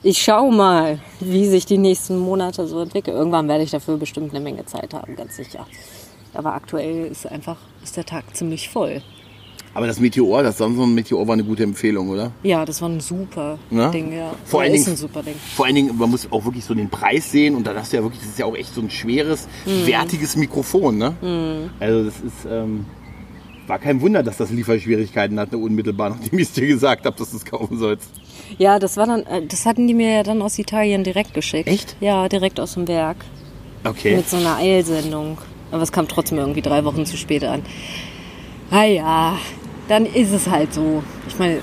ich 0.03 0.22
schaue 0.22 0.53
mal, 0.53 0.99
wie 1.19 1.47
sich 1.47 1.65
die 1.65 1.80
nächsten 1.80 2.19
Monate 2.19 2.67
so 2.67 2.82
entwickeln. 2.82 3.17
Irgendwann 3.17 3.47
werde 3.47 3.63
ich 3.63 3.72
dafür 3.72 3.97
bestimmt 3.97 4.32
eine 4.32 4.43
Menge 4.43 4.63
Zeit 4.65 4.93
haben, 4.93 5.15
ganz 5.15 5.38
sicher. 5.38 5.65
Aber 6.34 6.53
aktuell 6.53 7.07
ist 7.07 7.26
einfach 7.26 7.57
ist 7.84 7.97
der 7.97 8.05
Tag 8.05 8.36
ziemlich 8.36 8.69
voll. 8.69 9.01
Aber 9.74 9.88
das 9.88 9.99
Meteor, 10.01 10.43
das 10.43 10.57
Samsung 10.57 10.93
Meteor 10.93 11.26
war 11.28 11.34
eine 11.34 11.43
gute 11.45 11.63
Empfehlung, 11.63 12.09
oder? 12.09 12.32
Ja, 12.43 12.65
das 12.65 12.82
war 12.82 12.89
ein 12.89 12.99
super 12.99 13.57
Ne? 13.69 13.89
Ding. 13.91 14.11
Ja. 14.13 14.34
Vor 14.43 14.59
Oder 14.59 14.65
allen 14.65 14.76
ist 14.76 14.86
Dingen- 14.86 14.95
ein 14.95 14.97
super 14.97 15.24
Ding. 15.24 15.36
Vor 15.55 15.65
allen 15.65 15.76
Dingen, 15.76 15.97
man 15.97 16.09
muss 16.09 16.28
auch 16.30 16.43
wirklich 16.43 16.65
so 16.65 16.74
den 16.74 16.89
Preis 16.89 17.32
sehen 17.32 17.55
und 17.55 17.65
da 17.65 17.74
hast 17.74 17.93
du 17.93 17.97
ja 17.97 18.03
wirklich, 18.03 18.19
das 18.22 18.32
ist 18.32 18.39
ja 18.39 18.45
auch 18.45 18.55
echt 18.55 18.74
so 18.74 18.82
ein 18.82 18.89
schweres, 18.89 19.47
Mhm. 19.65 19.88
wertiges 19.88 20.36
Mikrofon, 20.36 20.97
ne? 20.97 21.69
Also 21.80 22.03
das 22.03 22.15
ist, 22.15 22.45
ähm, 22.51 22.86
war 23.67 23.80
kein 23.80 24.01
Wunder, 24.01 24.24
dass 24.24 24.36
das 24.36 24.49
Lieferschwierigkeiten 24.49 25.39
hatte 25.39 25.57
unmittelbar, 25.57 26.09
nachdem 26.09 26.39
ich 26.39 26.49
es 26.49 26.53
dir 26.53 26.67
gesagt 26.67 27.05
habe, 27.05 27.15
dass 27.17 27.32
du 27.32 27.38
es 27.38 27.45
kaufen 27.45 27.78
sollst. 27.80 28.09
Ja, 28.57 28.78
das 28.78 28.97
war 28.97 29.05
dann, 29.07 29.22
äh, 29.26 29.45
das 29.47 29.65
hatten 29.65 29.88
die 29.88 29.93
mir 29.93 30.11
ja 30.15 30.24
dann 30.24 30.41
aus 30.41 30.59
Italien 30.59 31.05
direkt 31.05 31.34
geschickt. 31.34 31.69
Echt? 31.69 31.95
Ja, 32.01 32.28
direkt 32.28 32.59
aus 32.59 32.74
dem 32.74 32.89
Werk. 32.89 33.17
Okay. 33.86 34.17
Mit 34.17 34.28
so 34.30 34.36
einer 34.36 34.57
Eilsendung. 34.57 35.38
Aber 35.72 35.82
es 35.84 35.93
kam 35.93 36.09
trotzdem 36.09 36.38
irgendwie 36.39 36.61
drei 36.61 36.84
Wochen 36.84 37.05
zu 37.05 37.15
spät 37.15 37.45
an. 37.45 37.61
Ah 38.69 38.84
ja, 38.84 39.38
dann 39.91 40.05
ist 40.05 40.31
es 40.31 40.47
halt 40.49 40.73
so. 40.73 41.03
Ich 41.27 41.37
meine, 41.37 41.59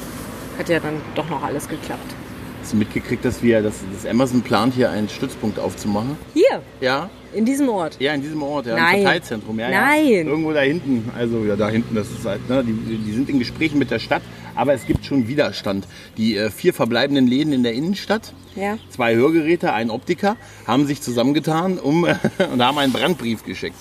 hat 0.59 0.69
ja 0.69 0.79
dann 0.81 0.95
doch 1.15 1.29
noch 1.31 1.43
alles 1.43 1.67
geklappt. 1.67 2.15
Hast 2.61 2.75
du 2.75 2.77
mitgekriegt, 2.77 3.25
dass 3.25 3.43
wir, 3.43 3.63
dass, 3.63 3.77
dass 3.95 4.05
Amazon 4.11 4.43
plant, 4.43 4.75
hier 4.75 4.91
einen 4.91 5.09
Stützpunkt 5.09 5.59
aufzumachen? 5.59 6.17
Hier, 6.35 6.61
Ja, 6.83 7.09
in 7.33 7.45
diesem 7.47 7.69
Ort. 7.71 7.97
ja, 8.01 8.13
in 8.13 8.21
diesem 8.21 8.43
Ort, 8.43 8.67
ja, 8.67 8.75
Nein. 8.77 8.97
im 8.97 9.03
Verteilzentrum. 9.03 9.59
Ja, 9.59 9.71
Nein. 9.71 10.07
Ja. 10.07 10.19
Irgendwo 10.25 10.53
da 10.53 10.61
hinten, 10.61 11.11
also 11.17 11.45
ja, 11.45 11.57
da 11.57 11.69
hinten, 11.71 11.95
das 11.95 12.11
ist 12.11 12.27
halt, 12.27 12.47
ne, 12.51 12.63
die, 12.65 12.73
die 12.99 13.13
sind 13.13 13.31
in 13.31 13.39
Gesprächen 13.39 13.79
mit 13.79 13.91
der 13.91 13.99
Stadt, 13.99 14.23
aber 14.55 14.75
es 14.75 14.85
gibt 14.85 15.07
schon 15.07 15.29
Widerstand. 15.29 15.87
Die 16.19 16.37
äh, 16.37 16.51
vier 16.51 16.75
verbleibenden 16.75 17.27
Läden 17.27 17.53
in 17.55 17.63
der 17.63 17.73
Innenstadt, 17.73 18.35
Ja. 18.57 18.77
zwei 18.91 19.15
Hörgeräte, 19.15 19.73
ein 19.73 19.89
Optiker, 19.91 20.37
haben 20.67 20.87
sich 20.87 21.01
zusammengetan 21.01 21.79
um, 21.79 22.05
und 22.53 22.63
haben 22.63 22.77
einen 22.79 22.93
Brandbrief 22.93 23.45
geschickt. 23.45 23.77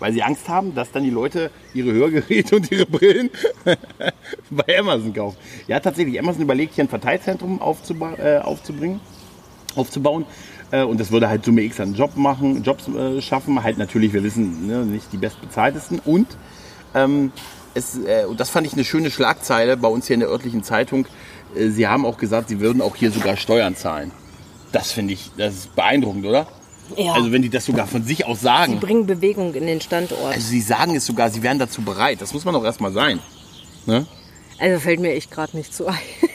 Weil 0.00 0.12
sie 0.12 0.22
Angst 0.22 0.48
haben, 0.48 0.74
dass 0.74 0.92
dann 0.92 1.02
die 1.02 1.10
Leute 1.10 1.50
ihre 1.74 1.92
Hörgeräte 1.92 2.56
und 2.56 2.70
ihre 2.70 2.86
Brillen 2.86 3.30
bei 4.50 4.78
Amazon 4.78 5.12
kaufen. 5.12 5.36
Ja, 5.66 5.80
tatsächlich, 5.80 6.18
Amazon 6.18 6.42
überlegt 6.42 6.74
hier 6.74 6.84
ein 6.84 6.88
Verteilzentrum 6.88 7.60
aufzuba 7.60 8.14
äh, 8.14 8.38
aufzubringen, 8.38 9.00
aufzubauen. 9.74 10.24
Äh, 10.70 10.82
und 10.82 11.00
das 11.00 11.10
würde 11.10 11.28
halt 11.28 11.44
Summe 11.44 11.62
X 11.62 11.80
an 11.80 11.94
Job 11.94 12.16
machen, 12.16 12.62
Jobs 12.62 12.88
äh, 12.88 13.20
schaffen. 13.20 13.62
Halt 13.62 13.78
natürlich, 13.78 14.12
wir 14.12 14.22
wissen, 14.22 14.66
ne, 14.66 14.84
nicht 14.84 15.12
die 15.12 15.16
bestbezahltesten. 15.16 16.00
Und 16.04 16.26
ähm, 16.94 17.32
es, 17.74 17.98
äh, 17.98 18.24
und 18.26 18.40
das 18.40 18.50
fand 18.50 18.66
ich 18.66 18.72
eine 18.74 18.84
schöne 18.84 19.10
Schlagzeile 19.10 19.76
bei 19.76 19.88
uns 19.88 20.06
hier 20.06 20.14
in 20.14 20.20
der 20.20 20.28
örtlichen 20.28 20.62
Zeitung. 20.62 21.06
Äh, 21.54 21.68
sie 21.68 21.86
haben 21.86 22.04
auch 22.04 22.18
gesagt, 22.18 22.48
sie 22.48 22.60
würden 22.60 22.82
auch 22.82 22.96
hier 22.96 23.10
sogar 23.10 23.36
Steuern 23.36 23.76
zahlen. 23.76 24.12
Das 24.72 24.92
finde 24.92 25.14
ich, 25.14 25.30
das 25.36 25.54
ist 25.54 25.76
beeindruckend, 25.76 26.26
oder? 26.26 26.46
Ja. 26.96 27.12
Also 27.12 27.30
wenn 27.32 27.42
die 27.42 27.48
das 27.50 27.64
sogar 27.66 27.86
von 27.86 28.02
sich 28.04 28.24
aus 28.26 28.38
Sie 28.40 28.44
sagen. 28.44 28.80
bringen 28.80 29.06
Bewegung 29.06 29.54
in 29.54 29.66
den 29.66 29.80
Standort. 29.80 30.20
Also 30.34 30.40
sie 30.48 30.60
sagen 30.60 30.94
es 30.96 31.06
sogar, 31.06 31.30
sie 31.30 31.42
wären 31.42 31.58
dazu 31.58 31.82
bereit. 31.82 32.20
Das 32.20 32.32
muss 32.32 32.44
man 32.44 32.54
doch 32.54 32.64
erstmal 32.64 32.92
sein. 32.92 33.20
Ne? 33.86 34.06
Also 34.58 34.80
fällt 34.80 35.00
mir 35.00 35.12
echt 35.12 35.30
gerade 35.30 35.56
nicht 35.56 35.74
zu 35.74 35.86
ein. 35.86 35.94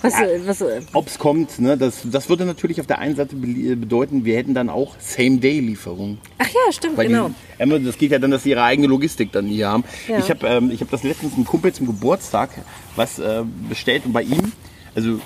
Was, 0.00 0.12
Ja. 0.12 0.26
äh, 0.26 0.40
was, 0.46 0.60
äh, 0.60 0.80
Ob 0.92 1.08
es 1.08 1.18
kommt, 1.18 1.58
ne, 1.58 1.76
das, 1.76 2.02
das 2.04 2.28
würde 2.28 2.44
natürlich 2.44 2.80
auf 2.80 2.86
der 2.86 3.00
einen 3.00 3.16
Seite 3.16 3.34
be- 3.34 3.74
bedeuten, 3.74 4.24
wir 4.24 4.36
hätten 4.36 4.54
dann 4.54 4.70
auch 4.70 4.94
Same-Day-Lieferung. 5.00 6.18
ach 6.38 6.46
ja, 6.46 6.72
stimmt, 6.72 6.96
Weil 6.96 7.08
genau. 7.08 7.30
die, 7.58 7.84
das 7.84 7.98
geht 7.98 8.12
ja 8.12 8.20
dann, 8.20 8.30
dass 8.30 8.44
sie 8.44 8.50
ihre 8.50 8.62
eigene 8.62 8.86
Logistik 8.86 9.32
dann 9.32 9.46
hier 9.46 9.68
haben. 9.68 9.82
Ja. 10.06 10.18
Ich 10.18 10.30
habe 10.30 10.46
ähm, 10.46 10.70
ich 10.70 10.80
hab 10.80 10.90
das 10.92 11.02
letztens 11.02 11.34
einem 11.34 11.44
Kumpel 11.44 11.72
zum 11.72 11.86
Geburtstag 11.86 12.50
was 12.94 13.18
äh, 13.18 13.42
bestellt 13.68 14.04
und 14.06 14.12
bei 14.12 14.22
ihm, 14.22 14.52
also 14.98 15.20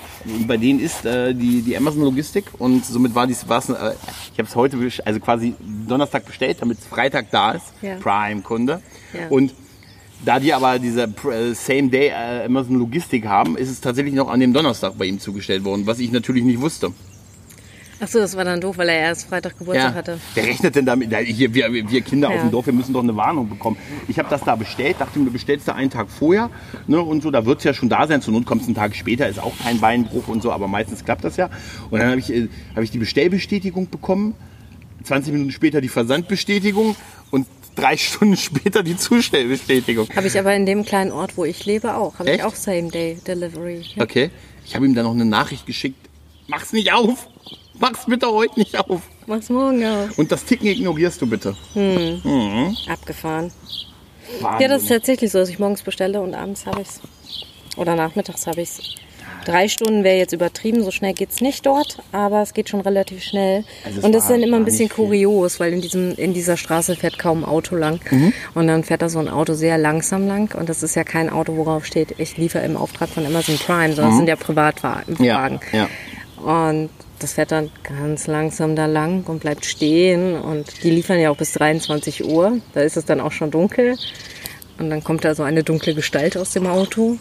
bei 0.47 0.57
denen 0.57 0.79
ist 0.79 1.03
äh, 1.03 1.33
die, 1.33 1.63
die 1.63 1.75
Amazon-Logistik 1.75 2.45
und 2.59 2.85
somit 2.85 3.15
war 3.15 3.25
dies 3.25 3.43
was, 3.47 3.69
äh, 3.69 3.93
ich 4.31 4.37
habe 4.37 4.47
es 4.47 4.55
heute, 4.55 4.77
also 5.03 5.19
quasi 5.19 5.55
Donnerstag 5.87 6.25
bestellt, 6.25 6.57
damit 6.61 6.77
es 6.77 6.85
Freitag 6.85 7.31
da 7.31 7.53
ist, 7.53 7.73
Ja. 7.81 7.95
Prime-Kunde. 7.95 8.81
Ja. 9.13 9.27
Und 9.29 9.53
da 10.23 10.39
die 10.39 10.53
aber 10.53 10.77
diese 10.77 11.03
äh, 11.03 11.53
Same-Day 11.53 12.09
äh, 12.09 12.45
Amazon 12.45 12.77
Logistik 12.77 13.25
haben, 13.25 13.57
ist 13.57 13.71
es 13.71 13.81
tatsächlich 13.81 14.13
noch 14.13 14.29
an 14.29 14.39
dem 14.39 14.53
Donnerstag 14.53 14.93
bei 14.95 15.05
ihm 15.05 15.19
zugestellt 15.19 15.63
worden, 15.63 15.87
was 15.87 15.97
ich 15.97 16.11
natürlich 16.11 16.43
nicht 16.43 16.61
wusste. 16.61 16.93
Ach 18.03 18.07
so, 18.09 18.19
das 18.19 18.35
war 18.35 18.43
dann 18.43 18.59
doof, 18.59 18.77
weil 18.77 18.89
er 18.89 18.99
erst 18.99 19.29
Freitag 19.29 19.57
Geburtstag 19.57 19.95
hatte. 19.95 20.19
Wer 20.33 20.43
rechnet 20.43 20.75
denn 20.75 20.85
damit? 20.85 21.07
Na, 21.09 21.19
Hier, 21.19 21.53
wir, 21.53 21.71
wir 21.71 22.01
Kinder 22.01 22.29
Ja. 22.29 22.35
auf 22.35 22.41
dem 22.41 22.51
Dorf, 22.51 22.65
wir 22.65 22.73
müssen 22.73 22.91
doch 22.91 23.01
eine 23.01 23.15
Warnung 23.15 23.47
bekommen. 23.47 23.77
Ich 24.09 24.19
habe 24.19 24.27
das 24.29 24.41
da 24.43 24.57
bestellt, 24.57 24.97
dachte 24.99 25.19
mir, 25.19 25.31
bestellst 25.31 25.69
du 25.69 25.73
einen 25.73 25.89
Tag 25.89 26.09
vorher 26.09 26.49
ne, 26.85 26.99
und 26.99 27.23
so, 27.23 27.31
da 27.31 27.45
wird 27.45 27.59
es 27.59 27.63
ja 27.63 27.73
schon 27.73 27.87
da 27.87 28.05
sein. 28.05 28.21
Zur 28.21 28.33
Not 28.33 28.45
kommt 28.45 28.61
es 28.63 28.67
einen 28.67 28.75
Tag 28.75 28.93
später, 28.93 29.29
ist 29.29 29.39
auch 29.41 29.53
kein 29.57 29.79
Beinbruch 29.79 30.27
und 30.27 30.43
so, 30.43 30.51
aber 30.51 30.67
meistens 30.67 31.05
klappt 31.05 31.23
das 31.23 31.37
ja. 31.37 31.49
Und 31.91 31.99
dann 32.01 32.09
habe 32.09 32.19
ich, 32.19 32.29
äh, 32.29 32.49
hab 32.75 32.83
ich 32.83 32.91
die 32.91 32.97
Bestellbestätigung 32.97 33.89
bekommen, 33.89 34.35
20 35.05 35.31
Minuten 35.31 35.51
später 35.51 35.79
die 35.79 35.87
Versandbestätigung 35.87 36.97
und 37.31 37.47
drei 37.75 37.95
Stunden 37.97 38.35
später 38.35 38.83
die 38.83 38.97
Zustellbestätigung. 38.97 40.09
Habe 40.13 40.27
ich 40.27 40.37
aber 40.37 40.53
in 40.53 40.65
dem 40.65 40.83
kleinen 40.83 41.13
Ort, 41.13 41.37
wo 41.37 41.45
ich 41.45 41.65
lebe, 41.65 41.95
auch. 41.95 42.19
Habe 42.19 42.31
ich 42.31 42.43
auch 42.43 42.55
Same-Day-Delivery. 42.55 43.81
Ja. 43.95 44.03
Okay, 44.03 44.29
ich 44.65 44.75
habe 44.75 44.85
ihm 44.85 44.93
dann 44.93 45.05
noch 45.05 45.13
eine 45.13 45.23
Nachricht 45.23 45.65
geschickt. 45.65 46.09
Mach's 46.49 46.73
nicht 46.73 46.91
auf! 46.91 47.29
Mach's 47.83 48.05
bitte 48.05 48.31
heute 48.31 48.57
nicht 48.57 48.79
auf! 48.79 49.01
Mach's 49.27 49.49
morgen 49.49 49.85
auf. 49.85 50.17
Und 50.17 50.31
das 50.31 50.45
Ticken 50.45 50.67
ignorierst 50.67 51.21
du 51.21 51.27
bitte. 51.27 51.53
Abgefahren. 52.89 53.51
Wahnsinn. 54.39 54.61
Ja, 54.61 54.67
das 54.69 54.83
ist 54.83 54.87
tatsächlich 54.87 55.29
so, 55.33 55.39
dass 55.39 55.49
ich 55.49 55.59
morgens 55.59 55.81
bestelle 55.81 56.21
und 56.21 56.33
abends 56.33 56.65
habe 56.65 56.79
ich's. 56.79 57.01
Oder 57.75 57.95
nachmittags 57.95 58.47
habe 58.47 58.61
ich's. 58.61 58.79
Drei 59.43 59.67
Stunden 59.67 60.05
wäre 60.05 60.15
jetzt 60.15 60.31
übertrieben, 60.31 60.81
so 60.81 60.91
schnell 60.91 61.13
geht's 61.13 61.41
nicht 61.41 61.65
dort, 61.65 61.97
aber 62.13 62.41
es 62.41 62.53
geht 62.53 62.69
schon 62.69 62.79
relativ 62.79 63.21
schnell. 63.21 63.65
Also 63.83 63.99
es 63.99 64.05
und 64.05 64.15
das 64.15 64.23
ist 64.23 64.29
dann 64.29 64.41
immer 64.41 64.55
ein 64.55 64.63
bisschen 64.63 64.87
kurios, 64.87 65.59
weil 65.59 65.73
in, 65.73 65.81
diesem, 65.81 66.15
in 66.15 66.33
dieser 66.33 66.55
Straße 66.55 66.95
fährt 66.95 67.19
kaum 67.19 67.43
ein 67.43 67.49
Auto 67.49 67.75
lang. 67.75 67.99
Mhm. 68.09 68.31
Und 68.53 68.67
dann 68.67 68.85
fährt 68.85 69.01
da 69.01 69.09
so 69.09 69.19
ein 69.19 69.27
Auto 69.27 69.55
sehr 69.55 69.77
langsam 69.77 70.25
lang. 70.25 70.57
Und 70.57 70.69
das 70.69 70.83
ist 70.83 70.95
ja 70.95 71.03
kein 71.03 71.29
Auto, 71.29 71.57
worauf 71.57 71.85
steht, 71.85 72.17
ich 72.17 72.37
liefere 72.37 72.63
im 72.63 72.77
Auftrag 72.77 73.09
von 73.09 73.25
Amazon 73.25 73.57
Prime, 73.57 73.93
sondern 73.93 74.13
es 74.13 74.17
sind 74.19 74.29
ja 74.29 74.37
Privatwagen. 74.37 75.15
Mhm. 75.17 75.25
ja, 75.25 75.49
ja. 75.73 75.89
Und 76.43 76.89
das 77.19 77.33
fährt 77.33 77.51
dann 77.51 77.71
ganz 77.83 78.27
langsam 78.27 78.75
da 78.75 78.85
lang 78.85 79.23
und 79.27 79.39
bleibt 79.39 79.65
stehen. 79.65 80.35
Und 80.35 80.83
die 80.83 80.89
liefern 80.89 81.19
ja 81.19 81.29
auch 81.29 81.37
bis 81.37 81.53
23 81.53 82.25
Uhr. 82.25 82.59
Da 82.73 82.81
ist 82.81 82.97
es 82.97 83.05
dann 83.05 83.21
auch 83.21 83.31
schon 83.31 83.49
dunkel. 83.49 83.97
Und 84.77 84.89
dann 84.89 85.03
kommt 85.03 85.23
da 85.23 85.35
so 85.35 85.43
eine 85.43 85.63
dunkle 85.63 85.93
Gestalt 85.93 86.35
aus 86.35 86.51
dem 86.51 86.67
Auto. 86.67 87.17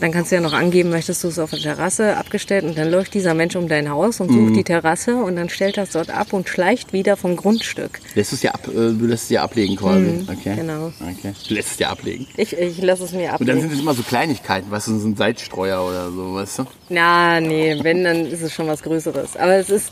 Dann 0.00 0.12
kannst 0.12 0.30
du 0.30 0.36
ja 0.36 0.40
noch 0.40 0.52
angeben, 0.52 0.90
möchtest 0.90 1.24
du 1.24 1.28
es 1.28 1.38
auf 1.38 1.50
der 1.50 1.58
Terrasse 1.60 2.16
abgestellt. 2.16 2.64
Und 2.64 2.78
dann 2.78 2.90
läuft 2.90 3.14
dieser 3.14 3.34
Mensch 3.34 3.56
um 3.56 3.68
dein 3.68 3.90
Haus 3.90 4.20
und 4.20 4.30
sucht 4.30 4.56
die 4.56 4.64
Terrasse 4.64 5.16
und 5.16 5.36
dann 5.36 5.48
stellt 5.48 5.76
er 5.76 5.84
es 5.84 5.90
dort 5.90 6.10
ab 6.10 6.32
und 6.32 6.48
schleicht 6.48 6.92
wieder 6.92 7.16
vom 7.16 7.36
Grundstück. 7.36 8.00
Lässt 8.14 8.32
es 8.32 8.42
ja 8.42 8.52
ab, 8.52 8.68
äh, 8.68 8.72
du 8.72 9.06
lässt 9.06 9.24
es 9.24 9.30
ja 9.30 9.42
ablegen 9.42 9.76
quasi. 9.76 10.24
okay. 10.30 10.56
genau. 10.56 10.92
Okay. 11.00 11.32
Du 11.48 11.54
lässt 11.54 11.72
es 11.72 11.78
ja 11.78 11.90
ablegen. 11.90 12.26
Ich, 12.36 12.52
ich 12.56 12.80
lasse 12.80 13.04
es 13.04 13.12
mir 13.12 13.32
ab. 13.32 13.40
Und 13.40 13.48
dann 13.48 13.60
sind 13.60 13.72
es 13.72 13.80
immer 13.80 13.94
so 13.94 14.02
Kleinigkeiten, 14.02 14.70
weißt 14.70 14.88
du, 14.88 14.98
so 14.98 15.08
ein 15.08 15.16
Salzstreuer 15.16 15.82
oder 15.82 16.10
so, 16.10 16.34
weißt 16.34 16.58
du? 16.60 16.64
Na, 16.90 17.40
nee, 17.40 17.78
wenn, 17.82 18.04
dann 18.04 18.26
ist 18.26 18.42
es 18.42 18.52
schon 18.52 18.68
was 18.68 18.82
Größeres. 18.82 19.36
Aber 19.36 19.54
es 19.54 19.70
ist, 19.70 19.90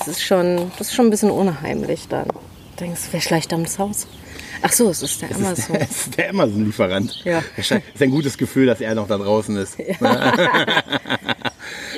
es 0.00 0.08
ist 0.08 0.22
schon, 0.22 0.70
das 0.78 0.88
ist 0.88 0.94
schon 0.94 1.06
ein 1.06 1.10
bisschen 1.10 1.30
unheimlich 1.30 2.06
dann. 2.08 2.28
Du 2.28 2.84
denkst, 2.84 3.00
wer 3.10 3.20
schleicht 3.20 3.50
da 3.50 3.56
ins 3.56 3.78
Haus? 3.78 4.06
Ach 4.62 4.72
so, 4.72 4.90
es 4.90 5.02
ist 5.02 5.22
der 5.22 5.28
Das 5.28 5.38
Amazon. 5.38 5.76
ist, 5.76 5.82
das 5.90 5.90
ist 6.06 6.16
der 6.16 6.30
Amazon-Lieferant. 6.30 7.20
Ja. 7.24 7.42
Das 7.56 7.70
ist 7.70 8.02
ein 8.02 8.10
gutes 8.10 8.36
Gefühl, 8.38 8.66
dass 8.66 8.80
er 8.80 8.94
noch 8.94 9.08
da 9.08 9.18
draußen 9.18 9.56
ist. 9.56 9.76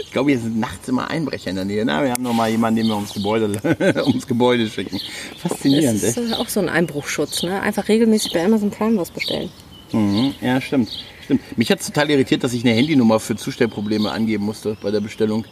Ich 0.02 0.10
glaube, 0.12 0.30
hier 0.32 0.40
sind 0.40 0.58
nachts 0.58 0.88
immer 0.88 1.08
Einbrecher 1.08 1.50
in 1.50 1.56
der 1.56 1.64
Nähe. 1.64 1.84
Na, 1.84 2.02
wir 2.02 2.10
haben 2.12 2.24
noch 2.24 2.32
mal 2.32 2.50
jemanden, 2.50 2.78
den 2.80 2.86
wir 2.88 2.96
ums 2.96 3.14
Gebäude, 3.14 3.60
ums 4.06 4.26
Gebäude 4.26 4.68
schicken. 4.68 4.98
Faszinierend, 5.38 6.02
Das 6.02 6.16
ist 6.16 6.32
äh, 6.32 6.34
auch 6.34 6.48
so 6.48 6.58
ein 6.58 6.68
Einbruchschutz, 6.68 7.44
ne? 7.44 7.60
Einfach 7.60 7.86
regelmäßig 7.86 8.32
bei 8.32 8.44
Amazon 8.44 8.70
Prime 8.72 8.96
was 8.96 9.10
bestellen. 9.12 9.50
Mhm. 9.92 10.34
Ja, 10.40 10.60
stimmt. 10.60 10.90
stimmt. 11.24 11.56
Mich 11.56 11.70
hat 11.70 11.84
total 11.86 12.10
irritiert, 12.10 12.42
dass 12.42 12.52
ich 12.52 12.64
eine 12.64 12.74
Handynummer 12.74 13.20
für 13.20 13.36
Zustellprobleme 13.36 14.10
angeben 14.10 14.44
musste 14.44 14.76
bei 14.82 14.90
der 14.90 15.00
Bestellung. 15.00 15.44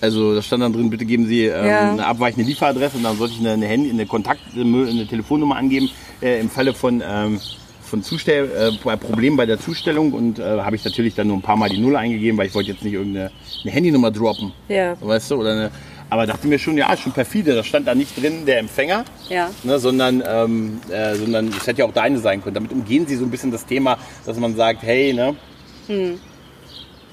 Also 0.00 0.34
da 0.34 0.42
stand 0.42 0.62
dann 0.62 0.72
drin, 0.72 0.88
bitte 0.90 1.04
geben 1.04 1.26
Sie 1.26 1.44
ähm, 1.44 1.64
Ja. 1.66 1.80
eine 1.90 2.06
abweichende 2.06 2.48
Lieferadresse 2.48 2.96
und 2.96 3.02
dann 3.02 3.16
sollte 3.18 3.34
ich 3.34 3.40
eine, 3.40 3.52
eine 3.52 3.66
Handy, 3.66 3.90
eine 3.90 4.06
Kontakt, 4.06 4.40
eine 4.54 5.06
Telefonnummer 5.06 5.56
angeben 5.56 5.90
äh, 6.22 6.40
im 6.40 6.48
Falle 6.48 6.72
von 6.74 7.02
ähm, 7.06 7.40
von 7.82 8.04
Zustell, 8.04 8.44
äh, 8.56 8.70
bei 8.84 8.94
Problemen 8.94 9.36
bei 9.36 9.46
der 9.46 9.58
Zustellung 9.58 10.12
und 10.12 10.38
äh, 10.38 10.42
habe 10.60 10.76
ich 10.76 10.84
natürlich 10.84 11.16
dann 11.16 11.26
nur 11.26 11.36
ein 11.36 11.42
paar 11.42 11.56
Mal 11.56 11.68
die 11.68 11.78
Null 11.78 11.96
eingegeben, 11.96 12.38
weil 12.38 12.46
ich 12.46 12.54
wollte 12.54 12.70
jetzt 12.70 12.84
nicht 12.84 12.92
irgendeine 12.92 13.32
eine 13.64 13.72
Handynummer 13.72 14.12
droppen, 14.12 14.52
Ja. 14.68 14.94
weißt 15.00 15.32
du, 15.32 15.34
oder 15.40 15.50
eine, 15.52 15.70
aber 16.08 16.24
dachte 16.24 16.46
mir 16.46 16.60
schon, 16.60 16.78
ja, 16.78 16.96
schon 16.96 17.10
perfide, 17.10 17.52
da 17.52 17.64
stand 17.64 17.88
da 17.88 17.94
nicht 17.96 18.16
drin 18.16 18.46
der 18.46 18.60
Empfänger, 18.60 19.04
Ja. 19.28 19.50
ne, 19.64 19.80
sondern, 19.80 20.22
ähm, 20.24 20.78
äh, 20.88 21.16
sondern 21.16 21.48
es 21.48 21.66
hätte 21.66 21.80
ja 21.80 21.86
auch 21.86 21.92
deine 21.92 22.20
sein 22.20 22.40
können. 22.44 22.54
Damit 22.54 22.70
umgehen 22.70 23.06
sie 23.08 23.16
so 23.16 23.24
ein 23.24 23.30
bisschen 23.30 23.50
das 23.50 23.66
Thema, 23.66 23.98
dass 24.24 24.38
man 24.38 24.54
sagt, 24.54 24.84
hey, 24.84 25.12
ne, 25.12 25.34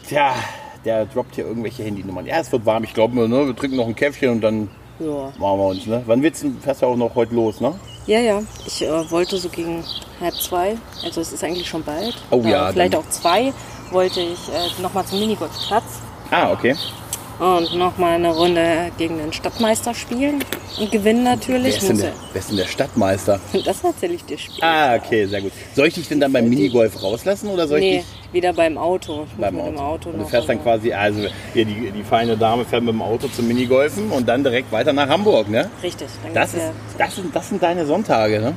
tja, 0.07 0.35
der 0.87 1.05
droppt 1.05 1.35
hier 1.35 1.45
irgendwelche 1.45 1.83
Handynummern. 1.83 2.25
Ja, 2.25 2.39
es 2.39 2.51
wird 2.51 2.65
warm, 2.65 2.83
ich 2.85 2.93
glaube, 2.93 3.15
ne, 3.27 3.45
wir 3.47 3.55
trinken 3.55 3.75
noch 3.77 3.87
ein 3.87 3.95
Käffchen 3.95 4.29
und 4.31 4.41
dann 4.41 4.69
Ja. 4.99 5.31
machen 5.37 5.59
wir 5.59 5.67
uns. 5.67 5.85
Ne? 5.85 6.01
Wann 6.05 6.23
willst 6.23 6.43
du, 6.43 6.51
fährst 6.61 6.81
du 6.81 6.85
auch 6.87 6.95
noch 6.95 7.13
heute 7.13 7.35
los, 7.35 7.59
ne? 7.61 7.73
Ja, 8.07 8.19
ja. 8.19 8.41
Ich 8.65 8.81
äh, 8.83 9.11
wollte 9.11 9.37
so 9.37 9.49
gegen 9.49 9.83
halb 10.21 10.33
zwei, 10.35 10.77
also 11.03 11.19
es 11.21 11.33
ist 11.33 11.43
eigentlich 11.43 11.67
schon 11.67 11.83
bald. 11.83 12.15
Oh 12.31 12.41
ja, 12.45 12.69
Äh, 12.69 12.73
vielleicht 12.73 12.95
auch 12.95 13.07
zwei, 13.09 13.53
wollte 13.91 14.21
ich 14.21 14.39
äh, 14.49 14.81
nochmal 14.81 15.05
zum 15.05 15.19
Minigolfplatz 15.19 15.83
Ah, 16.31 16.51
okay. 16.51 16.73
Und 17.39 17.75
nochmal 17.75 18.15
eine 18.15 18.33
Runde 18.33 18.91
gegen 18.97 19.17
den 19.17 19.31
Stadtmeister 19.31 19.93
spielen 19.93 20.43
und 20.79 20.91
gewinnen 20.91 21.23
Wer 21.25 21.35
natürlich. 21.35 21.77
ist, 21.77 21.87
denn 21.89 21.97
der, 21.99 22.11
wer 22.33 22.39
ist 22.39 22.49
denn 22.49 22.57
der 22.57 22.65
Stadtmeister? 22.65 23.39
ja- 23.53 23.61
das 23.65 23.83
erzähle 23.83 24.13
ich 24.15 24.25
dir 24.25 24.37
später. 24.37 24.65
Ah, 24.65 24.95
okay, 24.95 25.25
sehr 25.25 25.41
gut. 25.41 25.51
Soll 25.75 25.87
ich 25.87 25.93
dich 25.93 26.07
denn 26.07 26.19
dann 26.19 26.33
beim 26.33 26.49
Minigolf 26.49 27.01
rauslassen 27.01 27.49
oder 27.49 27.67
soll 27.67 27.79
ich 27.79 27.83
nee, 27.83 27.97
dich 27.97 28.33
wieder 28.33 28.53
beim 28.53 28.77
Auto. 28.77 29.25
Ich 29.31 29.39
beim 29.41 29.59
Auto? 29.59 29.79
Auto 29.79 30.11
du 30.11 30.17
noch 30.17 30.29
fährst 30.29 30.49
dann 30.49 30.61
quasi, 30.63 30.91
also 30.91 31.27
hier 31.53 31.65
die, 31.65 31.91
die 31.91 32.03
feine 32.03 32.35
Dame 32.37 32.65
fährt 32.65 32.83
mit 32.83 32.93
dem 32.93 33.01
Auto 33.01 33.27
zum 33.27 33.47
Minigolfen 33.47 34.09
und 34.11 34.27
dann 34.27 34.43
direkt 34.43 34.71
weiter 34.71 34.91
nach 34.93 35.07
Hamburg, 35.07 35.49
ne? 35.49 35.69
Richtig, 35.83 36.07
dann 36.23 36.33
Das, 36.33 36.53
ist, 36.53 36.59
ja, 36.63 36.71
das, 36.97 37.15
sind, 37.15 37.35
das 37.35 37.49
sind 37.49 37.61
deine 37.61 37.85
Sonntage, 37.85 38.39
ne? 38.41 38.53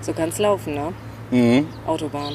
so 0.00 0.12
kann's 0.12 0.38
laufen, 0.38 0.74
ne? 0.74 0.92
Mhm. 1.30 1.66
Autobahn. 1.86 2.34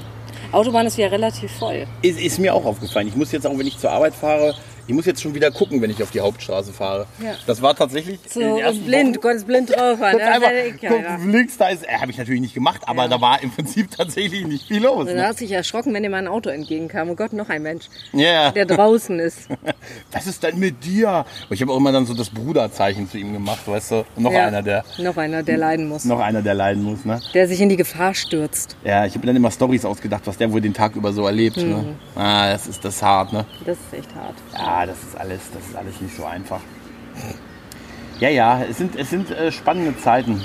Autobahn 0.51 0.88
ist 0.88 0.97
wieder 0.97 1.12
relativ 1.12 1.51
voll. 1.51 1.86
Ist, 2.01 2.20
ist 2.20 2.39
mir 2.39 2.55
auch 2.55 2.66
aufgefallen. 2.66 3.07
Ich 3.07 3.16
muss 3.16 3.32
jetzt 3.32 3.45
auch, 3.45 3.55
wenn 3.55 3.68
ich 3.68 3.78
zur 3.78 3.91
Arbeit 3.91 4.16
fahre, 4.16 4.55
ich 4.90 4.96
muss 4.96 5.06
jetzt 5.06 5.22
schon 5.22 5.36
wieder 5.36 5.52
gucken, 5.52 5.84
wenn 5.84 5.92
ich 5.92 6.02
auf 6.02 6.10
die 6.10 6.20
Hauptstraße 6.20 6.74
fahre. 6.74 7.06
Ja. 7.24 7.34
Das 7.46 7.62
war 7.62 7.76
tatsächlich 7.76 8.20
So 8.28 8.58
ersten 8.58 8.86
blind, 8.86 9.04
Wochen, 9.10 9.14
du 9.14 9.20
konntest 9.20 9.46
blind 9.46 9.70
drauf 9.70 10.00
fahren. 10.00 10.20
einfach, 10.20 10.50
guck, 10.82 11.04
links, 11.32 11.58
da 11.60 11.68
ist, 11.70 11.84
äh, 11.88 11.94
habe 11.94 12.10
ich 12.10 12.18
natürlich 12.18 12.42
nicht 12.42 12.56
gemacht, 12.56 12.82
aber 12.88 13.04
Ja. 13.04 13.08
da 13.08 13.22
war 13.22 13.44
im 13.44 13.52
Prinzip 13.52 13.92
tatsächlich 13.96 14.48
nicht 14.48 14.68
viel 14.68 14.82
los. 14.82 15.06
Du 15.06 15.14
Ne? 15.14 15.28
hast 15.28 15.42
dich 15.42 15.52
erschrocken, 15.52 15.94
wenn 15.94 16.02
dir 16.02 16.10
mal 16.10 16.18
ein 16.18 16.28
Auto 16.28 16.50
entgegenkam. 16.50 17.12
Oh 17.12 17.16
Gott, 17.16 17.34
noch 17.34 17.50
ein 17.50 17.62
Mensch, 17.62 17.86
Ja. 18.14 18.50
der 18.50 18.66
draußen 18.66 19.20
ist. 19.20 19.48
Was 20.12 20.26
ist 20.26 20.42
denn 20.42 20.58
mit 20.58 20.84
dir? 20.84 21.24
Und 21.50 21.54
ich 21.54 21.62
habe 21.62 21.72
auch 21.72 21.78
immer 21.78 21.92
dann 21.92 22.08
so 22.08 22.16
das 22.16 22.32
Bruderzeichen 22.32 23.08
zu 23.08 23.20
ihm 23.20 23.32
gemacht, 23.34 23.68
weißt 23.68 23.92
du? 23.92 24.06
Noch 24.18 24.32
Ja. 24.32 24.48
einer, 24.48 24.64
der 24.64 24.84
Noch 24.98 25.18
einer, 25.18 25.44
der 25.44 25.58
leiden 25.58 25.88
muss. 25.88 26.04
noch 26.06 26.20
einer, 26.20 26.42
der 26.42 26.56
leiden 26.56 26.82
muss, 26.82 27.06
ne? 27.06 27.20
Der 27.36 27.48
sich 27.48 27.62
in 27.62 27.70
die 27.70 27.78
Gefahr 27.78 28.16
stürzt. 28.16 28.76
Ja, 28.84 29.06
ich 29.06 29.12
habe 29.14 29.20
mir 29.20 29.28
dann 29.28 29.36
immer 29.36 29.52
Stories 29.52 29.86
ausgedacht, 29.86 30.24
was 30.26 30.38
der 30.40 30.52
wohl 30.52 30.62
den 30.62 30.74
Tag 30.74 30.96
über 30.96 31.14
so 31.14 31.28
erlebt. 31.28 31.58
Ne? 31.58 31.64
Mhm. 32.16 32.20
Ah, 32.20 32.52
das 32.52 32.66
ist 32.66 32.84
das 32.84 33.04
hart, 33.04 33.34
ne? 33.34 33.46
Das 33.68 33.78
ist 33.78 34.00
echt 34.00 34.16
hart. 34.16 34.34
Ja, 34.58 34.79
das 34.86 34.98
ist 35.04 35.18
alles, 35.18 35.40
das 35.54 35.68
ist 35.68 35.76
alles 35.76 36.00
nicht 36.02 36.16
so 36.16 36.26
einfach. 36.26 36.62
Ja, 38.20 38.30
ja, 38.30 38.62
es 38.70 38.78
sind, 38.78 38.96
es 38.96 39.10
sind 39.10 39.32
äh, 39.32 39.52
spannende 39.52 39.98
Zeiten. 39.98 40.42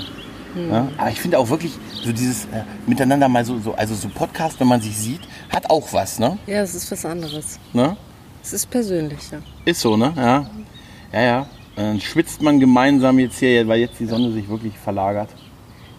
Ja, 0.55 0.87
aber 0.97 1.09
ich 1.09 1.19
finde 1.19 1.37
auch 1.37 1.49
wirklich 1.49 1.73
so 1.91 2.13
dieses 2.13 2.45
äh, 2.45 2.63
miteinander 2.87 3.27
mal 3.27 3.43
so, 3.43 3.59
so, 3.59 3.73
also 3.75 3.93
so 3.93 4.07
Podcast, 4.07 4.57
wenn 4.61 4.67
man 4.67 4.79
sich 4.79 4.97
sieht, 4.97 5.19
hat 5.49 5.69
auch 5.69 5.91
was, 5.91 6.17
ne? 6.17 6.37
Ja, 6.47 6.61
es 6.61 6.73
ist 6.73 6.89
was 6.89 7.03
anderes. 7.05 7.59
ne? 7.73 7.97
Es 8.41 8.53
ist 8.53 8.69
persönlicher. 8.69 9.41
Ist 9.65 9.81
so, 9.81 9.97
ne? 9.97 10.13
Ja, 10.15 10.49
ja, 11.11 11.21
ja. 11.21 11.47
Dann 11.75 11.99
schwitzt 11.99 12.41
man 12.41 12.61
gemeinsam 12.61 13.19
jetzt 13.19 13.39
hier, 13.39 13.67
weil 13.67 13.81
jetzt 13.81 13.99
die 13.99 14.05
Sonne 14.05 14.31
sich 14.31 14.47
wirklich 14.47 14.77
verlagert. 14.77 15.29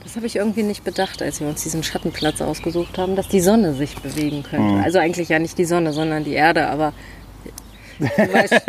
Das 0.02 0.16
habe 0.16 0.26
ich 0.26 0.36
irgendwie 0.36 0.62
nicht 0.62 0.84
bedacht, 0.84 1.20
als 1.20 1.40
wir 1.40 1.48
uns 1.48 1.64
diesen 1.64 1.82
Schattenplatz 1.82 2.40
ausgesucht 2.40 2.96
haben, 2.96 3.16
dass 3.16 3.28
die 3.28 3.40
Sonne 3.40 3.74
sich 3.74 3.96
bewegen 3.96 4.42
könnte. 4.44 4.82
Also 4.82 5.00
eigentlich 5.00 5.28
ja 5.28 5.38
nicht 5.38 5.58
die 5.58 5.64
Sonne, 5.64 5.92
sondern 5.92 6.22
die 6.24 6.32
Erde, 6.32 6.68
aber 6.68 6.92
du 7.98 8.04
weißt, 8.32 8.62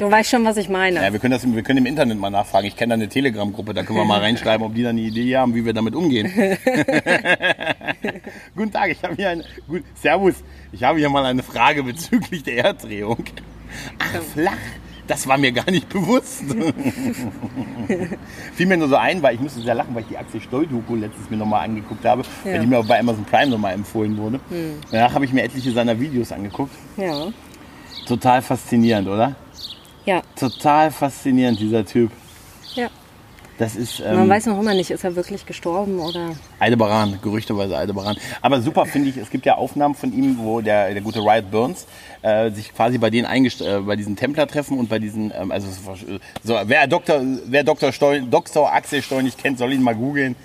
du 0.00 0.10
weißt 0.10 0.30
schon, 0.30 0.44
was 0.44 0.56
ich 0.56 0.68
meine. 0.68 1.02
Ja, 1.02 1.12
wir 1.12 1.18
können, 1.20 1.32
das, 1.32 1.46
wir 1.50 1.62
können 1.62 1.78
im 1.78 1.86
Internet 1.86 2.18
mal 2.18 2.30
nachfragen. 2.30 2.66
Ich 2.66 2.76
kenne 2.76 2.90
da 2.90 2.94
eine 2.94 3.08
Telegram-Gruppe, 3.08 3.74
da 3.74 3.82
können 3.82 3.98
wir 3.98 4.04
mal 4.04 4.20
reinschreiben, 4.20 4.66
ob 4.66 4.74
die 4.74 4.82
da 4.82 4.90
eine 4.90 5.00
Idee 5.00 5.36
haben, 5.36 5.54
wie 5.54 5.64
wir 5.64 5.72
damit 5.72 5.94
umgehen. 5.94 6.26
Guten 8.56 8.72
Tag, 8.72 8.90
ich 8.90 9.02
habe 9.02 9.14
hier 9.14 9.30
eine. 9.30 9.44
Gut, 9.68 9.82
Servus, 9.94 10.34
ich 10.72 10.82
habe 10.82 10.98
hier 10.98 11.08
mal 11.10 11.24
eine 11.24 11.42
Frage 11.42 11.82
bezüglich 11.82 12.42
der 12.42 12.64
Erddrehung. 12.64 13.24
Ach, 13.98 14.22
flach. 14.34 14.52
Das 15.06 15.26
war 15.28 15.38
mir 15.38 15.52
gar 15.52 15.70
nicht 15.70 15.88
bewusst. 15.88 16.42
Fiel 18.54 18.66
mir 18.66 18.76
nur 18.76 18.88
so 18.88 18.96
ein, 18.96 19.22
weil 19.22 19.36
ich 19.36 19.40
musste 19.40 19.60
sehr 19.60 19.76
lachen, 19.76 19.94
weil 19.94 20.02
ich 20.02 20.08
die 20.08 20.18
Axel 20.18 20.40
Stoll-Doku 20.40 20.96
letztens 20.96 21.30
mir 21.30 21.36
nochmal 21.36 21.64
angeguckt 21.64 22.04
habe, 22.04 22.22
Ja. 22.44 22.52
weil 22.54 22.60
die 22.62 22.66
mir 22.66 22.78
auch 22.80 22.86
bei 22.86 22.98
Amazon 22.98 23.24
Prime 23.24 23.46
nochmal 23.52 23.74
empfohlen 23.74 24.16
wurde. 24.18 24.40
Danach 24.90 25.14
habe 25.14 25.24
ich 25.24 25.32
mir 25.32 25.44
etliche 25.44 25.70
seiner 25.70 26.00
Videos 26.00 26.32
angeguckt. 26.32 26.72
Ja. 26.96 27.28
Total 28.06 28.42
faszinierend, 28.42 29.08
oder? 29.08 29.34
Ja, 30.04 30.22
Total 30.38 30.90
faszinierend, 30.90 31.58
dieser 31.58 31.84
Typ. 31.84 32.10
ja. 32.74 32.88
Das 33.58 33.74
ist 33.74 34.00
Man 34.00 34.24
ähm, 34.24 34.28
weiß 34.28 34.46
noch 34.46 34.60
immer 34.60 34.74
nicht, 34.74 34.90
ist 34.90 35.02
er 35.02 35.16
wirklich 35.16 35.46
gestorben 35.46 35.98
oder. 35.98 36.32
Aldebaran, 36.58 37.18
gerüchteweise 37.22 37.74
Aldebaran. 37.76 38.18
Aber 38.42 38.60
super 38.60 38.84
finde 38.84 39.08
ich, 39.08 39.16
es 39.16 39.30
gibt 39.30 39.46
ja 39.46 39.54
Aufnahmen 39.54 39.94
von 39.94 40.12
ihm, 40.12 40.36
wo 40.38 40.60
der, 40.60 40.92
der 40.92 41.00
gute 41.00 41.20
Riot 41.20 41.50
Burns 41.50 41.86
äh, 42.20 42.50
sich 42.50 42.74
quasi 42.74 42.98
bei 42.98 43.08
denen 43.08 43.24
eingest 43.24 43.62
äh, 43.62 43.80
bei 43.80 43.96
diesen 43.96 44.14
Templer-Treffen 44.14 44.78
und 44.78 44.90
bei 44.90 44.98
diesen, 44.98 45.32
ähm, 45.34 45.50
also 45.50 45.68
so, 46.42 46.54
wer 46.66 46.86
Dr. 46.86 47.22
wer 47.46 47.64
Dr. 47.64 47.92
Stoll, 47.92 48.22
Dr. 48.30 48.70
Axel 48.70 49.00
Stoll 49.00 49.22
nicht 49.22 49.38
kennt, 49.38 49.56
soll 49.56 49.72
ihn 49.72 49.82
mal 49.82 49.94
googeln 49.94 50.36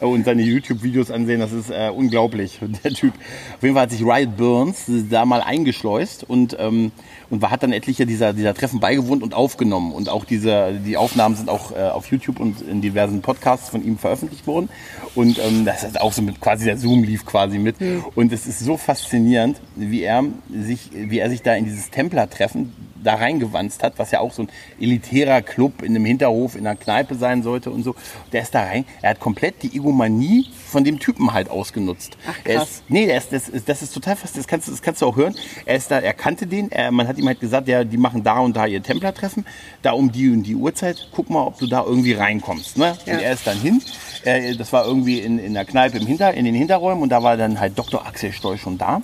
und 0.00 0.24
seine 0.24 0.42
YouTube-Videos 0.42 1.10
ansehen. 1.10 1.40
Das 1.40 1.52
ist 1.52 1.70
äh, 1.70 1.90
unglaublich, 1.94 2.58
der 2.84 2.92
Typ. 2.92 3.14
Auf 3.56 3.62
jeden 3.62 3.74
Fall 3.74 3.84
hat 3.84 3.90
sich 3.90 4.02
Riot 4.02 4.36
Burns 4.36 4.84
da 5.10 5.24
mal 5.24 5.42
eingeschleust 5.42 6.24
und 6.28 6.56
ähm, 6.58 6.92
und 7.30 7.40
war, 7.42 7.50
hat 7.50 7.62
dann 7.62 7.72
etliche 7.72 8.04
dieser, 8.06 8.32
dieser 8.32 8.54
Treffen 8.54 8.80
beigewohnt 8.80 9.22
und 9.22 9.34
aufgenommen. 9.34 9.92
Und 9.92 10.08
auch 10.08 10.24
diese, 10.24 10.72
die 10.84 10.96
Aufnahmen 10.96 11.36
sind 11.36 11.48
auch 11.48 11.72
äh, 11.72 11.80
auf 11.88 12.06
YouTube 12.10 12.40
und 12.40 12.60
in 12.62 12.80
diversen 12.82 13.22
Podcasts 13.22 13.68
von 13.70 13.84
ihm 13.84 13.96
veröffentlicht 13.98 14.46
worden. 14.46 14.68
Und 15.14 15.38
ähm, 15.38 15.64
das 15.64 15.84
ist 15.84 16.00
auch 16.00 16.12
so 16.12 16.22
mit 16.22 16.40
quasi 16.40 16.64
der 16.64 16.76
Zoom 16.76 17.02
lief 17.04 17.24
quasi 17.24 17.58
mit. 17.58 17.76
Und 18.14 18.32
es 18.32 18.46
ist 18.46 18.60
so 18.60 18.76
faszinierend, 18.76 19.60
wie 19.76 20.02
er 20.02 20.24
sich, 20.52 20.90
wie 20.92 21.18
er 21.18 21.30
sich 21.30 21.42
da 21.42 21.54
in 21.54 21.64
dieses 21.64 21.90
Templer-Treffen 21.90 22.72
da 23.02 23.14
reingewanzt 23.14 23.82
hat, 23.82 23.94
was 23.98 24.10
ja 24.10 24.20
auch 24.20 24.30
so 24.34 24.42
ein 24.42 24.48
elitärer 24.78 25.40
Club 25.40 25.80
in 25.82 25.96
einem 25.96 26.04
Hinterhof 26.04 26.54
in 26.54 26.66
einer 26.66 26.76
Kneipe 26.76 27.14
sein 27.14 27.42
sollte 27.42 27.70
und 27.70 27.82
so. 27.82 27.94
Der 28.32 28.42
ist 28.42 28.54
da 28.54 28.62
rein. 28.62 28.84
Er 29.00 29.10
hat 29.10 29.20
komplett 29.20 29.62
die 29.62 29.74
Egomanie 29.74 30.46
von 30.66 30.84
dem 30.84 30.98
Typen 30.98 31.32
halt 31.32 31.48
ausgenutzt. 31.48 32.18
Ach, 32.28 32.34
Er 32.44 32.56
krass. 32.56 32.70
ist, 32.70 32.82
nee, 32.88 33.06
der 33.06 33.16
ist, 33.16 33.32
das, 33.32 33.48
ist, 33.48 33.68
das 33.70 33.80
ist 33.80 33.94
total 33.94 34.16
fast, 34.16 34.36
das 34.36 34.46
kannst, 34.46 34.68
du- 34.68 34.72
das 34.72 34.82
kannst 34.82 35.00
du 35.00 35.06
auch 35.06 35.16
hören. 35.16 35.34
Er 35.64 35.76
ist 35.76 35.90
da, 35.90 35.98
er 35.98 36.12
kannte 36.12 36.46
den, 36.46 36.70
er, 36.70 36.90
man 36.92 37.08
hat 37.08 37.16
ihm 37.20 37.28
halt 37.28 37.40
gesagt, 37.40 37.68
ja, 37.68 37.84
die 37.84 37.96
machen 37.96 38.22
da 38.22 38.38
und 38.38 38.56
da 38.56 38.66
ihr 38.66 38.82
Templertreffen, 38.82 39.46
da 39.82 39.92
um 39.92 40.10
die 40.10 40.30
und 40.30 40.42
die 40.42 40.54
Uhrzeit, 40.54 41.08
guck 41.12 41.30
mal, 41.30 41.44
ob 41.44 41.58
du 41.58 41.66
da 41.66 41.84
irgendwie 41.84 42.12
reinkommst. 42.12 42.76
Ne? 42.76 42.96
Ja. 43.06 43.14
Und 43.14 43.20
er 43.20 43.32
ist 43.32 43.46
dann 43.46 43.58
hin, 43.58 43.82
äh, 44.24 44.56
das 44.56 44.72
war 44.72 44.86
irgendwie 44.86 45.20
in, 45.20 45.38
in 45.38 45.54
der 45.54 45.64
Kneipe 45.64 45.98
im 45.98 46.06
Hinter, 46.06 46.34
in 46.34 46.44
den 46.44 46.54
Hinterräumen 46.54 47.02
und 47.02 47.10
da 47.10 47.22
war 47.22 47.36
dann 47.36 47.60
halt 47.60 47.78
Dr. 47.78 48.04
Axel 48.06 48.32
Stoll 48.32 48.58
schon 48.58 48.78
da 48.78 49.02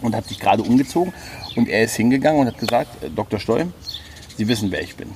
und 0.00 0.14
hat 0.14 0.26
sich 0.26 0.40
gerade 0.40 0.62
umgezogen 0.62 1.12
und 1.56 1.68
er 1.68 1.84
ist 1.84 1.96
hingegangen 1.96 2.40
und 2.40 2.46
hat 2.46 2.58
gesagt, 2.58 3.02
äh, 3.02 3.10
Dr. 3.10 3.38
Stoll, 3.38 3.66
Sie 4.36 4.48
wissen, 4.48 4.72
wer 4.72 4.80
ich 4.80 4.96
bin. 4.96 5.10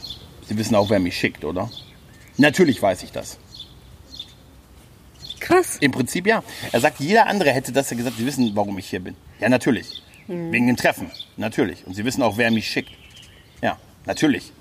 Sie 0.46 0.58
wissen 0.58 0.74
auch, 0.74 0.90
wer 0.90 1.00
mich 1.00 1.16
schickt, 1.16 1.44
oder? 1.44 1.70
Natürlich 2.36 2.82
weiß 2.82 3.02
ich 3.04 3.12
das. 3.12 3.38
Krass. 5.40 5.76
Im 5.80 5.92
Prinzip 5.92 6.26
ja. 6.26 6.42
Er 6.72 6.80
sagt, 6.80 7.00
jeder 7.00 7.26
andere 7.26 7.50
hätte 7.50 7.72
das 7.72 7.90
ja 7.90 7.96
gesagt, 7.96 8.16
Sie 8.18 8.26
wissen, 8.26 8.50
warum 8.54 8.78
ich 8.78 8.88
hier 8.88 9.00
bin. 9.00 9.14
Ja, 9.40 9.48
natürlich. 9.48 10.02
Wegen 10.26 10.66
dem 10.66 10.76
Treffen. 10.76 11.10
Natürlich. 11.36 11.86
Und 11.86 11.94
Sie 11.94 12.04
wissen 12.04 12.22
auch, 12.22 12.36
wer 12.38 12.50
mich 12.50 12.66
schickt. 12.68 12.90
Ja, 13.62 13.76
natürlich. 14.06 14.52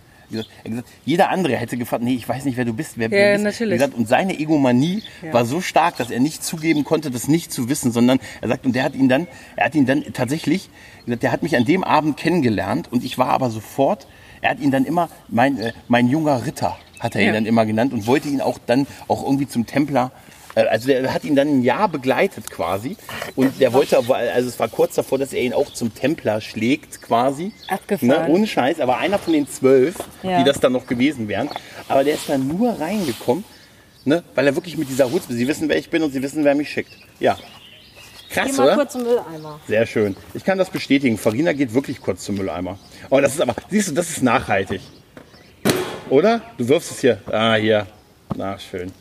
Er 0.64 0.70
gesagt, 0.72 0.88
jeder 1.06 1.30
andere 1.30 1.56
hätte 1.58 1.78
gefragt, 1.78 2.04
nee, 2.04 2.16
ich 2.16 2.28
weiß 2.28 2.46
nicht, 2.46 2.58
wer 2.58 2.66
du 2.66 2.74
bist. 2.74 2.94
Wer, 2.98 3.12
wer 3.12 3.28
Ja, 3.28 3.34
bist. 3.34 3.44
natürlich. 3.44 3.76
Gesagt, 3.80 3.94
und 3.96 4.08
seine 4.08 4.40
Egomanie 4.40 5.04
Ja. 5.22 5.32
war 5.32 5.46
so 5.46 5.62
stark, 5.62 5.98
dass 5.98 6.10
er 6.10 6.20
nicht 6.20 6.44
zugeben 6.44 6.84
konnte, 6.84 7.12
das 7.12 7.28
nicht 7.28 7.52
zu 7.54 7.70
wissen, 7.70 7.92
sondern 7.92 8.20
er 8.42 8.48
sagt, 8.48 8.66
und 8.66 8.74
der 8.76 8.84
hat 8.84 8.96
ihn 8.96 9.10
dann, 9.10 9.28
er 9.56 9.66
hat 9.66 9.76
ihn 9.76 9.86
dann 9.86 10.04
tatsächlich, 10.14 10.70
gesagt, 11.06 11.22
der 11.22 11.32
hat 11.32 11.44
mich 11.44 11.56
an 11.56 11.66
dem 11.66 11.84
Abend 11.84 12.18
kennengelernt 12.18 12.92
und 12.92 13.04
ich 13.04 13.20
war 13.20 13.28
aber 13.30 13.52
sofort, 13.52 14.08
er 14.42 14.50
hat 14.52 14.60
ihn 14.60 14.72
dann 14.72 14.86
immer, 14.86 15.08
mein, 15.28 15.60
äh, 15.60 15.72
mein 15.88 16.08
junger 16.08 16.46
Ritter, 16.48 16.78
hat 17.00 17.14
er 17.16 17.22
ihn 17.22 17.28
Ja. 17.28 17.34
dann 17.34 17.46
immer 17.46 17.68
genannt 17.68 17.94
und 17.94 18.08
wollte 18.08 18.28
ihn 18.28 18.42
auch 18.42 18.58
dann 18.66 18.88
auch 19.08 19.24
irgendwie 19.24 19.48
zum 19.48 19.68
Templer 19.68 20.12
Also 20.56 20.88
der 20.88 21.14
hat 21.14 21.24
ihn 21.24 21.36
dann 21.36 21.48
ein 21.48 21.64
Jahr 21.64 21.90
begleitet 21.90 22.50
quasi. 22.52 22.96
Und 23.36 23.60
der 23.60 23.74
wollte, 23.74 23.98
aber- 23.98 24.18
also 24.18 24.48
es 24.50 24.60
war 24.60 24.68
kurz 24.68 24.96
davor, 24.96 25.18
dass 25.18 25.34
er 25.34 25.42
ihn 25.42 25.54
auch 25.54 25.72
zum 25.74 25.94
Templer 25.96 26.42
schlägt 26.42 27.02
quasi. 27.02 27.52
Abgefahren. 27.68 28.08
Ne? 28.08 28.28
Ohne 28.30 28.46
Scheiß, 28.48 28.80
aber 28.80 28.98
einer 28.98 29.18
von 29.18 29.34
den 29.34 29.48
zwölf, 29.48 29.96
Ja. 30.22 30.38
die 30.40 30.44
das 30.44 30.60
dann 30.60 30.74
noch 30.74 30.86
gewesen 30.86 31.28
wären. 31.28 31.50
Aber 31.88 32.04
der 32.04 32.14
ist 32.16 32.30
dann 32.30 32.48
nur 32.48 32.80
reingekommen, 32.80 33.44
ne? 34.06 34.24
weil 34.36 34.46
er 34.48 34.56
wirklich 34.56 34.78
mit 34.78 34.90
dieser 34.90 35.12
Hut, 35.12 35.24
sie 35.28 35.48
wissen, 35.48 35.70
wer 35.70 35.78
ich 35.78 35.90
bin 35.90 36.04
und 36.04 36.12
sie 36.12 36.22
wissen, 36.22 36.44
wer 36.44 36.54
mich 36.56 36.70
schickt. 36.70 36.92
Ja. 37.20 37.38
Krass, 38.30 38.48
Geh 38.52 38.58
mal 38.58 38.66
oder? 38.66 38.76
kurz 38.76 38.94
zum 38.94 39.04
Mülleimer. 39.04 39.60
Sehr 39.68 39.86
schön. 39.86 40.16
Ich 40.34 40.44
kann 40.44 40.58
das 40.58 40.70
bestätigen. 40.72 41.18
Farina 41.20 41.54
geht 41.54 41.74
wirklich 41.74 42.02
kurz 42.02 42.24
zum 42.24 42.36
Mülleimer. 42.36 42.80
Oh, 43.12 43.20
das 43.20 43.34
ist 43.36 43.42
aber, 43.42 43.56
siehst 43.70 43.90
du, 43.90 43.94
das 43.94 44.10
ist 44.10 44.24
nachhaltig. 44.24 44.82
Oder? 46.10 46.42
Du 46.58 46.68
wirfst 46.68 46.92
es 46.92 47.00
hier. 47.02 47.20
Ah, 47.32 47.56
hier. 47.56 47.86
Na, 48.36 48.58
schön. 48.58 48.92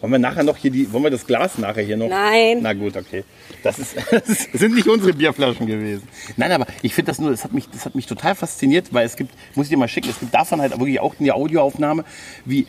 Wollen 0.00 0.12
wir 0.12 0.18
nachher 0.18 0.42
noch 0.42 0.56
hier 0.56 0.70
die, 0.70 0.92
wollen 0.92 1.04
wir 1.04 1.10
das 1.10 1.26
Glas 1.26 1.58
nachher 1.58 1.82
hier 1.82 1.96
noch? 1.96 2.08
Nein. 2.08 2.58
Na 2.60 2.72
gut, 2.72 2.96
okay. 2.96 3.24
Das, 3.62 3.80
ist, 3.80 3.96
das 3.96 4.48
sind 4.52 4.76
nicht 4.76 4.86
unsere 4.86 5.12
Bierflaschen 5.12 5.66
gewesen. 5.66 6.06
Nein, 6.36 6.52
aber 6.52 6.66
ich 6.82 6.94
finde 6.94 7.10
das 7.10 7.18
nur, 7.18 7.30
das 7.30 7.42
hat, 7.42 7.52
mich, 7.52 7.68
das 7.68 7.84
hat 7.84 7.96
mich 7.96 8.06
total 8.06 8.36
fasziniert, 8.36 8.92
weil 8.92 9.04
es 9.04 9.16
gibt, 9.16 9.32
muss 9.56 9.66
ich 9.66 9.70
dir 9.70 9.76
mal 9.76 9.88
schicken, 9.88 10.08
es 10.08 10.20
gibt 10.20 10.32
davon 10.32 10.60
halt 10.60 10.78
wirklich 10.78 11.00
auch 11.00 11.14
eine 11.18 11.34
Audioaufnahme, 11.34 12.04
wie 12.44 12.66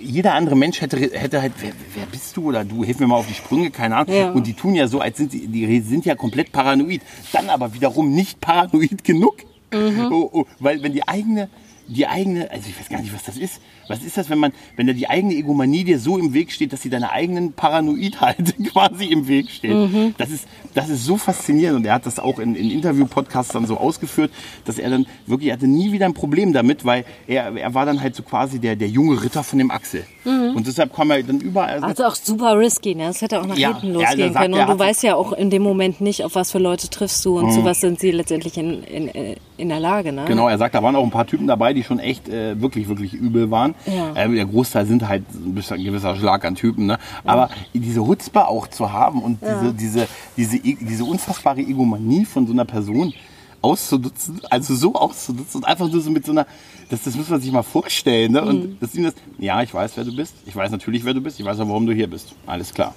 jeder 0.00 0.34
andere 0.34 0.56
Mensch 0.56 0.80
hätte, 0.80 0.96
hätte 0.96 1.42
halt, 1.42 1.54
wer, 1.60 1.72
wer 1.94 2.06
bist 2.06 2.36
du 2.36 2.48
oder 2.48 2.64
du, 2.64 2.84
hilf 2.84 3.00
mir 3.00 3.06
mal 3.06 3.16
auf 3.16 3.26
die 3.26 3.34
Sprünge, 3.34 3.70
keine 3.70 3.96
Ahnung. 3.96 4.14
Ja. 4.14 4.30
Und 4.30 4.46
die 4.46 4.54
tun 4.54 4.74
ja 4.74 4.86
so, 4.86 5.00
als 5.00 5.16
sind 5.16 5.32
sie, 5.32 5.46
die 5.46 5.80
sind 5.80 6.04
ja 6.04 6.14
komplett 6.14 6.52
paranoid. 6.52 7.00
Dann 7.32 7.48
aber 7.50 7.74
wiederum 7.74 8.14
nicht 8.14 8.40
paranoid 8.40 9.04
genug. 9.04 9.38
Oh, 9.72 10.30
oh, 10.32 10.46
weil 10.60 10.82
wenn 10.82 10.92
die 10.92 11.06
eigene, 11.06 11.48
die 11.88 12.06
eigene, 12.06 12.50
also 12.50 12.68
ich 12.68 12.78
weiß 12.78 12.88
gar 12.88 13.00
nicht, 13.00 13.14
was 13.14 13.24
das 13.24 13.36
ist. 13.36 13.60
Was 13.88 14.02
ist 14.02 14.16
das, 14.18 14.28
wenn 14.28 14.38
man, 14.38 14.52
wenn 14.76 14.86
da 14.86 14.92
die 14.92 15.08
eigene 15.08 15.34
Egomanie 15.34 15.82
dir 15.84 15.98
so 15.98 16.18
im 16.18 16.34
Weg 16.34 16.52
steht, 16.52 16.72
dass 16.72 16.82
sie 16.82 16.90
deiner 16.90 17.10
eigenen 17.10 17.54
Paranoidheit 17.54 18.54
quasi 18.72 19.06
im 19.06 19.26
Weg 19.26 19.50
steht? 19.50 19.74
Das 20.18 20.30
ist, 20.30 20.46
das 20.74 20.90
ist 20.90 21.04
so 21.04 21.16
faszinierend 21.16 21.78
und 21.78 21.86
er 21.86 21.94
hat 21.94 22.06
das 22.06 22.18
auch 22.18 22.38
in, 22.38 22.54
in 22.54 22.70
Interview-Podcasts 22.70 23.52
dann 23.52 23.66
so 23.66 23.78
ausgeführt, 23.78 24.30
dass 24.66 24.78
er 24.78 24.90
dann 24.90 25.06
wirklich, 25.26 25.48
er 25.48 25.54
hatte 25.54 25.66
nie 25.66 25.90
wieder 25.92 26.06
ein 26.06 26.14
Problem 26.14 26.52
damit, 26.52 26.84
weil 26.84 27.04
er, 27.26 27.56
er 27.56 27.74
war 27.74 27.86
dann 27.86 28.00
halt 28.00 28.14
so 28.14 28.22
quasi 28.22 28.58
der, 28.58 28.76
der 28.76 28.88
junge 28.88 29.22
Ritter 29.22 29.42
von 29.42 29.58
dem 29.58 29.70
Axel. 29.70 30.04
Und 30.24 30.66
deshalb 30.66 30.94
kam 30.94 31.10
er 31.10 31.22
dann 31.22 31.40
überall. 31.40 31.82
Also 31.82 32.04
auch 32.04 32.14
super 32.14 32.58
risky, 32.58 32.94
ne? 32.94 33.06
Das 33.06 33.22
hätte 33.22 33.40
auch 33.40 33.46
nach 33.46 33.56
Ja, 33.56 33.68
hinten 33.72 33.94
losgehen 33.94 34.32
sagt, 34.34 34.44
können. 34.44 34.60
Und 34.60 34.68
du 34.68 34.78
weißt 34.78 35.02
ja 35.02 35.14
auch 35.14 35.32
in 35.32 35.48
dem 35.48 35.62
Moment 35.62 36.02
nicht, 36.02 36.22
auf 36.24 36.34
was 36.34 36.52
für 36.52 36.58
Leute 36.58 36.90
triffst 36.90 37.24
du 37.24 37.38
und 37.38 37.52
zu 37.52 37.64
was 37.64 37.80
sind 37.80 37.98
sie 37.98 38.10
letztendlich 38.10 38.58
in, 38.58 38.82
in, 38.84 39.36
in 39.56 39.68
der 39.70 39.80
Lage, 39.80 40.12
ne? 40.12 40.24
Genau, 40.26 40.48
er 40.48 40.58
sagt, 40.58 40.74
da 40.74 40.82
waren 40.82 40.96
auch 40.96 41.04
ein 41.04 41.10
paar 41.10 41.26
Typen 41.26 41.46
dabei, 41.46 41.72
die 41.78 41.84
schon 41.84 41.98
echt 41.98 42.28
äh, 42.28 42.60
wirklich, 42.60 42.88
wirklich 42.88 43.14
übel 43.14 43.50
waren. 43.50 43.74
Ja. 43.86 44.12
Äh, 44.14 44.34
der 44.34 44.46
Großteil 44.46 44.86
sind 44.86 45.08
halt 45.08 45.24
ein, 45.32 45.54
bisschen, 45.54 45.78
ein 45.78 45.84
gewisser 45.84 46.16
Schlag 46.16 46.44
an 46.44 46.54
Typen. 46.54 46.86
Ne? 46.86 46.98
Aber 47.24 47.50
diese 47.72 48.06
Hutzpe 48.06 48.46
auch 48.46 48.66
zu 48.66 48.92
haben 48.92 49.22
und 49.22 49.38
diese, 49.42 49.72
diese, 49.72 50.08
diese, 50.36 50.58
diese 50.58 51.04
unfassbare 51.04 51.60
Egomanie 51.60 52.24
von 52.24 52.46
so 52.46 52.52
einer 52.52 52.64
Person 52.64 53.14
auszunutzen, 53.60 54.40
also 54.50 54.74
so 54.74 54.94
auszunutzen 54.94 55.60
und 55.60 55.64
einfach 55.64 55.90
nur 55.90 56.00
so 56.00 56.10
mit 56.10 56.24
so 56.24 56.32
einer, 56.32 56.46
das, 56.90 57.02
das 57.02 57.16
muss 57.16 57.28
man 57.28 57.40
sich 57.40 57.52
mal 57.52 57.62
vorstellen. 57.62 58.32
Ne? 58.32 58.42
Mhm. 58.42 58.48
Und 58.48 58.82
das, 58.82 58.94
ihm 58.94 59.04
das, 59.04 59.14
ja, 59.38 59.62
ich 59.62 59.72
weiß, 59.72 59.96
wer 59.96 60.04
du 60.04 60.14
bist. 60.14 60.34
Ich 60.46 60.54
weiß 60.54 60.70
natürlich, 60.70 61.04
wer 61.04 61.14
du 61.14 61.20
bist. 61.20 61.38
Ich 61.40 61.46
weiß 61.46 61.60
auch, 61.60 61.68
warum 61.68 61.86
du 61.86 61.92
hier 61.92 62.08
bist. 62.08 62.34
Alles 62.46 62.72
klar. 62.72 62.94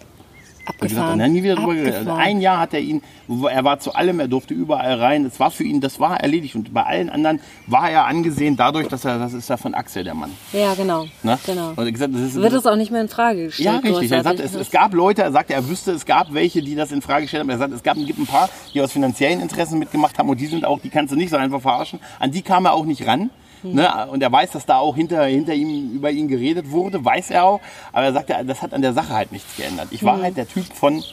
Gesagt, 0.65 0.81
Abgefahren. 0.83 1.21
hat 1.21 1.29
nie 1.31 1.43
wieder 1.43 1.55
drüber 1.55 1.73
geredet. 1.73 1.95
Also 1.95 2.11
ein 2.11 2.39
Jahr 2.41 2.59
hat 2.59 2.73
er 2.73 2.79
ihn, 2.79 3.01
er 3.49 3.63
war 3.63 3.79
zu 3.79 3.93
allem, 3.93 4.19
er 4.19 4.27
durfte 4.27 4.53
überall 4.53 4.95
rein. 4.99 5.25
Es 5.25 5.39
war 5.39 5.51
für 5.51 5.63
ihn, 5.63 5.81
das 5.81 5.99
war 5.99 6.19
erledigt. 6.19 6.55
Und 6.55 6.73
bei 6.73 6.83
allen 6.83 7.09
anderen 7.09 7.39
war 7.67 7.89
er 7.89 8.05
angesehen 8.05 8.55
dadurch, 8.57 8.87
dass 8.87 9.05
er, 9.05 9.17
das 9.17 9.33
ist 9.33 9.49
ja 9.49 9.57
von 9.57 9.73
Axel 9.73 10.03
der 10.03 10.13
Mann. 10.13 10.31
Ja, 10.53 10.73
genau. 10.75 11.05
Ne? 11.23 11.39
genau. 11.45 11.69
Und 11.69 11.79
er 11.79 11.91
gesagt, 11.91 12.13
das 12.13 12.21
ist, 12.21 12.35
Wird 12.35 12.53
es 12.53 12.65
auch 12.65 12.75
nicht 12.75 12.91
mehr 12.91 13.01
in 13.01 13.09
Frage 13.09 13.45
gestellt. 13.45 13.65
ja, 13.65 13.77
richtig. 13.77 14.11
Er 14.11 14.23
sagt, 14.23 14.39
es, 14.39 14.53
es 14.53 14.71
gab 14.71 14.93
Leute, 14.93 15.23
er 15.23 15.31
sagte, 15.31 15.53
er 15.53 15.67
wüsste, 15.67 15.91
es 15.91 16.05
gab 16.05 16.33
welche, 16.33 16.61
die 16.61 16.75
das 16.75 16.91
in 16.91 17.01
Frage 17.01 17.23
gestellt 17.23 17.41
haben. 17.41 17.49
Er 17.49 17.57
sagt, 17.57 17.73
es 17.73 17.83
gab, 17.83 17.97
gibt 17.97 18.19
ein 18.19 18.27
paar, 18.27 18.49
die 18.73 18.81
aus 18.81 18.91
finanziellen 18.91 19.41
Interessen 19.41 19.79
mitgemacht 19.79 20.17
haben 20.19 20.29
und 20.29 20.39
die 20.39 20.47
sind 20.47 20.65
auch, 20.65 20.79
die 20.79 20.89
kannst 20.89 21.11
du 21.11 21.17
nicht 21.17 21.29
so 21.29 21.37
einfach 21.37 21.61
verarschen. 21.61 21.99
An 22.19 22.31
die 22.31 22.41
kam 22.41 22.65
er 22.65 22.73
auch 22.73 22.85
nicht 22.85 23.07
ran. 23.07 23.29
Hm. 23.61 23.73
Ne? 23.73 24.07
Und 24.11 24.21
er 24.21 24.31
weiß, 24.31 24.51
dass 24.51 24.65
da 24.65 24.77
auch 24.77 24.95
hinter, 24.95 25.25
hinter 25.25 25.53
ihm 25.53 25.91
über 25.93 26.11
ihn 26.11 26.27
geredet 26.27 26.71
wurde, 26.71 27.03
weiß 27.03 27.31
er 27.31 27.45
auch. 27.45 27.61
Aber 27.91 28.05
er 28.05 28.13
sagte, 28.13 28.35
das 28.45 28.61
hat 28.61 28.73
an 28.73 28.81
der 28.81 28.93
Sache 28.93 29.13
halt 29.13 29.31
nichts 29.31 29.55
geändert. 29.55 29.87
Ich 29.91 30.03
war 30.03 30.21
halt 30.21 30.37
der 30.37 30.47
Typ 30.47 30.65
von. 30.73 31.03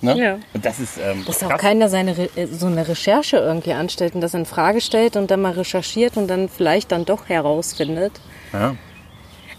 Ne? 0.00 0.16
Ja. 0.16 0.38
Und 0.54 0.64
das 0.64 0.78
ist. 0.78 0.98
Ähm, 0.98 1.24
Dass 1.26 1.42
auch 1.42 1.56
keiner 1.56 1.88
seine 1.88 2.16
Re 2.16 2.28
äh, 2.36 2.46
so 2.46 2.66
eine 2.66 2.86
Recherche 2.86 3.38
irgendwie 3.38 3.72
anstellt 3.72 4.14
und 4.14 4.20
das 4.20 4.32
in 4.32 4.46
Frage 4.46 4.80
stellt 4.80 5.16
und 5.16 5.30
dann 5.30 5.42
mal 5.42 5.52
recherchiert 5.52 6.16
und 6.16 6.28
dann 6.28 6.48
vielleicht 6.48 6.92
dann 6.92 7.04
doch 7.04 7.28
herausfindet. 7.28 8.12
Ja. 8.52 8.76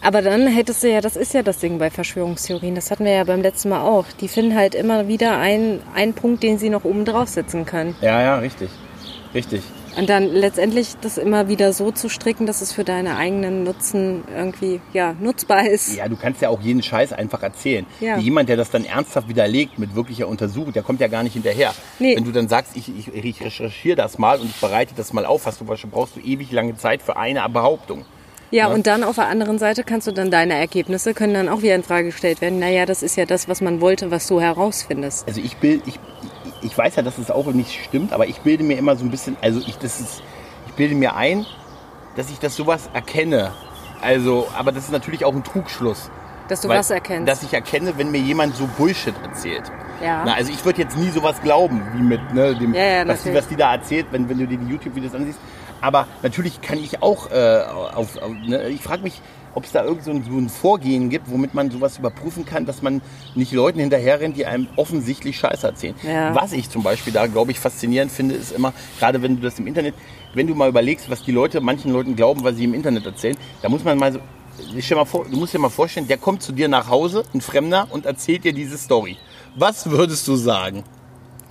Aber 0.01 0.21
dann 0.21 0.47
hättest 0.47 0.81
du 0.84 0.89
ja, 0.89 1.01
das 1.01 1.17
ist 1.17 1.34
ja 1.34 1.43
das 1.43 1.59
Ding 1.59 1.77
bei 1.77 1.89
Verschwörungstheorien, 1.89 2.73
das 2.73 2.89
hatten 2.89 3.03
wir 3.03 3.11
ja 3.11 3.26
beim 3.26 3.41
letzten 3.41 3.67
Mal 3.67 3.81
auch. 3.81 4.05
Die 4.21 4.30
finden 4.30 4.55
halt 4.55 4.76
immer 4.76 5.09
wieder 5.09 5.38
einen, 5.38 5.81
einen 5.93 6.13
Punkt, 6.13 6.41
den 6.41 6.57
sie 6.57 6.69
noch 6.69 6.85
oben 6.85 7.03
draufsetzen 7.03 7.65
können. 7.65 7.95
ja, 7.99 8.21
ja, 8.21 8.38
richtig. 8.38 8.69
Richtig. 9.34 9.61
Und 9.99 10.09
dann 10.09 10.30
letztendlich 10.34 10.95
das 11.01 11.17
immer 11.17 11.47
wieder 11.49 11.73
so 11.73 11.91
zu 11.91 12.09
stricken, 12.09 12.45
dass 12.45 12.61
es 12.61 12.71
für 12.71 12.84
deine 12.84 13.17
eigenen 13.17 13.63
Nutzen 13.63 14.23
irgendwie 14.34 14.80
ja, 14.93 15.13
nutzbar 15.19 15.67
ist. 15.67 15.95
Ja, 15.95 16.07
du 16.07 16.15
kannst 16.15 16.41
ja 16.41 16.49
auch 16.49 16.61
jeden 16.61 16.81
Scheiß 16.81 17.11
einfach 17.13 17.43
erzählen. 17.43 17.85
Ja. 17.99 18.17
Jemand, 18.17 18.47
der 18.49 18.55
das 18.57 18.71
dann 18.71 18.85
ernsthaft 18.85 19.27
widerlegt 19.27 19.77
mit 19.77 19.95
wirklicher 19.95 20.27
Untersuchung, 20.27 20.71
der 20.71 20.84
kommt 20.84 21.01
ja 21.01 21.07
gar 21.07 21.23
nicht 21.23 21.34
hinterher. 21.34 21.73
Nee. 21.99 22.15
Wenn 22.15 22.23
du 22.23 22.31
dann 22.31 22.47
sagst, 22.47 22.77
ich, 22.77 22.89
ich, 22.97 23.13
ich 23.13 23.41
recherchiere 23.43 23.95
das 23.97 24.17
mal 24.17 24.39
und 24.39 24.49
ich 24.49 24.59
bereite 24.61 24.93
das 24.95 25.11
mal 25.11 25.26
auf, 25.26 25.45
hast 25.45 25.59
du, 25.59 25.65
brauchst 25.65 26.15
du 26.15 26.19
ewig 26.21 26.51
lange 26.51 26.77
Zeit 26.77 27.01
für 27.01 27.17
eine 27.17 27.47
Behauptung. 27.49 28.05
Ja, 28.51 28.67
Ja. 28.67 28.73
und 28.73 28.88
dann 28.88 29.03
auf 29.03 29.15
der 29.15 29.27
anderen 29.27 29.59
Seite 29.59 29.84
kannst 29.84 30.07
du 30.07 30.11
dann 30.11 30.31
deine 30.31 30.55
Ergebnisse 30.55 31.13
können 31.13 31.34
dann 31.34 31.49
auch 31.49 31.61
wieder 31.61 31.76
in 31.76 31.84
Frage 31.84 32.05
gestellt 32.07 32.41
werden. 32.41 32.57
Naja, 32.57 32.85
das 32.85 33.03
ist 33.03 33.15
ja 33.15 33.26
das, 33.26 33.47
was 33.47 33.61
man 33.61 33.80
wollte, 33.81 34.11
was 34.11 34.27
du 34.27 34.41
herausfindest. 34.41 35.27
Also 35.27 35.41
ich 35.41 35.57
bild, 35.57 35.84
ich, 35.85 35.99
ich 36.61 36.77
weiß 36.77 36.95
ja, 36.95 37.02
dass 37.03 37.18
es 37.18 37.31
auch 37.31 37.48
nicht 37.48 37.84
stimmt, 37.84 38.14
aber 38.14 38.27
ich 38.27 38.41
bilde 38.41 38.64
mir 38.64 38.77
immer 38.77 38.95
so 38.95 39.03
ein 39.06 39.11
bisschen, 39.11 39.38
also 39.41 39.60
ich, 39.60 39.77
das 39.77 39.99
ist, 39.99 40.23
ich 40.68 40.73
bilde 40.73 40.95
mir 40.95 41.15
ein, 41.15 41.45
dass 42.15 42.30
ich 42.30 42.40
das 42.40 42.56
sowas 42.56 42.90
erkenne. 42.94 43.52
Also, 44.02 44.48
aber 44.57 44.72
das 44.72 44.86
ist 44.86 44.91
natürlich 44.91 45.26
auch 45.26 45.34
ein 45.34 45.44
Trugschluss. 45.44 46.10
Dass 46.48 46.61
du 46.61 46.69
Weil- 46.69 46.80
was 46.80 46.90
erkennst. 46.90 47.27
Dass 47.27 47.44
ich 47.44 47.53
erkenne, 47.53 47.98
wenn 47.98 48.11
mir 48.11 48.19
jemand 48.19 48.56
so 48.56 48.68
Bullshit 48.77 49.14
erzählt. 49.23 49.72
Ja. 50.03 50.23
Na, 50.26 50.34
also 50.34 50.52
ich 50.52 50.64
würde 50.64 50.81
jetzt 50.81 50.98
nie 50.98 51.10
sowas 51.10 51.41
glauben, 51.41 51.81
wie 51.94 52.02
mit 52.02 52.34
ne, 52.34 52.56
dem, 52.56 52.73
Ja, 52.73 52.84
ja, 53.03 53.07
was, 53.07 53.23
die, 53.23 53.34
was 53.34 53.48
die 53.48 53.56
da 53.56 53.73
erzählt, 53.73 54.07
wenn, 54.11 54.30
wenn 54.30 54.38
du 54.38 54.48
dir 54.48 54.57
die 54.57 54.65
YouTube-Videos 54.65 55.14
ansiehst. 55.14 55.40
Aber 55.81 56.07
natürlich 56.23 56.61
kann 56.61 56.77
ich 56.77 57.02
auch, 57.03 57.30
äh, 57.31 57.64
auf, 57.94 58.18
auf, 58.18 58.31
ne, 58.48 58.69
ich 58.69 58.81
frage 58.81 59.03
mich, 59.03 59.22
ob 59.55 59.65
es 59.65 59.71
da 59.71 59.84
irgend 59.84 60.03
so 60.03 60.11
ein, 60.11 60.23
so 60.23 60.38
ein 60.38 60.49
Vorgehen 60.49 61.09
gibt, 61.09 61.30
womit 61.30 61.53
man 61.53 61.71
sowas 61.71 61.97
überprüfen 61.97 62.45
kann, 62.45 62.65
dass 62.65 62.81
man 62.81 63.01
nicht 63.35 63.51
Leuten 63.51 63.80
hinterherrennt, 63.80 64.38
die 64.38 64.45
einem 64.45 64.67
offensichtlich 64.76 65.38
Scheiße 65.38 65.67
erzählen. 65.67 65.95
Ja. 66.03 66.34
Was 66.35 66.53
ich 66.53 66.69
zum 66.69 66.84
Beispiel 66.84 67.13
da, 67.13 67.27
glaube 67.27 67.51
ich, 67.51 67.59
faszinierend 67.59 68.11
finde, 68.11 68.35
ist 68.35 68.51
immer, 68.51 68.73
gerade 68.99 69.21
wenn 69.21 69.35
du 69.35 69.41
das 69.41 69.59
im 69.59 69.67
Internet, 69.67 69.95
wenn 70.34 70.47
du 70.47 70.55
mal 70.55 70.69
überlegst, 70.69 71.09
was 71.09 71.23
die 71.23 71.31
Leute, 71.31 71.61
manchen 71.61 71.91
Leuten 71.91 72.15
glauben, 72.15 72.43
was 72.43 72.55
sie 72.55 72.65
im 72.65 72.73
Internet 72.73 73.05
erzählen, 73.05 73.38
da 73.61 73.69
muss 73.69 73.84
man 73.84 73.97
mal 73.97 74.13
so, 74.13 74.19
stell 74.80 74.97
mal 74.97 75.05
vor, 75.05 75.26
du 75.30 75.38
musst 75.38 75.53
dir 75.53 75.59
mal 75.59 75.69
vorstellen, 75.69 76.07
der 76.07 76.17
kommt 76.17 76.43
zu 76.43 76.51
dir 76.51 76.67
nach 76.67 76.89
Hause, 76.89 77.23
ein 77.34 77.41
Fremder, 77.41 77.88
und 77.89 78.05
erzählt 78.05 78.43
dir 78.43 78.53
diese 78.53 78.77
Story. 78.77 79.17
Was 79.55 79.89
würdest 79.89 80.27
du 80.27 80.35
sagen? 80.35 80.84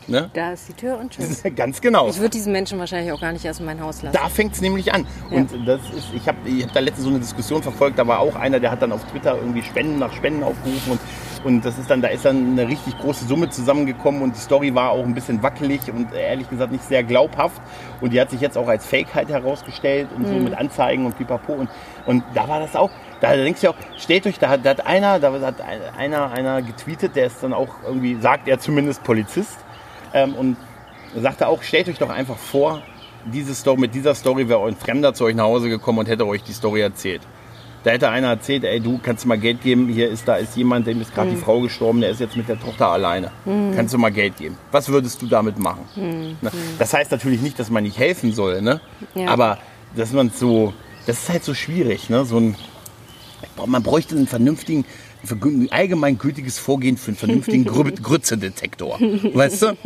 Ne? 0.09 0.31
da 0.33 0.53
ist 0.53 0.69
die 0.69 0.73
Tür 0.73 0.99
und 0.99 1.13
tschüss. 1.13 1.43
Ganz 1.57 1.81
genau. 1.81 2.09
Ich 2.09 2.19
würde 2.19 2.31
diesen 2.31 2.53
Menschen 2.53 2.79
wahrscheinlich 2.79 3.13
auch 3.13 3.21
gar 3.21 3.33
nicht 3.33 3.45
erst 3.45 3.61
in 3.61 3.67
mein 3.67 3.81
Haus 3.81 4.03
lassen. 4.03 4.17
Da 4.17 4.29
fängt 4.29 4.55
es 4.55 4.61
nämlich 4.61 4.93
an. 4.93 5.07
Und 5.31 5.51
das 5.67 5.81
ist, 5.91 6.09
ich 6.15 6.27
habe 6.27 6.39
ich 6.47 6.65
hab 6.65 6.73
da 6.73 6.81
letztens 6.81 7.05
so 7.05 7.11
eine 7.11 7.19
Diskussion 7.19 7.63
verfolgt, 7.63 7.99
da 7.99 8.07
war 8.07 8.21
auch 8.21 8.35
einer, 8.37 8.59
der 8.59 8.71
hat 8.71 8.81
dann 8.81 8.93
auf 8.93 9.05
Twitter 9.05 9.37
irgendwie 9.37 9.63
Spenden 9.63 9.99
nach 9.99 10.13
Spenden 10.13 10.43
aufgerufen 10.43 10.93
und, 10.93 11.01
und 11.45 11.65
das 11.65 11.79
ist 11.79 11.91
dann, 11.91 12.01
da 12.01 12.09
ist 12.09 12.25
dann 12.25 12.53
eine 12.53 12.69
richtig 12.69 12.99
große 12.99 13.27
Summe 13.27 13.51
zusammengekommen 13.51 14.23
und 14.23 14.35
die 14.35 14.41
Story 14.41 14.75
war 14.75 14.91
auch 14.91 15.05
ein 15.05 15.15
bisschen 15.15 15.43
wackelig 15.43 15.81
und 15.93 16.13
ehrlich 16.15 16.49
gesagt 16.49 16.73
nicht 16.73 16.85
sehr 16.85 17.03
glaubhaft. 17.03 17.61
Und 18.01 18.13
die 18.13 18.21
hat 18.21 18.31
sich 18.31 18.41
jetzt 18.41 18.57
auch 18.57 18.69
als 18.69 18.87
Fake 18.87 19.15
halt 19.15 19.29
herausgestellt 19.29 20.09
und 20.17 20.27
so 20.27 20.33
mit 20.35 20.55
Anzeigen 20.55 21.05
und 21.07 21.19
pipapo. 21.19 21.53
Und, 21.53 21.69
und 22.07 22.25
da 22.35 22.49
war 22.49 22.61
das 22.61 22.77
auch, 22.77 22.91
da 23.21 23.37
denkst 23.37 23.61
du 23.61 23.67
ja 23.67 23.73
auch, 23.73 23.77
stellt 23.97 24.27
euch, 24.27 24.39
da 24.39 24.49
hat, 24.49 24.65
da 24.65 24.71
hat 24.71 24.87
einer, 24.87 25.19
da 25.19 25.33
hat 25.41 25.57
einer, 25.97 26.31
einer 26.31 26.63
getweetet, 26.63 27.17
der 27.17 27.27
ist 27.27 27.43
dann 27.43 27.53
auch 27.53 27.75
irgendwie, 27.85 28.17
sagt 28.21 28.49
er 28.49 28.59
zumindest 28.59 29.03
Polizist, 29.03 29.59
ähm, 30.15 30.35
und 30.35 30.57
er 31.15 31.23
sagte 31.23 31.49
auch, 31.49 31.63
stellt 31.63 31.89
euch 31.89 31.99
doch 31.99 32.11
einfach 32.11 32.37
vor, 32.37 32.83
diese 33.33 33.55
Story, 33.55 33.81
mit 33.81 33.95
dieser 33.95 34.15
Story 34.15 34.49
wäre 34.49 34.67
ein 34.67 34.77
Fremder 34.77 35.15
zu 35.15 35.25
euch 35.25 35.35
nach 35.35 35.45
Hause 35.45 35.69
gekommen 35.69 35.99
und 35.99 36.09
hätte 36.09 36.27
euch 36.27 36.43
die 36.43 36.53
Story 36.53 36.81
erzählt. 36.81 37.23
Da 37.85 37.93
hätte 37.93 38.09
einer 38.11 38.29
erzählt, 38.29 38.65
ey, 38.65 38.81
du 38.81 38.99
kannst 39.03 39.25
du 39.25 39.29
mal 39.29 39.39
Geld 39.39 39.63
geben, 39.63 39.89
hier 39.89 40.11
ist 40.11 40.27
da 40.27 40.37
ist 40.37 40.57
jemand, 40.57 40.87
dem 40.87 41.01
ist 41.01 41.15
gerade 41.15 41.31
die 41.31 41.37
Frau 41.37 41.61
gestorben, 41.61 42.01
der 42.01 42.11
ist 42.11 42.21
jetzt 42.21 42.37
mit 42.37 42.49
der 42.49 42.59
Tochter 42.59 42.89
alleine. 42.89 43.31
Kannst 43.45 43.95
du 43.95 43.99
mal 43.99 44.11
Geld 44.11 44.37
geben? 44.37 44.59
Was 44.73 44.89
würdest 44.89 45.23
du 45.23 45.27
damit 45.27 45.59
machen? 45.59 45.85
Ne? 46.41 46.51
Das 46.79 46.93
heißt 46.93 47.13
natürlich 47.13 47.41
nicht, 47.41 47.59
dass 47.59 47.71
man 47.71 47.85
nicht 47.85 47.97
helfen 47.97 48.33
soll, 48.33 48.63
ne? 48.63 48.81
Ja. 49.15 49.29
Aber 49.29 49.59
dass 49.97 50.13
man 50.13 50.31
so, 50.31 50.75
das 51.07 51.21
ist 51.23 51.29
halt 51.29 51.45
so 51.45 51.55
schwierig, 51.55 52.11
ne? 52.11 52.25
So 52.25 52.39
ein, 52.39 52.57
man 53.65 53.83
bräuchte 53.83 54.17
einen 54.17 54.27
vernünftigen, 54.27 54.85
ein 55.23 55.69
allgemeingültiges 55.73 56.59
Vorgehen 56.59 56.97
für 56.97 57.09
einen 57.09 57.17
vernünftigen 57.17 57.69
Grü- 57.69 58.01
Grützedetektor. 58.03 58.99
Weißt 59.01 59.63
du? 59.63 59.77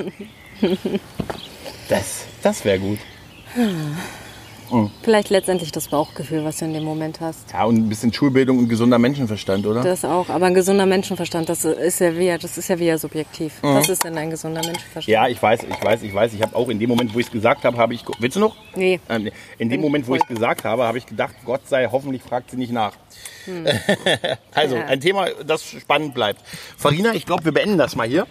Das, 1.89 2.25
das 2.43 2.65
wäre 2.65 2.79
gut. 2.79 2.99
Vielleicht 5.03 5.31
letztendlich 5.31 5.71
das 5.73 5.89
Bauchgefühl, 5.89 6.45
was 6.45 6.59
du 6.59 6.65
in 6.65 6.73
dem 6.75 6.85
Moment 6.85 7.21
hast. 7.21 7.53
Ja, 7.53 7.65
und 7.65 7.77
ein 7.77 7.89
bisschen 7.89 8.13
Schulbildung 8.13 8.59
und 8.59 8.69
gesunder 8.69 8.99
Menschenverstand, 8.99 9.67
oder? 9.67 9.83
Das 9.83 10.05
auch, 10.05 10.29
aber 10.29 10.47
ein 10.47 10.55
gesunder 10.55 10.87
Menschenverstand, 10.87 11.49
das 11.49 11.65
ist 11.65 12.01
ja 12.01 12.17
wieder, 12.17 12.39
das 12.39 12.57
ist 12.59 12.69
ja 12.69 12.79
wieder 12.79 12.97
subjektiv. 12.99 13.55
Was 13.63 13.89
ist 13.89 14.05
denn 14.05 14.17
ein 14.17 14.31
gesunder 14.31 14.61
Menschenverstand? 14.65 15.07
ja, 15.09 15.29
ich 15.29 15.43
weiß, 15.43 15.65
ich 15.65 15.85
weiß, 15.85 16.03
ich 16.03 16.15
weiß. 16.15 16.33
Ich 16.35 16.43
habe 16.43 16.57
auch 16.57 16.69
in 16.69 16.79
dem 16.79 16.89
Moment, 16.89 17.15
wo 17.15 17.19
ich 17.19 17.27
es 17.27 17.33
gesagt 17.33 17.65
habe, 17.65 17.77
habe 17.77 17.95
ich... 17.95 18.05
Willst 18.19 18.37
du 18.37 18.41
noch? 18.41 18.57
Nee. 18.75 19.01
Ähm, 19.09 19.27
in 19.59 19.69
dem 19.69 19.81
Bin 19.81 19.81
Moment, 19.83 20.07
wo 20.09 20.15
ich 20.15 20.23
es 20.23 20.29
gesagt 20.29 20.65
habe, 20.65 20.85
habe 20.85 20.99
ich 20.99 21.07
gedacht, 21.07 21.35
Gott 21.45 21.69
sei, 21.69 21.89
hoffentlich 21.91 22.23
fragt 22.23 22.51
sie 22.51 22.57
nicht 22.57 22.73
nach. 22.73 22.93
also, 24.55 24.77
Ja. 24.77 24.87
ein 24.87 25.01
Thema, 25.01 25.27
das 25.47 25.65
spannend 25.65 26.15
bleibt. 26.15 26.41
Farina, 26.77 27.13
ich 27.15 27.27
glaube, 27.27 27.45
wir 27.45 27.53
beenden 27.53 27.79
das 27.79 27.97
mal 27.97 28.07
hier. 28.07 28.27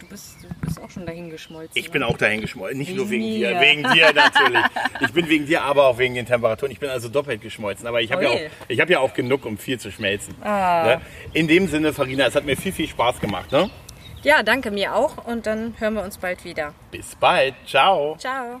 Du 0.00 0.06
bist, 0.08 0.36
du 0.42 0.66
bist 0.66 0.80
auch 0.80 0.90
schon 1.02 1.06
dahin 1.06 1.30
geschmolzen. 1.30 1.70
Ich 1.74 1.90
bin 1.90 2.02
auch 2.02 2.16
dahin 2.16 2.40
geschmolzen. 2.40 2.78
Nicht 2.78 2.94
nur 2.96 3.10
wegen 3.10 3.22
Wegen 3.24 3.34
dir. 3.34 3.60
Wegen 3.60 3.82
dir 3.94 4.12
natürlich. 4.12 4.64
Ich 5.00 5.12
bin 5.12 5.28
wegen 5.28 5.46
dir, 5.46 5.62
aber 5.62 5.86
auch 5.86 5.98
wegen 5.98 6.14
den 6.14 6.26
Temperaturen. 6.26 6.72
Ich 6.72 6.78
bin 6.80 6.88
also 6.90 7.08
doppelt 7.08 7.40
geschmolzen. 7.42 7.86
Aber 7.86 8.00
ich 8.00 8.12
habe 8.12 8.24
ja, 8.24 8.30
Ui. 8.30 8.36
auch- 8.36 8.50
ich 8.68 8.80
hab 8.80 8.88
ja 8.90 9.00
auch 9.00 9.14
genug, 9.14 9.44
um 9.44 9.58
viel 9.58 9.78
zu 9.78 9.90
schmelzen. 9.90 10.34
Ah. 10.42 10.84
Ne? 10.86 11.00
In 11.32 11.48
dem 11.48 11.66
Sinne, 11.68 11.92
Farina, 11.92 12.26
es 12.26 12.34
hat 12.34 12.44
mir 12.44 12.56
viel, 12.56 12.72
viel 12.72 12.88
Spaß 12.88 13.20
gemacht. 13.20 13.50
Ne? 13.52 13.70
Ja, 14.22 14.42
danke 14.42 14.70
mir 14.70 14.94
auch 14.94 15.24
und 15.26 15.46
dann 15.46 15.74
hören 15.78 15.94
wir 15.94 16.02
uns 16.02 16.18
bald 16.18 16.44
wieder. 16.44 16.74
Bis 16.90 17.14
bald. 17.16 17.54
Ciao. 17.66 18.16
Ciao. 18.18 18.60